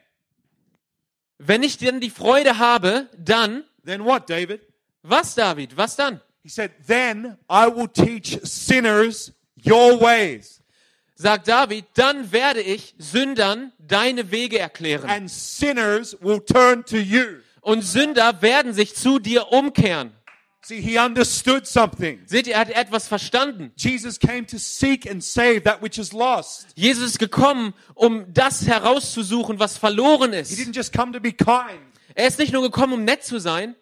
Wenn 1.39 1.63
ich 1.65 1.79
dann 1.79 2.01
die 2.01 2.11
Freude 2.11 2.59
habe, 2.59 3.09
dann, 3.17 3.65
Then 3.85 4.05
what, 4.05 4.29
David? 4.31 4.61
was 5.03 5.35
David, 5.35 5.77
was 5.77 5.97
dann? 5.97 6.21
He 6.43 6.49
said, 6.49 6.71
Then 6.87 7.37
I 7.51 7.67
will 7.67 7.89
teach 7.89 8.39
sinners 8.45 9.33
your 9.65 10.01
ways, 10.01 10.63
Sagt 11.17 11.49
David, 11.49 11.87
dann 11.95 12.31
werde 12.31 12.61
ich 12.61 12.95
Sündern 12.99 13.73
deine 13.79 14.31
Wege 14.31 14.61
erklären. 14.61 15.11
and 15.11 15.29
sinners 15.29 16.17
will 16.21 16.39
turn 16.41 16.85
to 16.85 16.97
you. 16.97 17.41
Und 17.61 17.83
Sünder 17.83 18.41
werden 18.41 18.73
sich 18.73 18.95
zu 18.95 19.19
dir 19.19 19.49
umkehren. 19.49 20.13
See, 20.69 20.83
he 20.83 20.99
understood 20.99 21.67
something. 21.67 22.21
Seht 22.27 22.47
ihr, 22.47 22.53
er 22.53 22.61
hat 22.61 22.69
etwas 22.69 23.09
verstanden. 23.09 23.73
Jesus 23.75 24.19
came 24.19 24.47
to 24.47 24.59
seek 24.59 25.11
and 25.11 25.25
save 25.25 25.63
that 25.63 25.81
which 25.81 25.97
is 25.97 26.13
lost. 26.13 26.67
Jesus 26.75 27.13
ist 27.13 27.19
gekommen, 27.19 27.73
um 27.95 28.31
das 28.35 28.67
herauszusuchen, 28.67 29.59
was 29.59 29.79
verloren 29.79 30.35
He 30.35 30.41
ist. 30.41 30.59
didn't 30.59 30.77
just 30.77 30.93
come 30.93 31.11
to 31.13 31.21
be 31.21 31.33
kind. 31.33 31.81
Er 32.15 32.29
ist 32.29 32.39
nicht 32.39 32.53
nur 32.53 32.61
gekommen, 32.61 32.93
um 32.93 33.05
nett 33.07 33.25
zu 33.25 33.41
sein. 33.41 33.77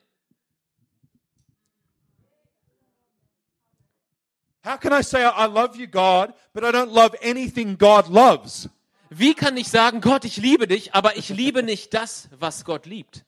How 4.64 4.78
can 4.78 4.92
I 4.92 5.02
say 5.02 5.24
I 5.24 5.46
love 5.46 5.76
you, 5.76 5.88
God, 5.88 6.34
but 6.52 6.62
I 6.62 6.68
don't 6.68 6.92
love 6.92 7.16
anything 7.20 7.76
God 7.78 8.06
loves? 8.06 8.68
Wie 9.10 9.34
kann 9.34 9.56
ich 9.56 9.66
sagen, 9.66 10.00
Gott, 10.00 10.24
ich 10.24 10.36
liebe 10.36 10.68
dich, 10.68 10.94
aber 10.94 11.16
ich 11.16 11.30
liebe 11.30 11.64
nicht 11.64 11.94
das, 11.94 12.28
was 12.38 12.64
Gott 12.64 12.86
liebt? 12.86 13.25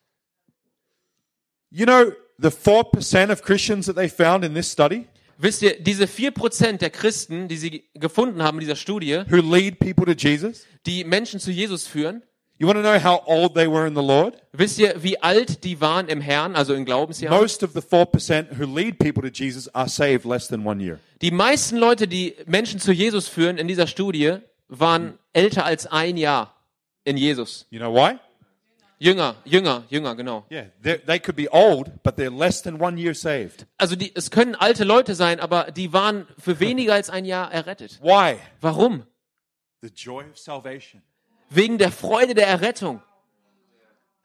You 1.70 1.86
know, 1.86 2.12
the 2.38 2.50
4% 2.50 3.30
of 3.30 3.42
Christians 3.42 3.86
that 3.86 3.96
they 3.96 4.08
found 4.08 4.44
in 4.44 4.54
this 4.54 4.70
study 4.70 5.06
Wisst 5.40 5.62
ihr, 5.62 5.78
diese 5.78 6.06
4% 6.06 6.78
der 6.78 6.90
Christen, 6.90 7.46
die 7.46 7.56
sie 7.56 7.84
gefunden 7.94 8.42
haben 8.42 8.58
in 8.58 8.62
dieser 8.62 8.74
Studie, 8.74 9.22
who 9.30 9.36
lead 9.36 9.78
people 9.78 10.04
to 10.04 10.12
Jesus, 10.12 10.66
die 10.84 11.04
Menschen 11.04 11.38
zu 11.38 11.52
Jesus 11.52 11.86
führen, 11.86 12.24
you 12.58 12.66
want 12.66 12.76
to 12.76 12.82
know 12.82 12.98
how 12.98 13.22
old 13.24 13.54
they 13.54 13.70
were 13.70 13.86
in 13.86 13.94
the 13.94 14.02
Lord? 14.02 14.34
wisst 14.52 14.80
ihr, 14.80 15.00
wie 15.00 15.22
alt 15.22 15.62
die 15.62 15.80
waren 15.80 16.08
im 16.08 16.20
Herrn, 16.20 16.56
also 16.56 16.74
in 16.74 16.84
Glaubensjahren? 16.84 17.38
Most 17.38 17.62
of 17.62 17.70
the 17.72 17.80
4% 17.80 18.58
who 18.58 18.64
lead 18.64 18.98
people 18.98 19.22
to 19.22 19.28
Jesus 19.32 19.72
are 19.76 19.88
saved 19.88 20.24
less 20.24 20.48
than 20.48 20.66
one 20.66 20.82
year. 20.82 20.98
Die 21.22 21.30
meisten 21.30 21.76
Leute, 21.76 22.08
die 22.08 22.34
Menschen 22.46 22.80
zu 22.80 22.90
Jesus 22.90 23.28
führen 23.28 23.58
in 23.58 23.68
dieser 23.68 23.86
Studie, 23.86 24.38
waren 24.66 25.20
älter 25.32 25.64
als 25.64 25.86
ein 25.86 26.16
Jahr 26.16 26.56
in 27.04 27.16
Jesus. 27.16 27.64
You 27.70 27.78
know 27.78 27.94
why? 27.94 28.18
Jünger, 29.00 29.36
Jünger, 29.44 29.84
Jünger, 29.90 30.16
genau. 30.16 30.44
Yeah, 30.50 30.66
they 30.82 31.20
could 31.20 31.36
be 31.36 31.48
old, 31.50 32.02
but 32.02 32.16
they're 32.16 32.36
less 32.36 32.62
than 32.62 32.80
one 32.80 32.98
year 33.00 33.14
saved. 33.14 33.66
Also 33.76 33.94
die, 33.94 34.12
es 34.14 34.30
können 34.30 34.56
alte 34.56 34.82
Leute 34.82 35.14
sein, 35.14 35.38
aber 35.38 35.70
die 35.70 35.92
waren 35.92 36.26
für 36.38 36.58
weniger 36.58 36.94
als 36.94 37.08
ein 37.08 37.24
Jahr 37.24 37.52
errettet. 37.52 38.00
Why? 38.02 38.38
Warum? 38.60 39.04
The 39.82 39.88
joy 39.88 40.24
of 40.28 40.36
salvation. 40.36 41.02
Wegen 41.50 41.78
der 41.78 41.92
Freude 41.92 42.34
der 42.34 42.48
Errettung. 42.48 43.00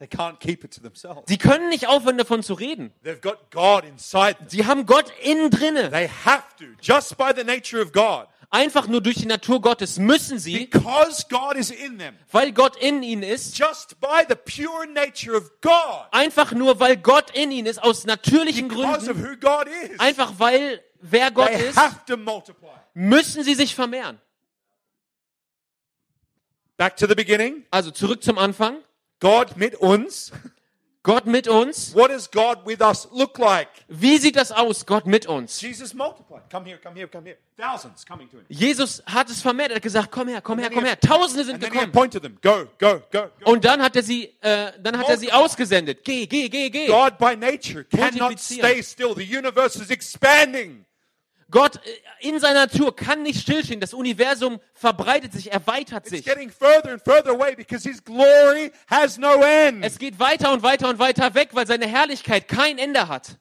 They 0.00 0.08
can't 0.08 0.40
keep 0.40 0.64
it 0.64 0.72
to 0.74 0.80
themselves. 0.82 1.22
Sie 1.28 1.38
können 1.38 1.68
nicht 1.68 1.86
aufhören, 1.86 2.18
davon 2.18 2.42
zu 2.42 2.54
reden. 2.54 2.92
They've 3.04 3.20
got 3.20 3.50
God 3.52 3.84
inside 3.84 4.38
them. 4.38 4.48
Sie 4.48 4.66
haben 4.66 4.86
Gott 4.86 5.12
innen 5.22 5.50
drinne. 5.50 5.88
They 5.90 6.08
have 6.08 6.42
to, 6.58 6.64
just 6.82 7.16
by 7.16 7.32
the 7.34 7.44
nature 7.44 7.80
of 7.80 7.92
God. 7.92 8.26
Einfach 8.54 8.86
nur 8.86 9.00
durch 9.00 9.16
die 9.16 9.26
Natur 9.26 9.60
Gottes 9.60 9.98
müssen 9.98 10.38
sie, 10.38 10.66
Because 10.66 11.24
God 11.28 11.56
is 11.56 11.72
in 11.72 11.98
them. 11.98 12.14
weil 12.30 12.52
Gott 12.52 12.76
in 12.76 13.02
ihnen 13.02 13.24
ist, 13.24 13.58
Just 13.58 14.00
by 14.00 14.22
the 14.28 14.36
pure 14.36 14.86
nature 14.86 15.36
of 15.36 15.50
God. 15.60 16.06
einfach 16.12 16.52
nur, 16.52 16.78
weil 16.78 16.96
Gott 16.96 17.36
in 17.36 17.50
ihnen 17.50 17.66
ist, 17.66 17.82
aus 17.82 18.04
natürlichen 18.04 18.68
Because 18.68 19.10
of 19.10 19.16
Gründen, 19.16 19.24
who 19.24 19.36
God 19.40 19.66
is. 19.90 19.98
einfach 19.98 20.34
weil 20.38 20.80
wer 21.00 21.32
Gott 21.32 21.48
They 21.48 21.68
ist, 21.68 21.76
have 21.76 22.04
to 22.06 22.16
multiply. 22.16 22.70
müssen 22.94 23.42
sie 23.42 23.54
sich 23.56 23.74
vermehren. 23.74 24.20
Back 26.76 26.96
to 26.96 27.08
the 27.08 27.16
beginning. 27.16 27.64
Also 27.72 27.90
zurück 27.90 28.22
zum 28.22 28.38
Anfang. 28.38 28.78
God 29.18 29.56
mit 29.56 29.74
uns. 29.74 30.30
Gott 31.04 31.26
mit 31.26 31.46
uns. 31.48 31.94
What 31.94 32.10
does 32.10 32.30
God 32.30 32.64
with 32.64 32.80
us 32.80 33.06
look 33.12 33.36
like? 33.36 33.68
Wie 33.88 34.16
sieht 34.16 34.36
das 34.36 34.50
aus, 34.50 34.86
Gott 34.86 35.06
mit 35.06 35.26
uns? 35.26 35.60
Jesus 35.60 35.92
multiplied. 35.92 36.48
Come 36.50 36.64
here, 36.64 36.78
come 36.78 36.96
here, 36.96 37.06
come 37.06 37.26
here. 37.26 37.36
Thousands 37.58 38.06
coming 38.06 38.26
to 38.30 38.38
him. 38.38 38.46
Jesus 38.48 39.02
hat 39.04 39.28
es 39.28 39.42
vermehrt. 39.42 39.70
Er 39.70 39.76
hat 39.76 39.82
gesagt, 39.82 40.10
komm 40.10 40.28
her, 40.28 40.40
komm 40.40 40.58
her, 40.58 40.70
komm 40.70 40.86
her. 40.86 40.98
Tausende 40.98 41.44
sind 41.44 41.60
gekommen. 41.60 41.92
them. 42.10 42.38
Go, 42.40 42.66
go, 42.78 43.02
go. 43.12 43.28
Und 43.44 43.66
dann 43.66 43.82
hat 43.82 43.94
er 43.96 44.02
sie, 44.02 44.32
äh, 44.40 44.72
dann 44.82 44.96
hat 44.96 45.06
er 45.10 45.18
sie 45.18 45.30
ausgesendet. 45.30 46.04
Geh, 46.04 46.26
geh, 46.26 46.48
geh, 46.48 46.70
geh. 46.70 46.86
God 46.86 47.18
by 47.18 47.36
nature 47.36 47.84
cannot 47.84 48.40
stay 48.40 48.82
still. 48.82 49.14
The 49.14 49.38
universe 49.38 49.78
is 49.78 49.90
expanding. 49.90 50.86
Gott 51.54 51.76
äh, 51.76 52.28
in 52.28 52.40
seiner 52.40 52.66
Natur 52.66 52.94
kann 52.94 53.22
nicht 53.22 53.40
stillstehen. 53.40 53.80
Das 53.80 53.94
Universum 53.94 54.60
verbreitet 54.74 55.32
sich, 55.32 55.52
erweitert 55.52 56.04
sich. 56.06 56.24
further 56.24 56.90
and 56.90 57.02
further 57.02 57.30
away 57.30 57.54
because 57.54 57.88
his 57.88 58.02
glory 58.02 58.72
has 58.88 59.18
no 59.18 59.40
end. 59.40 59.84
Es 59.84 59.98
geht 59.98 60.18
weiter 60.18 60.52
und 60.52 60.64
weiter 60.64 60.88
und 60.88 60.98
weiter 60.98 61.34
weg, 61.34 61.50
weil 61.52 61.66
seine 61.66 61.86
Herrlichkeit 61.86 62.48
kein 62.48 62.76
Ende 62.76 63.06
hat. 63.06 63.38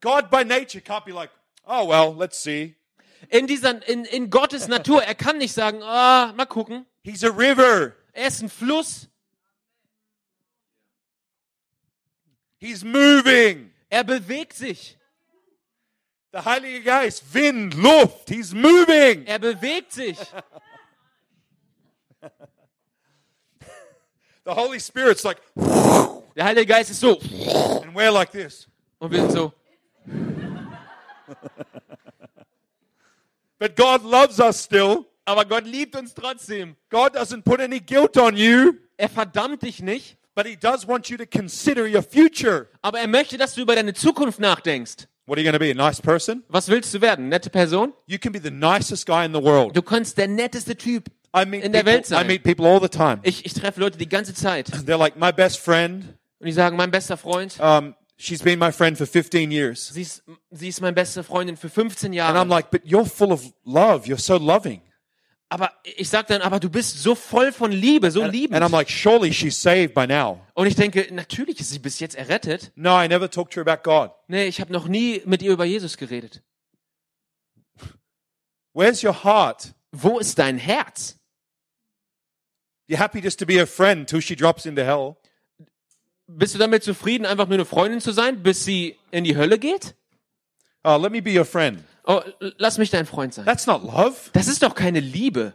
God 0.00 0.30
by 0.30 0.44
nature 0.44 0.82
can't 0.82 1.04
be 1.04 1.12
like, 1.12 1.30
oh, 1.64 1.88
well, 1.88 2.12
let's 2.18 2.42
see. 2.42 2.74
In 3.28 3.46
dieser, 3.46 3.86
in, 3.86 4.04
in 4.04 4.28
Gottes 4.28 4.66
Natur, 4.66 5.04
er 5.04 5.14
kann 5.14 5.38
nicht 5.38 5.52
sagen, 5.52 5.80
ah, 5.84 6.32
mal 6.36 6.46
gucken. 6.46 6.86
He's 7.04 7.22
a 7.22 7.30
river. 7.30 7.94
Er 8.12 8.26
ist 8.26 8.42
ein 8.42 8.50
Fluss. 8.50 9.08
He's 12.58 12.82
moving. 12.82 13.72
Er 13.88 14.02
bewegt 14.02 14.54
sich. 14.54 14.98
The 16.32 16.38
Heilige 16.44 16.82
Geist, 16.82 17.22
Wind, 17.34 17.74
Luft. 17.74 18.28
He's 18.30 18.52
moving. 18.54 19.26
Er 19.26 19.38
bewegt 19.38 19.92
sich. 19.92 20.18
The 24.44 24.50
Holy 24.50 24.80
Spirit's 24.80 25.22
like, 25.24 25.38
Der 25.54 26.44
Heilige 26.44 26.66
Geist 26.66 26.90
ist 26.90 27.00
so. 27.00 27.18
and 27.82 27.94
we're 27.94 28.10
like 28.10 28.30
this. 28.32 28.66
Und 28.98 29.12
wir 29.12 29.20
sind 29.20 29.32
so. 29.32 29.52
But 33.58 33.76
God 33.76 34.02
loves 34.02 34.40
us 34.40 34.64
still. 34.64 35.04
Aber 35.24 35.44
Gott 35.44 35.64
liebt 35.64 35.94
uns 35.94 36.12
trotzdem. 36.14 36.74
God 36.90 37.14
doesn't 37.14 37.42
put 37.44 37.60
any 37.60 37.78
guilt 37.78 38.16
on 38.16 38.36
you, 38.36 38.72
Er 38.96 39.08
verdammt 39.08 39.62
dich 39.62 39.80
nicht. 39.80 40.16
but 40.34 40.46
He 40.46 40.56
does 40.56 40.88
want 40.88 41.08
you 41.10 41.16
to 41.16 41.26
consider 41.26 41.86
your 41.86 42.02
future. 42.02 42.68
Aber 42.80 42.98
er 42.98 43.06
möchte, 43.06 43.38
dass 43.38 43.54
du 43.54 43.60
über 43.60 43.76
deine 43.76 43.94
Zukunft 43.94 44.40
nachdenkst. 44.40 45.06
What 45.26 45.38
are 45.38 45.42
you 45.42 45.44
going 45.50 45.52
to 45.54 45.58
be? 45.60 45.70
A 45.70 45.74
nice 45.74 46.00
person? 46.00 46.42
Was 46.48 46.68
willst 46.68 46.92
du 46.94 47.00
werden? 47.00 47.28
Nette 47.28 47.48
Person? 47.50 47.92
You 48.06 48.18
can 48.18 48.32
be 48.32 48.40
the 48.42 48.50
nicest 48.50 49.06
guy 49.06 49.24
in 49.24 49.32
the 49.32 49.42
world. 49.42 49.76
Du 49.76 49.82
kannst 49.82 50.18
der 50.18 50.26
netteste 50.28 50.76
Typ 50.76 51.08
I 51.34 51.44
meet, 51.46 51.62
in 51.64 51.72
der 51.72 51.80
people, 51.84 51.92
Welt 51.92 52.04
I 52.06 52.08
sein. 52.08 52.26
meet 52.26 52.42
people 52.42 52.66
all 52.66 52.80
the 52.80 52.88
time. 52.88 53.20
Ich, 53.22 53.46
ich 53.46 53.54
treffe 53.54 53.80
Leute 53.80 53.98
die 53.98 54.08
ganze 54.08 54.34
Zeit. 54.34 54.68
They're 54.86 54.98
like, 54.98 55.16
my 55.16 55.32
best 55.32 55.58
friend, 55.58 56.04
Und 56.40 56.46
die 56.46 56.52
sagen, 56.52 56.76
mein 56.76 56.90
bester 56.90 57.16
Freund, 57.16 57.56
um, 57.60 57.94
she's 58.16 58.42
been 58.42 58.58
my 58.58 58.72
friend 58.72 58.98
for 58.98 59.06
15 59.06 59.52
years. 59.52 59.90
sie 59.94 60.02
ist, 60.02 60.24
sie 60.50 60.68
ist 60.68 60.80
meine 60.80 60.92
beste 60.94 61.22
Freundin 61.22 61.56
für 61.56 61.68
15 61.68 62.08
And 62.08 62.14
I'm 62.14 62.16
Jahre. 62.16 62.44
like, 62.48 62.70
but 62.72 62.82
you're 62.84 63.06
full 63.08 63.30
of 63.32 63.44
love. 63.64 64.06
You're 64.08 64.18
so 64.20 64.36
loving. 64.36 64.82
Aber 65.52 65.70
ich 65.84 66.08
sag 66.08 66.28
dann, 66.28 66.40
aber 66.40 66.60
du 66.60 66.70
bist 66.70 67.02
so 67.02 67.14
voll 67.14 67.52
von 67.52 67.72
Liebe, 67.72 68.10
so 68.10 68.24
liebend. 68.24 68.54
And 68.54 68.64
I'm 68.64 68.74
like, 68.74 68.88
surely 68.88 69.34
she's 69.34 69.60
saved 69.60 69.92
by 69.92 70.06
now. 70.06 70.40
Und 70.54 70.66
ich 70.66 70.76
denke, 70.76 71.06
natürlich 71.12 71.60
ist 71.60 71.68
sie 71.68 71.78
bis 71.78 72.00
jetzt 72.00 72.14
errettet. 72.14 72.72
No, 72.74 72.98
I 72.98 73.06
never 73.06 73.30
talked 73.30 73.52
to 73.52 73.60
her 73.60 73.70
about 73.70 73.82
God. 73.82 74.12
Nee, 74.28 74.46
ich 74.46 74.62
habe 74.62 74.72
noch 74.72 74.88
nie 74.88 75.20
mit 75.26 75.42
ihr 75.42 75.52
über 75.52 75.66
Jesus 75.66 75.98
geredet. 75.98 76.42
Where's 78.72 79.04
your 79.04 79.24
heart? 79.24 79.74
Wo 79.90 80.18
ist 80.18 80.38
dein 80.38 80.56
Herz? 80.56 81.18
You're 82.88 82.96
happy 82.96 83.20
just 83.20 83.38
to 83.40 83.44
be 83.44 83.60
a 83.60 83.66
friend 83.66 84.08
till 84.08 84.22
she 84.22 84.34
drops 84.34 84.64
into 84.64 84.82
hell. 84.82 85.16
Bist 86.26 86.54
du 86.54 86.58
damit 86.58 86.82
zufrieden, 86.82 87.26
einfach 87.26 87.46
nur 87.46 87.56
eine 87.56 87.66
Freundin 87.66 88.00
zu 88.00 88.12
sein, 88.12 88.42
bis 88.42 88.64
sie 88.64 88.96
in 89.10 89.24
die 89.24 89.36
Hölle 89.36 89.58
geht? 89.58 89.96
Oh, 90.82 90.96
let 90.96 91.12
me 91.12 91.20
be 91.20 91.38
your 91.38 91.44
friend. 91.44 91.84
Oh, 92.04 92.20
lass 92.58 92.78
mich 92.78 92.90
dein 92.90 93.06
Freund 93.06 93.32
sein. 93.34 93.44
That's 93.44 93.66
not 93.66 93.82
love. 93.82 94.14
Das 94.32 94.48
ist 94.48 94.62
doch 94.62 94.74
keine 94.74 95.00
Liebe. 95.00 95.54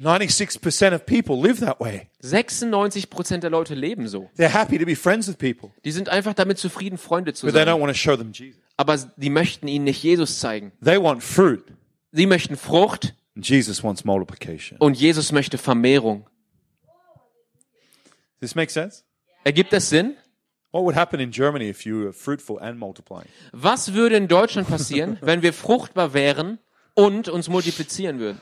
96% 0.00 0.94
of 0.94 1.04
people 1.04 1.36
live 1.36 1.60
that 1.60 1.78
way. 1.78 2.08
96% 2.22 3.38
der 3.38 3.50
Leute 3.50 3.74
leben 3.74 4.08
so. 4.08 4.30
They're 4.38 4.48
happy 4.48 4.78
to 4.78 4.86
be 4.86 4.96
friends 4.96 5.28
with 5.28 5.36
people, 5.36 5.72
Die 5.84 5.92
sind 5.92 6.08
einfach 6.08 6.32
damit 6.32 6.56
zufrieden, 6.58 6.96
Freunde 6.96 7.34
zu 7.34 7.44
but 7.46 7.54
they 7.54 7.62
don't 7.64 7.72
sein. 7.74 7.80
want 7.82 7.92
to 7.92 7.98
show 7.98 8.16
them 8.16 8.32
Jesus. 8.32 8.62
Aber 8.78 8.96
die 8.96 9.28
möchten 9.28 9.68
ihnen 9.68 9.84
nicht 9.84 10.02
Jesus 10.02 10.38
zeigen. 10.40 10.72
They 10.82 10.96
want 11.00 11.22
fruit, 11.22 11.64
Sie 12.12 12.24
möchten 12.26 12.56
Frucht 12.56 13.14
and 13.36 13.46
Jesus 13.46 13.84
wants 13.84 14.04
multiplication. 14.04 14.78
und 14.78 14.94
Jesus 14.98 15.32
möchte 15.32 15.58
Vermehrung. 15.58 16.26
This 18.40 18.54
make 18.54 18.72
sense? 18.72 19.02
Ergibt 19.44 19.70
das 19.74 19.90
Sinn? 19.90 20.16
What 20.72 20.84
would 20.84 20.94
happen 20.94 21.18
in 21.20 21.32
Germany 21.32 21.68
if 21.68 21.84
you 21.84 22.04
were 22.04 22.12
fruitful 22.12 22.58
and 22.60 22.78
multiplying? 22.78 23.28
Was 23.52 23.92
würde 23.92 24.16
in 24.16 24.28
Deutschland 24.28 24.68
passieren, 24.68 25.18
wenn 25.22 25.42
wir 25.42 25.52
fruchtbar 25.52 26.14
wären 26.14 26.58
und 26.94 27.28
uns 27.28 27.48
multiplizieren 27.48 28.20
würden? 28.20 28.40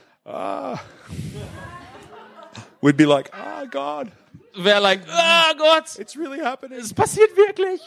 We'd 2.80 2.96
be 2.96 3.06
like, 3.06 3.30
ah, 3.32 3.64
God, 3.64 4.08
Wäre 4.54 4.80
like, 4.80 5.00
ah 5.08 5.52
Gott, 5.56 5.98
it's 5.98 6.16
really 6.16 6.40
happening. 6.40 6.78
es 6.78 6.92
passiert 6.92 7.36
wirklich. 7.36 7.80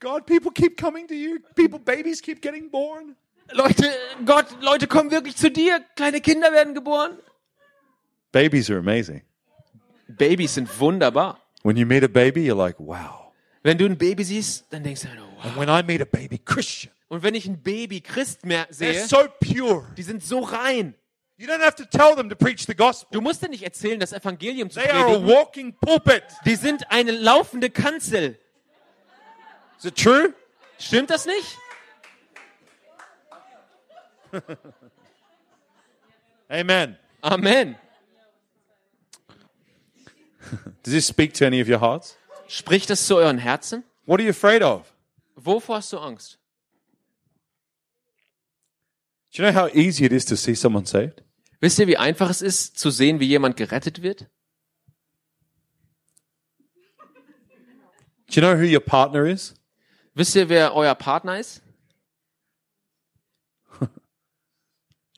God, 0.00 0.26
people 0.26 0.50
keep 0.50 0.76
coming 0.76 1.06
to 1.06 1.14
you. 1.14 1.38
People, 1.54 1.78
babies 1.78 2.20
keep 2.20 2.42
getting 2.42 2.68
born. 2.70 3.16
Leute, 3.52 3.90
Gott, 4.26 4.46
Leute 4.60 4.86
kommen 4.86 5.10
wirklich 5.10 5.36
zu 5.36 5.50
dir. 5.50 5.80
Kleine 5.96 6.20
Kinder 6.20 6.52
werden 6.52 6.74
geboren. 6.74 7.18
Babies 8.32 8.68
are 8.68 8.78
amazing. 8.80 9.22
Babys 10.08 10.54
sind 10.54 10.68
wunderbar. 10.80 11.40
When 11.64 11.76
you 11.76 11.86
meet 11.86 12.04
a 12.04 12.08
baby, 12.08 12.44
you're 12.44 12.54
like, 12.56 12.78
wow. 12.78 13.32
Wenn 13.62 13.78
du 13.78 13.86
ein 13.86 13.96
Baby 13.96 14.22
siehst, 14.22 14.66
dann 14.70 14.82
denkst 14.84 15.00
du, 15.02 15.08
oh, 15.08 15.36
wow. 15.38 15.44
And 15.46 15.56
when 15.56 15.68
I 15.70 15.82
meet 15.82 16.02
a 16.02 16.04
baby 16.04 16.38
Christian, 16.38 16.92
Und 17.08 17.22
wenn 17.22 17.34
ich 17.34 17.46
ein 17.46 17.60
Baby 17.62 18.00
Christ 18.02 18.44
mehr 18.44 18.68
they're 18.68 18.74
sehe, 18.74 19.06
so 19.06 19.26
pure. 19.40 19.86
die 19.96 20.02
sind 20.02 20.22
so 20.22 20.40
rein. 20.40 20.94
You 21.36 21.48
don't 21.48 21.62
have 21.64 21.74
to 21.76 21.84
tell 21.84 22.14
them 22.14 22.28
to 22.28 22.36
preach 22.36 22.66
the 22.66 22.74
gospel. 22.76 23.08
Du 23.10 23.20
musst 23.20 23.42
dir 23.42 23.48
nicht 23.48 23.64
erzählen, 23.64 23.98
das 23.98 24.12
Evangelium 24.12 24.68
zu 24.70 24.78
They 24.78 24.90
are 24.90 25.00
a 25.00 25.04
predigen. 25.14 25.26
walking 25.26 25.72
pulpit. 25.80 26.22
Die 26.44 26.54
sind 26.56 26.90
eine 26.92 27.10
laufende 27.12 27.70
Kanzel. 27.70 28.38
Is 29.78 29.86
it 29.86 29.96
true? 29.96 30.32
Stimmt 30.78 31.08
das 31.10 31.24
nicht? 31.26 31.58
Amen. 36.48 36.98
Amen. 37.22 37.76
Does 40.82 40.92
this 40.92 41.06
speak 41.06 41.32
to 41.34 41.46
any 41.46 41.60
of 41.60 41.68
your 41.68 41.80
hearts? 41.80 42.16
Spricht 42.48 42.90
das 42.90 43.06
zu 43.06 43.16
euren 43.16 43.38
Herzen? 43.38 43.84
What 44.06 44.20
are 44.20 44.24
you 44.24 44.30
afraid 44.30 44.62
of? 44.62 44.92
Wovor 45.36 45.76
hast 45.76 45.92
du 45.92 45.98
Angst? 45.98 46.38
Do 49.32 49.42
you 49.42 49.50
know 49.50 49.52
how 49.52 49.68
easy 49.74 50.04
it 50.04 50.12
is 50.12 50.24
to 50.26 50.36
see 50.36 50.54
someone 50.54 50.86
saved? 50.86 51.22
Wisst 51.60 51.78
ihr, 51.78 51.86
wie 51.86 51.96
einfach 51.96 52.30
es 52.30 52.42
ist, 52.42 52.78
zu 52.78 52.90
sehen, 52.90 53.20
wie 53.20 53.26
jemand 53.26 53.56
gerettet 53.56 54.02
wird? 54.02 54.28
Do 58.28 58.40
you 58.40 58.42
know 58.42 58.54
who 58.54 58.64
your 58.64 58.80
partner 58.80 59.26
is? 59.26 59.54
Wisst 60.14 60.36
ihr, 60.36 60.48
wer 60.48 60.74
euer 60.74 60.94
Partner 60.94 61.38
ist? 61.38 61.62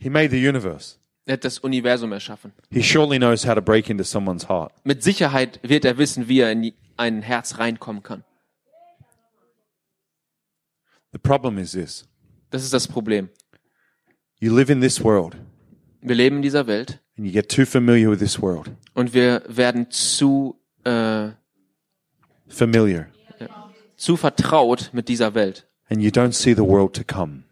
He 0.01 0.09
made 0.09 0.31
the 0.31 0.39
universe. 0.39 0.99
Er 1.29 1.33
hat 1.35 1.45
das 1.45 1.59
Universum 1.59 2.13
erschaffen. 2.13 2.53
He 2.71 2.83
surely 2.83 3.19
knows 3.19 3.45
how 3.47 3.55
to 3.55 3.61
break 3.61 3.91
into 3.91 4.05
someone's 4.05 4.49
heart. 4.49 4.73
Mit 4.85 5.03
Sicherheit 5.03 5.59
wird 5.63 5.85
er 5.85 5.99
wissen, 5.99 6.29
wie 6.29 6.41
er 6.41 6.53
in 6.53 6.73
ein 6.97 7.21
Herz 7.23 7.59
reinkommen 7.59 8.03
kann. 8.03 8.23
The 11.13 11.19
problem 11.19 11.59
is 11.59 11.73
this. 11.73 12.07
Das 12.51 12.63
ist 12.63 12.73
das 12.73 12.87
Problem. 12.89 13.29
You 14.39 14.55
live 14.55 14.71
in 14.71 14.81
this 14.81 15.03
world 15.03 15.37
Wir 16.01 16.15
leben 16.15 16.37
in 16.37 16.43
dieser 16.43 16.67
Welt 16.67 17.01
and 17.17 17.27
you 17.27 17.33
get 17.33 17.49
too 17.49 17.65
familiar 17.65 18.11
with 18.11 18.19
this 18.19 18.41
world. 18.41 18.71
und 18.95 19.15
wir 19.15 19.43
werden 19.49 19.91
zu, 19.91 20.61
äh, 20.85 21.31
Familiar. 22.49 23.07
zu 23.97 24.17
vertraut 24.17 24.91
mit 24.93 25.09
dieser 25.09 25.35
Welt. 25.35 25.67
And 25.89 26.01
you 26.03 26.11
don't 26.11 26.33
see 26.33 26.55
the 26.55 26.63
world 26.63 26.95
to 26.95 27.03
come. 27.05 27.45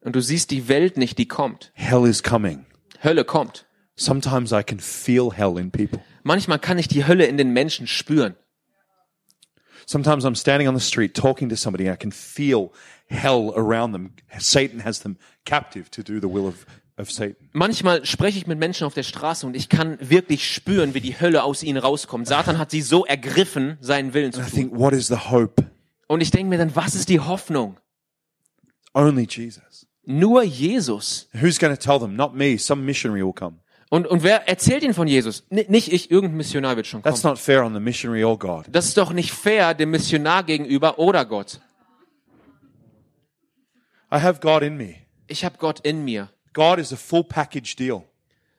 Und 0.00 0.16
du 0.16 0.20
siehst 0.20 0.50
die 0.50 0.66
Welt 0.68 0.96
nicht, 0.96 1.18
die 1.18 1.28
kommt. 1.28 1.70
Hell 1.74 2.06
is 2.06 2.22
coming. 2.22 2.64
Hölle 3.02 3.24
kommt. 3.24 3.66
Sometimes 3.96 4.52
I 4.52 4.62
can 4.62 4.78
feel 4.80 5.30
hell 5.32 5.58
in 5.58 5.70
people. 5.70 6.00
Manchmal 6.22 6.58
kann 6.58 6.78
ich 6.78 6.88
die 6.88 7.06
Hölle 7.06 7.26
in 7.26 7.36
den 7.36 7.52
Menschen 7.52 7.86
spüren. 7.86 8.36
Sometimes 9.86 10.24
I'm 10.24 10.36
standing 10.36 10.68
on 10.68 10.78
the 10.78 10.84
street 10.84 11.14
talking 11.14 11.48
to 11.48 11.56
somebody 11.56 11.88
and 11.88 11.94
I 11.94 11.98
can 12.00 12.12
feel 12.12 12.70
hell 13.06 13.52
around 13.56 13.92
them. 13.92 14.12
Satan 14.38 14.84
has 14.84 15.00
them 15.00 15.16
captive 15.44 15.90
to 15.90 16.02
do 16.02 16.20
the 16.20 16.32
will 16.32 16.46
of, 16.46 16.64
of 16.96 17.10
Satan. 17.10 17.48
Manchmal 17.52 18.06
spreche 18.06 18.38
ich 18.38 18.46
mit 18.46 18.58
Menschen 18.58 18.86
auf 18.86 18.94
der 18.94 19.02
Straße 19.02 19.44
und 19.46 19.56
ich 19.56 19.68
kann 19.68 19.98
wirklich 20.00 20.48
spüren, 20.50 20.94
wie 20.94 21.00
die 21.00 21.18
Hölle 21.20 21.42
aus 21.42 21.62
ihnen 21.62 21.78
rauskommt. 21.78 22.28
Satan 22.28 22.58
hat 22.58 22.70
sie 22.70 22.80
so 22.80 23.04
ergriffen, 23.04 23.76
seinen 23.80 24.14
Willen 24.14 24.32
zu 24.32 24.40
And 24.40 24.48
I 24.48 24.50
tun. 24.52 24.60
think, 24.60 24.78
what 24.78 24.92
is 24.92 25.08
the 25.08 25.16
hope? 25.16 25.64
Und 26.06 26.20
ich 26.20 26.30
denke 26.30 26.48
mir 26.50 26.58
dann, 26.58 26.74
was 26.76 26.94
ist 26.94 27.08
die 27.08 27.20
Hoffnung? 27.20 27.76
Only 28.94 29.26
Jesus. 29.28 29.86
Nur 30.04 30.42
Jesus. 30.42 31.28
Who's 31.32 31.58
going 31.58 31.74
to 31.74 31.80
tell 31.80 31.98
them? 31.98 32.16
Not 32.16 32.34
me. 32.34 32.58
Some 32.58 32.82
missionary 32.84 33.22
will 33.24 33.32
come. 33.32 33.58
Und, 33.88 34.06
und 34.06 34.22
wer 34.22 34.48
erzählt 34.48 34.82
ihnen 34.82 34.94
von 34.94 35.06
Jesus? 35.06 35.44
N 35.50 35.64
nicht 35.68 35.92
ich, 35.92 36.10
irgendein 36.10 36.38
Missionar 36.38 36.76
wird 36.76 36.86
schon 36.86 37.02
kommen. 37.02 37.12
That's 37.14 37.24
not 37.24 37.38
fair 37.38 37.62
on 37.64 37.74
the 37.74 37.80
missionary 37.80 38.24
or 38.24 38.38
God. 38.38 38.64
Das 38.70 38.86
ist 38.86 38.96
doch 38.96 39.12
nicht 39.12 39.32
fair 39.32 39.74
dem 39.74 39.90
Missionar 39.90 40.44
gegenüber 40.44 40.98
oder 40.98 41.24
Gott. 41.26 41.60
I 44.10 44.16
have 44.20 44.40
God 44.40 44.62
in 44.62 44.76
me. 44.76 44.96
Ich 45.26 45.44
habe 45.44 45.56
Gott 45.58 45.80
in 45.80 46.04
mir. 46.04 46.28
God 46.52 46.78
is 46.78 46.92
a 46.92 46.96
full 46.96 47.24
package 47.24 47.76
deal. 47.76 48.02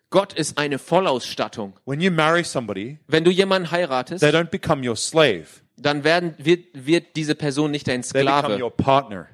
Gott 0.09 0.33
ist 0.33 0.57
eine 0.57 0.77
Vollausstattung. 0.77 1.73
When 1.85 1.99
you 1.99 2.11
marry 2.11 2.43
somebody, 2.43 2.99
Wenn 3.07 3.23
du 3.23 3.31
jemanden 3.31 3.71
heiratest, 3.71 4.21
they 4.21 4.29
don't 4.31 4.49
become 4.51 4.87
your 4.87 4.95
slave. 4.95 5.45
dann 5.77 6.03
werden, 6.03 6.35
wird, 6.37 6.65
wird 6.73 7.15
diese 7.15 7.33
Person 7.35 7.71
nicht 7.71 7.87
dein 7.87 8.03
They 8.03 8.23
become 8.23 8.39
Sklave. 8.43 8.63
your 8.63 8.71
partner. 8.71 9.27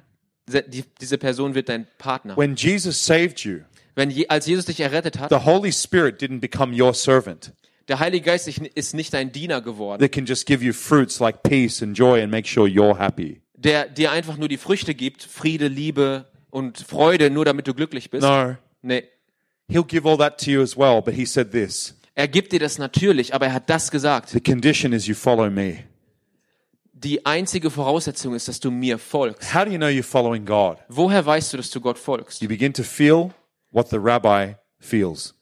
Die, 0.68 0.84
diese 1.00 1.18
Person 1.18 1.54
wird 1.54 1.68
dein 1.68 1.86
Partner. 1.98 2.36
When 2.36 2.54
Jesus 2.56 3.04
saved 3.04 3.40
you, 3.40 3.60
Wenn 3.94 4.10
je, 4.10 4.28
als 4.28 4.46
Jesus 4.46 4.66
dich 4.66 4.80
errettet 4.80 5.18
hat, 5.18 5.30
the 5.30 5.44
Holy 5.44 5.72
Spirit 5.72 6.20
didn't 6.22 6.40
become 6.40 6.74
your 6.74 6.94
servant. 6.94 7.52
der 7.88 7.98
Heilige 7.98 8.24
Geist 8.26 8.46
ist- 8.48 8.58
ist 8.74 8.94
nicht 8.94 9.12
dein 9.12 9.32
Diener 9.32 9.60
geworden, 9.60 10.00
That 10.00 10.12
can 10.12 10.26
just 10.26 10.46
give 10.46 10.64
you 10.64 10.72
fruits 10.72 11.18
like 11.20 11.42
peace 11.42 11.82
and 11.82 11.96
joy 11.96 12.22
and 12.22 12.30
make 12.30 12.48
sure 12.48 12.68
you're 12.68 12.96
happy. 12.98 13.40
der 13.56 13.86
dir 13.88 14.10
einfach 14.12 14.36
nur 14.36 14.48
die 14.48 14.56
Früchte 14.56 14.94
gibt, 14.94 15.22
Friede, 15.22 15.68
Liebe 15.68 16.26
und 16.50 16.78
Freude, 16.78 17.30
nur 17.30 17.44
damit 17.44 17.66
du 17.66 17.74
glücklich 17.74 18.10
bist. 18.10 18.22
No. 18.22 18.56
Nee. 18.82 19.04
He'll 19.68 19.84
give 19.86 20.08
all 20.08 20.16
that 20.18 20.42
to 20.44 20.50
you 20.50 20.62
as 20.62 20.76
well, 20.76 21.00
but 21.02 21.14
he 21.14 21.24
said 21.26 21.50
this. 21.52 21.94
Er 22.14 22.26
gibt 22.28 22.52
dir 22.52 22.58
das 22.58 22.78
natürlich, 22.78 23.34
aber 23.34 23.46
er 23.46 23.52
hat 23.54 23.70
das 23.70 23.90
gesagt. 23.90 24.30
The 24.30 24.40
condition 24.40 24.92
is 24.92 25.06
you 25.06 25.14
follow 25.14 25.48
me. 25.50 25.84
Die 27.02 27.24
einzige 27.24 27.70
Voraussetzung 27.70 28.34
ist, 28.34 28.46
dass 28.48 28.60
du 28.60 28.70
mir 28.70 28.98
folgst. 28.98 29.54
How 29.54 29.64
do 29.64 29.70
you 29.70 29.78
know 29.78 29.86
you're 29.86 30.02
following 30.02 30.44
God? 30.44 30.76
Woher 30.88 31.24
weißt 31.24 31.52
du, 31.52 31.56
dass 31.56 31.70
du 31.70 31.80
Gott 31.80 31.98
folgst? 31.98 32.42
You 32.42 32.48
begin 32.48 32.74
to 32.74 32.82
feel 32.82 33.30
what 33.70 33.88
the 33.88 33.96
rabbi 33.98 34.54
feels. 34.78 35.34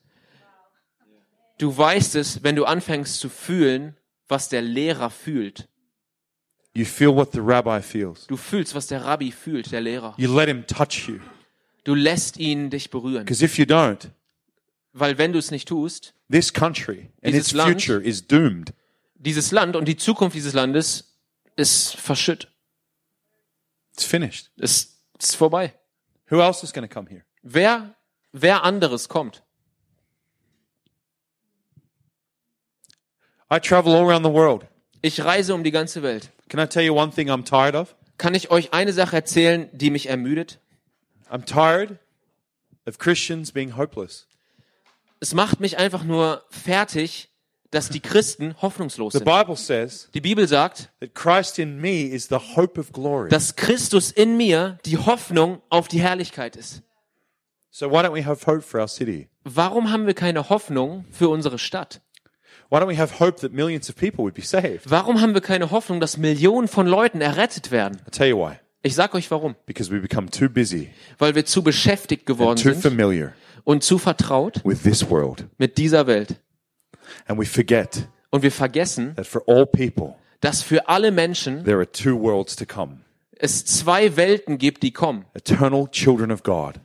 Du 1.58 1.76
weißt 1.76 2.14
es, 2.14 2.42
wenn 2.44 2.54
du 2.54 2.64
anfängst 2.64 3.18
zu 3.18 3.28
fühlen, 3.28 3.96
was 4.28 4.48
der 4.48 4.62
Lehrer 4.62 5.10
fühlt. 5.10 5.68
You 6.74 6.84
feel 6.84 7.08
what 7.14 7.32
the 7.32 7.40
rabbi 7.40 7.80
feels. 7.82 8.26
Du 8.28 8.36
fühlst, 8.36 8.74
was 8.76 8.86
der 8.86 9.04
Rabbi 9.04 9.32
fühlt, 9.32 9.72
der 9.72 9.80
Lehrer. 9.80 10.14
You 10.16 10.32
let 10.32 10.46
him 10.48 10.64
touch 10.66 11.08
you. 11.08 11.18
Du 11.82 11.94
lässt 11.94 12.36
ihn 12.36 12.70
dich 12.70 12.90
berühren. 12.90 13.24
Because 13.24 13.44
if 13.44 13.58
you 13.58 13.64
don't, 13.64 14.10
Weil 14.92 15.18
wenn 15.18 15.32
du 15.32 15.38
es 15.40 15.50
nicht 15.50 15.66
tust, 15.66 16.14
this 16.30 16.52
country 16.52 17.10
and 17.22 17.34
Dieses 17.34 17.48
its 17.48 17.52
Land- 17.54 17.82
future 17.82 18.00
is 18.00 18.24
doomed. 18.28 18.72
dieses 19.16 19.50
Land 19.50 19.74
und 19.74 19.88
die 19.88 19.96
Zukunft 19.96 20.36
dieses 20.36 20.52
Landes 20.52 21.07
ist 21.58 21.96
verschütt. 21.96 22.48
It's 23.92 24.04
finished. 24.04 24.50
Es 24.56 25.02
ist 25.18 25.36
vorbei. 25.36 25.74
Who 26.30 26.40
else 26.40 26.64
is 26.64 26.72
going 26.72 26.88
to 26.88 26.92
come 26.92 27.08
here? 27.08 27.24
Wer, 27.42 27.94
wer 28.32 28.62
anderes 28.62 29.08
kommt? 29.08 29.42
I 33.50 33.58
travel 33.58 33.94
all 33.94 34.08
around 34.08 34.24
the 34.24 34.32
world. 34.32 34.66
Ich 35.02 35.24
reise 35.24 35.54
um 35.54 35.64
die 35.64 35.70
ganze 35.70 36.02
Welt. 36.02 36.30
Can 36.48 36.60
I 36.60 36.66
tell 36.66 36.84
you 36.84 36.94
one 36.94 37.10
thing 37.10 37.28
I'm 37.28 37.44
tired 37.44 37.74
of? 37.74 37.96
Kann 38.18 38.34
ich 38.34 38.50
euch 38.50 38.72
eine 38.72 38.92
Sache 38.92 39.16
erzählen, 39.16 39.68
die 39.72 39.90
mich 39.90 40.08
ermüdet? 40.08 40.60
I'm 41.30 41.44
tired 41.44 41.98
of 42.86 42.98
Christians 42.98 43.52
being 43.52 43.76
hopeless. 43.76 44.26
Es 45.20 45.34
macht 45.34 45.60
mich 45.60 45.78
einfach 45.78 46.04
nur 46.04 46.44
fertig, 46.50 47.30
dass 47.70 47.88
die 47.88 48.00
Christen 48.00 48.54
hoffnungslos 48.60 49.12
The 49.12 49.18
sind. 49.18 49.26
Bible 49.26 49.56
says 49.56 50.08
Die 50.14 50.20
Bibel 50.20 50.46
sagt, 50.48 50.90
that 51.00 51.14
Christ 51.14 51.58
in 51.58 51.80
me 51.80 52.02
is 52.06 52.28
the 52.28 52.38
hope 52.56 52.80
of 52.80 52.92
glory. 52.92 53.28
dass 53.28 53.56
Christus 53.56 54.10
in 54.10 54.36
mir 54.36 54.78
die 54.84 54.96
Hoffnung 54.98 55.60
auf 55.68 55.88
die 55.88 56.00
Herrlichkeit 56.00 56.56
ist. 56.56 56.82
So 57.70 57.90
why 57.90 57.98
don't 57.98 58.14
we 58.14 58.24
have 58.24 58.46
hope 58.46 58.62
for 58.62 58.80
our 58.80 58.88
city? 58.88 59.28
Warum 59.44 59.92
haben 59.92 60.06
wir 60.06 60.14
keine 60.14 60.48
Hoffnung 60.48 61.04
für 61.10 61.28
unsere 61.28 61.58
Stadt? 61.58 62.00
Warum 62.70 62.90
haben 65.20 65.34
wir 65.34 65.40
keine 65.40 65.70
Hoffnung, 65.70 66.00
dass 66.00 66.16
Millionen 66.18 66.68
von 66.68 66.86
Leuten 66.86 67.20
errettet 67.20 67.70
werden? 67.70 68.00
I'll 68.06 68.10
tell 68.10 68.28
you 68.28 68.38
why. 68.38 68.58
Ich 68.82 68.94
sag 68.94 69.14
euch 69.14 69.30
warum. 69.30 69.54
Because 69.66 69.90
we 69.90 70.00
become 70.00 70.30
too 70.30 70.48
busy 70.48 70.90
Weil 71.18 71.34
wir 71.34 71.44
zu 71.44 71.62
beschäftigt 71.62 72.26
geworden 72.26 72.58
sind 72.58 72.84
und 73.64 73.82
zu 73.82 73.98
vertraut 73.98 74.62
mit 74.64 75.78
dieser 75.78 76.06
Welt. 76.06 76.40
And 77.28 77.38
we 77.38 77.44
forget 77.46 78.08
Und 78.30 78.42
wir 78.42 78.52
vergessen, 78.52 79.14
that 79.16 79.26
for 79.26 79.42
all 79.46 79.66
people, 79.66 80.16
dass 80.40 80.62
für 80.62 80.88
alle 80.88 81.10
Menschen 81.10 81.64
there 81.64 81.78
are 81.78 81.90
two 81.90 82.18
worlds 82.20 82.56
to 82.56 82.66
come. 82.66 83.00
es 83.38 83.64
zwei 83.64 84.16
Welten 84.16 84.58
gibt, 84.58 84.82
die 84.82 84.92
kommen. 84.92 85.24
Eternal 85.34 85.88
children 85.90 86.30
of 86.30 86.42
God 86.42 86.80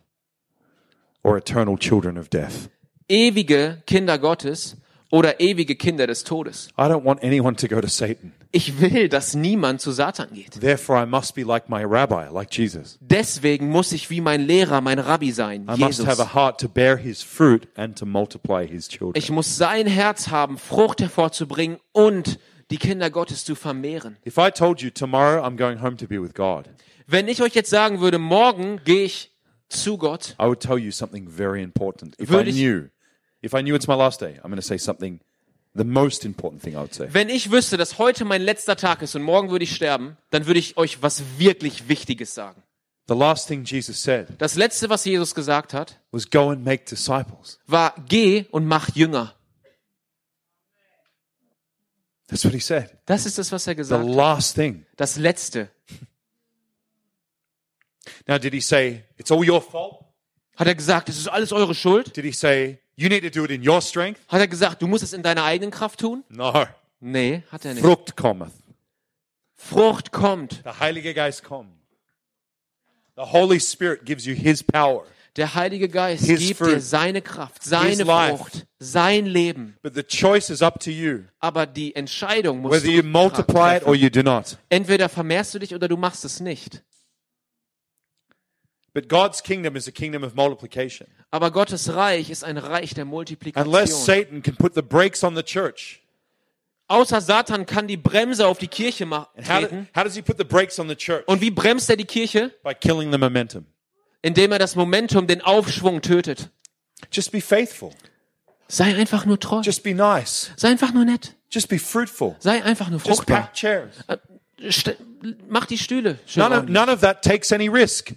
or 1.24 1.38
eternal 1.38 1.78
children 1.78 2.18
of 2.18 2.30
death. 2.30 2.70
Ewige 3.08 3.82
Kinder 3.86 4.18
Gottes 4.18 4.78
oder 5.12 5.40
ewige 5.40 5.76
Kinder 5.76 6.08
des 6.08 6.24
Todes. 6.24 6.70
I 6.78 6.84
don't 6.84 7.04
want 7.04 7.24
anyone 7.24 7.56
to 7.56 7.68
go 7.68 7.82
to 7.82 7.88
Satan. 7.88 8.34
Ich 8.56 8.80
will, 8.80 9.10
dass 9.10 9.34
niemand 9.34 9.82
zu 9.82 9.92
Satan 9.92 10.30
geht. 10.32 10.62
Therefore, 10.62 11.02
I 11.02 11.08
must 11.08 11.34
be 11.34 11.42
like 11.42 11.70
my 11.70 11.84
rabbi, 11.84 12.28
like 12.32 12.56
Jesus. 12.56 13.00
Deswegen 13.02 13.70
muss 13.70 13.92
ich 13.92 14.12
wie 14.12 14.22
mein 14.22 14.42
Lehrer, 14.42 14.80
mein 14.80 15.00
Rabbi 15.00 15.32
sein, 15.32 15.64
I 15.64 15.76
must 15.80 16.02
have 16.02 16.12
Jesus. 16.12 16.20
a 16.20 16.34
heart 16.36 16.60
to 16.62 16.70
bear 16.70 16.96
his 16.96 17.24
fruit 17.24 17.68
and 17.76 17.98
to 17.98 18.06
multiply 18.06 18.68
his 18.68 18.88
children. 18.88 19.16
Ich 19.16 19.32
muss 19.32 19.58
sein 19.58 19.88
Herz 19.88 20.28
haben, 20.28 20.60
Frucht 20.60 21.02
hervorzubringen 21.02 21.80
und 21.94 22.38
die 22.70 22.78
Kinder 22.78 23.10
Gottes 23.10 23.44
zu 23.44 23.56
vermehren. 23.56 24.18
If 24.24 24.38
I 24.38 24.52
told 24.52 24.82
you 24.82 24.92
tomorrow 24.92 25.44
I'm 25.44 25.58
going 25.58 25.82
home 25.82 25.98
to 25.98 26.08
be 26.08 26.22
with 26.22 26.36
God, 26.36 26.70
Wenn 27.08 27.28
ich 27.28 27.42
euch 27.42 27.56
jetzt 27.56 27.72
sagen 27.72 28.02
würde, 28.02 28.20
morgen 28.20 28.80
gehe 28.86 29.06
ich 29.06 29.32
zu 29.68 29.98
Gott, 29.98 30.36
I 30.40 30.44
would 30.44 30.60
tell 30.60 30.78
you 30.78 30.92
something 30.92 31.28
very 31.28 31.64
important. 31.64 32.14
If 32.20 32.30
I 32.30 32.44
knew, 32.44 32.90
if 33.42 33.56
I 33.56 33.64
knew 33.64 33.74
it's 33.76 33.88
my 33.88 33.96
last 33.96 34.22
day, 34.22 34.36
I'm 34.44 34.50
going 34.50 34.58
to 34.58 34.62
say 34.62 34.78
something, 34.78 35.20
the 35.76 35.84
most 35.84 36.24
important 36.26 36.62
thing 36.62 36.74
I 36.74 36.78
would 36.78 36.94
say. 36.94 37.08
wenn 37.12 37.30
ich 37.30 37.52
wüsste, 37.52 37.78
dass 37.78 37.98
heute 37.98 38.26
mein 38.26 38.42
letzter 38.42 38.76
Tag 38.76 39.02
ist 39.02 39.16
und 39.16 39.24
morgen 39.24 39.50
würde 39.50 39.64
ich 39.64 39.76
sterben, 39.76 40.18
dann 40.30 40.46
würde 40.46 40.60
ich 40.60 40.78
euch 40.78 41.02
was 41.02 41.24
wirklich 41.38 41.88
Wichtiges 41.88 42.34
sagen. 42.34 42.62
The 43.08 43.16
last 43.16 43.48
thing 43.48 43.66
Jesus 43.66 44.02
said 44.02 44.28
Das 44.38 44.56
letzte, 44.56 44.90
was 44.90 45.04
Jesus 45.04 45.36
gesagt 45.36 45.74
hat, 45.74 46.00
was 46.12 46.30
go 46.30 46.50
and 46.52 46.64
make 46.64 46.86
disciples. 46.86 47.60
war 47.68 47.94
geh 48.08 48.46
und 48.52 48.66
mach 48.66 48.96
Jünger. 48.96 49.36
That's 52.28 52.46
what 52.46 52.54
he 52.54 52.60
said. 52.60 52.90
Das 53.06 53.26
ist 53.26 53.38
das, 53.38 53.52
was 53.52 53.68
er 53.68 53.74
The 53.74 53.78
gesagt 53.78 54.08
hat. 54.08 54.16
last 54.16 54.56
thing. 54.56 54.86
Das 54.96 55.18
letzte. 55.18 55.70
Now, 58.28 58.38
did 58.38 58.54
he 58.54 58.62
say, 58.62 59.04
it's 59.18 59.32
all 59.32 59.48
your 59.48 59.62
fault? 59.62 60.04
Hat 60.56 60.68
er 60.68 60.76
gesagt, 60.76 61.10
es 61.10 61.18
ist 61.18 61.28
alles 61.28 61.52
eure 61.52 61.76
Schuld? 61.76 62.16
Did 62.16 62.26
he 62.26 62.32
say, 62.32 62.80
you 62.96 63.10
need 63.10 63.24
to 63.24 63.30
do 63.30 63.44
it 63.46 63.52
in 63.52 63.68
your 63.68 63.82
strength? 63.82 64.20
Hat 64.28 64.40
er 64.40 64.48
gesagt, 64.48 64.82
du 64.82 64.88
musst 64.88 65.04
es 65.04 65.14
in 65.14 65.24
deiner 65.24 65.44
eigenen 65.44 65.72
Kraft 65.72 66.00
tun? 66.00 66.24
No. 66.30 66.66
Nee, 67.00 67.44
hat 67.52 67.66
er 67.66 67.74
nicht. 67.74 67.84
Frucht 67.84 68.16
cometh. 68.16 68.52
Frucht 69.56 70.12
kommt. 70.12 70.62
The 70.64 70.80
Heilige 70.80 71.14
Geist 71.14 71.44
kommt. 71.44 71.72
The 73.16 73.24
Holy 73.24 73.60
Spirit 73.60 74.06
gives 74.06 74.26
you 74.26 74.34
His 74.34 74.64
power. 74.64 75.06
Der 75.36 75.56
Heilige 75.56 75.90
Geist 75.90 76.26
His 76.26 76.40
gibt 76.40 76.60
fruit. 76.60 76.76
dir 76.76 76.82
seine 76.82 77.22
Kraft, 77.22 77.64
seine 77.64 77.90
His 77.90 78.00
life. 78.04 78.38
Frucht, 78.38 78.66
sein 78.80 79.26
Leben. 79.26 79.78
But 79.82 79.96
the 79.96 80.04
choice 80.04 80.50
is 80.50 80.62
up 80.62 80.80
to 80.82 80.92
you, 80.92 81.22
Aber 81.40 81.66
die 81.66 81.96
Entscheidung 81.96 82.60
musst 82.60 82.74
whether 82.76 82.88
du 82.88 82.94
you 82.98 83.04
multiply 83.04 83.78
it 83.78 83.86
or 83.86 83.96
you 83.96 84.10
do 84.10 84.22
not. 84.22 84.58
Entweder 84.70 85.10
vermehrst 85.10 85.54
du 85.56 85.60
dich 85.60 85.74
oder 85.74 85.88
du 85.88 85.98
machst 85.98 86.24
es 86.26 86.40
nicht. 86.40 86.84
But 88.94 89.10
God's 89.10 89.42
kingdom 89.42 89.76
is 89.76 89.88
a 89.88 89.92
kingdom 89.92 90.24
of 90.24 90.36
multiplication. 90.36 91.08
Aber 91.32 91.50
Gottes 91.52 91.94
Reich 91.96 92.30
ist 92.30 92.44
ein 92.44 92.58
Reich 92.58 92.94
der 92.94 93.06
Unless 93.06 93.12
Multiplikation. 93.12 93.90
Satan 94.06 94.44
can 94.44 94.56
put 94.56 94.76
the 94.76 94.84
brakes 94.84 95.24
on 95.24 95.36
the 95.36 95.42
church. 95.42 96.00
Außer 96.88 97.22
Satan 97.22 97.66
kann 97.66 97.88
die 97.88 97.98
Bremse 97.98 98.46
auf 98.46 98.60
die 98.60 98.68
Kirche 98.68 99.06
ma- 99.08 99.28
And 99.36 99.50
how, 99.96 100.04
does 100.04 100.14
he 100.14 100.22
put 100.22 100.38
the 100.38 100.44
brakes 100.44 100.78
on 100.80 100.88
the 100.90 100.96
church? 100.96 101.24
Und 101.28 101.42
wie 101.42 101.50
bremst 101.50 101.90
er 101.90 101.96
die 101.96 102.06
Kirche? 102.06 102.52
By 102.64 102.76
killing 102.76 103.12
the 103.12 103.18
momentum. 103.18 103.66
Indem 104.22 104.52
er 104.52 104.60
das 104.60 104.76
Momentum, 104.76 105.26
den 105.26 105.42
Aufschwung 105.42 106.02
tötet. 106.02 106.50
Just 107.12 107.32
be 107.32 107.42
faithful. 107.42 107.92
Sei 108.68 108.96
einfach 108.96 109.26
nur 109.26 109.40
treu. 109.40 109.62
Just 109.62 109.82
be 109.84 109.94
nice. 109.96 110.52
Sei 110.56 110.70
einfach 110.70 110.94
nur 110.94 111.06
nett. 111.06 111.36
Just 111.50 111.68
be 111.68 111.80
fruitful. 111.80 112.36
Sei 112.40 112.64
einfach 112.64 112.90
nur 112.90 113.00
Just 113.00 113.08
fruchtbar. 113.18 113.42
pack 113.42 113.54
chairs. 113.54 113.96
St 114.70 114.96
mach 115.50 115.66
die 115.66 115.78
Stühle. 115.78 116.20
schön 116.26 116.42
None 116.44 116.58
of, 116.60 116.66
none 116.68 116.92
of 116.92 117.02
that 117.02 117.24
takes 117.24 117.52
any 117.52 117.68
risk. 117.70 118.14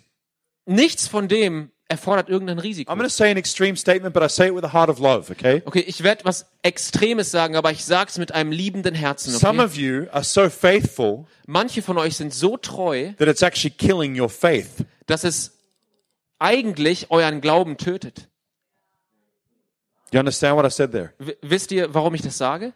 Nichts 0.67 1.09
von 1.09 1.29
dem 1.29 1.71
erfordert 1.89 2.29
irgendein 2.29 2.59
Risiko. 2.59 2.91
I'm 2.93 2.97
going 2.97 3.09
to 3.09 3.15
say 3.15 3.31
an 3.31 3.37
extreme 3.37 3.77
statement, 3.77 4.13
but 4.13 4.23
I 4.23 4.29
say 4.29 4.49
it 4.49 4.55
with 4.55 4.65
a 4.65 4.73
heart 4.73 4.91
of 4.91 4.99
love, 4.99 5.31
okay? 5.31 5.63
Okay, 5.67 5.85
ich 5.87 6.03
werde 6.03 6.25
was 6.25 6.47
Extremes 6.65 7.31
sagen, 7.31 7.55
aber 7.57 7.71
ich 7.71 7.85
sag's 7.85 8.19
mit 8.19 8.33
einem 8.33 8.51
liebenden 8.51 8.95
Herzen. 8.95 9.33
Some 9.33 9.61
Okay? 9.63 9.65
of 9.65 9.77
you 9.77 10.07
are 10.11 10.25
so 10.25 10.51
faithful 10.51 11.27
Manche 11.47 11.83
von 11.83 11.97
euch 11.99 12.17
sind 12.17 12.35
so 12.35 12.57
treu, 12.57 13.13
that 13.19 13.29
it's 13.29 13.43
actually 13.43 13.71
killing 13.71 14.21
your 14.21 14.29
faith. 14.29 14.85
dass 15.07 15.23
es 15.23 15.53
eigentlich 16.41 17.11
euren 17.13 17.41
Glauben 17.41 17.77
tötet. 17.77 18.29
You 20.13 20.19
understand 20.19 20.57
what 20.57 20.67
I 20.67 20.71
said 20.71 20.91
there? 20.91 21.13
W 21.19 21.35
wisst 21.43 21.71
ihr, 21.71 21.95
warum 21.95 22.15
ich 22.15 22.23
das 22.23 22.37
sage? 22.37 22.73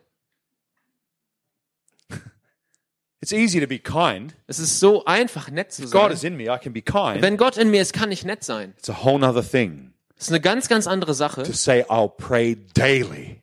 It's 3.22 3.32
easy 3.32 3.60
to 3.60 3.66
be 3.66 3.78
kind. 3.78 4.34
Es 4.46 4.58
ist 4.58 4.80
so 4.80 5.04
einfach, 5.04 5.50
nett 5.50 5.72
zu 5.72 5.88
God 5.90 6.10
is 6.12 6.22
sein. 6.22 6.32
in 6.32 6.36
me, 6.38 6.44
I 6.44 6.58
can 6.58 6.72
be 6.72 6.80
kind. 6.80 7.20
Wenn 7.20 7.36
Gott 7.36 7.56
in 7.58 7.70
mir 7.70 7.82
ist, 7.82 7.92
kann 7.92 8.10
ich 8.10 8.24
nett 8.24 8.42
sein. 8.44 8.72
It's 8.78 8.88
a 8.88 9.04
whole 9.04 9.18
nother 9.18 9.42
thing 9.48 9.92
Das 10.16 10.26
ist 10.28 10.32
eine 10.32 10.40
ganz, 10.40 10.68
ganz 10.68 10.86
andere 10.86 11.12
Sache. 11.14 11.42
to 11.42 11.52
say, 11.52 11.82
I'll 11.88 12.08
pray 12.08 12.56
daily 12.74 13.42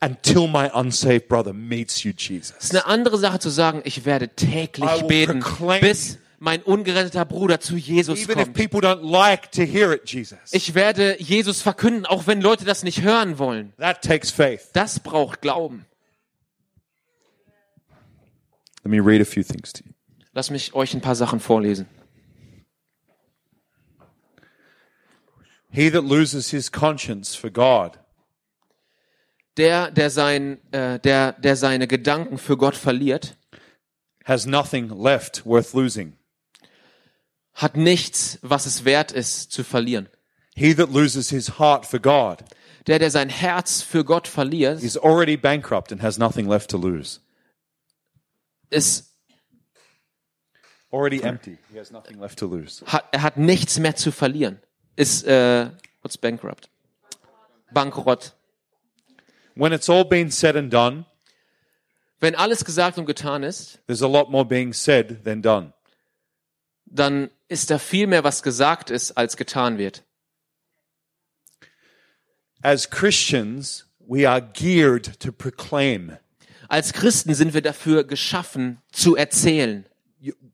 until 0.00 0.46
my 0.48 0.68
unsaved 0.72 1.28
brother 1.28 1.52
meets 1.52 2.04
you, 2.04 2.12
Es 2.16 2.28
Jesus. 2.28 2.56
ist 2.60 2.70
eine 2.70 2.86
andere 2.86 3.18
Sache 3.18 3.38
zu 3.40 3.48
sagen, 3.50 3.82
ich 3.84 4.04
werde 4.04 4.26
I 4.26 4.28
täglich 4.28 4.90
will 5.00 5.06
beten, 5.08 5.40
proclaim 5.40 5.80
bis 5.80 6.18
mein 6.38 6.62
ungeretteter 6.62 7.24
Bruder 7.26 7.60
zu 7.60 7.76
Jesus 7.76 8.20
Even 8.20 8.38
if 8.38 8.44
kommt. 8.44 8.56
people 8.56 8.80
don't 8.80 9.02
like 9.02 9.50
to 9.52 9.62
hear 9.62 9.92
it, 9.92 10.08
Jesus. 10.10 10.38
Ich 10.52 10.74
werde 10.74 11.20
Jesus 11.20 11.60
verkünden, 11.60 12.06
auch 12.06 12.26
wenn 12.28 12.40
Leute 12.40 12.64
das 12.64 12.82
nicht 12.82 13.02
hören 13.02 13.38
wollen. 13.38 13.72
That 13.78 14.02
takes 14.02 14.30
faith. 14.30 14.68
Das 14.72 15.00
braucht 15.00 15.42
Glauben. 15.42 15.84
Let 18.90 19.04
me 19.04 19.08
read 19.08 19.20
a 19.20 19.24
few 19.24 19.44
things 19.44 19.72
to 19.74 19.84
you. 19.84 19.92
Lass 20.32 20.50
mich 20.50 20.74
euch 20.74 20.94
ein 20.94 21.00
paar 21.00 21.14
Sachen 21.14 21.38
vorlesen. 21.38 21.86
He 25.70 25.88
that 25.90 26.02
loses 26.02 26.50
his 26.50 26.72
conscience 26.72 27.36
for 27.36 27.50
God 27.50 28.00
Der, 29.56 29.92
der, 29.92 30.10
sein, 30.10 30.58
äh, 30.72 30.98
der, 30.98 31.34
der 31.34 31.54
seine 31.54 31.86
Gedanken 31.86 32.36
für 32.36 32.56
Gott 32.56 32.74
verliert, 32.74 33.36
has 34.24 34.44
nothing 34.44 34.88
left 34.88 35.46
worth 35.46 35.72
losing. 35.72 36.16
hat 37.54 37.76
nichts, 37.76 38.40
was 38.42 38.66
es 38.66 38.84
wert 38.84 39.12
ist, 39.12 39.52
zu 39.52 39.62
verlieren. 39.62 40.08
He 40.56 40.74
that 40.74 40.90
loses 40.90 41.30
his 41.30 41.60
heart 41.60 41.86
for 41.86 42.00
God 42.00 42.42
Der, 42.88 42.98
der 42.98 43.12
sein 43.12 43.28
Herz 43.28 43.82
für 43.82 44.04
Gott 44.04 44.26
verliert, 44.26 44.82
is 44.82 44.96
already 44.96 45.36
bankrupt 45.36 45.92
and 45.92 46.02
has 46.02 46.18
nothing 46.18 46.48
left 46.48 46.70
to 46.72 46.76
lose. 46.76 47.20
Ist, 48.70 49.06
Already 50.92 51.22
empty. 51.22 51.56
He 51.72 51.78
has 51.78 51.92
nothing 51.92 52.18
left 52.18 52.38
to 52.40 52.46
lose. 52.46 52.84
hat, 52.84 53.04
er 53.12 53.22
hat 53.22 53.36
nichts 53.36 53.78
mehr 53.78 53.94
zu 53.94 54.10
verlieren. 54.10 54.60
Ist, 54.96 55.24
äh, 55.24 55.70
what's 56.02 56.18
bankrupt? 56.18 56.68
Bankrott. 57.72 58.34
When 59.54 59.72
it's 59.72 59.88
all 59.88 60.04
been 60.04 60.30
said 60.32 60.56
and 60.56 60.72
done, 60.72 61.04
Wenn 62.18 62.34
alles 62.34 62.64
gesagt 62.64 62.98
und 62.98 63.06
getan 63.06 63.42
ist, 63.44 63.78
there's 63.86 64.02
a 64.02 64.08
lot 64.08 64.30
more 64.30 64.44
being 64.44 64.72
said 64.72 65.24
than 65.24 65.40
done. 65.42 65.72
dann 66.86 67.30
ist 67.48 67.70
da 67.70 67.78
viel 67.78 68.06
mehr, 68.08 68.24
was 68.24 68.42
gesagt 68.42 68.90
ist, 68.90 69.12
als 69.12 69.36
getan 69.36 69.78
wird. 69.78 70.02
As 72.62 72.90
Christians, 72.90 73.86
we 74.00 74.28
are 74.28 74.40
geared 74.42 75.18
to 75.20 75.30
proclaim. 75.32 76.18
Als 76.70 76.92
Christen 76.92 77.34
sind 77.34 77.52
wir 77.52 77.62
dafür 77.62 78.04
geschaffen, 78.04 78.78
zu 78.92 79.16
erzählen. 79.16 79.84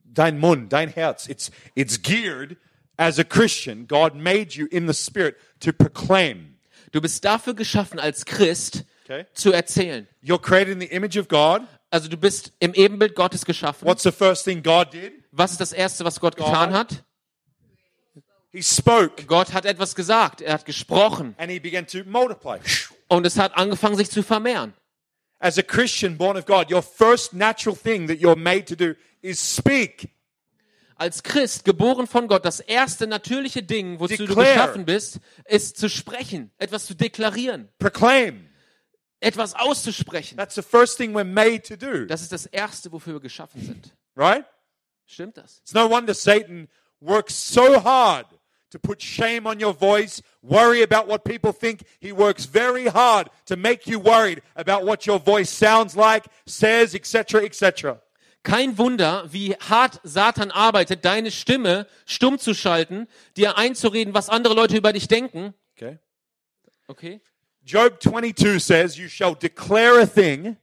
Dein 0.04 0.38
Mund, 0.38 0.72
dein 0.72 0.88
Herz, 0.88 1.28
it's, 1.28 1.50
it's 1.74 2.00
geared 2.00 2.56
as 2.96 3.18
a 3.18 3.24
Christian. 3.24 3.86
God 3.86 4.14
made 4.14 4.54
you 4.54 4.66
in 4.70 4.86
the 4.90 4.94
spirit 4.94 5.36
to 5.60 5.72
proclaim. 5.74 6.56
Du 6.92 7.02
bist 7.02 7.22
dafür 7.22 7.52
geschaffen, 7.52 8.00
als 8.00 8.24
Christ 8.24 8.84
Okay. 9.04 9.26
zu 9.34 9.52
erzählen. 9.52 10.08
You're 10.24 10.40
created 10.40 10.72
in 10.72 10.80
the 10.80 10.86
image 10.86 11.18
of 11.18 11.28
God. 11.28 11.60
Also 11.90 12.08
du 12.08 12.16
bist 12.16 12.52
im 12.60 12.72
Ebenbild 12.72 13.14
Gottes 13.14 13.44
geschaffen. 13.44 13.86
What's 13.86 14.02
the 14.02 14.10
first 14.10 14.44
thing 14.44 14.62
God 14.62 14.94
did? 14.94 15.12
Was 15.32 15.52
ist 15.52 15.60
das 15.60 15.72
Erste, 15.74 16.04
was 16.06 16.18
Gott 16.18 16.36
getan 16.36 16.72
hat? 16.72 17.04
He 18.52 18.62
spoke 18.62 19.22
Gott 19.26 19.52
hat 19.52 19.66
etwas 19.66 19.94
gesagt. 19.94 20.40
Er 20.40 20.54
hat 20.54 20.64
gesprochen. 20.64 21.34
and 21.36 21.50
he 21.50 21.60
began 21.60 21.86
to 21.86 21.98
multiply. 22.06 22.58
Und 23.08 23.26
es 23.26 23.38
hat 23.38 23.54
angefangen, 23.56 23.96
sich 23.96 24.10
zu 24.10 24.22
vermehren. 24.22 24.72
As 25.38 25.58
a 25.58 25.62
Christian 25.62 26.16
born 26.16 26.36
of 26.36 26.46
God, 26.46 26.70
your 26.70 26.82
first 26.82 27.34
natural 27.34 27.76
thing 27.76 28.06
that 28.08 28.18
you're 28.20 28.36
made 28.36 28.66
to 28.68 28.76
do 28.76 28.94
is 29.22 29.38
speak. 29.38 30.10
Als 30.98 31.22
Christ, 31.22 31.64
geboren 31.66 32.06
von 32.06 32.26
Gott, 32.26 32.44
das 32.46 32.60
erste 32.60 33.06
natürliche 33.06 33.62
Ding, 33.62 34.00
wozu 34.00 34.16
du 34.16 34.26
Declare. 34.28 34.46
geschaffen 34.54 34.84
bist, 34.86 35.20
ist 35.44 35.76
zu 35.76 35.90
sprechen, 35.90 36.50
etwas 36.56 36.86
zu 36.86 36.94
deklarieren, 36.94 37.68
Proclaim. 37.78 38.48
etwas 39.20 39.54
auszusprechen. 39.54 40.38
That's 40.38 40.54
the 40.54 40.62
first 40.62 40.96
thing 40.96 41.14
we're 41.14 41.24
made 41.24 41.60
to 41.64 41.76
do. 41.76 42.06
Das 42.06 42.22
ist 42.22 42.32
das 42.32 42.46
Erste, 42.46 42.90
wofür 42.92 43.12
wir 43.14 43.20
geschaffen 43.20 43.60
sind. 43.62 43.94
Right? 44.16 44.46
Stimmt 45.04 45.36
das? 45.36 45.58
It's 45.58 45.74
no 45.74 45.90
wonder 45.90 46.14
Satan 46.14 46.66
works 47.00 47.34
so 47.52 47.84
hard 47.84 48.26
to 48.76 48.88
put 48.88 49.00
shame 49.00 49.46
on 49.46 49.58
your 49.58 49.72
voice, 49.72 50.22
worry 50.42 50.82
about 50.82 51.08
what 51.08 51.24
people 51.24 51.52
think. 51.52 51.82
He 51.98 52.12
works 52.12 52.44
very 52.44 52.86
hard 52.86 53.30
to 53.46 53.56
make 53.56 53.86
you 53.86 53.98
worried 53.98 54.42
about 54.54 54.84
what 54.84 55.06
your 55.06 55.18
voice 55.18 55.50
sounds 55.50 55.96
like, 55.96 56.26
says, 56.46 56.94
etc., 56.94 57.44
etc. 57.44 58.00
Kein 58.42 58.76
Wunder, 58.76 59.24
wie 59.30 59.56
hart 59.58 59.98
Satan 60.04 60.50
arbeitet, 60.52 61.04
deine 61.04 61.30
Stimme 61.30 61.86
stumm 62.04 62.38
zu 62.38 62.54
schalten, 62.54 63.08
dir 63.36 63.56
einzureden, 63.56 64.14
was 64.14 64.28
andere 64.28 64.54
Leute 64.54 64.76
über 64.76 64.92
dich 64.92 65.08
denken. 65.08 65.54
Okay. 65.76 65.98
Okay. 66.86 67.20
Job 67.64 67.98
22 67.98 68.60
says, 68.60 68.96
You 68.96 69.08
shall 69.08 69.34
declare 69.34 70.00
a 70.00 70.06
thing, 70.06 70.56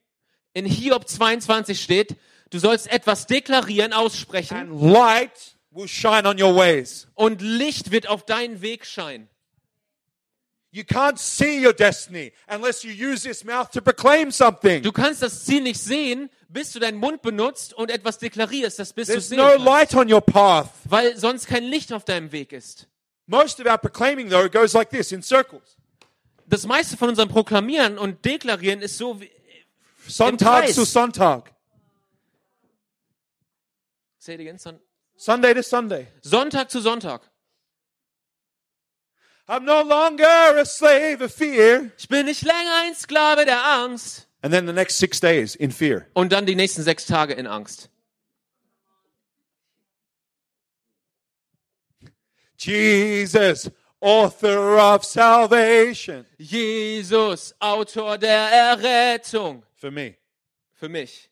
In 0.53 0.65
Hiob 0.65 1.07
22 1.07 1.81
steht, 1.81 2.15
du 2.51 2.59
sollst 2.59 2.87
etwas 2.91 3.25
deklarieren, 3.25 3.91
aussprechen 3.91 4.55
and 4.55 4.81
light 4.81 5.52
will 5.73 5.87
shine 5.87 6.27
on 6.27 6.41
your 6.41 6.55
ways. 6.55 7.07
und 7.15 7.41
Licht 7.41 7.91
wird 7.91 8.07
auf 8.07 8.25
deinen 8.25 8.61
Weg 8.61 8.85
scheinen. 8.85 9.29
You 10.71 10.81
can't 10.83 11.19
see 11.19 11.63
your 11.63 11.73
destiny 11.73 12.33
unless 12.47 12.83
you 12.83 12.91
use 12.91 13.21
this 13.23 13.43
mouth 13.43 13.69
to 13.71 13.81
proclaim 13.81 14.31
something. 14.31 14.81
Du 14.81 14.91
kannst 14.91 15.21
das 15.21 15.45
Ziel 15.45 15.61
nicht 15.61 15.79
sehen, 15.79 16.31
bis 16.49 16.71
du 16.71 16.79
deinen 16.79 16.97
Mund 16.97 17.21
benutzt 17.21 17.73
und 17.75 17.91
etwas 17.91 18.17
deklarierst, 18.17 18.79
das 18.79 18.91
bist 18.91 19.09
du 19.09 19.13
There's 19.13 19.29
sehen 19.29 19.37
no 19.37 19.49
kannst, 19.49 19.65
light 19.65 19.93
on 19.95 20.11
your 20.11 20.21
path. 20.21 20.69
weil 20.85 21.15
sonst 21.15 21.45
kein 21.47 21.63
Licht 21.63 21.93
auf 21.93 22.05
deinem 22.05 22.31
Weg 22.31 22.51
ist. 22.53 22.87
Most 23.27 23.59
of 23.59 23.67
our 23.67 23.77
proclaiming, 23.77 24.29
though, 24.29 24.49
goes 24.49 24.73
like 24.73 24.89
this 24.89 25.11
in 25.11 25.21
circles. 25.21 25.77
Das 26.47 26.65
meiste 26.65 26.97
von 26.97 27.09
unserem 27.09 27.29
Proklamieren 27.29 27.97
und 27.99 28.25
Deklarieren 28.25 28.81
ist 28.81 28.97
so 28.97 29.21
wie, 29.21 29.29
Sonntag 30.07 30.69
zu 30.73 30.85
Sonntag. 30.85 31.53
say 34.17 34.33
it 34.35 34.39
again, 34.41 34.57
Son 34.57 34.79
Sunday 35.15 35.53
to 35.53 35.63
Sunday. 35.63 36.07
Sonntag 36.21 36.69
zu 36.69 36.81
Sonntag. 36.81 37.21
I'm 39.47 39.65
no 39.65 39.81
longer 39.83 40.57
a 40.57 40.65
slave 40.65 41.21
of 41.21 41.33
fear. 41.33 41.91
Ich 41.97 42.07
bin 42.07 42.25
nicht 42.25 42.43
länger 42.43 42.83
ein 42.83 42.95
Sklave 42.95 43.45
der 43.45 43.63
Angst. 43.63 44.27
And 44.41 44.53
then 44.53 44.65
the 44.65 44.73
next 44.73 44.97
six 44.97 45.19
days 45.19 45.55
in 45.55 45.71
fear. 45.71 46.07
Und 46.13 46.31
dann 46.31 46.45
die 46.45 46.55
nächsten 46.55 46.83
sechs 46.83 47.05
Tage 47.05 47.33
in 47.33 47.47
Angst. 47.47 47.89
Jesus, 52.57 53.69
author 53.99 54.77
of 54.77 55.03
salvation. 55.03 56.25
Jesus, 56.37 57.53
Autor 57.59 58.17
der 58.17 58.49
Errettung. 58.49 59.63
For 59.75 59.91
me. 59.91 60.15
Für 60.73 60.89
mich. 60.89 61.29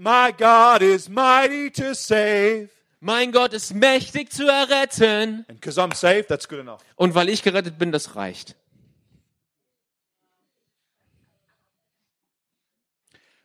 My 0.00 0.30
God 0.30 0.80
is 0.80 1.08
mighty 1.08 1.72
to 1.72 1.92
save. 1.92 2.68
Mein 3.00 3.32
Gott 3.32 3.52
ist 3.52 3.74
mächtig 3.74 4.30
zu 4.30 4.46
erretten. 4.46 5.44
And 5.48 5.60
because 5.60 5.76
I'm 5.76 5.92
saved, 5.92 6.28
that's 6.28 6.48
good 6.48 6.60
enough. 6.60 6.78
Und 6.94 7.16
weil 7.16 7.28
ich 7.28 7.42
gerettet 7.42 7.78
bin, 7.78 7.90
das 7.90 8.14
reicht. 8.14 8.54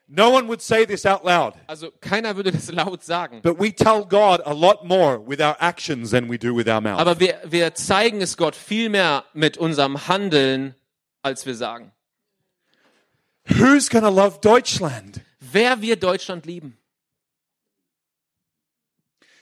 No 0.06 0.30
one 0.30 0.48
would 0.48 0.62
say 0.62 0.86
this 0.86 1.08
out 1.08 1.24
loud. 1.24 1.56
Also 1.66 1.90
keiner 2.02 2.36
würde 2.36 2.52
das 2.52 2.72
laut 2.72 3.04
sagen. 3.04 3.42
But 3.42 3.60
we 3.60 3.74
tell 3.74 4.06
God 4.06 4.40
a 4.46 4.54
lot 4.54 4.86
more 4.86 5.18
with 5.18 5.42
our 5.42 5.58
actions 5.60 6.12
than 6.12 6.30
we 6.30 6.38
do 6.38 6.56
with 6.56 6.68
our 6.68 6.82
mouth. 6.82 7.00
Aber 7.00 7.20
wir, 7.20 7.42
wir 7.46 7.74
zeigen 7.74 8.22
es 8.22 8.38
Gott 8.38 8.56
viel 8.56 8.90
mehr 8.90 9.26
mit 9.34 9.58
unserem 9.58 10.08
Handeln, 10.08 10.76
als 11.24 11.48
wir 11.48 11.56
sagen. 11.56 11.92
Who's 13.46 13.90
to 13.90 14.08
love 14.08 14.38
Deutschland? 14.40 15.22
Wer 15.52 15.82
wir 15.82 15.98
Deutschland 15.98 16.46
lieben? 16.46 16.78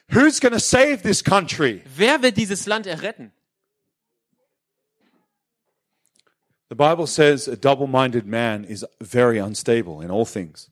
Who's 0.10 0.39
going 0.39 0.54
to 0.54 0.60
save 0.60 1.04
this 1.04 1.24
country? 1.24 1.84
Wer 1.95 2.22
wird 2.22 2.38
dieses 2.38 2.66
Land 2.66 2.86
erretten? 2.88 3.32
The 6.70 6.76
Bible 6.76 7.06
says 7.06 7.47
a 7.47 7.56
double 7.56 7.88
minded 7.88 8.26
man 8.26 8.64
is 8.64 8.86
very 9.02 9.39
unstable 9.39 10.02
in 10.02 10.10
all 10.10 10.26
things. 10.26 10.70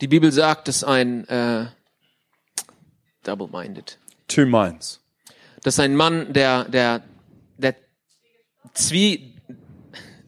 Die 0.00 0.08
Bibel 0.08 0.30
sagt, 0.32 0.68
dass 0.68 0.82
ein 0.84 1.26
äh, 1.28 1.66
double-minded, 3.22 3.98
Two 4.28 4.44
minds. 4.44 5.00
dass 5.62 5.78
ein 5.78 5.96
Mann, 5.96 6.32
der 6.32 6.64
der 6.64 7.02
der 7.58 7.76
zwie 8.74 9.36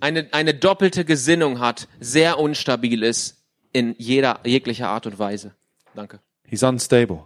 eine 0.00 0.28
eine 0.32 0.54
doppelte 0.54 1.04
Gesinnung 1.04 1.58
hat, 1.58 1.88
sehr 2.00 2.38
unstabil 2.38 3.02
ist 3.02 3.35
in 3.76 3.94
jeder 3.98 4.40
jeglicher 4.46 4.88
Art 4.88 5.06
und 5.06 5.18
Weise. 5.18 5.54
Danke. 5.94 6.20
He's 6.48 6.62
unstable. 6.62 7.24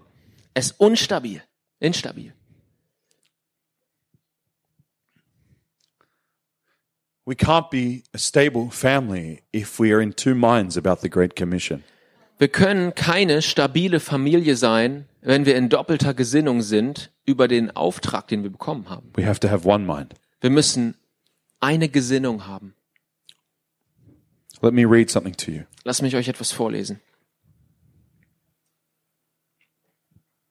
Er 0.54 0.62
ist 0.62 0.80
unstabil, 0.80 1.42
instabil. 1.78 2.32
We 7.24 7.36
can't 7.36 7.70
be 7.70 8.02
a 8.12 8.18
stable 8.18 8.70
family 8.72 9.42
if 9.54 9.78
we 9.78 9.94
are 9.94 10.02
in 10.02 10.12
two 10.16 10.34
minds 10.34 10.76
about 10.76 11.02
the 11.02 11.08
Great 11.08 11.36
Commission. 11.36 11.84
Wir 12.38 12.48
können 12.48 12.94
keine 12.96 13.42
stabile 13.42 14.00
Familie 14.00 14.56
sein, 14.56 15.06
wenn 15.20 15.46
wir 15.46 15.54
in 15.54 15.68
doppelter 15.68 16.14
Gesinnung 16.14 16.62
sind 16.62 17.12
über 17.24 17.46
den 17.46 17.70
Auftrag, 17.76 18.26
den 18.26 18.42
wir 18.42 18.50
bekommen 18.50 18.88
haben. 18.88 19.12
We 19.14 19.26
have 19.26 19.38
to 19.40 19.48
have 19.48 19.68
one 19.68 19.84
mind. 19.84 20.14
Wir 20.40 20.50
müssen 20.50 20.96
eine 21.60 21.88
Gesinnung 21.88 22.48
haben. 22.48 22.74
Let 24.62 24.74
me 24.74 24.84
read 24.84 25.10
something 25.10 25.34
to 25.34 25.50
you. 25.50 25.64
Lass 25.84 26.02
mich 26.02 26.14
euch 26.16 26.28
etwas 26.28 26.52
vorlesen. 26.52 27.00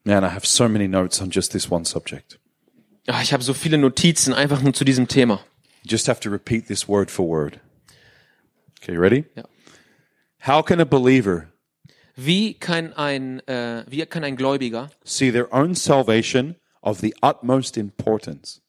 Man, 0.03 0.23
I 0.23 0.29
have 0.29 0.45
so 0.45 0.67
many 0.67 0.87
notes 0.87 1.21
on 1.21 1.29
just 1.29 1.51
this 1.51 1.69
one 1.69 1.85
subject. 1.85 2.39
Ah, 3.07 3.21
ich 3.21 3.33
habe 3.33 3.43
so 3.43 3.53
viele 3.53 3.77
Notizen 3.77 4.33
einfach 4.33 4.61
nur 4.61 4.73
zu 4.73 4.83
diesem 4.83 5.07
Thema. 5.07 5.41
You 5.83 5.91
just 5.91 6.07
have 6.07 6.19
to 6.21 6.29
repeat 6.29 6.67
this 6.67 6.87
word 6.87 7.11
for 7.11 7.27
word. 7.27 7.59
Okay, 8.81 8.93
you 8.93 8.99
ready? 8.99 9.25
Ja. 9.35 9.43
How 10.47 10.63
can 10.63 10.79
a 10.79 10.85
believer 10.85 11.51
Wie 12.15 12.53
kann 12.53 12.93
ein, 12.93 13.39
äh, 13.47 13.85
wie 13.87 14.05
kann 14.05 14.23
ein 14.23 14.35
Gläubiger 14.35 14.89
see 15.03 15.31
their 15.31 15.53
own 15.53 15.75
salvation 15.75 16.55
of 16.81 16.99
the 16.99 17.13
utmost 17.21 17.77
importance? 17.77 18.61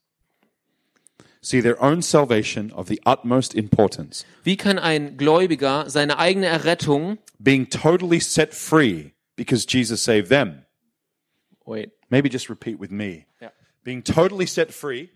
See 1.43 1.61
their 1.62 1.80
own 1.82 2.03
salvation 2.03 2.70
of 2.72 2.86
the 2.88 3.01
utmost 3.07 3.55
importance, 3.55 4.24
Wie 4.45 4.57
kann 4.57 4.78
ein 4.78 5.16
Gläubiger 5.16 5.88
seine 5.88 6.18
eigene 6.18 6.47
Errettung 6.47 7.18
being 7.38 7.66
totally 7.70 8.20
set 8.20 8.53
free 8.53 9.12
because 9.36 9.64
Jesus 9.66 10.03
saved 10.03 10.28
them. 10.28 10.66
wait, 11.64 11.93
Maybe 12.11 12.28
just 12.28 12.51
repeat 12.51 12.78
with 12.78 12.91
me. 12.91 13.26
Ja. 13.41 13.51
Being 13.84 14.03
totally 14.03 14.47
set 14.47 14.70
free 14.72 15.09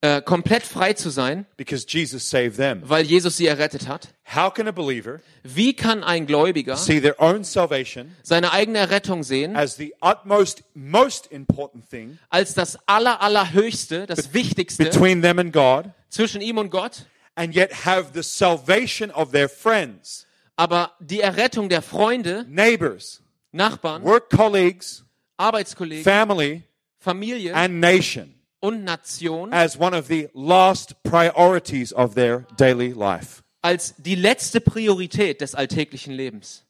äh, 0.00 0.22
komplett 0.22 0.62
frei 0.62 0.92
zu 0.92 1.10
sein, 1.10 1.44
because 1.56 1.84
Jesus 1.88 2.28
saved 2.30 2.56
them. 2.56 2.82
weil 2.84 3.04
Jesus 3.04 3.36
sie 3.36 3.46
errettet 3.46 3.88
hat? 3.88 4.14
How 4.34 4.52
can 4.52 4.68
a 4.68 4.70
believer 4.70 5.20
Wie 5.42 5.74
kann 5.74 6.04
ein 6.04 6.26
Gläubiger 6.26 6.76
see 6.76 7.00
their 7.00 7.20
own 7.20 7.42
salvation 7.42 8.14
seine 8.22 8.52
eigene 8.52 8.78
Errettung 8.78 9.24
sehen 9.24 9.56
as 9.56 9.76
the 9.76 9.94
utmost, 10.00 10.62
most 10.74 11.26
important 11.32 11.88
thing 11.88 12.18
als 12.30 12.54
das 12.54 12.78
aller 12.86 13.20
allerhöchste, 13.20 14.06
das 14.06 14.32
Wichtigste 14.32 14.84
between 14.84 15.20
them 15.22 15.38
and 15.38 15.52
God, 15.52 15.86
zwischen 16.10 16.40
ihm 16.42 16.58
und 16.58 16.70
Gott, 16.70 17.06
and 17.34 17.54
yet 17.56 17.84
have 17.84 18.10
the 18.14 18.22
salvation 18.22 19.10
of 19.10 19.32
their 19.32 19.48
friends, 19.48 20.26
aber 20.54 20.92
die 21.00 21.20
Errettung 21.20 21.68
der 21.68 21.82
Freunde, 21.82 22.44
neighbors, 22.48 23.22
Nachbarn, 23.50 24.04
work 24.04 24.30
colleagues, 24.30 25.04
Arbeitskollegen, 25.36 26.04
family, 26.04 26.62
Familie 27.00 27.52
and 27.54 27.80
nation 27.80 28.37
und 28.60 28.84
Nation 28.84 29.52
as 29.52 29.78
one 29.78 29.96
of 29.96 30.08
the 30.08 30.28
last 30.34 31.02
priorities 31.02 31.92
of 31.92 32.14
their 32.14 32.46
daily 32.56 32.92
life? 32.92 33.42
als 33.62 33.94
die 33.98 34.14
letzte 34.14 34.60
Priorität 34.60 35.40
des 35.40 35.54
alltäglichen 35.54 36.12
Lebens. 36.12 36.64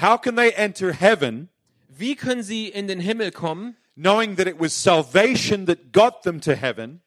How 0.00 0.18
can 0.20 0.34
they 0.36 0.50
enter 0.52 0.92
heaven 0.92 1.48
Wie 1.88 2.16
können 2.16 2.42
sie 2.42 2.68
in 2.68 2.88
den 2.88 2.98
Himmel 2.98 3.30
kommen, 3.30 3.76
knowing 3.94 4.36
that 4.36 4.46
it 4.46 4.58
was 4.58 4.72
salvation 4.72 5.66
that 5.66 5.92
got 5.92 6.22
them 6.22 6.40
to 6.40 6.54
heaven, 6.54 7.02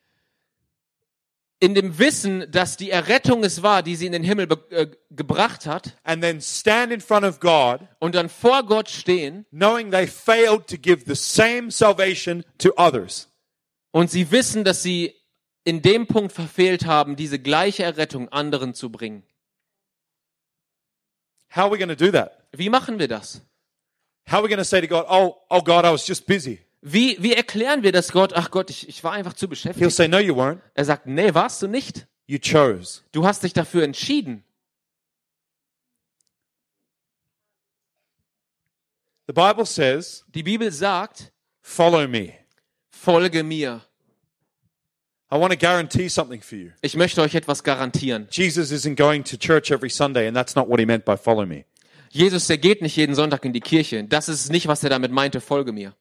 in 1.64 1.76
dem 1.76 1.98
Wissen, 1.98 2.52
dass 2.52 2.76
die 2.76 2.92
Errettung 2.92 3.46
es 3.46 3.64
war, 3.64 3.84
die 3.84 3.96
sie 3.96 4.06
in 4.06 4.12
den 4.12 4.24
Himmel 4.24 4.50
äh, 4.70 4.88
gebracht 5.12 5.66
hat, 5.66 5.96
and 6.04 6.22
then 6.22 6.42
stand 6.42 6.92
in 6.92 7.00
front 7.00 7.26
of 7.26 7.40
God 7.40 7.80
und 8.00 8.16
dann 8.16 8.28
vor 8.28 8.64
Gott 8.64 8.90
stehen 8.90 9.46
knowing 9.50 9.90
they 9.90 10.06
failed 10.06 10.68
to 10.68 10.78
give 10.78 11.06
the 11.06 11.16
same 11.16 11.72
salvation 11.72 12.44
to 12.58 12.74
others? 12.76 13.30
und 13.92 14.12
sie 14.12 14.30
wissen, 14.32 14.66
dass 14.66 14.84
sie 14.84 15.16
in 15.64 15.82
dem 15.82 16.06
Punkt 16.06 16.34
verfehlt 16.34 16.86
haben, 16.86 17.16
diese 17.16 17.40
gleiche 17.40 17.84
Errettung 17.84 18.28
anderen 18.28 18.74
zu 18.74 18.92
bringen. 18.92 19.24
How 21.56 21.66
are 21.66 21.72
we 21.72 21.78
going 21.78 21.96
to 21.96 21.96
do 21.96 22.12
that? 22.12 22.44
Wie 22.52 22.70
machen 22.70 23.00
wir 23.00 23.08
das? 23.08 23.42
How 24.28 24.40
are 24.40 24.44
we 24.44 24.50
going 24.50 24.58
to 24.58 24.66
say 24.66 24.82
to 24.82 24.88
God, 24.88 25.06
oh, 25.08 25.38
oh 25.50 25.62
God, 25.62 25.86
I 25.86 25.92
was 25.92 26.06
just 26.06 26.26
busy? 26.26 26.60
Wie, 26.86 27.16
wie 27.24 27.32
erklären 27.34 27.82
wir 27.82 27.94
das 27.94 28.12
Gott? 28.12 28.34
Ach 28.34 28.52
Gott, 28.52 28.70
ich, 28.70 28.90
ich 28.90 29.04
war 29.06 29.14
einfach 29.14 29.34
zu 29.34 29.46
He'll 29.46 29.50
beschäftigt. 29.50 29.92
say, 29.92 30.08
no, 30.10 30.20
you 30.20 30.36
weren't. 30.36 30.60
Er 30.74 30.84
sagt, 30.84 31.06
nee, 31.08 31.34
warst 31.34 31.62
du 31.62 31.68
nicht. 31.68 32.08
You 32.28 32.40
chose. 32.40 33.02
Du 33.14 33.26
hast 33.26 33.44
dich 33.44 33.54
dafür 33.54 33.84
entschieden. 33.84 34.44
The 39.28 39.34
Bible 39.34 39.66
says, 39.66 40.26
Die 40.28 40.44
Bibel 40.44 40.72
sagt, 40.72 41.32
follow 41.62 42.08
me. 42.08 42.34
folge 42.90 43.44
mir. 43.44 43.82
I 45.32 45.38
want 45.38 45.52
to 45.52 45.58
guarantee 45.58 46.10
something 46.10 46.42
for 46.42 46.58
you. 46.58 46.72
Ich 46.82 46.96
möchte 46.96 47.22
euch 47.22 47.34
etwas 47.34 47.64
garantieren. 47.64 48.28
Jesus 48.30 48.72
isn't 48.72 48.96
going 48.98 49.24
to 49.24 49.38
church 49.38 49.72
every 49.72 49.90
Sunday, 49.90 50.28
and 50.28 50.36
that's 50.36 50.56
not 50.56 50.68
what 50.68 50.80
he 50.80 50.86
meant 50.86 51.06
by 51.06 51.16
follow 51.18 51.46
me. 51.46 51.66
Jesus, 52.10 52.46
der 52.48 52.58
geht 52.60 52.82
nicht 52.82 52.96
jeden 52.98 53.16
Sonntag 53.16 53.44
in 53.46 53.54
die 53.54 53.62
Kirche. 53.62 54.04
Das 54.04 54.30
ist 54.30 54.52
nicht, 54.52 54.68
was 54.68 54.84
er 54.84 54.90
damit 54.92 55.12
meinte, 55.12 55.42
folge 55.42 55.72
mir. 55.72 55.96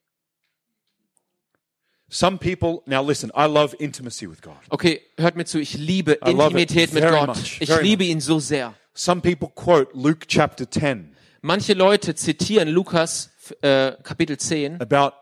Some 2.13 2.37
people, 2.37 2.83
now 2.85 3.01
listen, 3.01 3.31
I 3.35 3.47
love 3.47 3.75
intimacy 3.79 4.27
with 4.29 4.41
God. 4.43 4.57
Okay, 4.69 5.01
hört 5.17 5.35
mir 5.35 5.45
zu, 5.45 5.57
ich 5.59 5.75
liebe 5.77 6.19
I 6.23 6.29
love 6.31 6.51
it 6.59 6.69
Intimität 6.69 6.93
mit 6.93 7.03
very 7.03 7.15
Gott. 7.17 7.27
much, 7.35 7.57
Ich 7.59 7.69
very 7.69 7.83
liebe 7.83 8.03
ihn 8.03 8.19
so 8.21 8.39
sehr. 8.39 8.75
Some 8.93 9.21
people 9.21 9.49
quote 9.55 9.89
Luke 9.95 10.27
chapter 10.27 10.69
10 10.69 11.15
Manche 11.41 11.73
Leute 11.73 12.13
zitieren 12.13 12.69
Lukas 12.69 13.31
äh, 13.61 13.93
Kapitel 14.03 14.37
10 14.37 14.79
about 14.79 15.13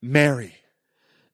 Mary. 0.00 0.52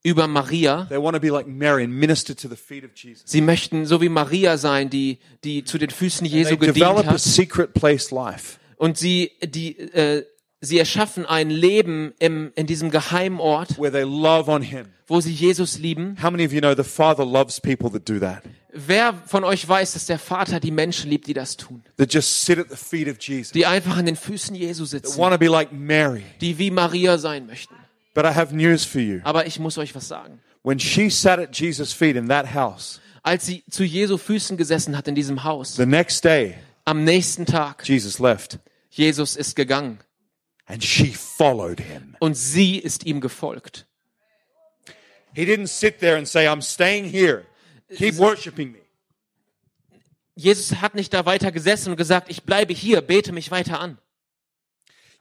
über 0.03 0.27
Maria. 0.27 0.87
They 0.91 0.99
want 0.99 1.15
to 1.15 1.21
be 1.21 1.31
like 1.31 1.47
Mary 1.47 1.85
and 1.85 1.95
minister 1.95 2.35
to 2.35 2.49
the 2.49 2.57
feet 2.57 2.85
of 2.85 2.91
Jesus. 2.95 3.23
Sie 3.27 3.41
möchten 3.41 3.87
so 3.87 4.01
wie 4.03 4.09
Maria 4.09 4.59
sein, 4.59 4.91
die, 4.91 5.19
die 5.45 5.65
zu 5.65 5.79
den 5.79 5.91
Füßen 5.91 6.29
They 6.29 6.39
Jesu 6.39 6.57
gedient 6.59 6.77
develop 6.77 7.07
a 7.07 7.13
hat. 7.13 7.21
secret 7.21 7.73
place 7.75 8.11
life. 8.11 8.59
Und 8.77 8.99
sie, 8.99 9.31
die, 9.41 9.79
äh, 9.79 10.27
sie 10.65 10.79
erschaffen 10.79 11.27
ein 11.27 11.51
Leben 11.51 12.13
im, 12.19 12.53
in 12.55 12.67
diesem 12.67 12.91
geheimen 12.91 13.41
Ort, 13.41 13.79
where 13.79 13.93
they 13.93 14.03
love 14.03 14.51
on 14.51 14.63
him. 14.63 14.87
wo 15.07 15.21
sie 15.21 15.33
Jesus 15.33 15.79
lieben. 15.79 16.17
How 16.23 16.31
many 16.31 16.45
of 16.47 16.53
you 16.53 16.61
know 16.61 16.75
the 16.75 16.83
Father 16.89 17.25
loves 17.25 17.61
people 17.61 17.91
that 17.91 18.09
do 18.09 18.19
that? 18.21 18.43
Wer 18.73 19.15
von 19.27 19.45
euch 19.45 19.69
weiß, 19.69 19.93
dass 19.93 20.07
der 20.07 20.19
Vater 20.19 20.59
die 20.59 20.73
Menschen 20.73 21.09
liebt, 21.09 21.27
die 21.29 21.35
das 21.35 21.57
tun? 21.57 21.83
That 21.97 22.13
just 22.13 22.45
sit 22.45 22.59
at 22.59 22.69
the 22.71 22.77
feet 22.77 23.09
of 23.09 23.17
Jesus. 23.21 23.53
Die 23.53 23.67
einfach 23.67 23.97
an 23.97 24.07
den 24.07 24.17
Füßen 24.17 24.55
Jesu 24.57 24.83
That 24.85 24.91
sitzen. 24.91 25.19
want 25.19 25.33
to 25.33 25.39
be 25.39 25.47
like 25.49 25.73
Mary. 25.73 26.25
Die 26.41 26.59
wie 26.59 26.71
Maria 26.71 27.17
sein 27.19 27.47
möchten. 27.47 27.75
But 28.15 28.25
I 28.25 28.35
have 28.35 28.55
news 28.55 28.85
for 28.85 29.01
you. 29.01 29.21
Aber 29.25 29.47
ich 29.47 29.59
muss 29.61 29.79
euch 29.79 29.95
was 29.95 30.09
sagen. 30.09 30.41
When 30.65 30.79
she 30.79 31.11
sat 31.11 31.39
at 31.39 31.57
Jesus' 31.59 31.93
feet 31.93 32.17
in 32.17 32.29
that 32.29 32.55
house, 32.55 33.01
Als 33.23 33.47
sie 33.47 33.65
zu 33.71 33.85
Jesu 33.85 34.19
Füßen 34.19 34.57
gesessen 34.57 34.97
hat 34.97 35.09
in 35.09 35.15
diesem 35.15 35.45
Haus, 35.45 35.77
the 35.77 35.87
next 35.87 36.25
day, 36.25 36.57
am 36.85 37.05
nächsten 37.05 37.47
Tag, 37.47 37.83
Jesus 37.89 38.19
left 38.19 38.59
Jesus 38.91 39.35
ist 39.37 39.57
gegangen 39.57 39.99
und 42.21 42.37
sie 42.37 42.79
ist 42.79 43.05
ihm 43.07 43.21
gefolgt. 43.21 43.87
He 45.35 45.45
didn't 45.45 45.69
sit 45.69 45.99
there 45.99 46.17
and 46.17 46.29
say, 46.29 46.47
I'm 46.47 46.63
staying 46.63 47.05
here. 47.05 47.45
Keep 47.97 48.19
worshiping 48.19 48.73
me. 48.73 48.79
Jesus 50.37 50.81
hat 50.81 50.95
nicht 50.95 51.13
da 51.13 51.27
weiter 51.27 51.53
gesessen 51.53 51.91
und 51.91 51.97
gesagt, 51.97 52.29
ich 52.29 52.43
bleibe 52.43 52.73
hier, 52.73 53.01
bete 53.01 53.33
mich 53.33 53.51
weiter 53.51 53.81
an. 53.81 53.99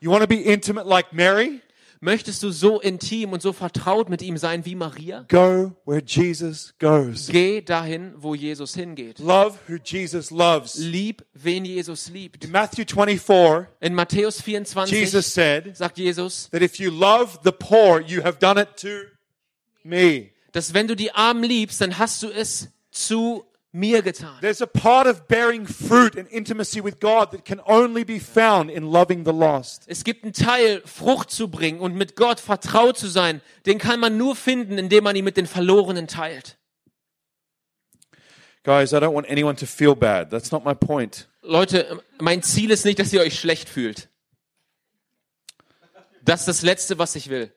You 0.00 0.10
want 0.10 0.22
to 0.22 0.28
be 0.28 0.40
intimate 0.40 0.86
like 0.86 1.12
Mary? 1.12 1.60
Möchtest 2.04 2.42
du 2.42 2.50
so 2.50 2.82
intim 2.82 3.32
und 3.32 3.40
so 3.40 3.54
vertraut 3.54 4.10
mit 4.10 4.20
ihm 4.20 4.36
sein 4.36 4.66
wie 4.66 4.74
Maria? 4.74 5.24
Go 5.30 5.72
where 5.86 6.02
Jesus 6.06 6.74
goes. 6.78 7.28
Geh 7.28 7.62
dahin, 7.62 8.12
wo 8.18 8.34
Jesus 8.34 8.74
hingeht. 8.74 9.20
Love 9.20 9.58
who 9.66 9.76
Jesus 9.82 10.30
loves. 10.30 10.74
Lieb, 10.74 11.24
wen 11.32 11.64
Jesus 11.64 12.10
liebt. 12.10 12.44
In 12.44 12.50
Matthew 12.50 12.84
24, 12.84 13.68
In 13.80 13.94
Matthäus 13.94 14.42
24 14.42 14.90
Jesus 14.90 15.32
said 15.32 15.74
sagt 15.74 15.96
Jesus, 15.96 16.50
that 16.50 16.60
if 16.60 16.78
you 16.78 16.90
love 16.90 17.38
the 17.42 17.52
poor, 17.52 18.02
you 18.02 18.22
have 18.22 18.38
done 18.38 18.60
it 18.60 18.76
to 18.76 19.08
me. 19.82 20.28
dass 20.52 20.74
wenn 20.74 20.86
du 20.86 20.94
die 20.96 21.10
Armen 21.12 21.44
liebst, 21.44 21.80
dann 21.80 21.98
hast 21.98 22.22
du 22.22 22.28
es 22.28 22.68
zu 22.90 23.46
mir 23.74 24.02
getan. 24.02 24.40
There's 24.40 24.62
a 24.62 24.66
part 24.66 25.06
of 25.06 25.26
bearing 25.26 25.66
fruit 25.66 26.16
and 26.16 26.28
intimacy 26.30 26.82
with 26.82 27.00
God 27.00 27.32
that 27.32 27.44
can 27.44 27.60
only 27.66 28.04
be 28.04 28.20
found 28.20 28.70
in 28.70 28.84
loving 28.84 29.24
the 29.24 29.32
lost. 29.32 29.82
Es 29.88 30.04
gibt 30.04 30.22
einen 30.22 30.32
Teil, 30.32 30.80
Frucht 30.84 31.30
zu 31.30 31.48
bringen 31.48 31.80
und 31.80 31.94
mit 31.94 32.14
Gott 32.14 32.40
vertraut 32.40 32.96
zu 32.96 33.08
sein. 33.08 33.42
Den 33.66 33.78
kann 33.78 33.98
man 33.98 34.16
nur 34.16 34.36
finden, 34.36 34.78
indem 34.78 35.04
man 35.04 35.16
ihn 35.16 35.24
mit 35.24 35.36
den 35.36 35.46
Verlorenen 35.46 36.06
teilt. 36.06 36.56
Guys, 38.62 38.92
I 38.92 38.96
don't 38.96 39.12
want 39.12 39.28
anyone 39.28 39.56
to 39.56 39.66
feel 39.66 39.94
bad. 39.94 40.30
That's 40.30 40.50
not 40.50 40.64
my 40.64 40.74
point. 40.74 41.28
Leute, 41.42 42.02
mein 42.18 42.42
Ziel 42.42 42.70
ist 42.70 42.84
nicht, 42.86 42.98
dass 42.98 43.12
ihr 43.12 43.20
euch 43.20 43.38
schlecht 43.38 43.68
fühlt. 43.68 44.08
Das 46.22 46.40
ist 46.40 46.48
das 46.48 46.62
Letzte, 46.62 46.98
was 46.98 47.16
ich 47.16 47.28
will. 47.28 47.52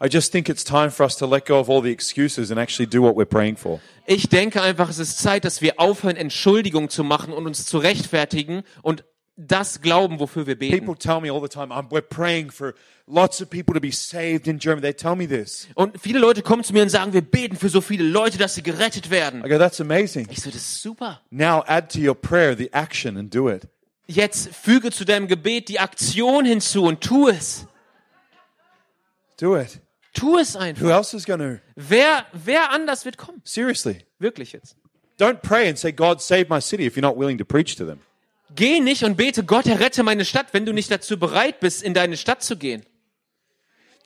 I 0.00 0.08
just 0.08 0.30
think 0.30 0.48
it's 0.48 0.62
time 0.62 0.90
for 0.90 1.04
us 1.04 1.16
to 1.16 1.26
let 1.26 1.44
go 1.44 1.58
of 1.58 1.68
all 1.68 1.82
the 1.82 1.90
excuses 1.90 2.50
and 2.50 2.60
actually 2.60 2.86
do 2.88 3.02
what 3.02 3.16
we're 3.16 3.28
praying 3.28 3.56
for. 3.56 3.80
Ich 4.06 4.28
denke 4.28 4.62
einfach, 4.62 4.88
es 4.88 4.98
ist 4.98 5.18
Zeit, 5.18 5.44
dass 5.44 5.60
wir 5.60 5.80
aufhören, 5.80 6.16
Entschuldigungen 6.16 6.88
zu 6.88 7.02
machen 7.02 7.32
und 7.32 7.46
uns 7.46 7.66
zu 7.66 7.78
rechtfertigen 7.78 8.62
und 8.82 9.04
das 9.36 9.80
glauben, 9.80 10.18
wofür 10.18 10.46
wir 10.46 10.58
beten. 10.58 10.84
People 10.84 10.96
tell 10.96 11.20
me 11.20 11.32
all 11.32 11.40
the 11.40 11.48
time, 11.48 11.72
I'm, 11.72 11.88
we're 11.90 12.00
praying 12.00 12.50
for 12.50 12.74
lots 13.06 13.40
of 13.40 13.48
people 13.48 13.72
to 13.74 13.80
be 13.80 13.92
saved 13.92 14.48
in 14.48 14.58
Germany. 14.58 14.82
They 14.82 14.94
tell 14.94 15.14
me 15.14 15.28
this. 15.28 15.68
Und 15.74 16.00
viele 16.00 16.18
Leute 16.18 16.42
kommen 16.42 16.64
zu 16.64 16.72
mir 16.72 16.82
und 16.82 16.88
sagen, 16.88 17.12
wir 17.12 17.22
beten 17.22 17.56
für 17.56 17.68
so 17.68 17.80
viele 17.80 18.04
Leute, 18.04 18.38
dass 18.38 18.56
sie 18.56 18.62
gerettet 18.62 19.10
werden. 19.10 19.44
I 19.44 19.48
go, 19.48 19.58
that's 19.58 19.80
amazing. 19.80 20.26
Ich 20.30 20.42
so, 20.42 20.50
das 20.50 20.60
ist 20.60 20.82
super. 20.82 21.20
Now 21.30 21.62
add 21.66 21.88
to 21.92 22.00
your 22.00 22.16
prayer 22.16 22.56
the 22.56 22.72
action 22.72 23.16
and 23.16 23.32
do 23.32 23.48
it. 23.48 23.68
Jetzt 24.06 24.54
füge 24.54 24.90
zu 24.90 25.04
deinem 25.04 25.28
Gebet 25.28 25.68
die 25.68 25.78
Aktion 25.78 26.44
hinzu 26.44 26.84
und 26.84 27.00
tu 27.00 27.28
es. 27.28 27.66
Do 29.38 29.56
it. 29.56 29.80
Tu 30.18 30.36
es 30.38 30.54
Who 30.54 30.58
einfach. 30.58 30.88
else 30.90 31.16
is 31.16 31.24
to? 31.26 31.60
Wer, 31.76 32.26
wer 32.32 32.70
anders 32.70 33.04
wird 33.04 33.16
kommen? 33.18 33.40
Seriously. 33.44 34.04
Wirklich 34.18 34.52
jetzt. 34.52 34.76
Don't 35.18 35.40
pray 35.42 35.68
and 35.68 35.78
say, 35.78 35.92
God, 35.92 36.20
save 36.20 36.46
my 36.48 36.60
city 36.60 36.86
if 36.86 36.96
you're 36.96 37.02
not 37.02 37.16
willing 37.16 37.38
to 37.38 37.44
preach 37.44 37.76
to 37.76 37.84
them. 37.84 38.00
Geh 38.54 38.80
nicht 38.80 39.04
und 39.04 39.16
bete, 39.16 39.44
Gott, 39.44 39.66
errette 39.66 40.02
meine 40.02 40.24
Stadt, 40.24 40.48
wenn 40.52 40.64
du 40.64 40.72
nicht 40.72 40.90
dazu 40.90 41.18
bereit 41.18 41.60
bist, 41.60 41.82
in 41.82 41.92
deine 41.92 42.16
Stadt 42.16 42.42
zu 42.42 42.56
gehen. 42.56 42.82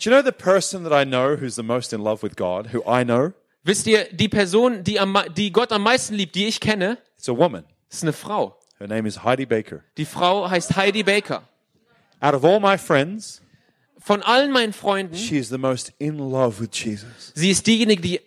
Do 0.03 0.11
you 0.11 0.17
know 0.17 0.23
the 0.25 0.33
person 0.33 0.83
that 0.85 0.93
I 0.93 1.05
know 1.09 1.37
who's 1.41 1.55
the 1.55 1.63
most 1.63 1.93
in 1.93 2.01
love 2.03 2.23
with 2.23 2.35
God, 2.37 2.73
who 2.73 2.81
I 2.87 3.05
know? 3.05 3.33
Wisst 3.63 3.87
ihr, 3.87 4.07
die 4.13 4.29
Person, 4.29 4.83
die, 4.83 4.99
am, 4.99 5.17
die 5.37 5.53
Gott 5.53 5.71
am 5.71 5.83
meisten 5.83 6.15
liebt, 6.15 6.35
die 6.35 6.47
ich 6.49 6.59
kenne, 6.61 6.99
It's 7.17 7.29
a 7.29 7.37
woman. 7.37 7.65
ist 7.89 8.03
eine 8.03 8.13
Frau. 8.13 8.59
Her 8.79 8.89
name 8.89 9.07
is 9.07 9.23
Heidi 9.23 9.47
Baker. 9.47 9.85
Die 9.97 10.05
Frau 10.05 10.51
heißt 10.51 10.75
Heidi 10.75 11.05
Baker. 11.05 11.43
Out 12.21 12.35
of 12.35 12.45
all 12.45 12.59
my 12.59 12.77
friends, 12.77 13.41
Von 14.05 14.23
allen 14.23 14.51
meinen 14.51 14.73
Freunden, 14.73 15.15
she 15.17 15.37
is 15.39 15.49
the 15.49 15.59
most 15.59 15.93
in 15.99 16.19
love 16.19 16.61
with 16.61 16.71
Jesus. 16.73 17.33
sie 17.35 17.51
ist 17.51 17.67
diejenige, 17.67 18.03
die 18.03 18.21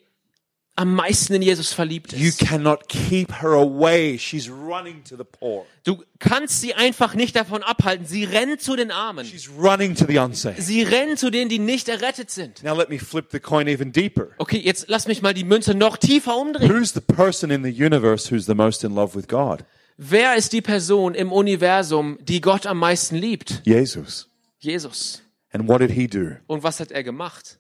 am 0.77 0.93
meisten 0.93 1.33
in 1.33 1.41
Jesus 1.41 1.71
verliebt 1.71 2.11
You 2.13 2.27
ist. 2.27 2.39
cannot 2.39 2.89
keep 2.89 3.41
her 3.41 3.51
away. 3.51 4.17
She's 4.19 4.49
running 4.49 5.03
to 5.05 5.15
the 5.15 5.23
poor. 5.23 5.65
Du 5.85 6.03
kannst 6.19 6.59
sie 6.59 6.73
einfach 6.73 7.13
nicht 7.13 7.35
davon 7.35 7.63
abhalten. 7.63 8.05
Sie 8.05 8.25
rennt 8.25 8.61
zu 8.61 8.75
den 8.75 8.91
Armen. 8.91 9.25
She's 9.25 9.49
running 9.49 9.95
to 9.95 10.05
the 10.05 10.17
unsaved. 10.19 10.61
Sie 10.61 10.83
rennen 10.83 11.15
zu 11.15 11.29
denen, 11.29 11.49
die 11.49 11.59
nicht 11.59 11.87
errettet 11.87 12.29
sind. 12.29 12.61
Now 12.61 12.75
let 12.75 12.89
me 12.89 12.99
flip 12.99 13.27
the 13.31 13.39
coin 13.39 13.67
even 13.67 13.93
deeper. 13.93 14.29
Okay, 14.37 14.59
jetzt 14.63 14.85
lass 14.89 15.07
mich 15.07 15.21
mal 15.21 15.33
die 15.33 15.45
Münze 15.45 15.75
noch 15.75 15.95
tiefer 15.95 16.35
umdrehen. 16.37 16.69
Who's 16.69 16.93
the 16.93 16.99
person 17.01 17.49
in 17.51 17.63
the 17.63 17.69
universe 17.71 18.29
who's 18.33 18.45
the 18.45 18.55
most 18.55 18.83
in 18.83 18.93
love 18.93 19.15
with 19.17 19.27
God? 19.29 19.63
Wer 19.97 20.35
ist 20.35 20.51
die 20.51 20.61
Person 20.61 21.15
im 21.15 21.31
Universum, 21.31 22.17
die 22.21 22.41
Gott 22.41 22.65
am 22.65 22.79
meisten 22.79 23.15
liebt? 23.15 23.61
Jesus. 23.63 24.27
Jesus. 24.59 25.21
And 25.55 25.69
what 25.69 25.79
did 25.79 25.91
he 25.91 26.05
do? 26.05 26.35
Und 26.47 26.63
was 26.63 26.81
hat 26.81 26.91
er 26.91 27.01
gemacht? 27.01 27.59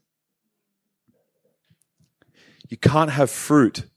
You 2.67 2.75
can't 2.75 3.11
have 3.11 3.31
fruit 3.31 3.89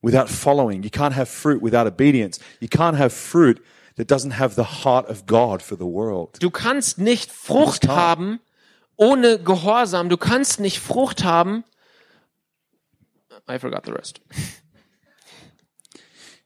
without 0.00 0.30
following. 0.30 0.82
You 0.82 0.88
can't 0.88 1.14
have 1.14 1.28
fruit 1.28 1.60
without 1.60 1.86
obedience. 1.86 2.40
You 2.60 2.68
can't 2.68 2.96
have 2.96 3.12
fruit 3.12 3.62
that 3.96 4.08
doesn't 4.08 4.30
have 4.30 4.54
the 4.54 4.84
heart 4.84 5.06
of 5.10 5.26
God 5.26 5.60
for 5.60 5.76
the 5.76 5.84
world. 5.84 6.38
Du 6.40 6.48
kannst 6.48 6.96
nicht 6.96 7.30
Frucht 7.30 7.88
haben 7.88 8.40
ohne 8.96 9.38
Gehorsam. 9.38 10.08
Du 10.08 10.16
kannst 10.16 10.58
nicht 10.58 10.78
Frucht 10.78 11.24
haben. 11.24 11.64
I 13.50 13.58
forgot 13.58 13.84
the 13.84 13.92
rest. 13.92 14.22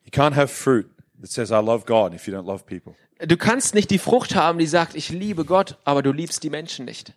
You 0.02 0.10
can't 0.10 0.34
have 0.34 0.50
fruit 0.50 0.90
that 1.20 1.30
says, 1.30 1.52
I 1.52 1.60
love 1.60 1.86
God 1.86 2.14
if 2.14 2.26
you 2.26 2.34
don't 2.34 2.46
love 2.46 2.66
people. 2.66 2.96
Du 3.18 3.36
kannst 3.36 3.74
nicht 3.74 3.90
die 3.90 3.98
Frucht 3.98 4.34
haben, 4.34 4.58
die 4.58 4.66
sagt, 4.66 4.94
ich 4.94 5.08
liebe 5.08 5.44
Gott, 5.44 5.78
aber 5.84 6.02
du 6.02 6.12
liebst 6.12 6.42
die 6.42 6.50
Menschen 6.50 6.84
nicht. 6.84 7.12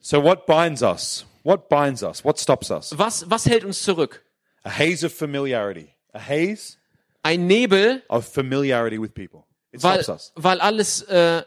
So 0.00 0.22
what 0.22 0.46
binds 0.46 0.82
us? 0.82 1.26
What 1.42 1.68
binds 1.68 2.02
us? 2.02 2.24
What 2.24 2.38
stops 2.38 2.70
us? 2.70 2.96
Was, 2.98 3.30
was 3.30 3.46
hält 3.46 3.64
uns 3.64 3.82
zurück? 3.82 4.24
A 4.64 4.70
haze 4.70 5.06
of 5.06 5.12
familiarity. 5.14 5.88
A 6.12 6.18
haze 6.20 6.76
Ein 7.22 7.46
Nebel, 7.46 8.02
of 8.08 8.26
familiarity 8.26 9.00
with 9.00 9.14
people. 9.14 9.44
It 9.72 9.82
weil, 9.82 10.02
stops 10.02 10.08
us. 10.08 10.32
weil 10.36 10.60
alles, 10.60 11.02
äh, 11.02 11.42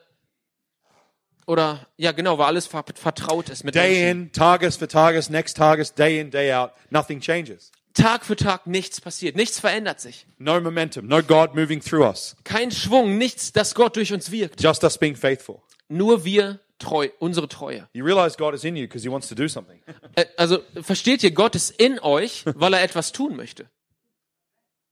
oder, 1.46 1.88
ja 1.98 2.12
genau, 2.12 2.38
weil 2.38 2.48
alles 2.48 2.68
ver 2.68 2.84
vertraut 2.96 3.50
ist 3.50 3.64
mit 3.64 3.76
Day 3.76 4.04
Menschen. 4.06 4.22
in, 4.28 4.32
Targus 4.32 4.78
for 4.78 4.88
Targus, 4.88 5.30
next 5.30 5.58
Targus, 5.58 5.94
day 5.94 6.20
in, 6.20 6.32
day 6.32 6.54
out, 6.54 6.72
nothing 6.90 7.20
changes. 7.20 7.72
Tag 7.94 8.26
für 8.26 8.36
Tag 8.36 8.68
nichts 8.68 9.02
passiert, 9.02 9.36
nichts 9.36 9.60
verändert 9.60 10.00
sich. 10.00 10.26
No 10.38 10.60
momentum, 10.60 11.08
no 11.08 11.22
God 11.22 11.56
moving 11.56 11.82
through 11.82 12.06
us. 12.06 12.36
Kein 12.44 12.72
Schwung, 12.72 13.18
nichts, 13.18 13.52
dass 13.52 13.76
Gott 13.76 13.96
durch 13.96 14.14
uns 14.14 14.32
wirkt. 14.32 14.62
Just 14.62 14.84
us 14.84 14.98
being 14.98 15.16
faithful. 15.16 15.62
Nur 15.90 16.24
wir 16.24 16.60
treu, 16.80 17.10
unsere 17.20 17.48
Treue. 17.48 17.88
You 17.94 18.04
realize 18.06 18.38
God 18.38 18.54
is 18.54 18.64
in 18.64 18.76
you 18.76 18.84
because 18.88 19.04
he 19.06 19.12
wants 19.12 19.28
to 19.28 19.36
do 19.36 19.48
something. 19.48 19.82
Äh, 20.16 20.26
Also 20.38 20.60
versteht 20.82 21.24
ihr, 21.24 21.32
Gott 21.32 21.56
ist 21.56 21.72
in 21.72 22.00
euch, 22.00 22.44
weil 22.46 22.74
er 22.74 22.82
etwas 22.84 23.12
tun 23.12 23.36
möchte. 23.36 23.70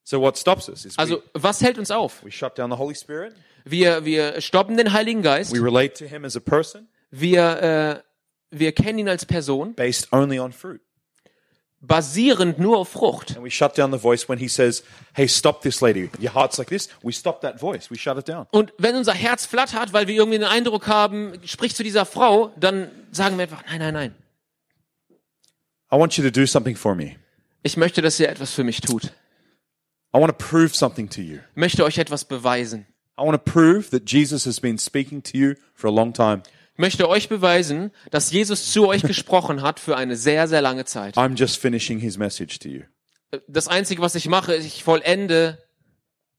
So 0.04 0.22
what 0.22 0.38
stops 0.38 0.68
us 0.70 0.86
is 0.86 0.98
Also 0.98 1.22
was 1.34 1.62
hält 1.62 1.78
uns 1.78 1.92
auf? 1.92 2.22
we, 2.24 2.28
we 2.28 2.32
shut 2.32 2.58
down 2.58 2.72
the 2.72 2.78
Holy 2.78 2.96
Spirit. 2.96 3.36
Wir, 3.66 4.06
wir 4.06 4.42
stoppen 4.42 4.78
den 4.78 4.94
Heiligen 4.94 5.22
Geist. 5.22 5.54
We 5.54 5.62
relate 5.62 5.94
to 5.96 6.06
him 6.06 6.26
as 6.26 6.36
a 6.36 6.40
person 6.40 6.88
Wir, 7.12 8.02
äh, 8.02 8.58
wir 8.58 8.72
kennen 8.72 9.00
ihn 9.00 9.10
als 9.10 9.26
Person, 9.26 9.76
based 9.76 10.12
only 10.12 10.40
on 10.40 10.52
fruit. 10.52 10.82
Basierend 11.82 12.60
nur 12.60 12.78
auf 12.78 12.90
Frucht. 12.90 13.36
And 13.36 13.46
we 13.46 13.52
shut 13.52 13.78
down 13.78 13.92
the 13.92 14.02
voice 14.02 14.28
when 14.28 14.40
he 14.40 14.48
says, 14.48 14.84
hey, 15.14 15.28
stop 15.28 15.62
this 15.62 15.82
lady. 15.82 16.10
Your 16.20 16.34
heart's 16.34 16.58
like 16.58 16.70
this. 16.70 16.90
We 17.02 17.12
stop 17.12 17.42
that 17.42 17.60
voice. 17.60 17.90
We 17.90 17.98
shut 17.98 18.18
it 18.18 18.28
down. 18.28 18.48
Und 18.52 18.74
wenn 18.78 18.96
unser 18.96 19.14
Herz 19.14 19.46
flattert, 19.46 19.94
weil 19.94 20.08
wir 20.08 20.16
irgendwie 20.16 20.40
den 20.40 20.48
Eindruck 20.48 20.88
haben, 20.88 21.34
sprich 21.46 21.76
zu 21.76 21.84
dieser 21.84 22.06
Frau, 22.06 22.52
dann 22.58 22.90
sagen 23.12 23.38
wir 23.38 23.44
einfach, 23.44 23.64
nein, 23.68 23.80
nein, 23.80 23.94
nein. 23.94 24.16
I 25.92 25.98
want 25.98 26.18
you 26.18 26.24
to 26.24 26.32
do 26.32 26.46
something 26.46 26.76
for 26.76 26.96
me. 26.96 27.16
Ich 27.64 27.78
möchte, 27.78 28.02
dass 28.02 28.20
ihr 28.20 28.30
etwas 28.30 28.54
für 28.54 28.64
mich 28.64 28.82
tut. 28.82 29.06
I 30.14 30.20
want 30.20 30.38
to 30.38 30.46
prove 30.46 30.76
something 30.76 31.10
to 31.10 31.22
you. 31.22 31.38
Ich 31.52 31.56
möchte 31.56 31.84
euch 31.84 31.98
etwas 31.98 32.26
beweisen. 32.26 32.86
I 33.18 33.24
want 33.24 33.34
to 33.34 33.52
prove 33.52 33.90
that 33.90 34.10
Jesus 34.10 34.46
has 34.46 34.60
been 34.60 34.78
speaking 34.78 35.22
to 35.24 35.38
you 35.38 35.56
for 35.74 35.90
a 35.90 35.94
long 35.94 36.14
time. 36.14 36.42
Möchte 36.80 37.08
euch 37.08 37.30
beweisen, 37.30 37.92
dass 38.10 38.32
Jesus 38.32 38.72
zu 38.72 38.88
euch 38.88 39.02
gesprochen 39.14 39.62
hat 39.62 39.80
für 39.80 39.98
eine 39.98 40.16
sehr, 40.16 40.48
sehr 40.48 40.62
lange 40.62 40.86
Zeit. 40.86 41.18
I'm 41.18 41.36
just 41.38 41.58
finishing 41.58 42.00
his 42.00 42.18
message 42.18 42.58
to 42.60 42.70
you. 42.70 42.82
Das 43.48 43.68
Einzige, 43.68 44.02
was 44.02 44.16
ich 44.16 44.28
mache, 44.28 44.54
ist, 44.54 44.66
ich 44.66 44.84
vollende 44.84 45.60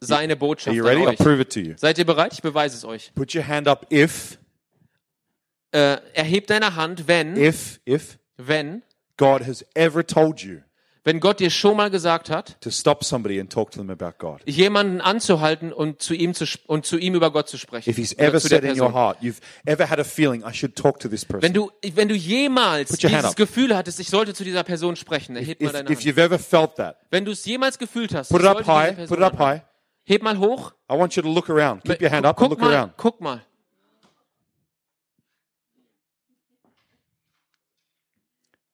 seine 0.00 0.32
Are 0.32 0.38
Botschaft 0.38 0.74
you 0.74 0.84
an 0.84 0.96
ready? 0.96 1.06
I'll 1.06 1.22
prove 1.22 1.40
it 1.40 1.52
to 1.52 1.60
you. 1.60 1.74
Seid 1.76 1.98
ihr 1.98 2.06
bereit? 2.06 2.32
Ich 2.32 2.42
beweise 2.42 2.76
es 2.76 2.84
euch. 2.84 3.12
Put 3.14 3.34
your 3.34 3.46
hand 3.46 3.68
up 3.68 3.86
if, 3.92 4.38
Äh, 5.72 5.98
erhebt 6.14 6.50
deine 6.50 6.74
Hand, 6.74 7.06
wenn, 7.06 7.36
if, 7.36 7.80
if 7.86 8.18
wenn, 8.36 8.82
God 9.16 9.46
has 9.46 9.64
ever 9.74 10.04
told 10.04 10.40
you 10.40 10.62
wenn 11.04 11.20
Gott 11.20 11.40
dir 11.40 11.50
schon 11.50 11.76
mal 11.76 11.90
gesagt 11.90 12.30
hat, 12.30 12.58
jemanden 14.44 15.00
anzuhalten 15.00 15.72
und 15.72 16.02
zu 16.02 16.14
ihm 16.14 16.34
zu 16.34 16.44
und 16.66 16.84
zu 16.84 16.98
ihm 16.98 17.14
über 17.14 17.30
Gott 17.30 17.48
zu 17.48 17.56
sprechen. 17.58 17.94
Heart, 17.94 19.18
feeling. 20.06 20.42
Wenn 20.42 21.52
du, 21.52 21.70
wenn 21.94 22.08
du 22.08 22.14
jemals 22.14 22.90
dieses. 22.90 23.36
Gefühl 23.36 23.76
hattest, 23.76 24.00
ich 24.00 24.10
sollte 24.10 24.34
zu 24.34 24.44
dieser 24.44 24.64
Person 24.64 24.96
sprechen, 24.96 25.36
erheb 25.36 25.60
mal 25.62 25.72
deine 25.72 25.90
if 25.90 26.04
Hand. 26.04 26.76
that, 26.76 26.96
Wenn 27.10 27.24
du 27.24 27.32
es 27.32 27.44
jemals 27.44 27.78
gefühlt 27.78 28.14
hast, 28.14 28.28
put 28.30 28.40
it 28.40 28.46
up 28.46 28.66
high, 28.66 28.96
put 29.06 29.18
it 29.18 29.24
up 29.24 29.38
high. 29.38 29.62
Heb 30.04 30.22
mal 30.22 30.38
hoch. 30.38 30.72
I 30.90 30.94
want 30.94 31.14
you 31.14 31.22
to 31.22 31.28
look 31.28 31.48
around. 31.48 31.84
Keep 31.84 32.02
your 32.02 32.10
hand 32.10 32.26
up 32.26 32.36
and 32.36 32.48
guck 32.48 32.50
look 32.50 32.60
mal, 32.60 32.74
around. 32.74 32.96
guck 32.96 33.20
mal. 33.20 33.42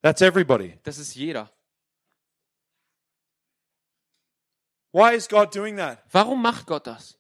That's 0.02 0.22
everybody. 0.22 0.78
Das 0.84 0.98
ist 0.98 1.14
jeder. 1.14 1.50
Why 4.92 5.14
is 5.14 5.28
God 5.28 5.54
doing 5.54 5.76
that? 5.76 5.98
Warum 6.10 6.40
macht 6.42 6.66
Gott 6.66 6.86
das? 6.86 7.16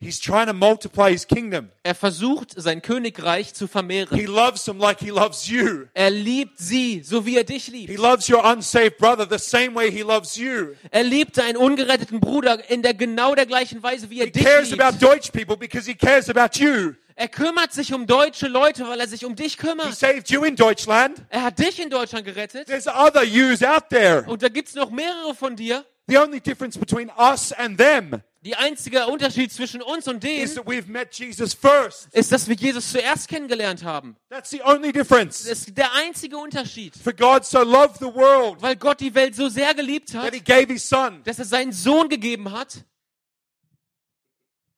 He's 0.00 0.20
trying 0.20 0.46
to 0.46 0.52
multiply 0.52 1.10
his 1.10 1.26
kingdom. 1.26 1.70
Er 1.82 1.96
versucht, 1.96 2.52
sein 2.56 2.82
Königreich 2.82 3.52
zu 3.52 3.64
He 3.64 3.68
vermehren. 3.68 4.26
loves 4.26 4.64
them 4.64 4.78
like 4.78 5.00
he 5.00 5.10
loves 5.10 5.48
you. 5.48 5.86
Er 5.92 6.10
liebt 6.10 6.56
sie, 6.56 7.02
so 7.02 7.26
wie 7.26 7.36
er 7.36 7.42
dich 7.42 7.64
He 7.64 7.72
liebt. 7.86 7.98
loves 7.98 8.28
your 8.30 8.44
unsaved 8.44 8.96
brother 8.98 9.26
the 9.28 9.38
same 9.44 9.74
way 9.74 9.90
he 9.90 10.02
loves 10.02 10.36
you. 10.36 10.76
Er 10.92 11.02
liebt 11.02 11.36
deinen 11.36 11.56
ungeretteten 11.56 12.20
Bruder 12.20 12.70
in 12.70 12.82
der 12.82 12.94
genau 12.94 13.34
der 13.34 13.46
gleichen 13.46 13.82
Weise, 13.82 14.08
wie 14.08 14.20
er 14.20 14.26
He 14.26 14.30
dich 14.32 14.44
cares 14.44 14.72
about 14.72 14.92
liebt. 14.98 15.02
Deutsch 15.02 15.32
people 15.32 15.56
because 15.56 15.90
he 15.90 15.96
cares 15.96 16.30
about 16.30 16.60
you. 16.60 16.94
Er 17.20 17.26
kümmert 17.26 17.72
sich 17.72 17.92
um 17.92 18.06
deutsche 18.06 18.46
Leute, 18.46 18.86
weil 18.86 19.00
er 19.00 19.08
sich 19.08 19.24
um 19.24 19.34
dich 19.34 19.54
He 19.54 19.58
kümmert. 19.58 19.92
saved 19.92 20.30
you 20.30 20.44
in 20.44 20.54
Deutschland. 20.54 21.20
Er 21.30 21.42
hat 21.42 21.58
dich 21.58 21.80
in 21.80 21.90
Deutschland 21.90 22.24
gerettet. 22.24 22.68
There's 22.68 22.86
other 22.86 23.24
yous 23.24 23.60
out 23.60 23.88
there. 23.90 24.22
Und 24.28 24.40
da 24.40 24.48
gibt's 24.48 24.74
noch 24.76 24.88
mehrere 24.90 25.34
von 25.34 25.56
dir. 25.56 25.84
The 26.06 26.16
only 26.18 26.40
difference 26.40 26.78
between 26.78 27.10
us 27.18 27.50
and 27.52 27.76
them 27.76 28.22
Die 28.42 28.54
einzige 28.54 29.08
Unterschied 29.08 29.52
zwischen 29.52 29.82
uns 29.82 30.06
und 30.06 30.22
is 30.22 30.54
denen 30.54 30.54
that 30.54 30.66
we've 30.68 30.86
met 30.86 31.12
Jesus 31.12 31.54
first. 31.54 32.06
ist, 32.12 32.30
dass 32.30 32.46
wir 32.46 32.54
Jesus 32.54 32.92
zuerst 32.92 33.26
kennengelernt 33.26 33.82
haben. 33.82 34.16
That's 34.30 34.50
the 34.50 34.62
only 34.62 34.92
difference. 34.92 35.42
Das 35.42 35.66
ist 35.66 35.76
der 35.76 35.92
einzige 35.94 36.38
Unterschied. 36.38 36.94
For 36.96 37.12
God 37.12 37.44
so 37.44 37.64
loved 37.64 37.96
the 37.98 38.14
world 38.14 38.62
Weil 38.62 38.76
Gott 38.76 39.00
die 39.00 39.12
Welt 39.16 39.34
so 39.34 39.48
sehr 39.48 39.74
geliebt 39.74 40.14
hat, 40.14 40.22
that 40.26 40.34
he 40.34 40.40
gave 40.40 40.72
his 40.72 40.88
son. 40.88 41.20
dass 41.24 41.40
er 41.40 41.46
seinen 41.46 41.72
Sohn 41.72 42.08
gegeben 42.08 42.52
hat. 42.52 42.84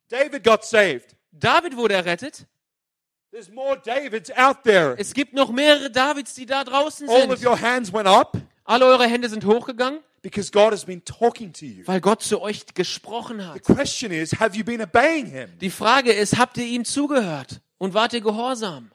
David 0.08 0.42
got 0.42 0.64
saved. 0.64 1.16
David 1.32 1.76
wurde 1.76 1.94
errettet. 1.94 2.46
There's 3.32 3.48
more 3.48 3.78
Davids 3.78 4.30
out 4.36 4.64
there. 4.64 4.96
Es 4.98 5.14
gibt 5.14 5.32
noch 5.34 5.50
mehrere 5.52 5.90
Davids, 5.90 6.34
die 6.34 6.46
da 6.46 6.64
draußen 6.64 7.08
All 7.08 7.30
of 7.30 7.38
sind. 7.38 7.48
your 7.48 7.60
hands 7.60 7.92
went 7.92 8.08
up 8.08 8.36
Alle 8.64 8.86
eure 8.86 9.06
Hände 9.06 9.28
sind 9.28 9.44
hochgegangen, 9.44 10.00
because 10.22 10.50
God 10.50 10.72
has 10.72 10.84
been 10.84 11.04
talking 11.04 11.52
to 11.52 11.64
you. 11.64 11.86
weil 11.86 12.00
Gott 12.00 12.22
zu 12.22 12.40
euch 12.42 12.66
gesprochen 12.74 13.46
hat. 13.46 13.54
The 13.64 13.72
question 13.74 14.10
is, 14.12 14.32
have 14.40 14.56
you 14.56 14.64
been 14.64 14.80
obeying 14.82 15.26
him? 15.26 15.56
Die 15.60 15.70
Frage 15.70 16.12
ist, 16.12 16.38
habt 16.38 16.56
ihr 16.56 16.66
ihm 16.66 16.84
zugehört 16.84 17.60
und 17.78 17.94
wart 17.94 18.12
ihr 18.12 18.20
gehorsam? 18.20 18.90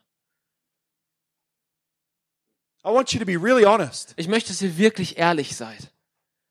I 2.83 2.89
want 2.89 3.11
you 3.13 3.19
to 3.19 3.25
be 3.25 3.41
really 3.41 3.63
honest. 3.65 4.13
Ich 4.17 4.27
möchte, 4.27 4.49
dass 4.49 4.61
ihr 4.61 4.77
wirklich 4.77 5.17
ehrlich 5.17 5.55
seid. 5.55 5.91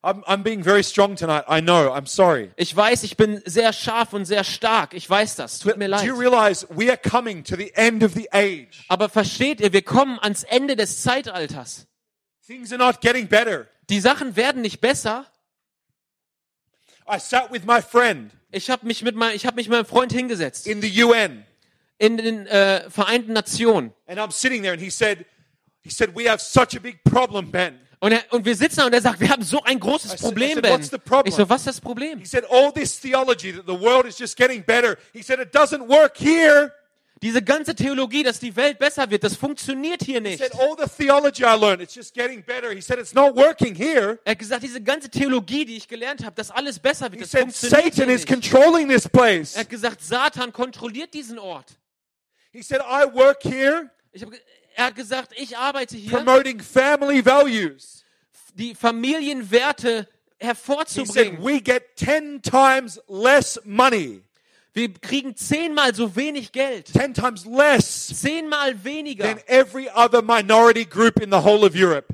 I'm, 0.04 0.22
I'm 0.26 0.42
being 0.42 0.62
very 0.62 0.82
strong 0.84 1.16
tonight. 1.16 1.44
I 1.48 1.60
know. 1.62 1.90
I'm 1.90 2.06
sorry. 2.06 2.50
Ich 2.56 2.76
weiß, 2.76 3.04
ich 3.04 3.16
bin 3.16 3.40
sehr 3.46 3.72
scharf 3.72 4.12
und 4.12 4.26
sehr 4.26 4.44
stark. 4.44 4.92
Ich 4.92 5.08
weiß 5.08 5.36
das. 5.36 5.60
Tut 5.60 5.78
mir 5.78 5.86
Do 5.86 5.92
leid. 5.92 6.04
you 6.04 6.14
realize 6.14 6.66
we 6.68 6.90
are 6.90 6.98
coming 6.98 7.42
to 7.44 7.56
the 7.56 7.72
end 7.74 8.02
of 8.04 8.12
the 8.12 8.28
age? 8.30 8.84
Aber 8.88 9.08
versteht 9.08 9.60
ihr, 9.60 9.72
wir 9.72 9.80
kommen 9.82 10.18
ans 10.20 10.42
Ende 10.44 10.76
des 10.76 11.00
Zeitalters. 11.02 11.86
Things 12.46 12.70
are 12.70 12.78
not 12.78 13.00
getting 13.00 13.26
better. 13.26 13.66
Die 13.88 13.98
Sachen 13.98 14.36
werden 14.36 14.60
nicht 14.60 14.82
besser. 14.82 15.24
I 17.08 17.18
sat 17.18 17.50
with 17.50 17.64
my 17.64 17.80
friend 17.80 18.30
Ich 18.50 18.68
habe 18.70 18.86
mich 18.86 19.02
mit 19.02 19.16
mein, 19.16 19.34
ich 19.34 19.46
habe 19.46 19.56
mich 19.56 19.68
mit 19.68 19.78
meinem 19.78 19.86
Freund 19.86 20.12
hingesetzt 20.12 20.66
in 20.66 20.80
the 20.82 21.02
UN 21.02 21.44
in 21.98 22.16
den 22.18 22.46
äh, 22.46 22.88
Vereinten 22.90 23.32
Nationen 23.32 23.92
and 24.06 24.18
I'm 24.18 24.32
sitting 24.32 24.62
there 24.62 24.72
and 24.74 24.82
he 24.82 24.90
said, 24.90 25.24
he 25.82 25.90
said, 25.90 26.14
we 26.14 26.28
have 26.28 26.40
such 26.40 26.74
a 26.76 26.80
big 26.80 27.02
problem, 27.04 27.50
Ben. 27.50 27.78
Und, 28.04 28.12
er, 28.12 28.22
und 28.32 28.44
wir 28.44 28.54
sitzen 28.54 28.80
da 28.80 28.86
und 28.86 28.92
er 28.92 29.00
sagt, 29.00 29.18
wir 29.18 29.30
haben 29.30 29.42
so 29.42 29.62
ein 29.62 29.80
großes 29.80 30.16
Problem, 30.16 30.60
Ben. 30.60 30.78
Ich 31.24 31.34
so, 31.34 31.48
was 31.48 31.60
ist 31.62 31.66
das 31.66 31.80
Problem? 31.80 32.18
He 32.18 32.26
said, 32.26 32.44
all 32.50 32.70
this 32.70 33.00
theology 33.00 33.50
that 33.50 33.64
the 33.66 33.80
world 33.80 34.04
is 34.04 34.18
just 34.18 34.36
getting 34.36 34.62
better. 34.62 34.98
He 35.14 35.22
said, 35.22 35.40
it 35.40 35.54
doesn't 35.54 35.88
work 35.88 36.14
here. 36.18 36.70
Diese 37.22 37.40
ganze 37.40 37.74
Theologie, 37.74 38.22
dass 38.22 38.38
die 38.38 38.54
Welt 38.54 38.78
besser 38.78 39.08
wird, 39.08 39.24
das 39.24 39.34
funktioniert 39.34 40.02
hier 40.02 40.16
He 40.16 40.20
nicht. 40.20 40.38
said, 40.38 40.52
all 40.60 40.76
the 40.76 40.86
theology 40.86 41.44
I 41.44 41.56
learned, 41.58 41.80
it's 41.80 41.94
just 41.94 42.12
getting 42.12 42.42
better. 42.42 42.72
He 42.74 42.82
said, 42.82 42.98
it's 42.98 43.14
not 43.14 43.34
working 43.34 43.74
here. 43.74 44.18
Er 44.26 44.32
hat 44.32 44.38
gesagt, 44.38 44.64
diese 44.64 44.82
ganze 44.82 45.08
Theologie, 45.08 45.64
die 45.64 45.78
ich 45.78 45.88
gelernt 45.88 46.22
habe, 46.26 46.36
dass 46.36 46.50
alles 46.50 46.78
besser 46.78 47.10
wird, 47.10 47.14
He 47.14 47.20
das 47.20 47.30
said, 47.30 47.40
funktioniert 47.40 47.94
Satan 47.94 48.08
hier 48.08 48.14
is 48.16 48.28
nicht. 48.28 48.28
controlling 48.28 48.86
this 48.90 49.08
place. 49.08 49.54
Er 49.54 49.60
hat 49.60 49.70
gesagt, 49.70 50.02
Satan 50.02 50.52
kontrolliert 50.52 51.14
diesen 51.14 51.38
Ort. 51.38 51.70
He 52.52 52.60
said, 52.60 52.82
I 52.82 53.06
work 53.14 53.42
here 53.42 53.88
Ich 54.12 54.22
er 54.76 54.86
hat 54.86 54.94
gesagt, 54.96 55.32
ich 55.36 55.56
arbeite 55.56 55.96
hier, 55.96 56.10
promoting 56.18 56.60
family 56.60 57.24
values. 57.24 58.04
die 58.54 58.74
Familienwerte 58.74 60.06
He 60.40 60.46
said, 60.48 60.56
hervorzubringen. 60.58 61.42
we 61.42 61.60
get 61.60 61.96
10 61.96 62.42
times 62.42 63.00
less 63.08 63.60
money. 63.64 64.22
Wir 64.72 64.92
kriegen 64.92 65.36
zehnmal 65.36 65.94
so 65.94 66.14
wenig 66.16 66.50
Geld, 66.52 66.86
10 66.92 67.14
times 67.14 67.46
less 67.46 68.08
zehnmal 68.20 68.74
weniger 68.84 69.24
than 69.24 69.38
every 69.46 69.88
other 69.94 70.20
minority 70.20 70.84
group 70.84 71.20
in 71.22 71.30
the 71.30 71.42
whole 71.44 71.64
of 71.64 71.74
Europe. 71.76 72.12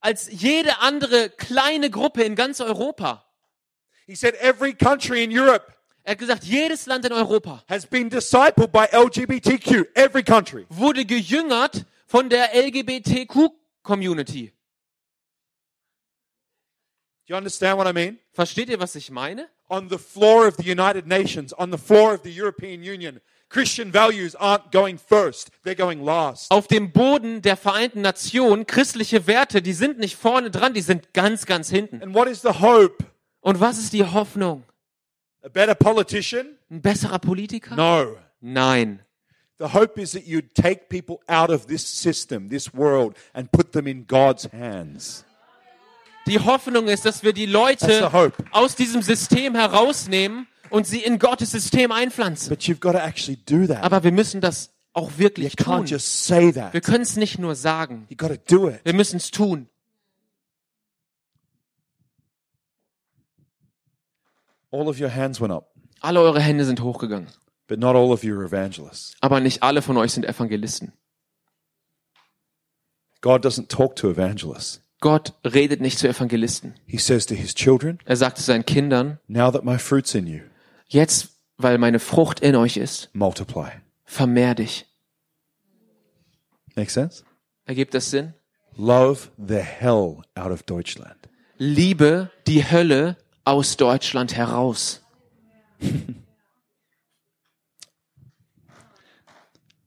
als 0.00 0.28
jede 0.30 0.78
andere 0.78 1.28
kleine 1.30 1.90
Gruppe 1.90 2.22
in 2.22 2.36
ganz 2.36 2.60
Europa. 2.60 3.24
He 4.06 4.14
said, 4.14 4.34
every 4.36 4.72
country 4.72 5.24
in 5.24 5.30
Europe 5.36 5.72
Er 6.08 6.12
hat 6.12 6.20
gesagt, 6.20 6.44
jedes 6.44 6.86
Land 6.86 7.04
in 7.04 7.12
Europa 7.12 7.62
has 7.68 7.84
been 7.84 8.08
discipled 8.08 8.72
by 8.72 8.86
LGBTQ. 8.92 9.94
Every 9.94 10.22
country. 10.22 10.64
wurde 10.70 11.04
gejüngert 11.04 11.84
von 12.06 12.30
der 12.30 12.54
LGBTQ-Community. 12.54 14.54
You 17.26 17.36
understand 17.36 17.76
what 17.76 17.86
I 17.86 17.92
mean? 17.92 18.18
Versteht 18.32 18.70
ihr, 18.70 18.80
was 18.80 18.94
ich 18.94 19.10
meine? 19.10 19.50
On 19.68 19.90
the 19.90 19.98
floor 19.98 20.48
of 20.48 20.56
the 20.56 20.62
United 20.62 21.06
Nations, 21.06 21.52
on 21.52 21.70
the 21.70 21.76
floor 21.76 22.14
of 22.14 22.22
the 22.22 22.30
European 22.30 22.82
Union, 22.82 23.20
Christian 23.50 23.92
values 23.92 24.34
aren't 24.34 24.72
going 24.72 24.96
first, 24.96 25.50
they're 25.62 25.76
going 25.76 26.02
last. 26.02 26.50
Auf 26.50 26.68
dem 26.68 26.90
Boden 26.90 27.42
der 27.42 27.58
Vereinten 27.58 28.00
Nationen, 28.00 28.66
christliche 28.66 29.26
Werte, 29.26 29.60
die 29.60 29.74
sind 29.74 29.98
nicht 29.98 30.16
vorne 30.16 30.50
dran, 30.50 30.72
die 30.72 30.80
sind 30.80 31.12
ganz, 31.12 31.44
ganz 31.44 31.68
hinten. 31.68 32.02
And 32.02 32.14
what 32.14 32.28
is 32.28 32.40
the 32.40 32.62
hope? 32.62 33.04
Und 33.42 33.60
was 33.60 33.76
ist 33.76 33.92
die 33.92 34.06
Hoffnung? 34.06 34.64
A 35.42 35.48
better 35.48 35.74
politician? 35.74 36.58
Ein 36.70 36.80
besserer 36.82 37.18
Politiker? 37.18 37.76
No. 37.76 38.16
Nein. 38.40 39.00
The 39.58 39.72
hope 39.72 40.00
is 40.00 40.12
that 40.12 40.26
you'd 40.26 40.54
take 40.54 40.88
people 40.88 41.18
out 41.28 41.50
of 41.50 41.66
this 41.66 41.82
system, 41.84 42.48
this 42.48 42.72
world, 42.74 43.16
and 43.34 43.50
put 43.50 43.72
them 43.72 43.86
in 43.86 44.06
God's 44.06 44.48
hands. 44.52 45.24
Die 46.26 46.38
Hoffnung 46.38 46.88
ist, 46.88 47.04
dass 47.04 47.22
wir 47.22 47.32
die 47.32 47.46
Leute 47.46 48.10
aus 48.52 48.76
diesem 48.76 49.02
System 49.02 49.54
herausnehmen 49.54 50.46
und 50.70 50.86
sie 50.86 51.00
in 51.02 51.18
Gottes 51.18 51.52
System 51.52 51.90
einpflanzen. 51.90 52.50
But 52.50 52.62
you've 52.64 52.80
got 52.80 52.92
to 52.92 52.98
actually 52.98 53.38
do 53.46 53.66
that. 53.66 53.82
Aber 53.82 54.04
wir 54.04 54.12
müssen 54.12 54.40
das 54.40 54.70
auch 54.92 55.10
You 55.12 55.18
wirklich 55.18 55.54
can't 55.54 55.78
tun. 55.78 55.86
just 55.86 56.24
say 56.26 56.52
that. 56.52 56.72
Wir 56.74 56.80
können 56.82 57.02
es 57.02 57.16
nicht 57.16 57.38
nur 57.38 57.54
sagen. 57.54 58.06
You've 58.10 58.16
got 58.18 58.28
to 58.28 58.56
do 58.56 58.68
it. 58.68 58.80
Wir 58.84 58.92
müssen 58.94 59.16
es 59.16 59.30
tun. 59.30 59.68
All 64.70 64.88
of 64.88 65.00
your 65.00 65.10
hands 65.14 65.40
went 65.40 65.52
up, 65.52 65.72
Alle 66.00 66.20
eure 66.20 66.40
Hände 66.40 66.64
sind 66.64 66.80
hochgegangen. 66.82 67.28
but 67.66 67.78
not 67.78 67.94
all 67.96 68.12
of 68.12 68.22
you 68.24 68.34
are 68.36 68.44
evangelists. 68.44 69.14
Aber 69.20 69.40
nicht 69.40 69.62
alle 69.62 69.82
von 69.82 69.96
euch 69.96 70.12
sind 70.12 70.24
Evangelisten. 70.26 70.92
God 73.20 73.44
doesn't 73.44 73.68
talk 73.68 73.96
to 73.96 74.10
evangelists. 74.10 74.80
Gott 75.00 75.32
redet 75.44 75.80
nicht 75.80 75.98
zu 75.98 76.08
Evangelisten. 76.08 76.74
He 76.86 76.98
says 76.98 77.26
to 77.26 77.34
his 77.34 77.54
children, 77.54 77.98
Er 78.04 78.16
sagt 78.16 78.38
zu 78.38 78.42
seinen 78.44 78.64
Kindern, 78.64 79.18
Now 79.28 79.50
that 79.50 79.64
my 79.64 79.78
fruit's 79.78 80.14
in 80.14 80.26
you, 80.26 80.40
jetzt, 80.86 81.28
weil 81.56 81.78
meine 81.78 81.98
Frucht 82.00 82.40
in 82.40 82.56
euch 82.56 82.76
ist, 82.76 83.10
multiply. 83.12 83.70
vermehr 84.04 84.54
dich. 84.54 84.86
Make 86.74 86.90
sense? 86.90 87.24
Ergibt 87.64 87.94
das 87.94 88.10
Sinn? 88.10 88.34
Love 88.76 89.28
the 89.36 89.56
hell 89.58 90.18
out 90.34 90.50
of 90.52 90.62
Deutschland. 90.62 91.16
Liebe 91.58 92.30
die 92.46 92.64
Hölle 92.68 93.16
aus 93.48 93.76
Deutschland 93.76 94.36
heraus. 94.36 95.02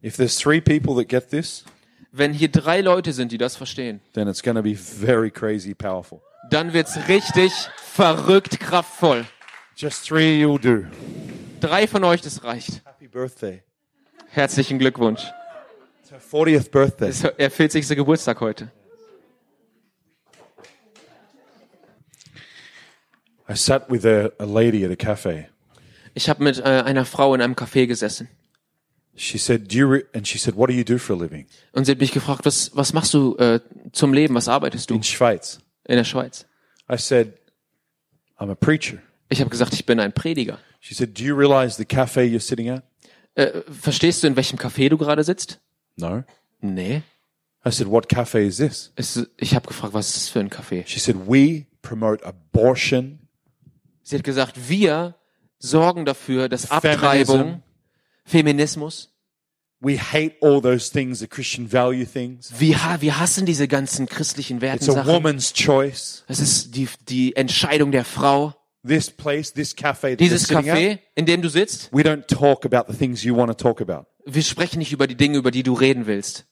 If 0.04 0.18
there's 0.18 0.36
three 0.36 0.60
people 0.62 0.96
that 0.96 1.08
get 1.10 1.30
this, 1.30 1.64
Wenn 2.12 2.34
hier 2.34 2.50
drei 2.50 2.82
Leute 2.82 3.14
sind, 3.14 3.32
die 3.32 3.38
das 3.38 3.56
verstehen, 3.56 4.02
then 4.14 4.28
it's 4.28 4.42
going 4.42 4.56
to 4.56 4.64
be 4.64 4.76
very 4.76 5.30
crazy 5.30 5.74
powerful. 5.74 6.22
dann 6.50 6.74
wird's 6.74 6.98
richtig 7.08 7.52
verrückt 7.78 8.60
kraftvoll. 8.60 9.26
Just 9.76 10.08
three 10.08 10.42
you'll 10.44 10.60
do. 10.60 10.86
Drei 11.60 11.88
von 11.88 12.04
euch, 12.04 12.22
das 12.22 12.44
reicht. 12.44 12.82
Happy 12.84 13.08
birthday. 13.08 13.62
Herzlichen 14.30 14.80
Glückwunsch. 14.80 15.24
It's 16.02 16.12
her 16.12 16.20
40th 16.20 16.72
birthday. 16.72 17.10
Es 17.10 17.24
ist 17.24 17.38
der 17.38 17.52
40. 17.52 17.88
Geburtstag 17.90 18.42
heute. 18.42 18.72
I 23.52 23.56
sat 23.56 23.90
with 23.90 24.06
a, 24.06 24.32
a 24.40 24.46
lady 24.46 24.86
at 24.86 24.92
a 24.92 24.96
cafe. 24.96 25.48
Ich 26.14 26.30
habe 26.30 26.44
mit 26.44 26.60
äh, 26.60 26.64
einer 26.64 27.06
Frau 27.06 27.34
in 27.34 27.42
einem 27.42 27.56
Café 27.56 27.88
gesessen 27.88 28.30
She 29.16 29.38
said, 29.38 29.72
"Do 29.72 29.78
you?" 29.78 29.88
Re-? 29.88 30.06
And 30.14 30.26
she 30.26 30.38
said, 30.38 30.56
"What 30.56 30.70
do 30.70 30.74
you 30.74 30.84
do 30.86 30.98
for 30.98 31.16
a 31.16 31.20
living?" 31.20 31.46
und 31.74 31.86
sie 31.86 31.92
hat 31.92 32.00
mich 32.00 32.12
gefragt, 32.12 32.46
was, 32.46 32.72
was 32.76 32.94
machst 32.94 33.14
du 33.14 33.36
äh, 33.38 33.60
zum 33.92 34.14
Leben, 34.14 34.36
was 34.36 34.48
arbeitest 34.48 34.90
du 34.90 34.96
In 34.96 35.04
Schweiz. 35.04 35.60
in 35.86 35.98
der 35.98 36.06
Schweiz? 36.06 36.46
I 36.90 36.98
said, 36.98 37.34
"I'm 38.40 38.50
a 38.50 38.56
preacher." 38.56 39.00
Ich 39.30 39.40
habe 39.42 39.50
gesagt, 39.50 39.74
ich 39.74 39.86
bin 39.86 40.00
ein 40.00 40.14
Prediger. 40.14 40.60
She 40.80 40.94
said, 40.94 41.18
"Do 41.20 41.24
you 41.24 41.36
realize 41.36 41.76
the 41.78 41.86
cafe 41.86 42.22
you're 42.22 42.40
sitting 42.40 42.70
at?" 42.70 42.84
Äh, 43.36 43.62
verstehst 43.70 44.24
du, 44.24 44.28
in 44.28 44.36
welchem 44.36 44.58
Café 44.58 44.90
du 44.90 44.98
gerade 44.98 45.24
sitzt? 45.24 45.60
No. 45.98 46.24
Nee. 46.62 47.04
I 47.66 47.72
said, 47.72 47.88
"What 47.88 48.08
cafe 48.10 48.46
is 48.46 48.58
this?" 48.58 48.92
Es, 48.96 49.28
ich 49.38 49.56
habe 49.56 49.68
gefragt, 49.68 49.94
was 49.94 50.08
ist 50.08 50.16
das 50.16 50.30
für 50.30 50.40
ein 50.40 50.50
Café? 50.50 50.86
She 50.88 51.00
said, 51.00 51.16
"We 51.28 51.66
promote 51.82 52.26
abortion, 52.26 53.20
Sie 54.04 54.16
hat 54.16 54.24
gesagt, 54.24 54.70
wir 54.70 55.16
sorgen 55.60 56.06
dafür, 56.06 56.50
dass. 56.50 56.72
Abtreibung, 56.72 57.62
Feminismus, 58.26 59.10
we 59.80 59.98
hate 59.98 60.36
all 60.42 60.62
those 60.62 60.92
things, 60.92 61.20
the 61.20 61.28
Christian 61.28 61.72
value 61.72 62.06
things. 62.06 62.52
wir, 62.60 62.78
wir 63.00 63.20
hassen 63.20 63.46
diese 63.46 63.68
ganzen 63.68 64.08
christlichen 64.08 64.58
It's 64.58 64.64
a 64.64 64.68
Wertensachen. 64.68 65.14
woman's 65.14 65.54
choice." 65.54 66.24
Es 66.28 66.40
ist 66.40 66.76
die, 66.76 66.88
die 67.10 67.36
Entscheidung 67.36 67.92
der 67.92 68.06
Frau. 68.06 68.54
This 68.88 69.12
place, 69.12 69.54
this 69.54 69.76
cafe, 69.76 70.16
Dieses 70.18 70.50
Café, 70.50 70.94
at, 70.94 71.00
in 71.14 71.28
dem 71.28 71.44
du 71.44 71.50
sitzt, 71.50 71.92
we 71.94 72.02
don't 72.02 72.26
talk 72.26 72.66
about 72.66 72.92
the 72.92 72.98
things 72.98 73.24
you 73.24 73.36
want 73.36 73.50
to 73.50 73.54
talk 73.56 73.80
about. 73.80 74.08
wir 74.26 74.42
sprechen 74.42 74.80
nicht 74.80 74.92
über 74.92 75.06
die 75.06 75.16
Dinge, 75.16 75.38
über 75.38 75.52
die 75.52 75.62
du 75.62 75.74
reden 75.74 76.08
willst. 76.08 76.48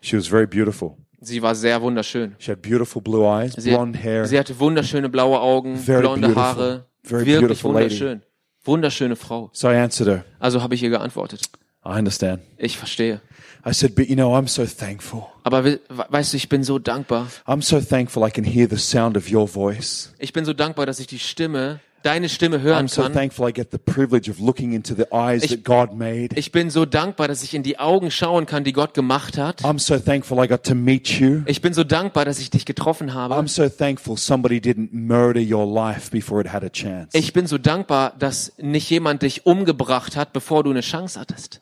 She 0.00 0.16
was 0.16 0.28
very 0.28 0.46
beautiful. 0.46 0.96
Sie 1.20 1.42
war 1.42 1.54
sehr 1.54 1.80
wunderschön. 1.82 2.34
She 2.38 2.50
had 2.50 2.62
beautiful 2.62 3.02
blue 3.02 3.24
eyes, 3.26 3.52
Sie, 3.58 3.70
blonde 3.70 3.98
hair. 3.98 4.26
sie 4.26 4.38
hatte 4.38 4.58
wunderschöne 4.58 5.08
blaue 5.08 5.38
Augen, 5.40 5.76
Very 5.76 6.00
blonde 6.00 6.28
beautiful. 6.28 6.42
Haare. 6.42 6.86
Very 7.02 7.26
Wirklich 7.26 7.40
beautiful 7.40 7.72
lady. 7.74 7.84
wunderschön. 7.90 8.22
Wunderschöne 8.64 9.16
Frau. 9.16 9.50
So 9.52 9.68
I 9.70 9.76
answered 9.76 10.08
her. 10.08 10.24
Also 10.38 10.62
habe 10.62 10.74
ich 10.74 10.82
ihr 10.82 10.90
geantwortet. 10.90 11.42
I 11.84 11.98
understand. 11.98 12.42
Ich 12.58 12.76
verstehe. 12.78 13.20
I 13.66 13.72
said, 13.74 13.94
but 13.94 14.08
you 14.08 14.14
know, 14.14 14.34
I'm 14.34 14.48
so 14.48 14.64
thankful. 14.64 15.24
Aber 15.44 15.64
we 15.64 15.80
weißt 15.88 16.32
du, 16.32 16.36
ich 16.38 16.48
bin 16.48 16.64
so 16.64 16.78
dankbar. 16.78 17.26
I'm 17.46 17.62
so 17.62 17.80
thankful 17.80 18.26
I 18.26 18.30
can 18.30 18.44
hear 18.44 18.68
the 18.68 18.76
sound 18.76 19.16
of 19.16 19.30
your 19.30 19.46
voice. 19.46 20.12
Ich 20.18 20.32
bin 20.32 20.44
so 20.46 20.52
dankbar, 20.54 20.86
dass 20.86 21.00
ich 21.00 21.06
die 21.06 21.18
Stimme, 21.18 21.80
deine 22.02 22.28
Stimme 22.28 22.60
hören 22.60 22.86
I'm 22.86 22.88
so 22.88 23.02
kann. 23.02 23.12
thankful 23.12 23.48
I 23.48 23.52
get 23.52 23.70
the 23.72 23.78
privilege 23.78 24.30
of 24.30 24.38
looking 24.40 24.72
into 24.72 24.94
the 24.94 25.12
eyes 25.12 25.42
Ich- 25.44 25.50
that 25.50 25.64
God 25.64 25.92
made. 25.96 26.28
Ich 26.36 26.52
bin 26.52 26.70
so 26.70 26.84
dankbar, 26.86 27.28
dass 27.28 27.42
ich 27.42 27.54
in 27.54 27.62
die 27.62 27.78
Augen 27.78 28.10
schauen 28.10 28.46
kann, 28.46 28.64
die 28.64 28.72
Gott 28.72 28.94
gemacht 28.94 29.36
hat. 29.38 29.62
I'm 29.62 29.78
so 29.78 29.98
thankful 29.98 30.42
I 30.44 30.48
got 30.48 30.62
to 30.64 30.74
meet 30.74 31.08
you. 31.20 31.42
Ich 31.46 31.60
bin 31.60 31.72
so 31.74 31.84
dankbar, 31.84 32.24
dass 32.24 32.38
ich 32.38 32.50
dich 32.50 32.64
getroffen 32.64 33.14
habe. 33.14 33.34
I'm 33.34 33.48
so 33.48 33.68
thankful 33.68 34.16
somebody 34.16 34.56
didn't 34.60 34.90
murder 34.92 35.40
your 35.40 35.66
life 35.66 36.10
before 36.10 36.40
it 36.40 36.52
had 36.52 36.64
a 36.64 36.70
chance. 36.70 37.16
Ich 37.16 37.32
bin 37.32 37.46
so 37.46 37.58
dankbar, 37.58 38.14
dass 38.18 38.52
nicht 38.58 38.88
jemand 38.90 39.22
dich 39.22 39.46
umgebracht 39.46 40.16
hat, 40.16 40.32
bevor 40.32 40.64
du 40.64 40.70
eine 40.70 40.80
Chance 40.82 41.18
hattest. 41.20 41.60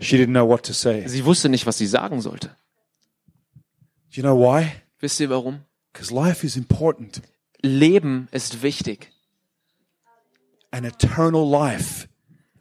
She 0.00 0.16
didn't 0.16 0.32
know 0.32 0.48
what 0.48 0.64
to 0.66 0.72
say. 0.72 1.06
Sie 1.06 1.24
wusste 1.24 1.48
nicht, 1.48 1.66
was 1.66 1.78
sie 1.78 1.86
sagen 1.86 2.20
sollte. 2.20 2.50
You 4.10 4.22
know 4.22 4.36
why? 4.38 4.66
Wisst 5.00 5.18
ihr 5.20 5.30
warum? 5.30 5.60
Because 5.92 6.12
life 6.14 6.44
is 6.46 6.56
important. 6.56 7.20
Leben 7.64 8.28
ist 8.30 8.62
wichtig. 8.62 9.10
And 10.70 10.84
eternal 10.84 11.48
life 11.48 12.08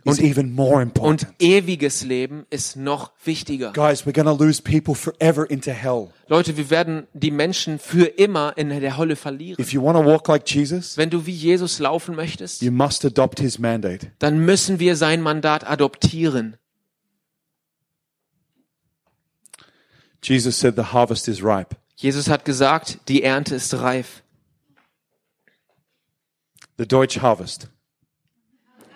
is 0.05 0.19
Und- 0.19 0.21
even 0.21 0.51
more 0.53 0.75
Und 0.75 0.81
important. 0.83 1.27
ewiges 1.39 2.03
Leben 2.03 2.45
ist 2.49 2.75
noch 2.75 3.11
wichtiger. 3.25 3.73
Guys, 3.73 4.05
we're 4.05 4.13
to 4.13 4.31
lose 4.43 4.61
people 4.61 4.95
forever 4.95 5.49
into 5.49 5.71
hell. 5.71 6.09
Leute, 6.27 6.55
wir 6.57 6.69
werden 6.69 7.07
die 7.13 7.31
Menschen 7.31 7.79
für 7.79 8.05
immer 8.05 8.53
in 8.57 8.69
der 8.69 8.97
Hölle 8.97 9.15
verlieren. 9.15 9.59
If 9.61 9.73
you 9.73 9.81
want 9.83 9.97
to 9.97 10.05
walk 10.05 10.27
like 10.27 10.49
Jesus, 10.49 10.95
Wenn 10.97 11.09
du 11.09 11.25
wie 11.25 11.31
Jesus 11.31 11.79
laufen 11.79 12.15
möchtest, 12.15 12.61
you 12.61 12.71
must 12.71 13.03
adopt 13.03 13.39
his 13.39 13.59
mandate. 13.59 14.11
dann 14.19 14.39
müssen 14.45 14.79
wir 14.79 14.95
sein 14.95 15.21
Mandat 15.21 15.65
adoptieren. 15.69 16.55
Jesus 20.21 20.57
said 20.59 20.75
the 20.75 20.83
harvest 20.93 21.27
is 21.27 21.43
ripe. 21.43 21.75
Jesus 21.97 22.29
hat 22.29 22.45
gesagt, 22.45 22.99
die 23.09 23.23
Ernte 23.23 23.55
ist 23.55 23.73
reif. 23.75 24.22
The 26.83 26.87
Deutsch 26.89 27.21
harvest. 27.21 27.69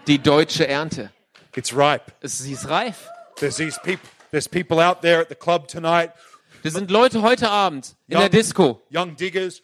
Die 0.08 0.18
deutsche 0.22 0.68
Ernte. 0.68 1.10
It's 1.56 1.74
ripe. 1.74 2.12
Es- 2.22 2.38
Sie 2.40 2.52
ist 2.52 2.68
reif. 2.68 3.08
There's 3.38 3.56
these 3.56 3.80
people. 3.82 4.10
There's 4.30 4.46
people 4.50 4.82
out 4.82 5.02
there 5.02 5.22
at 5.22 5.30
the 5.30 5.36
club 5.36 5.70
tonight. 5.70 6.12
Wir 6.64 6.72
sind 6.72 6.92
Leute 6.92 7.22
heute 7.22 7.50
Abend 7.50 7.96
in 8.10 8.16
Young- 8.16 8.22
der 8.24 8.30
Disco. 8.30 8.82
Young 8.90 9.16
diggers. 9.16 9.62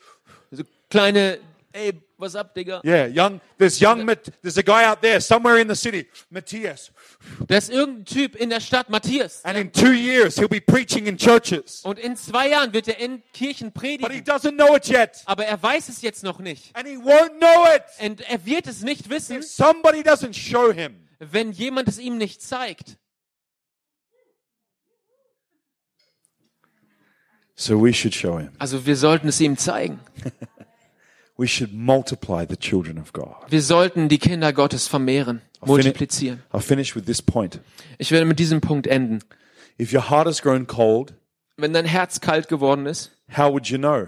So 0.51 0.63
kleine, 0.89 1.39
ey, 1.73 2.01
what's 2.23 2.35
up, 2.35 2.55
Digga? 2.55 2.81
Yeah, 2.83 3.05
young. 3.05 3.41
There's 3.57 3.79
young. 3.79 4.05
There's 4.41 4.57
a 4.57 4.63
guy 4.63 4.85
out 4.85 5.01
there 5.01 5.19
somewhere 5.19 5.57
in 5.59 5.67
the 5.67 5.75
city, 5.75 6.07
Matthias. 6.31 6.91
Da 7.47 7.57
ist 7.57 7.69
irgendein 7.69 8.05
Typ 8.05 8.35
in 8.35 8.49
der 8.49 8.61
Stadt, 8.61 8.89
Matthias. 8.89 9.43
And 9.43 9.57
in 9.57 9.71
two 9.71 9.93
years, 9.93 10.37
he'll 10.37 10.47
be 10.47 10.61
preaching 10.61 11.07
in 11.07 11.17
churches. 11.17 11.81
Und 11.83 11.99
in 11.99 12.15
zwei 12.15 12.49
Jahren 12.49 12.73
wird 12.73 12.87
er 12.87 12.97
in 12.99 13.21
Kirchen 13.33 13.71
But 13.71 13.83
he 13.83 13.97
predigen. 13.97 14.23
doesn't 14.23 14.55
know 14.55 14.75
it 14.75 14.87
yet. 14.87 15.21
Aber 15.25 15.45
er 15.45 15.61
weiß 15.61 15.89
es 15.89 16.01
jetzt 16.01 16.23
noch 16.23 16.39
nicht. 16.39 16.75
And 16.75 16.87
he 16.87 16.95
won't 16.97 17.37
know 17.39 17.65
it. 17.75 17.83
Und 17.99 18.21
er 18.21 18.45
wird 18.45 18.67
es 18.67 18.81
nicht 18.81 19.09
wissen, 19.09 19.37
If 19.39 19.45
somebody 19.45 19.99
doesn't 20.01 20.33
show 20.33 20.71
him. 20.71 20.95
wenn 21.19 21.51
jemand 21.51 21.89
es 21.89 21.99
ihm 21.99 22.17
nicht 22.17 22.41
zeigt. 22.41 22.97
So 27.55 27.77
we 27.77 27.93
should 27.93 28.15
show 28.15 28.39
him. 28.39 28.49
Also 28.57 28.85
wir 28.85 28.95
sollten 28.95 29.27
es 29.27 29.39
ihm 29.39 29.57
zeigen. 29.57 29.99
We 31.43 31.47
should 31.49 31.73
multiply 31.73 32.45
the 32.47 32.55
children 32.55 32.97
of 32.97 33.11
God. 33.11 33.35
Wir 33.49 33.61
sollten 33.61 34.07
die 34.07 34.17
Kinder 34.17 34.53
Gottes 34.53 34.87
vermehren, 34.87 35.41
multiplizieren. 35.65 36.41
I'll 36.53 36.61
finish 36.61 36.95
with 36.95 37.03
this 37.03 37.21
point. 37.21 37.59
Ich 37.97 38.11
werde 38.11 38.25
mit 38.25 38.39
diesem 38.39 38.61
Punkt 38.61 38.87
enden. 38.87 39.19
If 39.77 39.91
your 39.93 40.09
heart 40.09 40.25
has 40.25 40.41
grown 40.41 40.67
cold, 40.67 41.13
Wenn 41.57 41.73
dein 41.73 41.83
Herz 41.83 42.21
kalt 42.21 42.47
geworden 42.47 42.85
ist, 42.85 43.11
how 43.35 43.51
would 43.51 43.67
you 43.67 43.77
know? 43.77 44.07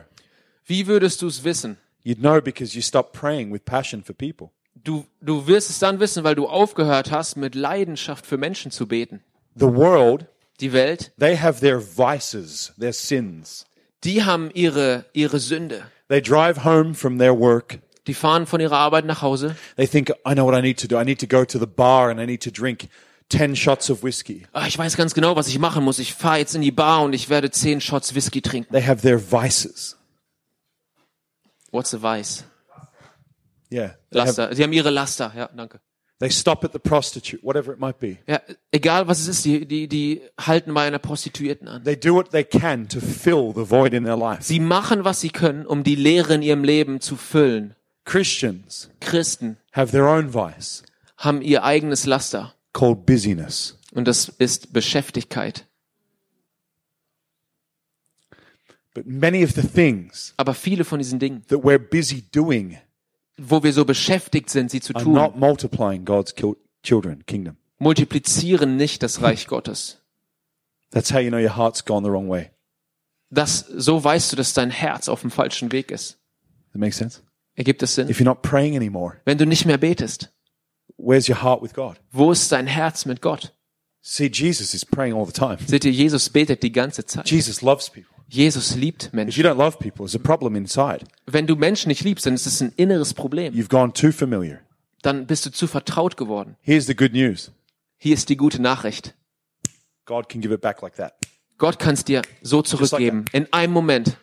wie 0.66 0.88
würdest 0.88 1.22
du 1.22 1.28
es 1.28 1.44
wissen? 1.44 1.76
You'd 2.06 2.20
know 2.22 2.40
because 2.40 2.74
you 2.74 2.82
stopped 2.82 3.12
praying 3.12 3.52
with 3.52 3.66
passion 3.66 4.02
for 4.02 4.16
people. 4.16 4.52
Du, 4.74 5.06
du 5.20 5.46
wirst 5.46 5.70
es 5.70 5.80
dann 5.80 6.00
wissen, 6.00 6.24
weil 6.24 6.36
du 6.36 6.48
aufgehört 6.48 7.12
hast, 7.12 7.36
mit 7.36 7.54
Leidenschaft 7.54 8.26
für 8.26 8.38
Menschen 8.38 8.72
zu 8.72 8.88
beten. 8.88 9.20
The 9.56 9.66
world, 9.66 10.26
Die 10.62 10.72
Welt, 10.72 11.12
they 11.20 11.36
have 11.38 11.60
their 11.60 11.82
vices, 11.82 12.72
their 12.80 12.94
sins. 12.94 13.66
die 14.06 14.24
haben 14.24 14.52
ihre, 14.54 15.04
ihre 15.12 15.40
Sünde. 15.40 15.84
They 16.08 16.22
drive 16.22 16.64
home 16.64 16.94
from 16.94 17.18
their 17.18 17.38
work. 17.38 17.80
Die 18.08 18.14
fahren 18.14 18.46
von 18.46 18.62
ihrer 18.62 18.78
Arbeit 18.78 19.06
nach 19.06 19.22
Hause. 19.22 19.56
They 19.78 19.88
think, 19.88 20.12
I 20.28 20.34
know 20.34 20.46
what 20.46 20.56
I 20.56 20.62
need 20.62 20.80
to 20.80 20.88
do. 20.88 21.00
I 21.00 21.04
need 21.04 21.20
to 21.20 21.28
go 21.28 21.44
to 21.44 21.58
the 21.58 21.66
bar 21.66 22.10
and 22.10 22.20
I 22.20 22.26
need 22.26 22.44
to 22.44 22.52
drink 22.52 22.88
10 23.30 23.56
shots 23.56 23.90
of 23.90 24.04
whiskey. 24.04 24.46
Ah, 24.54 24.68
ich 24.68 24.78
weiß 24.78 24.98
ganz 24.98 25.14
genau, 25.14 25.36
was 25.36 25.48
ich 25.48 25.58
machen 25.58 25.84
muss. 25.84 25.98
Ich 26.00 26.14
fahre 26.14 26.38
jetzt 26.38 26.54
in 26.56 26.62
die 26.62 26.72
Bar 26.72 27.02
und 27.02 27.14
ich 27.14 27.30
werde 27.30 27.50
zehn 27.50 27.82
Shots 27.82 28.14
Whisky 28.14 28.42
trinken. 28.42 28.72
They 28.72 28.86
have 28.86 29.02
their 29.02 29.20
vices. 29.20 29.98
What's 31.72 31.94
a 31.94 32.02
vice? 32.02 32.46
Yeah. 33.72 33.96
Laster. 34.12 34.54
Sie 34.56 34.64
haben 34.64 34.74
ihre 34.74 34.92
Laster. 34.92 35.34
Ja, 35.36 35.50
danke. 35.56 35.80
They 36.26 36.32
stop 36.32 36.64
at 36.64 36.72
the 36.74 36.80
prostitute, 36.80 37.44
whatever 37.44 37.72
it 37.72 37.80
might 37.80 38.00
be. 38.00 38.18
Ja, 38.28 38.42
egal 38.72 39.08
was 39.08 39.20
es 39.20 39.28
ist, 39.28 39.46
die, 39.46 39.66
die, 39.66 39.88
die 39.88 40.22
halten 40.40 40.74
bei 40.74 40.88
einer 40.88 41.00
Prostituierten 41.00 41.68
an. 41.68 41.84
They 41.84 41.96
do 41.96 42.14
what 42.16 42.32
they 42.32 42.44
can 42.44 42.88
to 42.90 43.00
fill 43.00 43.54
the 43.54 43.70
void 43.70 43.94
in 43.94 44.04
their 44.04 44.18
life. 44.18 44.44
Sie 44.44 44.60
machen, 44.60 45.04
was 45.04 45.22
sie 45.22 45.30
können, 45.30 45.66
um 45.66 45.84
die 45.84 45.96
Leere 45.96 46.34
in 46.34 46.42
ihrem 46.42 46.64
Leben 46.64 47.00
zu 47.00 47.16
füllen. 47.16 47.76
Christians 48.06 48.90
Christen 49.00 49.58
have 49.72 49.92
their 49.92 50.08
own 50.08 50.34
vice 50.34 50.84
haben 51.18 51.42
ihr 51.42 51.64
eigenes 51.64 52.06
Laster. 52.06 52.54
called 52.74 53.06
busyness. 53.06 53.78
Und 53.94 54.08
das 54.08 54.30
ist 54.30 54.74
Beschäftigkeit. 54.74 55.66
But 58.94 59.06
many 59.06 59.44
of 59.44 59.52
the 59.52 59.62
things 59.62 60.34
Aber 60.38 60.54
viele 60.54 60.86
von 60.86 61.00
diesen 61.00 61.20
Dingen, 61.20 61.46
that 61.48 61.60
we're 61.60 61.78
busy 61.78 62.24
doing 62.32 62.78
wo 63.38 63.64
wir 63.64 63.74
so 63.74 63.86
beschäftigt 63.86 64.50
sind, 64.50 64.72
sie 64.72 64.82
zu 64.82 64.94
are 64.96 65.04
tun, 65.04 65.14
not 65.14 65.36
multiplying 65.38 66.06
God's 66.06 66.34
children, 66.84 67.26
kingdom. 67.26 67.58
multiplizieren 67.80 68.78
nicht 68.78 69.04
das 69.04 69.22
Reich 69.22 69.48
Gottes. 69.48 70.02
That's 70.92 71.12
how 71.12 71.20
you 71.20 71.30
know 71.30 71.40
your 71.40 71.58
heart's 71.58 71.84
gone 71.84 72.06
the 72.06 72.12
wrong 72.12 72.30
way. 72.30 72.52
Das, 73.30 73.60
so 73.60 74.04
weißt 74.04 74.32
du, 74.32 74.36
dass 74.36 74.54
dein 74.54 74.70
Herz 74.72 75.10
auf 75.10 75.22
dem 75.22 75.32
falschen 75.32 75.72
Weg 75.72 75.92
ist. 75.92 76.18
That 76.72 76.80
makes 76.80 76.98
sense? 76.98 77.22
Ergibt 77.56 77.82
es 77.84 77.96
Sinn? 77.96 78.10
If 78.10 78.20
you're 78.20 78.26
not 78.26 78.42
praying 78.42 78.76
anymore, 78.76 79.18
Wenn 79.26 79.38
du 79.38 79.46
nicht 79.46 79.66
mehr 79.66 79.78
betest, 79.78 80.32
Where's 80.98 81.28
your 81.28 81.42
heart 81.42 81.62
with 81.62 81.74
God? 81.74 82.00
Wo 82.12 82.32
ist 82.32 82.52
dein 82.52 82.68
Herz 82.68 83.06
mit 83.06 83.22
Gott? 83.22 83.54
See, 84.02 84.30
Jesus 84.32 84.74
is 84.74 84.86
praying 84.86 85.14
all 85.14 85.26
the 85.26 85.34
time. 85.34 85.58
Seht 85.66 85.84
ihr, 85.84 85.92
Jesus 85.92 86.30
betet 86.30 86.64
die 86.64 86.72
ganze 86.72 87.06
Zeit. 87.06 87.30
Jesus 87.30 87.62
loves 87.62 87.90
people. 87.90 88.15
Jesus 88.28 88.76
liebt 88.76 89.06
If 89.06 89.14
Menschen. 89.14 89.44
you 89.44 89.50
don't 89.50 89.58
love 89.58 89.78
people, 89.80 90.06
it's 90.06 90.16
a 90.16 90.20
problem 90.20 90.56
inside. 90.56 91.06
Wenn 91.26 91.46
du 91.48 91.56
Menschen 91.56 91.90
nicht 91.90 92.04
liebst, 92.04 92.26
dann 92.26 92.34
ist 92.34 92.46
es 92.48 92.62
ein 92.62 92.74
inneres 92.76 93.14
Problem. 93.14 93.54
You've 93.54 93.70
gone 93.70 93.94
too 93.94 94.12
familiar. 94.12 94.60
Dann 95.02 95.28
bist 95.28 95.46
du 95.46 95.52
zu 95.52 95.68
vertraut 95.68 96.18
geworden. 96.18 96.58
Here's 96.62 96.88
the 96.88 96.96
good 96.96 97.14
news. 97.14 97.52
Hier 97.98 98.14
ist 98.16 98.30
die 98.30 98.38
gute 98.38 98.62
Nachricht. 98.62 99.14
God 100.06 100.28
can 100.30 100.42
give 100.42 100.54
it 100.54 100.62
back 100.62 100.82
like 100.82 100.96
that. 100.96 101.14
Gott 101.58 101.80
kann 101.80 101.94
es 101.94 102.04
dir 102.04 102.22
so 102.42 102.62
zurückgeben. 102.62 103.26
In 103.32 103.52
einem 103.54 103.72
Moment. 103.74 104.18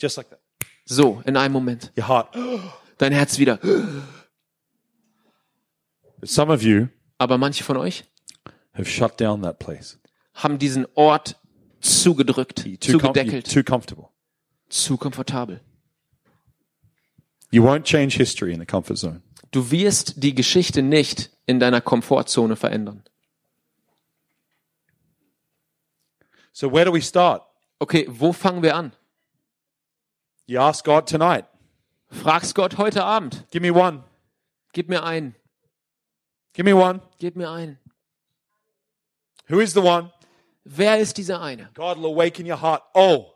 Just 0.00 0.16
like 0.16 0.28
that. 0.30 0.40
So, 0.84 1.22
in 1.24 1.36
einem 1.36 1.52
Moment. 1.52 1.92
Your 1.96 2.08
heart. 2.08 2.34
Dein 2.98 3.12
Herz 3.12 3.38
wieder. 3.38 3.58
But 6.20 6.28
some 6.28 6.52
of 6.52 6.62
you 6.62 6.88
Aber 7.18 7.38
manche 7.38 7.64
von 7.64 7.76
euch 7.76 8.04
have 8.72 8.86
shut 8.88 9.20
down 9.20 9.42
that 9.42 9.58
place. 9.58 9.98
haben 10.34 10.58
diesen 10.58 10.86
Ort 10.94 11.36
zugedrückt, 11.80 12.64
zugedeckelt, 12.80 13.50
too 13.52 13.62
comfortable. 13.62 14.08
zu 14.68 14.96
komfortabel. 14.96 15.60
You 17.50 17.62
won't 17.62 17.84
change 17.84 18.16
history 18.16 18.52
in 18.52 18.60
the 18.60 18.66
comfort 18.66 18.96
zone. 18.98 19.22
Du 19.50 19.70
wirst 19.70 20.22
die 20.22 20.34
Geschichte 20.34 20.82
nicht 20.82 21.30
in 21.46 21.58
deiner 21.58 21.80
Komfortzone 21.80 22.56
verändern. 22.56 23.02
So 26.52 26.72
where 26.72 26.84
do 26.84 26.92
we 26.92 27.00
start? 27.00 27.42
Okay, 27.78 28.06
wo 28.08 28.32
fangen 28.32 28.62
wir 28.62 28.74
an? 28.74 28.92
You 30.46 30.60
ask 30.60 30.84
God 30.84 31.08
tonight. 31.08 31.44
Fragst 32.10 32.54
Gott 32.54 32.78
heute 32.78 33.04
Abend. 33.04 33.44
Give 33.50 33.62
me 33.62 33.72
one. 33.72 34.02
Gib 34.72 34.88
mir 34.88 35.04
einen. 35.04 35.34
Give 36.52 36.64
me 36.64 36.74
one. 36.74 37.00
Gib 37.18 37.36
mir 37.36 37.50
einen. 37.50 37.78
Who 39.48 39.60
is 39.60 39.72
the 39.72 39.80
one? 39.80 40.10
Wer 40.70 40.98
ist 40.98 41.16
dieser 41.16 41.40
eine? 41.40 41.70
God 41.74 41.96
will 41.98 42.12
awaken 42.12 42.46
your 42.50 42.60
heart. 42.60 42.82
Oh, 42.94 43.26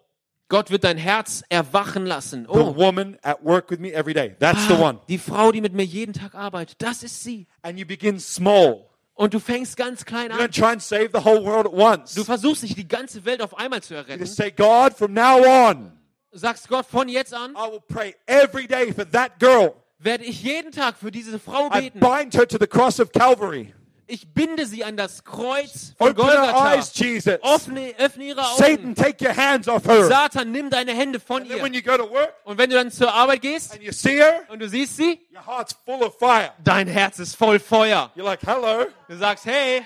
Gott 0.49 0.71
wird 0.71 0.85
dein 0.85 0.99
Herz 0.99 1.43
erwachen 1.49 2.05
lassen. 2.05 2.45
the 2.45 2.59
Oh, 2.59 2.77
woman 2.77 3.17
at 3.23 3.43
work 3.43 3.71
with 3.71 3.79
me 3.79 3.91
every 3.93 4.13
day. 4.13 4.37
That's 4.39 4.67
the 4.69 4.75
one. 4.75 4.99
die 5.09 5.17
Frau, 5.19 5.51
die 5.51 5.61
mit 5.63 5.73
mir 5.73 5.85
jeden 5.85 6.13
Tag 6.13 6.35
arbeitet, 6.35 6.77
das 6.83 7.03
ist 7.03 7.23
sie. 7.25 7.47
And 7.63 7.79
you 7.79 7.87
begin 7.87 8.21
small. 8.21 8.87
Und 9.15 9.33
du 9.35 9.39
fängst 9.41 9.77
ganz 9.77 10.05
klein 10.05 10.31
You 10.31 10.39
an. 10.39 10.41
don't 10.49 10.55
try 10.55 10.73
and 10.73 10.83
save 10.83 11.11
the 11.13 11.25
whole 11.25 11.43
world 11.45 11.67
at 11.67 11.73
once. 11.73 12.15
Du 12.15 12.25
versuchst 12.25 12.63
nicht 12.65 12.77
die 12.77 12.87
ganze 12.89 13.25
Welt 13.25 13.41
auf 13.41 13.57
einmal 13.57 13.83
zu 13.83 13.95
You 13.95 14.01
erretten. 14.01 14.21
just 14.21 14.37
say, 14.37 14.51
God, 14.51 14.93
from 14.95 15.13
now 15.15 15.39
on, 15.71 15.93
Sagst 16.35 16.69
Gott, 16.69 16.87
von 16.87 17.09
jetzt 17.09 17.33
an 17.35 17.53
I 17.53 17.71
will 17.71 17.81
pray 17.89 18.15
every 18.27 18.67
day 18.67 18.93
for 18.93 19.05
that 19.11 19.39
girl. 19.39 19.75
werde 19.99 20.25
ich 20.25 20.43
jeden 20.43 20.73
Tag 20.73 20.97
für 20.99 21.11
diese 21.11 21.39
Frau 21.39 21.67
I 21.69 21.81
beten. 21.91 22.01
bind 22.01 22.35
her 22.35 22.47
to 22.49 22.57
the 22.59 22.67
cross 22.67 22.99
of 23.01 23.13
Calvary. 23.13 23.73
Ich 24.07 24.35
binde 24.35 24.67
sie 24.67 24.85
an 24.85 24.97
das 24.97 25.25
Kreuz 25.25 25.95
von 25.97 26.11
Open 26.11 26.25
her 26.25 26.35
Golgatha. 26.37 26.75
eyes, 26.75 26.93
Jesus. 26.95 27.35
Öffne, 27.43 27.95
öffne 27.99 28.25
ihre 28.25 28.43
Satan, 28.57 28.73
Augen. 28.85 28.95
take 28.95 29.25
your 29.25 29.35
hands 29.37 29.69
off 29.69 29.85
her. 29.87 30.05
Satan, 30.07 30.51
nimm 30.53 30.71
deine 30.71 30.93
Hände 30.93 31.21
von 31.21 31.43
And 31.43 31.51
ihr. 31.51 31.63
when 31.63 31.73
you 31.73 31.81
go 31.83 31.97
to 31.97 32.11
work 32.11 32.35
Und 32.45 32.59
wenn 32.59 32.69
du 32.69 32.77
dann 32.77 32.91
zur 32.91 33.13
Arbeit 33.15 33.43
gehst 33.43 33.73
and 33.73 33.83
you 33.83 33.93
see 33.93 34.17
her, 34.17 34.43
und 34.49 34.59
du 34.61 34.69
siehst 34.69 34.97
sie, 34.97 35.21
your 35.33 35.47
heart's 35.47 35.75
full 35.85 36.03
of 36.03 36.19
fire. 36.19 36.53
dein 36.63 36.89
Herz 36.89 37.19
ist 37.21 37.37
voll 37.37 37.59
Feuer. 37.61 38.11
You're 38.17 38.25
like, 38.25 38.41
hello. 38.47 38.87
Du 39.09 39.17
sagst, 39.17 39.47
hey. 39.47 39.83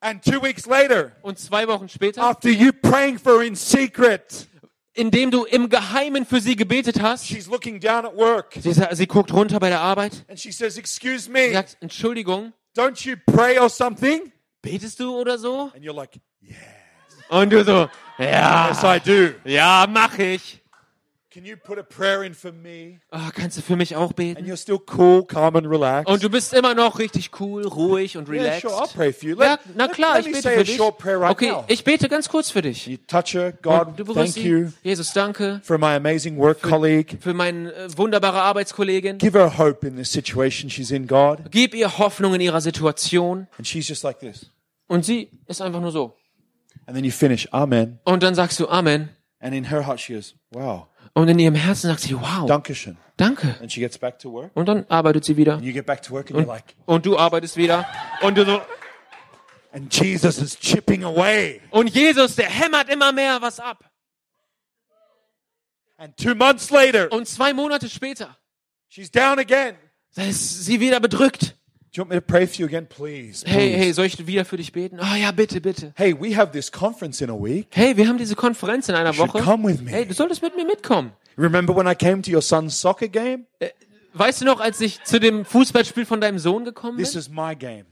And 0.00 0.22
two 0.22 0.40
weeks 0.42 0.66
later, 0.66 1.12
Und 1.22 1.38
zwei 1.38 1.66
Wochen 1.66 1.88
später, 1.88 2.22
after 2.22 2.48
you 2.50 2.70
praying 2.72 3.18
for 3.18 3.40
her 3.40 3.46
in 3.46 3.56
secret, 3.56 4.46
indem 4.92 5.30
du 5.30 5.44
im 5.44 5.68
Geheimen 5.68 6.24
für 6.24 6.40
sie 6.40 6.54
gebetet 6.54 7.00
hast, 7.02 7.26
she's 7.26 7.46
looking 7.48 7.80
down 7.80 8.06
at 8.06 8.14
work 8.16 8.54
sie, 8.60 8.72
sie 8.72 9.06
guckt 9.06 9.32
runter 9.32 9.58
bei 9.58 9.68
der 9.70 9.80
Arbeit, 9.80 10.24
and 10.28 10.38
she 10.38 10.52
says, 10.52 10.76
excuse 10.78 11.24
sie 11.24 11.30
me, 11.30 11.52
sagt, 11.52 11.76
Entschuldigung, 11.80 12.52
don't 12.76 13.04
you 13.04 13.16
pray 13.26 13.58
or 13.58 13.68
something? 13.68 14.32
betest 14.62 14.98
du 14.98 15.14
oder 15.16 15.38
so? 15.38 15.70
And 15.74 15.82
you're 15.84 15.94
like, 15.94 16.18
Und 17.28 17.50
du 17.52 17.64
so, 17.64 17.88
ja, 18.18 18.68
yes, 18.68 18.82
I 18.84 19.00
do. 19.00 19.34
ja, 19.48 19.86
mach 19.88 20.18
ich. 20.18 20.60
Can 21.36 21.44
you 21.44 21.54
put 21.58 21.78
a 21.78 21.82
prayer 21.82 22.22
in 22.24 22.32
for 22.32 22.50
me? 22.50 22.98
Ah, 23.10 23.30
kannst 23.30 23.58
du 23.58 23.60
für 23.60 23.76
mich 23.76 23.94
auch 23.94 24.06
And 24.08 24.16
beten? 24.16 24.46
you're 24.46 24.56
still 24.56 24.80
cool, 24.96 25.22
calm 25.22 25.54
and 25.54 25.66
relaxed. 25.66 26.08
Und 26.10 26.22
du 26.22 26.30
bist 26.30 26.54
immer 26.54 26.74
noch 26.74 26.98
richtig 26.98 27.30
cool, 27.40 27.66
ruhig 27.66 28.16
und 28.16 28.26
yeah, 28.30 28.40
relaxed. 28.44 28.62
sure, 28.62 28.72
I'll 28.72 28.88
pray 28.90 29.12
for 29.12 29.28
you. 29.28 29.36
Ja, 29.38 29.50
Let, 29.50 29.60
na 29.76 29.84
let- 29.84 29.92
klar, 29.92 30.14
let 30.16 30.20
ich 30.26 30.32
me 30.32 30.40
bete 30.40 30.48
für 30.56 30.64
dich. 30.64 30.80
right 30.80 31.30
Okay, 31.30 31.50
now. 31.50 31.64
ich 31.68 31.84
bete 31.84 32.08
ganz 32.08 32.30
kurz 32.30 32.48
für 32.50 32.62
dich. 32.62 32.86
You 32.86 32.96
touch 33.06 33.34
her, 33.34 33.52
God, 33.52 33.98
du 33.98 34.04
thank 34.14 34.34
you. 34.38 34.72
Jesus, 34.82 35.12
danke 35.12 35.60
for 35.62 35.76
my 35.76 35.94
amazing 35.94 36.38
work 36.38 36.62
colleague. 36.62 37.18
für 37.20 37.34
meine 37.34 37.70
äh, 37.70 37.98
wunderbare 37.98 38.40
Arbeitskollegin. 38.40 39.18
Give 39.18 39.38
her 39.38 39.58
hope 39.58 39.86
in 39.86 39.98
the 39.98 40.04
situation 40.04 40.70
she's 40.70 40.90
in, 40.90 41.06
God. 41.06 41.50
Gib 41.50 41.74
ihr 41.74 41.98
Hoffnung 41.98 42.32
in 42.34 42.40
ihrer 42.40 42.62
Situation. 42.62 43.46
And 43.58 43.66
she's 43.66 43.86
just 43.86 44.02
like 44.04 44.20
this. 44.20 44.46
Und 44.86 45.04
sie 45.04 45.28
ist 45.46 45.60
einfach 45.60 45.82
nur 45.82 45.92
so. 45.92 46.16
And 46.86 46.96
then 46.96 47.04
you 47.04 47.10
finish, 47.10 47.46
Amen. 47.52 47.98
Und 48.04 48.22
dann 48.22 48.34
sagst 48.34 48.58
du 48.58 48.68
Amen. 48.68 49.10
And 49.38 49.54
in 49.54 49.64
her 49.64 49.86
heart, 49.86 50.00
she 50.00 50.14
goes, 50.14 50.34
Wow, 50.50 50.86
Und 51.16 51.28
in 51.28 51.38
ihrem 51.38 51.54
Herzen 51.54 51.88
sagt 51.88 52.00
sie, 52.00 52.14
wow, 52.14 52.46
Dankeschön. 52.46 52.98
danke. 53.16 53.56
And 53.62 53.72
she 53.72 53.80
gets 53.80 53.96
back 53.96 54.18
to 54.18 54.30
work. 54.30 54.50
Und 54.52 54.66
dann 54.66 54.84
arbeitet 54.90 55.24
sie 55.24 55.38
wieder. 55.38 55.54
And 55.54 55.64
you 55.64 55.72
get 55.72 55.86
back 55.86 56.02
to 56.02 56.12
work 56.12 56.26
and 56.30 56.36
Und, 56.40 56.44
you're 56.44 56.46
like, 56.52 56.74
und 56.84 57.06
du 57.06 57.16
arbeitest 57.16 57.56
wieder. 57.56 57.86
Und 58.20 58.36
du 58.36 58.44
so. 58.44 58.60
and 59.72 59.90
Jesus 59.94 60.36
is 60.36 60.58
chipping 60.60 61.04
away. 61.04 61.62
Und 61.70 61.88
Jesus, 61.88 62.36
der 62.36 62.50
hämmert 62.50 62.90
immer 62.90 63.12
mehr 63.12 63.40
was 63.40 63.58
ab. 63.58 63.90
And 65.96 66.14
two 66.18 66.34
months 66.34 66.68
later, 66.70 67.10
Und 67.10 67.26
zwei 67.26 67.54
Monate 67.54 67.88
später 67.88 68.36
she's 68.88 69.10
down 69.10 69.38
again. 69.38 69.74
da 70.16 70.22
ist 70.24 70.66
sie 70.66 70.80
wieder 70.80 71.00
bedrückt. 71.00 71.56
Do 71.96 72.00
you 72.00 72.04
want 72.04 72.10
me 72.10 72.16
to 72.16 72.20
pray 72.20 72.44
for 72.44 72.60
you 72.60 72.66
again, 72.66 72.86
please? 72.86 73.42
Hey, 73.46 73.70
please? 73.70 73.76
hey, 73.78 73.92
soll 73.92 74.04
ich 74.04 74.26
wieder 74.26 74.44
für 74.44 74.58
dich 74.58 74.70
beten? 74.70 74.98
Ah 75.00 75.16
ja, 75.16 75.30
bitte, 75.32 75.62
bitte. 75.62 75.94
Hey, 75.96 76.12
we 76.12 76.36
have 76.36 76.52
this 76.52 76.70
conference 76.70 77.22
in 77.22 77.30
a 77.30 77.34
week. 77.34 77.68
Hey, 77.72 77.96
wir 77.96 78.06
haben 78.06 78.18
diese 78.18 78.36
Konferenz 78.36 78.90
in 78.90 78.94
einer 78.94 79.14
You 79.14 79.20
Woche. 79.20 79.40
come 79.40 79.66
with 79.66 79.80
me. 79.80 79.92
Hey, 79.92 80.04
du 80.04 80.12
solltest 80.12 80.42
mit 80.42 80.54
mir 80.54 80.66
mitkommen. 80.66 81.12
Remember 81.38 81.74
when 81.74 81.86
I 81.86 81.94
came 81.94 82.20
to 82.20 82.30
your 82.30 82.42
son's 82.42 82.78
soccer 82.78 83.08
game? 83.08 83.46
Weißt 84.12 84.42
du 84.42 84.44
noch, 84.44 84.60
als 84.60 84.78
ich 84.82 85.02
zu 85.04 85.18
dem 85.18 85.46
Fußballspiel 85.46 86.04
von 86.04 86.20
deinem 86.20 86.38
Sohn 86.38 86.66
gekommen 86.66 86.98
This 86.98 87.12
bin? 87.12 87.20
is 87.20 87.30
my 87.30 87.56
game. 87.56 87.86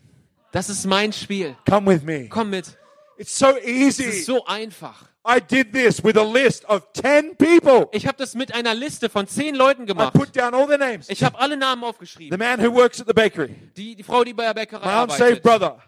Das 0.52 0.68
ist 0.68 0.85
mein 0.85 1.10
Spiel. 1.14 1.56
Come 1.66 1.90
with 1.94 2.02
me. 2.02 2.28
Komm 2.28 2.51
mit. 2.51 2.76
It's 3.16 3.39
so 3.39 3.57
Es 3.57 3.65
easy. 3.66 4.05
ist 4.05 4.27
so 4.27 4.45
einfach. 4.47 5.03
I 5.27 5.41
did 5.41 5.73
this 5.73 6.05
with 6.05 6.19
a 6.19 6.23
list 6.23 6.65
of 6.69 6.82
10 6.93 7.36
people. 7.39 7.89
Ich 7.93 8.07
habe 8.07 8.19
das 8.19 8.35
mit 8.35 8.55
einer 8.55 8.74
Liste 8.74 9.09
von 9.09 9.27
zehn 9.27 9.55
Leuten 9.55 9.85
I 9.85 9.86
gemacht. 9.86 10.12
put 10.12 10.36
down 10.36 10.53
all 10.53 10.66
their 10.66 10.77
names. 10.77 11.09
Ich 11.09 11.24
habe 11.24 11.39
alle 11.39 11.57
Namen 11.57 11.81
The 11.82 11.89
aufgeschrieben. 11.89 12.39
man 12.39 12.61
who 12.61 12.70
works 12.74 13.01
at 13.01 13.07
the 13.07 13.15
bakery, 13.15 13.55
Die, 13.77 13.95
die 13.97 14.03
Frau, 14.03 14.23
die 14.23 14.35
bei 14.35 14.45
der 14.45 14.53
Bäckerei 14.55 14.85
my 14.85 14.91
arbeitet. 14.93 15.43
brother, 15.43 15.82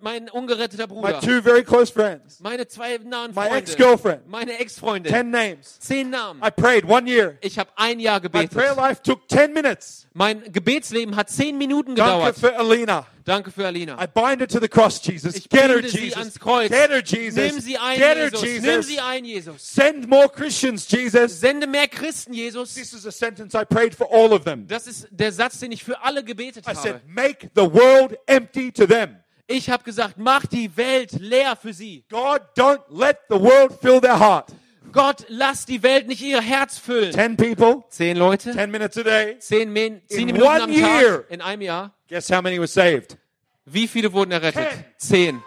Mein 0.00 0.28
ungeretteter 0.28 0.86
my 0.88 0.94
Bruder. 0.94 1.20
two 1.20 1.40
very 1.42 1.62
close 1.62 1.90
friends, 1.92 2.40
Meine 2.40 2.66
zwei 2.68 2.98
nahen 2.98 3.32
my 3.34 3.46
Freunde. 3.48 3.56
ex-girlfriend. 3.56 4.28
Meine 4.28 4.58
Ex-Freundin. 4.58 5.12
10 5.12 5.30
names. 5.30 5.78
Zehn 5.80 6.10
Namen. 6.10 6.42
I 6.42 6.50
prayed 6.50 6.84
one 6.84 7.06
year. 7.06 7.36
Ich 7.40 7.58
habe 7.58 7.70
ein 7.76 7.98
Jahr 8.00 8.18
My 8.18 8.22
gebetet. 8.22 8.50
prayer 8.52 8.74
life 8.74 9.02
took 9.02 9.28
10 9.28 9.52
minutes. 9.52 10.06
Mein 10.12 10.42
Gebetsleben 10.52 11.14
hat 11.16 11.30
zehn 11.30 11.56
Minuten 11.56 11.94
Danke 11.94 12.32
gedauert. 12.32 12.36
for 12.38 12.58
Alina. 12.58 13.06
Danke 13.24 13.52
für 13.52 13.62
I 13.62 13.66
Alina. 13.66 14.06
bind 14.06 14.40
her 14.40 14.48
to 14.48 14.58
the 14.58 14.66
cross, 14.68 15.00
Jesus. 15.00 15.36
Ich 15.36 15.48
Get 15.48 15.62
her, 15.70 15.80
Jesus. 15.80 16.16
ans 16.16 16.38
Kreuz. 16.40 16.68
Get 16.68 16.90
her, 16.90 17.00
Jesus. 17.00 17.36
Nimm 17.52 17.60
sie 17.60 17.78
ein, 17.78 17.96
Get 17.96 18.16
her, 18.16 18.30
Jesus. 18.30 18.42
Nimm 18.42 18.64
Jesus. 18.64 18.86
sie 18.88 18.98
ein, 19.00 19.24
Jesus. 19.24 19.62
Send 19.62 20.08
more 20.08 20.28
Christians, 20.28 20.88
Jesus. 20.90 21.38
Sende 21.38 21.66
mehr 21.68 21.86
Christen, 21.86 22.32
Jesus. 22.34 22.74
This 22.74 22.92
is 22.92 23.06
a 23.06 23.12
sentence 23.12 23.54
I 23.54 23.64
prayed 23.64 23.94
for 23.94 24.08
all 24.10 24.32
of 24.32 24.44
them. 24.44 24.66
Das 24.66 24.88
ist 24.88 25.06
der 25.12 25.30
Satz, 25.30 25.60
den 25.60 25.70
ich 25.70 25.84
für 25.84 26.02
alle 26.02 26.24
gebetet 26.24 26.66
I 26.66 26.74
said, 26.74 26.94
habe. 26.94 27.00
make 27.06 27.48
the 27.54 27.62
world 27.72 28.16
empty 28.26 28.72
to 28.72 28.86
them. 28.86 29.16
Ich 29.52 29.68
habe 29.68 29.82
gesagt, 29.82 30.14
mach 30.16 30.46
die 30.46 30.76
Welt 30.76 31.10
leer 31.18 31.56
für 31.56 31.72
sie. 31.72 32.04
God, 32.08 32.40
don't 32.56 32.82
let 32.88 33.18
the 33.28 33.34
world 33.34 33.72
fill 33.82 34.00
their 34.00 34.16
heart. 34.18 34.52
Gott, 34.92 35.24
lass 35.28 35.66
die 35.66 35.82
Welt 35.82 36.06
nicht 36.06 36.22
ihr 36.22 36.40
Herz 36.40 36.78
füllen. 36.78 37.12
10 37.12 37.36
people, 37.36 37.82
Zehn 37.90 38.16
Leute, 38.16 38.52
10 38.52 38.70
minutes 38.70 38.96
a 38.96 39.02
day. 39.02 39.36
zehn, 39.40 39.72
Min 39.72 40.02
zehn 40.08 40.28
In 40.28 40.34
Minuten 40.36 40.60
am 40.62 40.70
year. 40.72 41.22
Tag, 41.22 41.30
in 41.30 41.40
einem 41.40 41.62
Jahr. 41.62 41.90
Guess 42.08 42.30
how 42.30 42.40
many 42.40 42.58
were 42.58 42.68
saved? 42.68 43.16
Wie 43.64 43.88
viele 43.88 44.12
wurden 44.12 44.30
errettet? 44.30 44.68
Ten. 44.70 44.84
Zehn. 44.98 45.42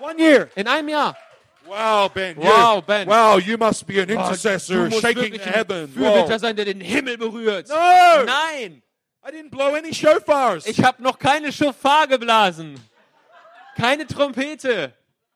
One 0.00 0.16
year. 0.20 0.48
In 0.54 0.68
einem 0.68 0.88
Jahr. 0.88 1.16
Wow, 1.66 2.08
Ben. 2.12 2.36
Wow, 2.36 2.82
Ben. 2.84 3.08
Wow, 3.08 3.38
you 3.40 3.56
must 3.58 3.84
be 3.86 4.00
an 4.00 4.06
Du 4.08 4.14
intercessor 4.14 4.88
musst 4.88 5.02
shaking 5.02 5.32
the. 5.32 5.38
Fürbitter 5.40 6.30
Wow. 6.30 6.38
sein, 6.40 6.54
der 6.56 6.64
den 6.66 6.80
Himmel 6.80 7.16
berührt. 7.18 7.68
No! 7.68 7.74
Nein, 8.24 8.82
I 9.24 9.30
didn't 9.30 9.50
blow 9.50 9.74
any 9.74 9.92
shofars. 9.92 10.66
ich 10.66 10.82
habe 10.82 11.02
noch 11.02 11.18
keine 11.18 11.52
Schofar 11.52 12.06
geblasen. 12.08 12.74
Keine 13.76 14.06
Trompete. 14.06 14.92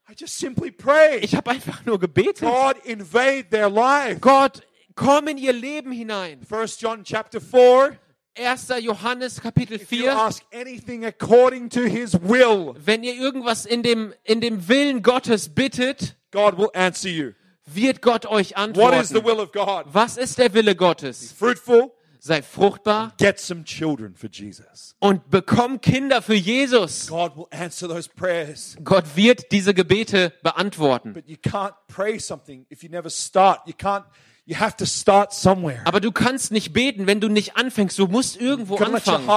I 0.09 0.13
just 0.19 0.39
simply 0.39 0.71
prayed. 0.71 1.25
Ich 1.25 1.35
habe 1.35 1.51
einfach 1.51 1.85
nur 1.87 1.99
gebetet. 1.99 2.41
God 2.43 2.77
invade 2.85 3.49
their 3.51 3.71
life. 3.71 4.21
Gott, 4.21 4.61
komm 4.95 5.29
in 5.29 5.39
ihr 5.39 5.53
Leben 5.53 5.93
hinein. 5.93 6.41
1 6.49 6.79
John 6.81 7.03
chapter 7.05 7.41
4. 7.41 7.97
1. 8.37 8.69
Johannes 8.83 9.41
Kapitel 9.41 9.77
If 9.81 9.93
you 9.93 10.03
4. 10.03 10.11
ask 10.13 10.43
anything 10.53 11.05
according 11.05 11.71
to 11.71 11.83
his 11.87 12.15
will, 12.21 12.75
Wenn 12.85 13.05
ihr 13.05 13.15
irgendwas 13.15 13.65
in 13.65 13.83
dem, 13.83 14.13
in 14.25 14.41
dem 14.41 14.69
Willen 14.69 15.03
Gottes 15.03 15.49
bittet, 15.49 16.17
God 16.33 16.59
will 16.59 16.69
answer 16.75 17.09
you. 17.09 17.33
wird 17.65 18.03
Gott 18.03 18.27
euch 18.27 18.51
What 18.57 18.95
is 19.01 19.09
the 19.11 19.19
antworten. 19.21 19.25
will 19.25 19.41
of 19.41 19.53
God? 19.53 19.85
Was 19.95 20.17
ist 20.19 20.37
der 20.39 20.53
Wille 20.53 20.75
Gottes? 20.75 21.33
Fruitful, 21.33 21.93
sei 22.25 22.43
fruchtbar 22.43 23.13
Get 23.19 23.39
some 23.39 23.65
children 23.65 24.15
for 24.17 24.31
Jesus. 24.31 24.97
und 24.99 25.31
bekomm 25.31 25.81
Kinder 25.81 26.23
für 26.23 26.35
Jesus. 26.35 27.07
God 27.07 27.37
will 27.37 27.47
answer 27.51 27.87
those 27.87 28.09
prayers. 28.09 28.77
Gott 28.83 29.05
wird 29.15 29.53
diese 29.53 29.75
Gebete 29.75 30.33
beantworten. 30.43 31.13
But 31.13 31.29
you 31.29 31.37
can't 31.37 31.75
pray 31.87 32.19
something 32.19 32.65
if 32.71 32.83
you 32.83 32.89
never 32.89 33.11
start. 33.11 33.61
You 33.67 33.75
can't, 33.75 34.05
you 34.47 34.59
have 34.59 34.75
to 34.79 34.87
start 34.87 35.35
somewhere. 35.35 35.83
Aber 35.85 36.01
du 36.01 36.13
kannst 36.13 36.51
nicht 36.51 36.73
beten, 36.73 37.07
wenn 37.07 37.21
du 37.21 37.29
nicht 37.29 37.57
anfängst. 37.57 37.99
Du 37.99 38.07
musst 38.07 38.41
irgendwo 38.41 38.77
anfangen. 38.77 39.29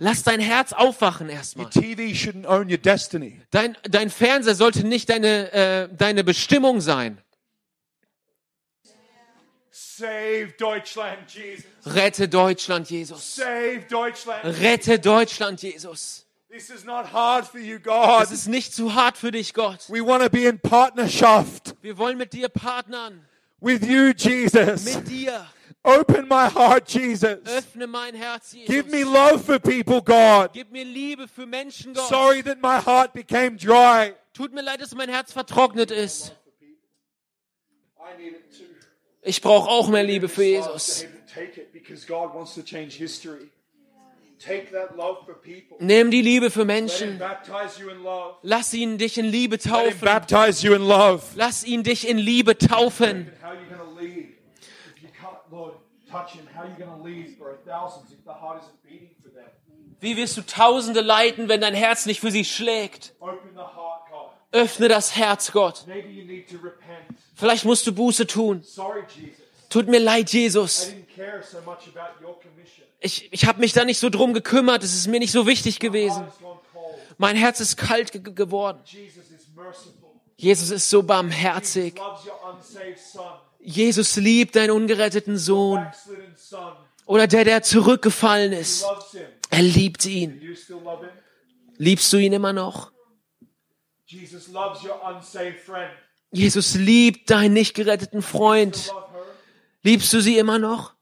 Lass 0.00 0.24
dein 0.24 0.40
Herz 0.40 0.72
aufwachen 0.72 1.28
erstmal. 1.28 1.70
Dein, 3.50 3.76
dein 3.88 4.10
Fernseher 4.10 4.54
sollte 4.56 4.84
nicht 4.84 5.08
deine, 5.08 5.52
äh, 5.52 5.88
deine 5.96 6.24
Bestimmung 6.24 6.80
sein. 6.80 7.22
Save 9.98 10.54
Deutschland, 10.56 11.28
Jesus. 11.28 11.64
Rette 11.84 12.28
Deutschland, 12.28 12.88
Jesus. 12.88 13.34
Save 13.34 13.86
Deutschland. 13.88 14.44
Rette 14.44 14.98
Deutschland, 15.00 15.60
Jesus. 15.60 16.24
This 16.48 16.70
is 16.70 16.84
not 16.84 17.06
hard 17.12 17.46
for 17.46 17.58
you, 17.58 17.80
God. 17.80 18.22
Es 18.22 18.30
ist 18.30 18.46
nicht 18.46 18.72
zu 18.72 18.94
hart 18.94 19.18
für 19.18 19.32
dich, 19.32 19.52
Gott. 19.54 19.88
We 19.88 20.00
want 20.00 20.22
to 20.22 20.30
be 20.30 20.46
in 20.46 20.60
partnership 20.60 21.74
Wir 21.82 21.98
wollen 21.98 22.16
mit 22.16 22.32
dir 22.32 22.48
partnern. 22.48 23.26
with 23.60 23.84
you, 23.84 24.12
Jesus. 24.12 24.84
Mit 24.84 25.08
dir. 25.08 25.46
Open 25.82 26.28
my 26.28 26.48
heart, 26.48 26.88
Jesus. 26.88 27.38
Öffne 27.44 27.88
mein 27.88 28.14
Herz, 28.14 28.52
Jesus. 28.52 28.68
Give 28.68 28.88
me 28.90 29.02
love 29.02 29.44
for 29.44 29.58
people, 29.58 30.00
God. 30.00 30.52
Gib 30.52 30.70
mir 30.70 30.84
Liebe 30.84 31.26
für 31.26 31.46
Menschen, 31.46 31.92
Gott. 31.92 32.08
Sorry 32.08 32.42
that 32.42 32.62
my 32.62 32.78
heart 32.78 33.12
became 33.12 33.56
dry. 33.56 34.14
Tut 34.32 34.52
mir 34.52 34.62
leid, 34.62 34.80
dass 34.80 34.94
mein 34.94 35.08
Herz 35.08 35.32
vertrocknet 35.32 35.90
ist. 35.90 36.34
I 38.00 38.16
need 38.16 38.34
it 38.34 38.56
too. 38.56 38.77
Ich 39.28 39.42
brauche 39.42 39.68
auch 39.68 39.88
mehr 39.88 40.04
Liebe 40.04 40.26
für 40.26 40.42
Jesus. 40.42 41.04
Nimm 45.80 46.10
die 46.10 46.22
Liebe 46.22 46.50
für 46.50 46.64
Menschen. 46.64 47.20
Lass 48.42 48.72
ihn 48.72 48.96
dich 48.96 49.18
in 49.18 49.26
Liebe 49.26 49.58
taufen. 49.58 50.08
Lass 51.34 51.64
ihn 51.64 51.82
dich 51.82 52.08
in 52.08 52.16
Liebe 52.16 52.56
taufen. 52.56 53.30
Wie 60.00 60.16
wirst 60.16 60.36
du 60.38 60.42
Tausende 60.46 61.00
leiten, 61.02 61.48
wenn 61.50 61.60
dein 61.60 61.74
Herz 61.74 62.06
nicht 62.06 62.20
für 62.20 62.30
sie 62.30 62.46
schlägt? 62.46 63.14
Open 63.20 63.50
the 63.52 63.60
heart. 63.60 63.97
Öffne 64.52 64.88
das 64.88 65.14
Herz, 65.14 65.52
Gott. 65.52 65.84
Vielleicht 67.34 67.64
musst 67.64 67.86
du 67.86 67.92
Buße 67.92 68.26
tun. 68.26 68.64
Tut 69.68 69.88
mir 69.88 70.00
leid, 70.00 70.32
Jesus. 70.32 70.92
Ich, 73.00 73.32
ich 73.32 73.46
habe 73.46 73.60
mich 73.60 73.72
da 73.72 73.84
nicht 73.84 73.98
so 73.98 74.08
drum 74.08 74.32
gekümmert. 74.32 74.82
Es 74.82 74.94
ist 74.94 75.06
mir 75.06 75.20
nicht 75.20 75.32
so 75.32 75.46
wichtig 75.46 75.78
gewesen. 75.78 76.26
Mein 77.18 77.36
Herz 77.36 77.60
ist 77.60 77.76
kalt 77.76 78.12
ge 78.12 78.22
geworden. 78.22 78.78
Jesus 80.36 80.70
ist 80.70 80.88
so 80.88 81.02
barmherzig. 81.02 81.94
Jesus 83.60 84.16
liebt 84.16 84.56
deinen 84.56 84.70
ungeretteten 84.70 85.36
Sohn. 85.36 85.86
Oder 87.06 87.26
der, 87.26 87.44
der 87.44 87.62
zurückgefallen 87.62 88.52
ist. 88.52 88.84
Er 89.50 89.62
liebt 89.62 90.06
ihn. 90.06 90.40
Liebst 91.76 92.12
du 92.12 92.16
ihn 92.18 92.32
immer 92.32 92.52
noch? 92.52 92.92
Jesus 94.08 94.48
loves 94.48 94.82
your 94.82 94.98
unsaved 95.04 95.60
friend. 95.60 95.92
Jesus 96.30 96.74
liebt 96.74 97.30
deinen 97.30 97.52
nicht 97.52 97.74
geretteten 97.74 98.22
Freund. 98.22 98.92
Liebst 99.82 100.12
du 100.12 100.20
sie 100.20 100.38
immer 100.38 100.58
noch? 100.58 100.94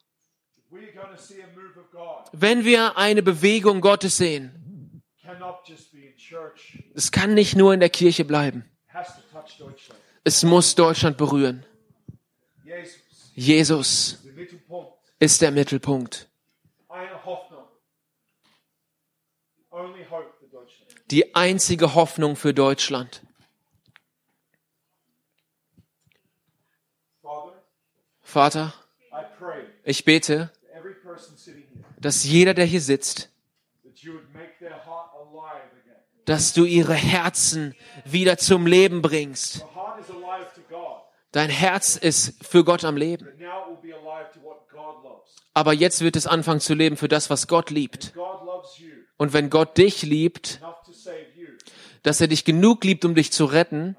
Wenn 2.33 2.65
wir 2.65 2.99
eine 2.99 3.23
Bewegung 3.23 3.81
Gottes 3.81 4.17
sehen, 4.17 5.03
es 6.95 7.13
kann 7.13 7.35
nicht 7.35 7.57
nur 7.57 7.73
in 7.73 7.81
der 7.81 7.91
Kirche 7.91 8.25
bleiben. 8.25 8.65
Es 10.25 10.43
muss 10.43 10.75
Deutschland 10.75 11.17
berühren. 11.17 11.65
Jesus, 13.35 14.19
ist 15.21 15.43
der 15.43 15.53
Mittelpunkt. 15.53 16.29
Eine 16.89 17.25
Hoffnung. 17.25 17.65
Only 19.71 20.05
hope 20.11 20.33
for 20.41 20.49
Deutschland. 20.49 20.96
Die 21.11 21.35
einzige 21.37 21.95
Hoffnung 21.95 22.35
für 22.35 22.53
Deutschland. 22.53 23.23
Vater, 28.23 28.75
ich 29.85 30.05
bete, 30.05 30.51
dass 31.99 32.25
jeder, 32.25 32.55
der 32.55 32.65
hier 32.65 32.81
sitzt, 32.81 33.31
dass 36.25 36.53
du 36.53 36.65
ihre 36.65 36.95
Herzen 36.95 37.75
wieder 38.05 38.37
zum 38.37 38.67
Leben 38.67 39.01
bringst. 39.01 39.65
Dein 41.31 41.51
Herz 41.51 41.97
ist 41.97 42.45
für 42.45 42.65
Gott 42.65 42.85
am 42.85 42.97
Leben. 42.97 43.29
Aber 45.55 45.73
jetzt 45.73 46.01
wird 46.01 46.17
es 46.17 46.27
anfangen 46.27 46.61
zu 46.61 46.75
leben 46.75 46.97
für 46.97 47.09
das, 47.09 47.31
was 47.31 47.47
Gott 47.47 47.71
liebt. 47.71 48.13
Und 49.17 49.33
wenn 49.33 49.49
Gott 49.49 49.79
dich 49.79 50.03
liebt, 50.03 50.61
enough 50.61 50.83
to 50.85 50.93
save 50.93 51.27
you. 51.35 51.49
Dass 52.07 52.21
er 52.21 52.29
dich 52.29 52.45
genug 52.45 52.85
liebt, 52.85 53.05
um 53.05 53.17
dich 53.17 53.33
zu 53.33 53.47
retten, 53.47 53.97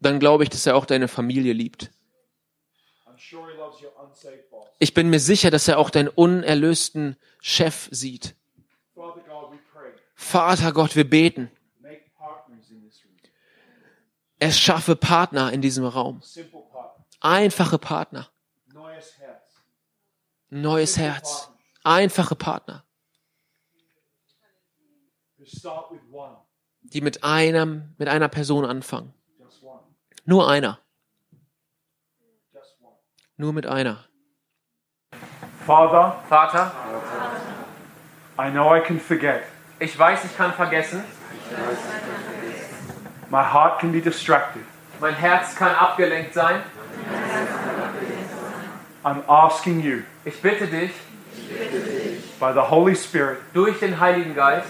dann 0.00 0.20
glaube 0.20 0.44
ich, 0.44 0.48
dass 0.48 0.64
er 0.64 0.76
auch 0.76 0.86
deine 0.86 1.08
Familie 1.08 1.52
liebt. 1.52 1.90
Ich 4.78 4.94
bin 4.94 5.10
mir 5.10 5.18
sicher, 5.18 5.50
dass 5.50 5.66
er 5.66 5.78
auch 5.78 5.90
deinen 5.90 6.06
unerlösten 6.06 7.16
Chef 7.40 7.88
sieht. 7.90 8.36
Vater 10.14 10.72
Gott, 10.72 10.94
wir 10.94 11.08
beten. 11.08 11.50
Room. 11.82 11.98
Erschaffe 14.38 14.94
Partner 14.94 15.52
in 15.52 15.60
diesem 15.60 15.84
Raum. 15.84 16.22
Einfache 17.20 17.78
Partner. 17.78 18.30
Neues 18.72 19.18
Herz. 19.18 19.42
Neues 20.50 20.96
Herz. 20.96 21.50
Einfache 21.82 22.36
Partner, 22.36 22.84
Who 25.38 25.44
start 25.44 25.90
with 25.90 26.00
one. 26.10 26.36
Die 26.92 27.00
mit 27.00 27.24
einem, 27.24 27.94
mit 27.98 28.08
einer 28.08 28.28
Person 28.28 28.64
anfangen. 28.64 29.12
Nur 30.24 30.48
einer. 30.48 30.78
Nur 33.36 33.52
mit 33.52 33.66
einer. 33.66 34.04
Father, 35.66 36.16
Vater, 36.28 36.72
I 38.38 38.50
know 38.50 38.74
I 38.74 38.80
can 38.80 38.98
forget. 38.98 39.42
ich 39.78 39.96
weiß, 39.98 40.24
ich 40.24 40.36
kann 40.36 40.52
vergessen. 40.52 41.04
My 43.30 43.42
heart 43.44 43.78
can 43.78 43.92
be 43.92 44.00
distracted. 44.00 44.62
Mein 45.00 45.14
Herz 45.14 45.54
kann 45.54 45.74
abgelenkt 45.74 46.34
sein. 46.34 46.62
I'm 49.04 49.22
asking 49.28 49.80
you, 49.80 50.02
Ich 50.24 50.40
bitte 50.42 50.66
dich, 50.66 50.90
by 52.40 52.52
the 52.52 52.60
Holy 52.60 52.96
Spirit, 52.96 53.38
durch 53.54 53.78
den 53.78 54.00
Heiligen 54.00 54.34
Geist, 54.34 54.68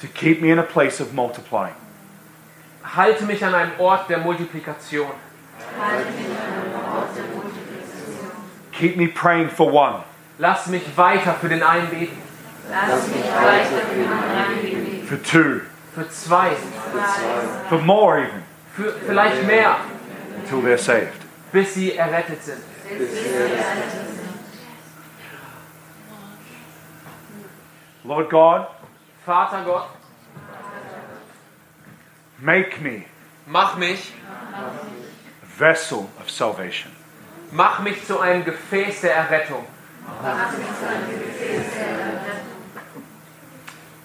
to 0.00 0.06
keep 0.08 0.40
me 0.40 0.50
in 0.50 0.58
a 0.58 0.62
place 0.62 1.00
of 1.00 1.12
multiplying. 1.12 1.74
halte 2.82 3.24
mich 3.24 3.44
an 3.44 3.54
einem 3.54 3.72
Ort 3.78 4.08
der 4.08 4.18
Multiplikation. 4.18 5.12
Keep 8.72 8.96
me 8.96 9.08
praying 9.08 9.50
for 9.50 9.70
one. 9.70 10.02
Lass 10.38 10.66
mich 10.68 10.82
weiter 10.96 11.34
für 11.34 11.48
den 11.48 11.62
einen 11.62 11.88
beten. 11.90 12.16
For 15.06 15.16
two. 15.22 15.60
Für 15.94 16.08
zwei. 16.08 16.56
For 17.68 17.78
more 17.78 18.20
even. 18.20 18.42
Für 18.74 18.92
vielleicht 18.92 19.44
mehr, 19.44 19.76
Until 20.36 20.62
they're 20.62 20.78
saved. 20.78 21.20
bis 21.52 21.74
sie 21.74 21.96
errettet 21.96 22.42
sind. 22.42 22.62
Lord 28.04 28.30
God, 28.30 28.66
Vater 29.24 29.62
Gott, 29.64 29.88
make 32.38 32.80
me 32.80 33.04
mach 33.46 33.76
mich, 33.76 34.12
vessel 35.58 36.08
of 36.20 36.30
salvation. 36.30 36.90
mach 37.52 37.80
mich 37.80 38.04
zu 38.06 38.18
einem 38.20 38.44
Gefäß 38.44 39.02
der 39.02 39.14
Errettung. 39.16 39.66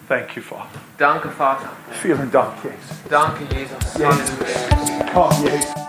Thank 0.08 0.36
you, 0.36 0.42
Father. 0.42 0.68
Danke, 0.98 1.30
Vater. 1.30 1.68
Vielen 2.00 2.30
Dank, 2.30 2.52
Jesus. 2.62 3.02
Danke, 3.10 3.42
Jesus. 3.52 3.94
Halleluja. 3.94 5.12
Komm, 5.12 5.44
Jesus. 5.44 5.85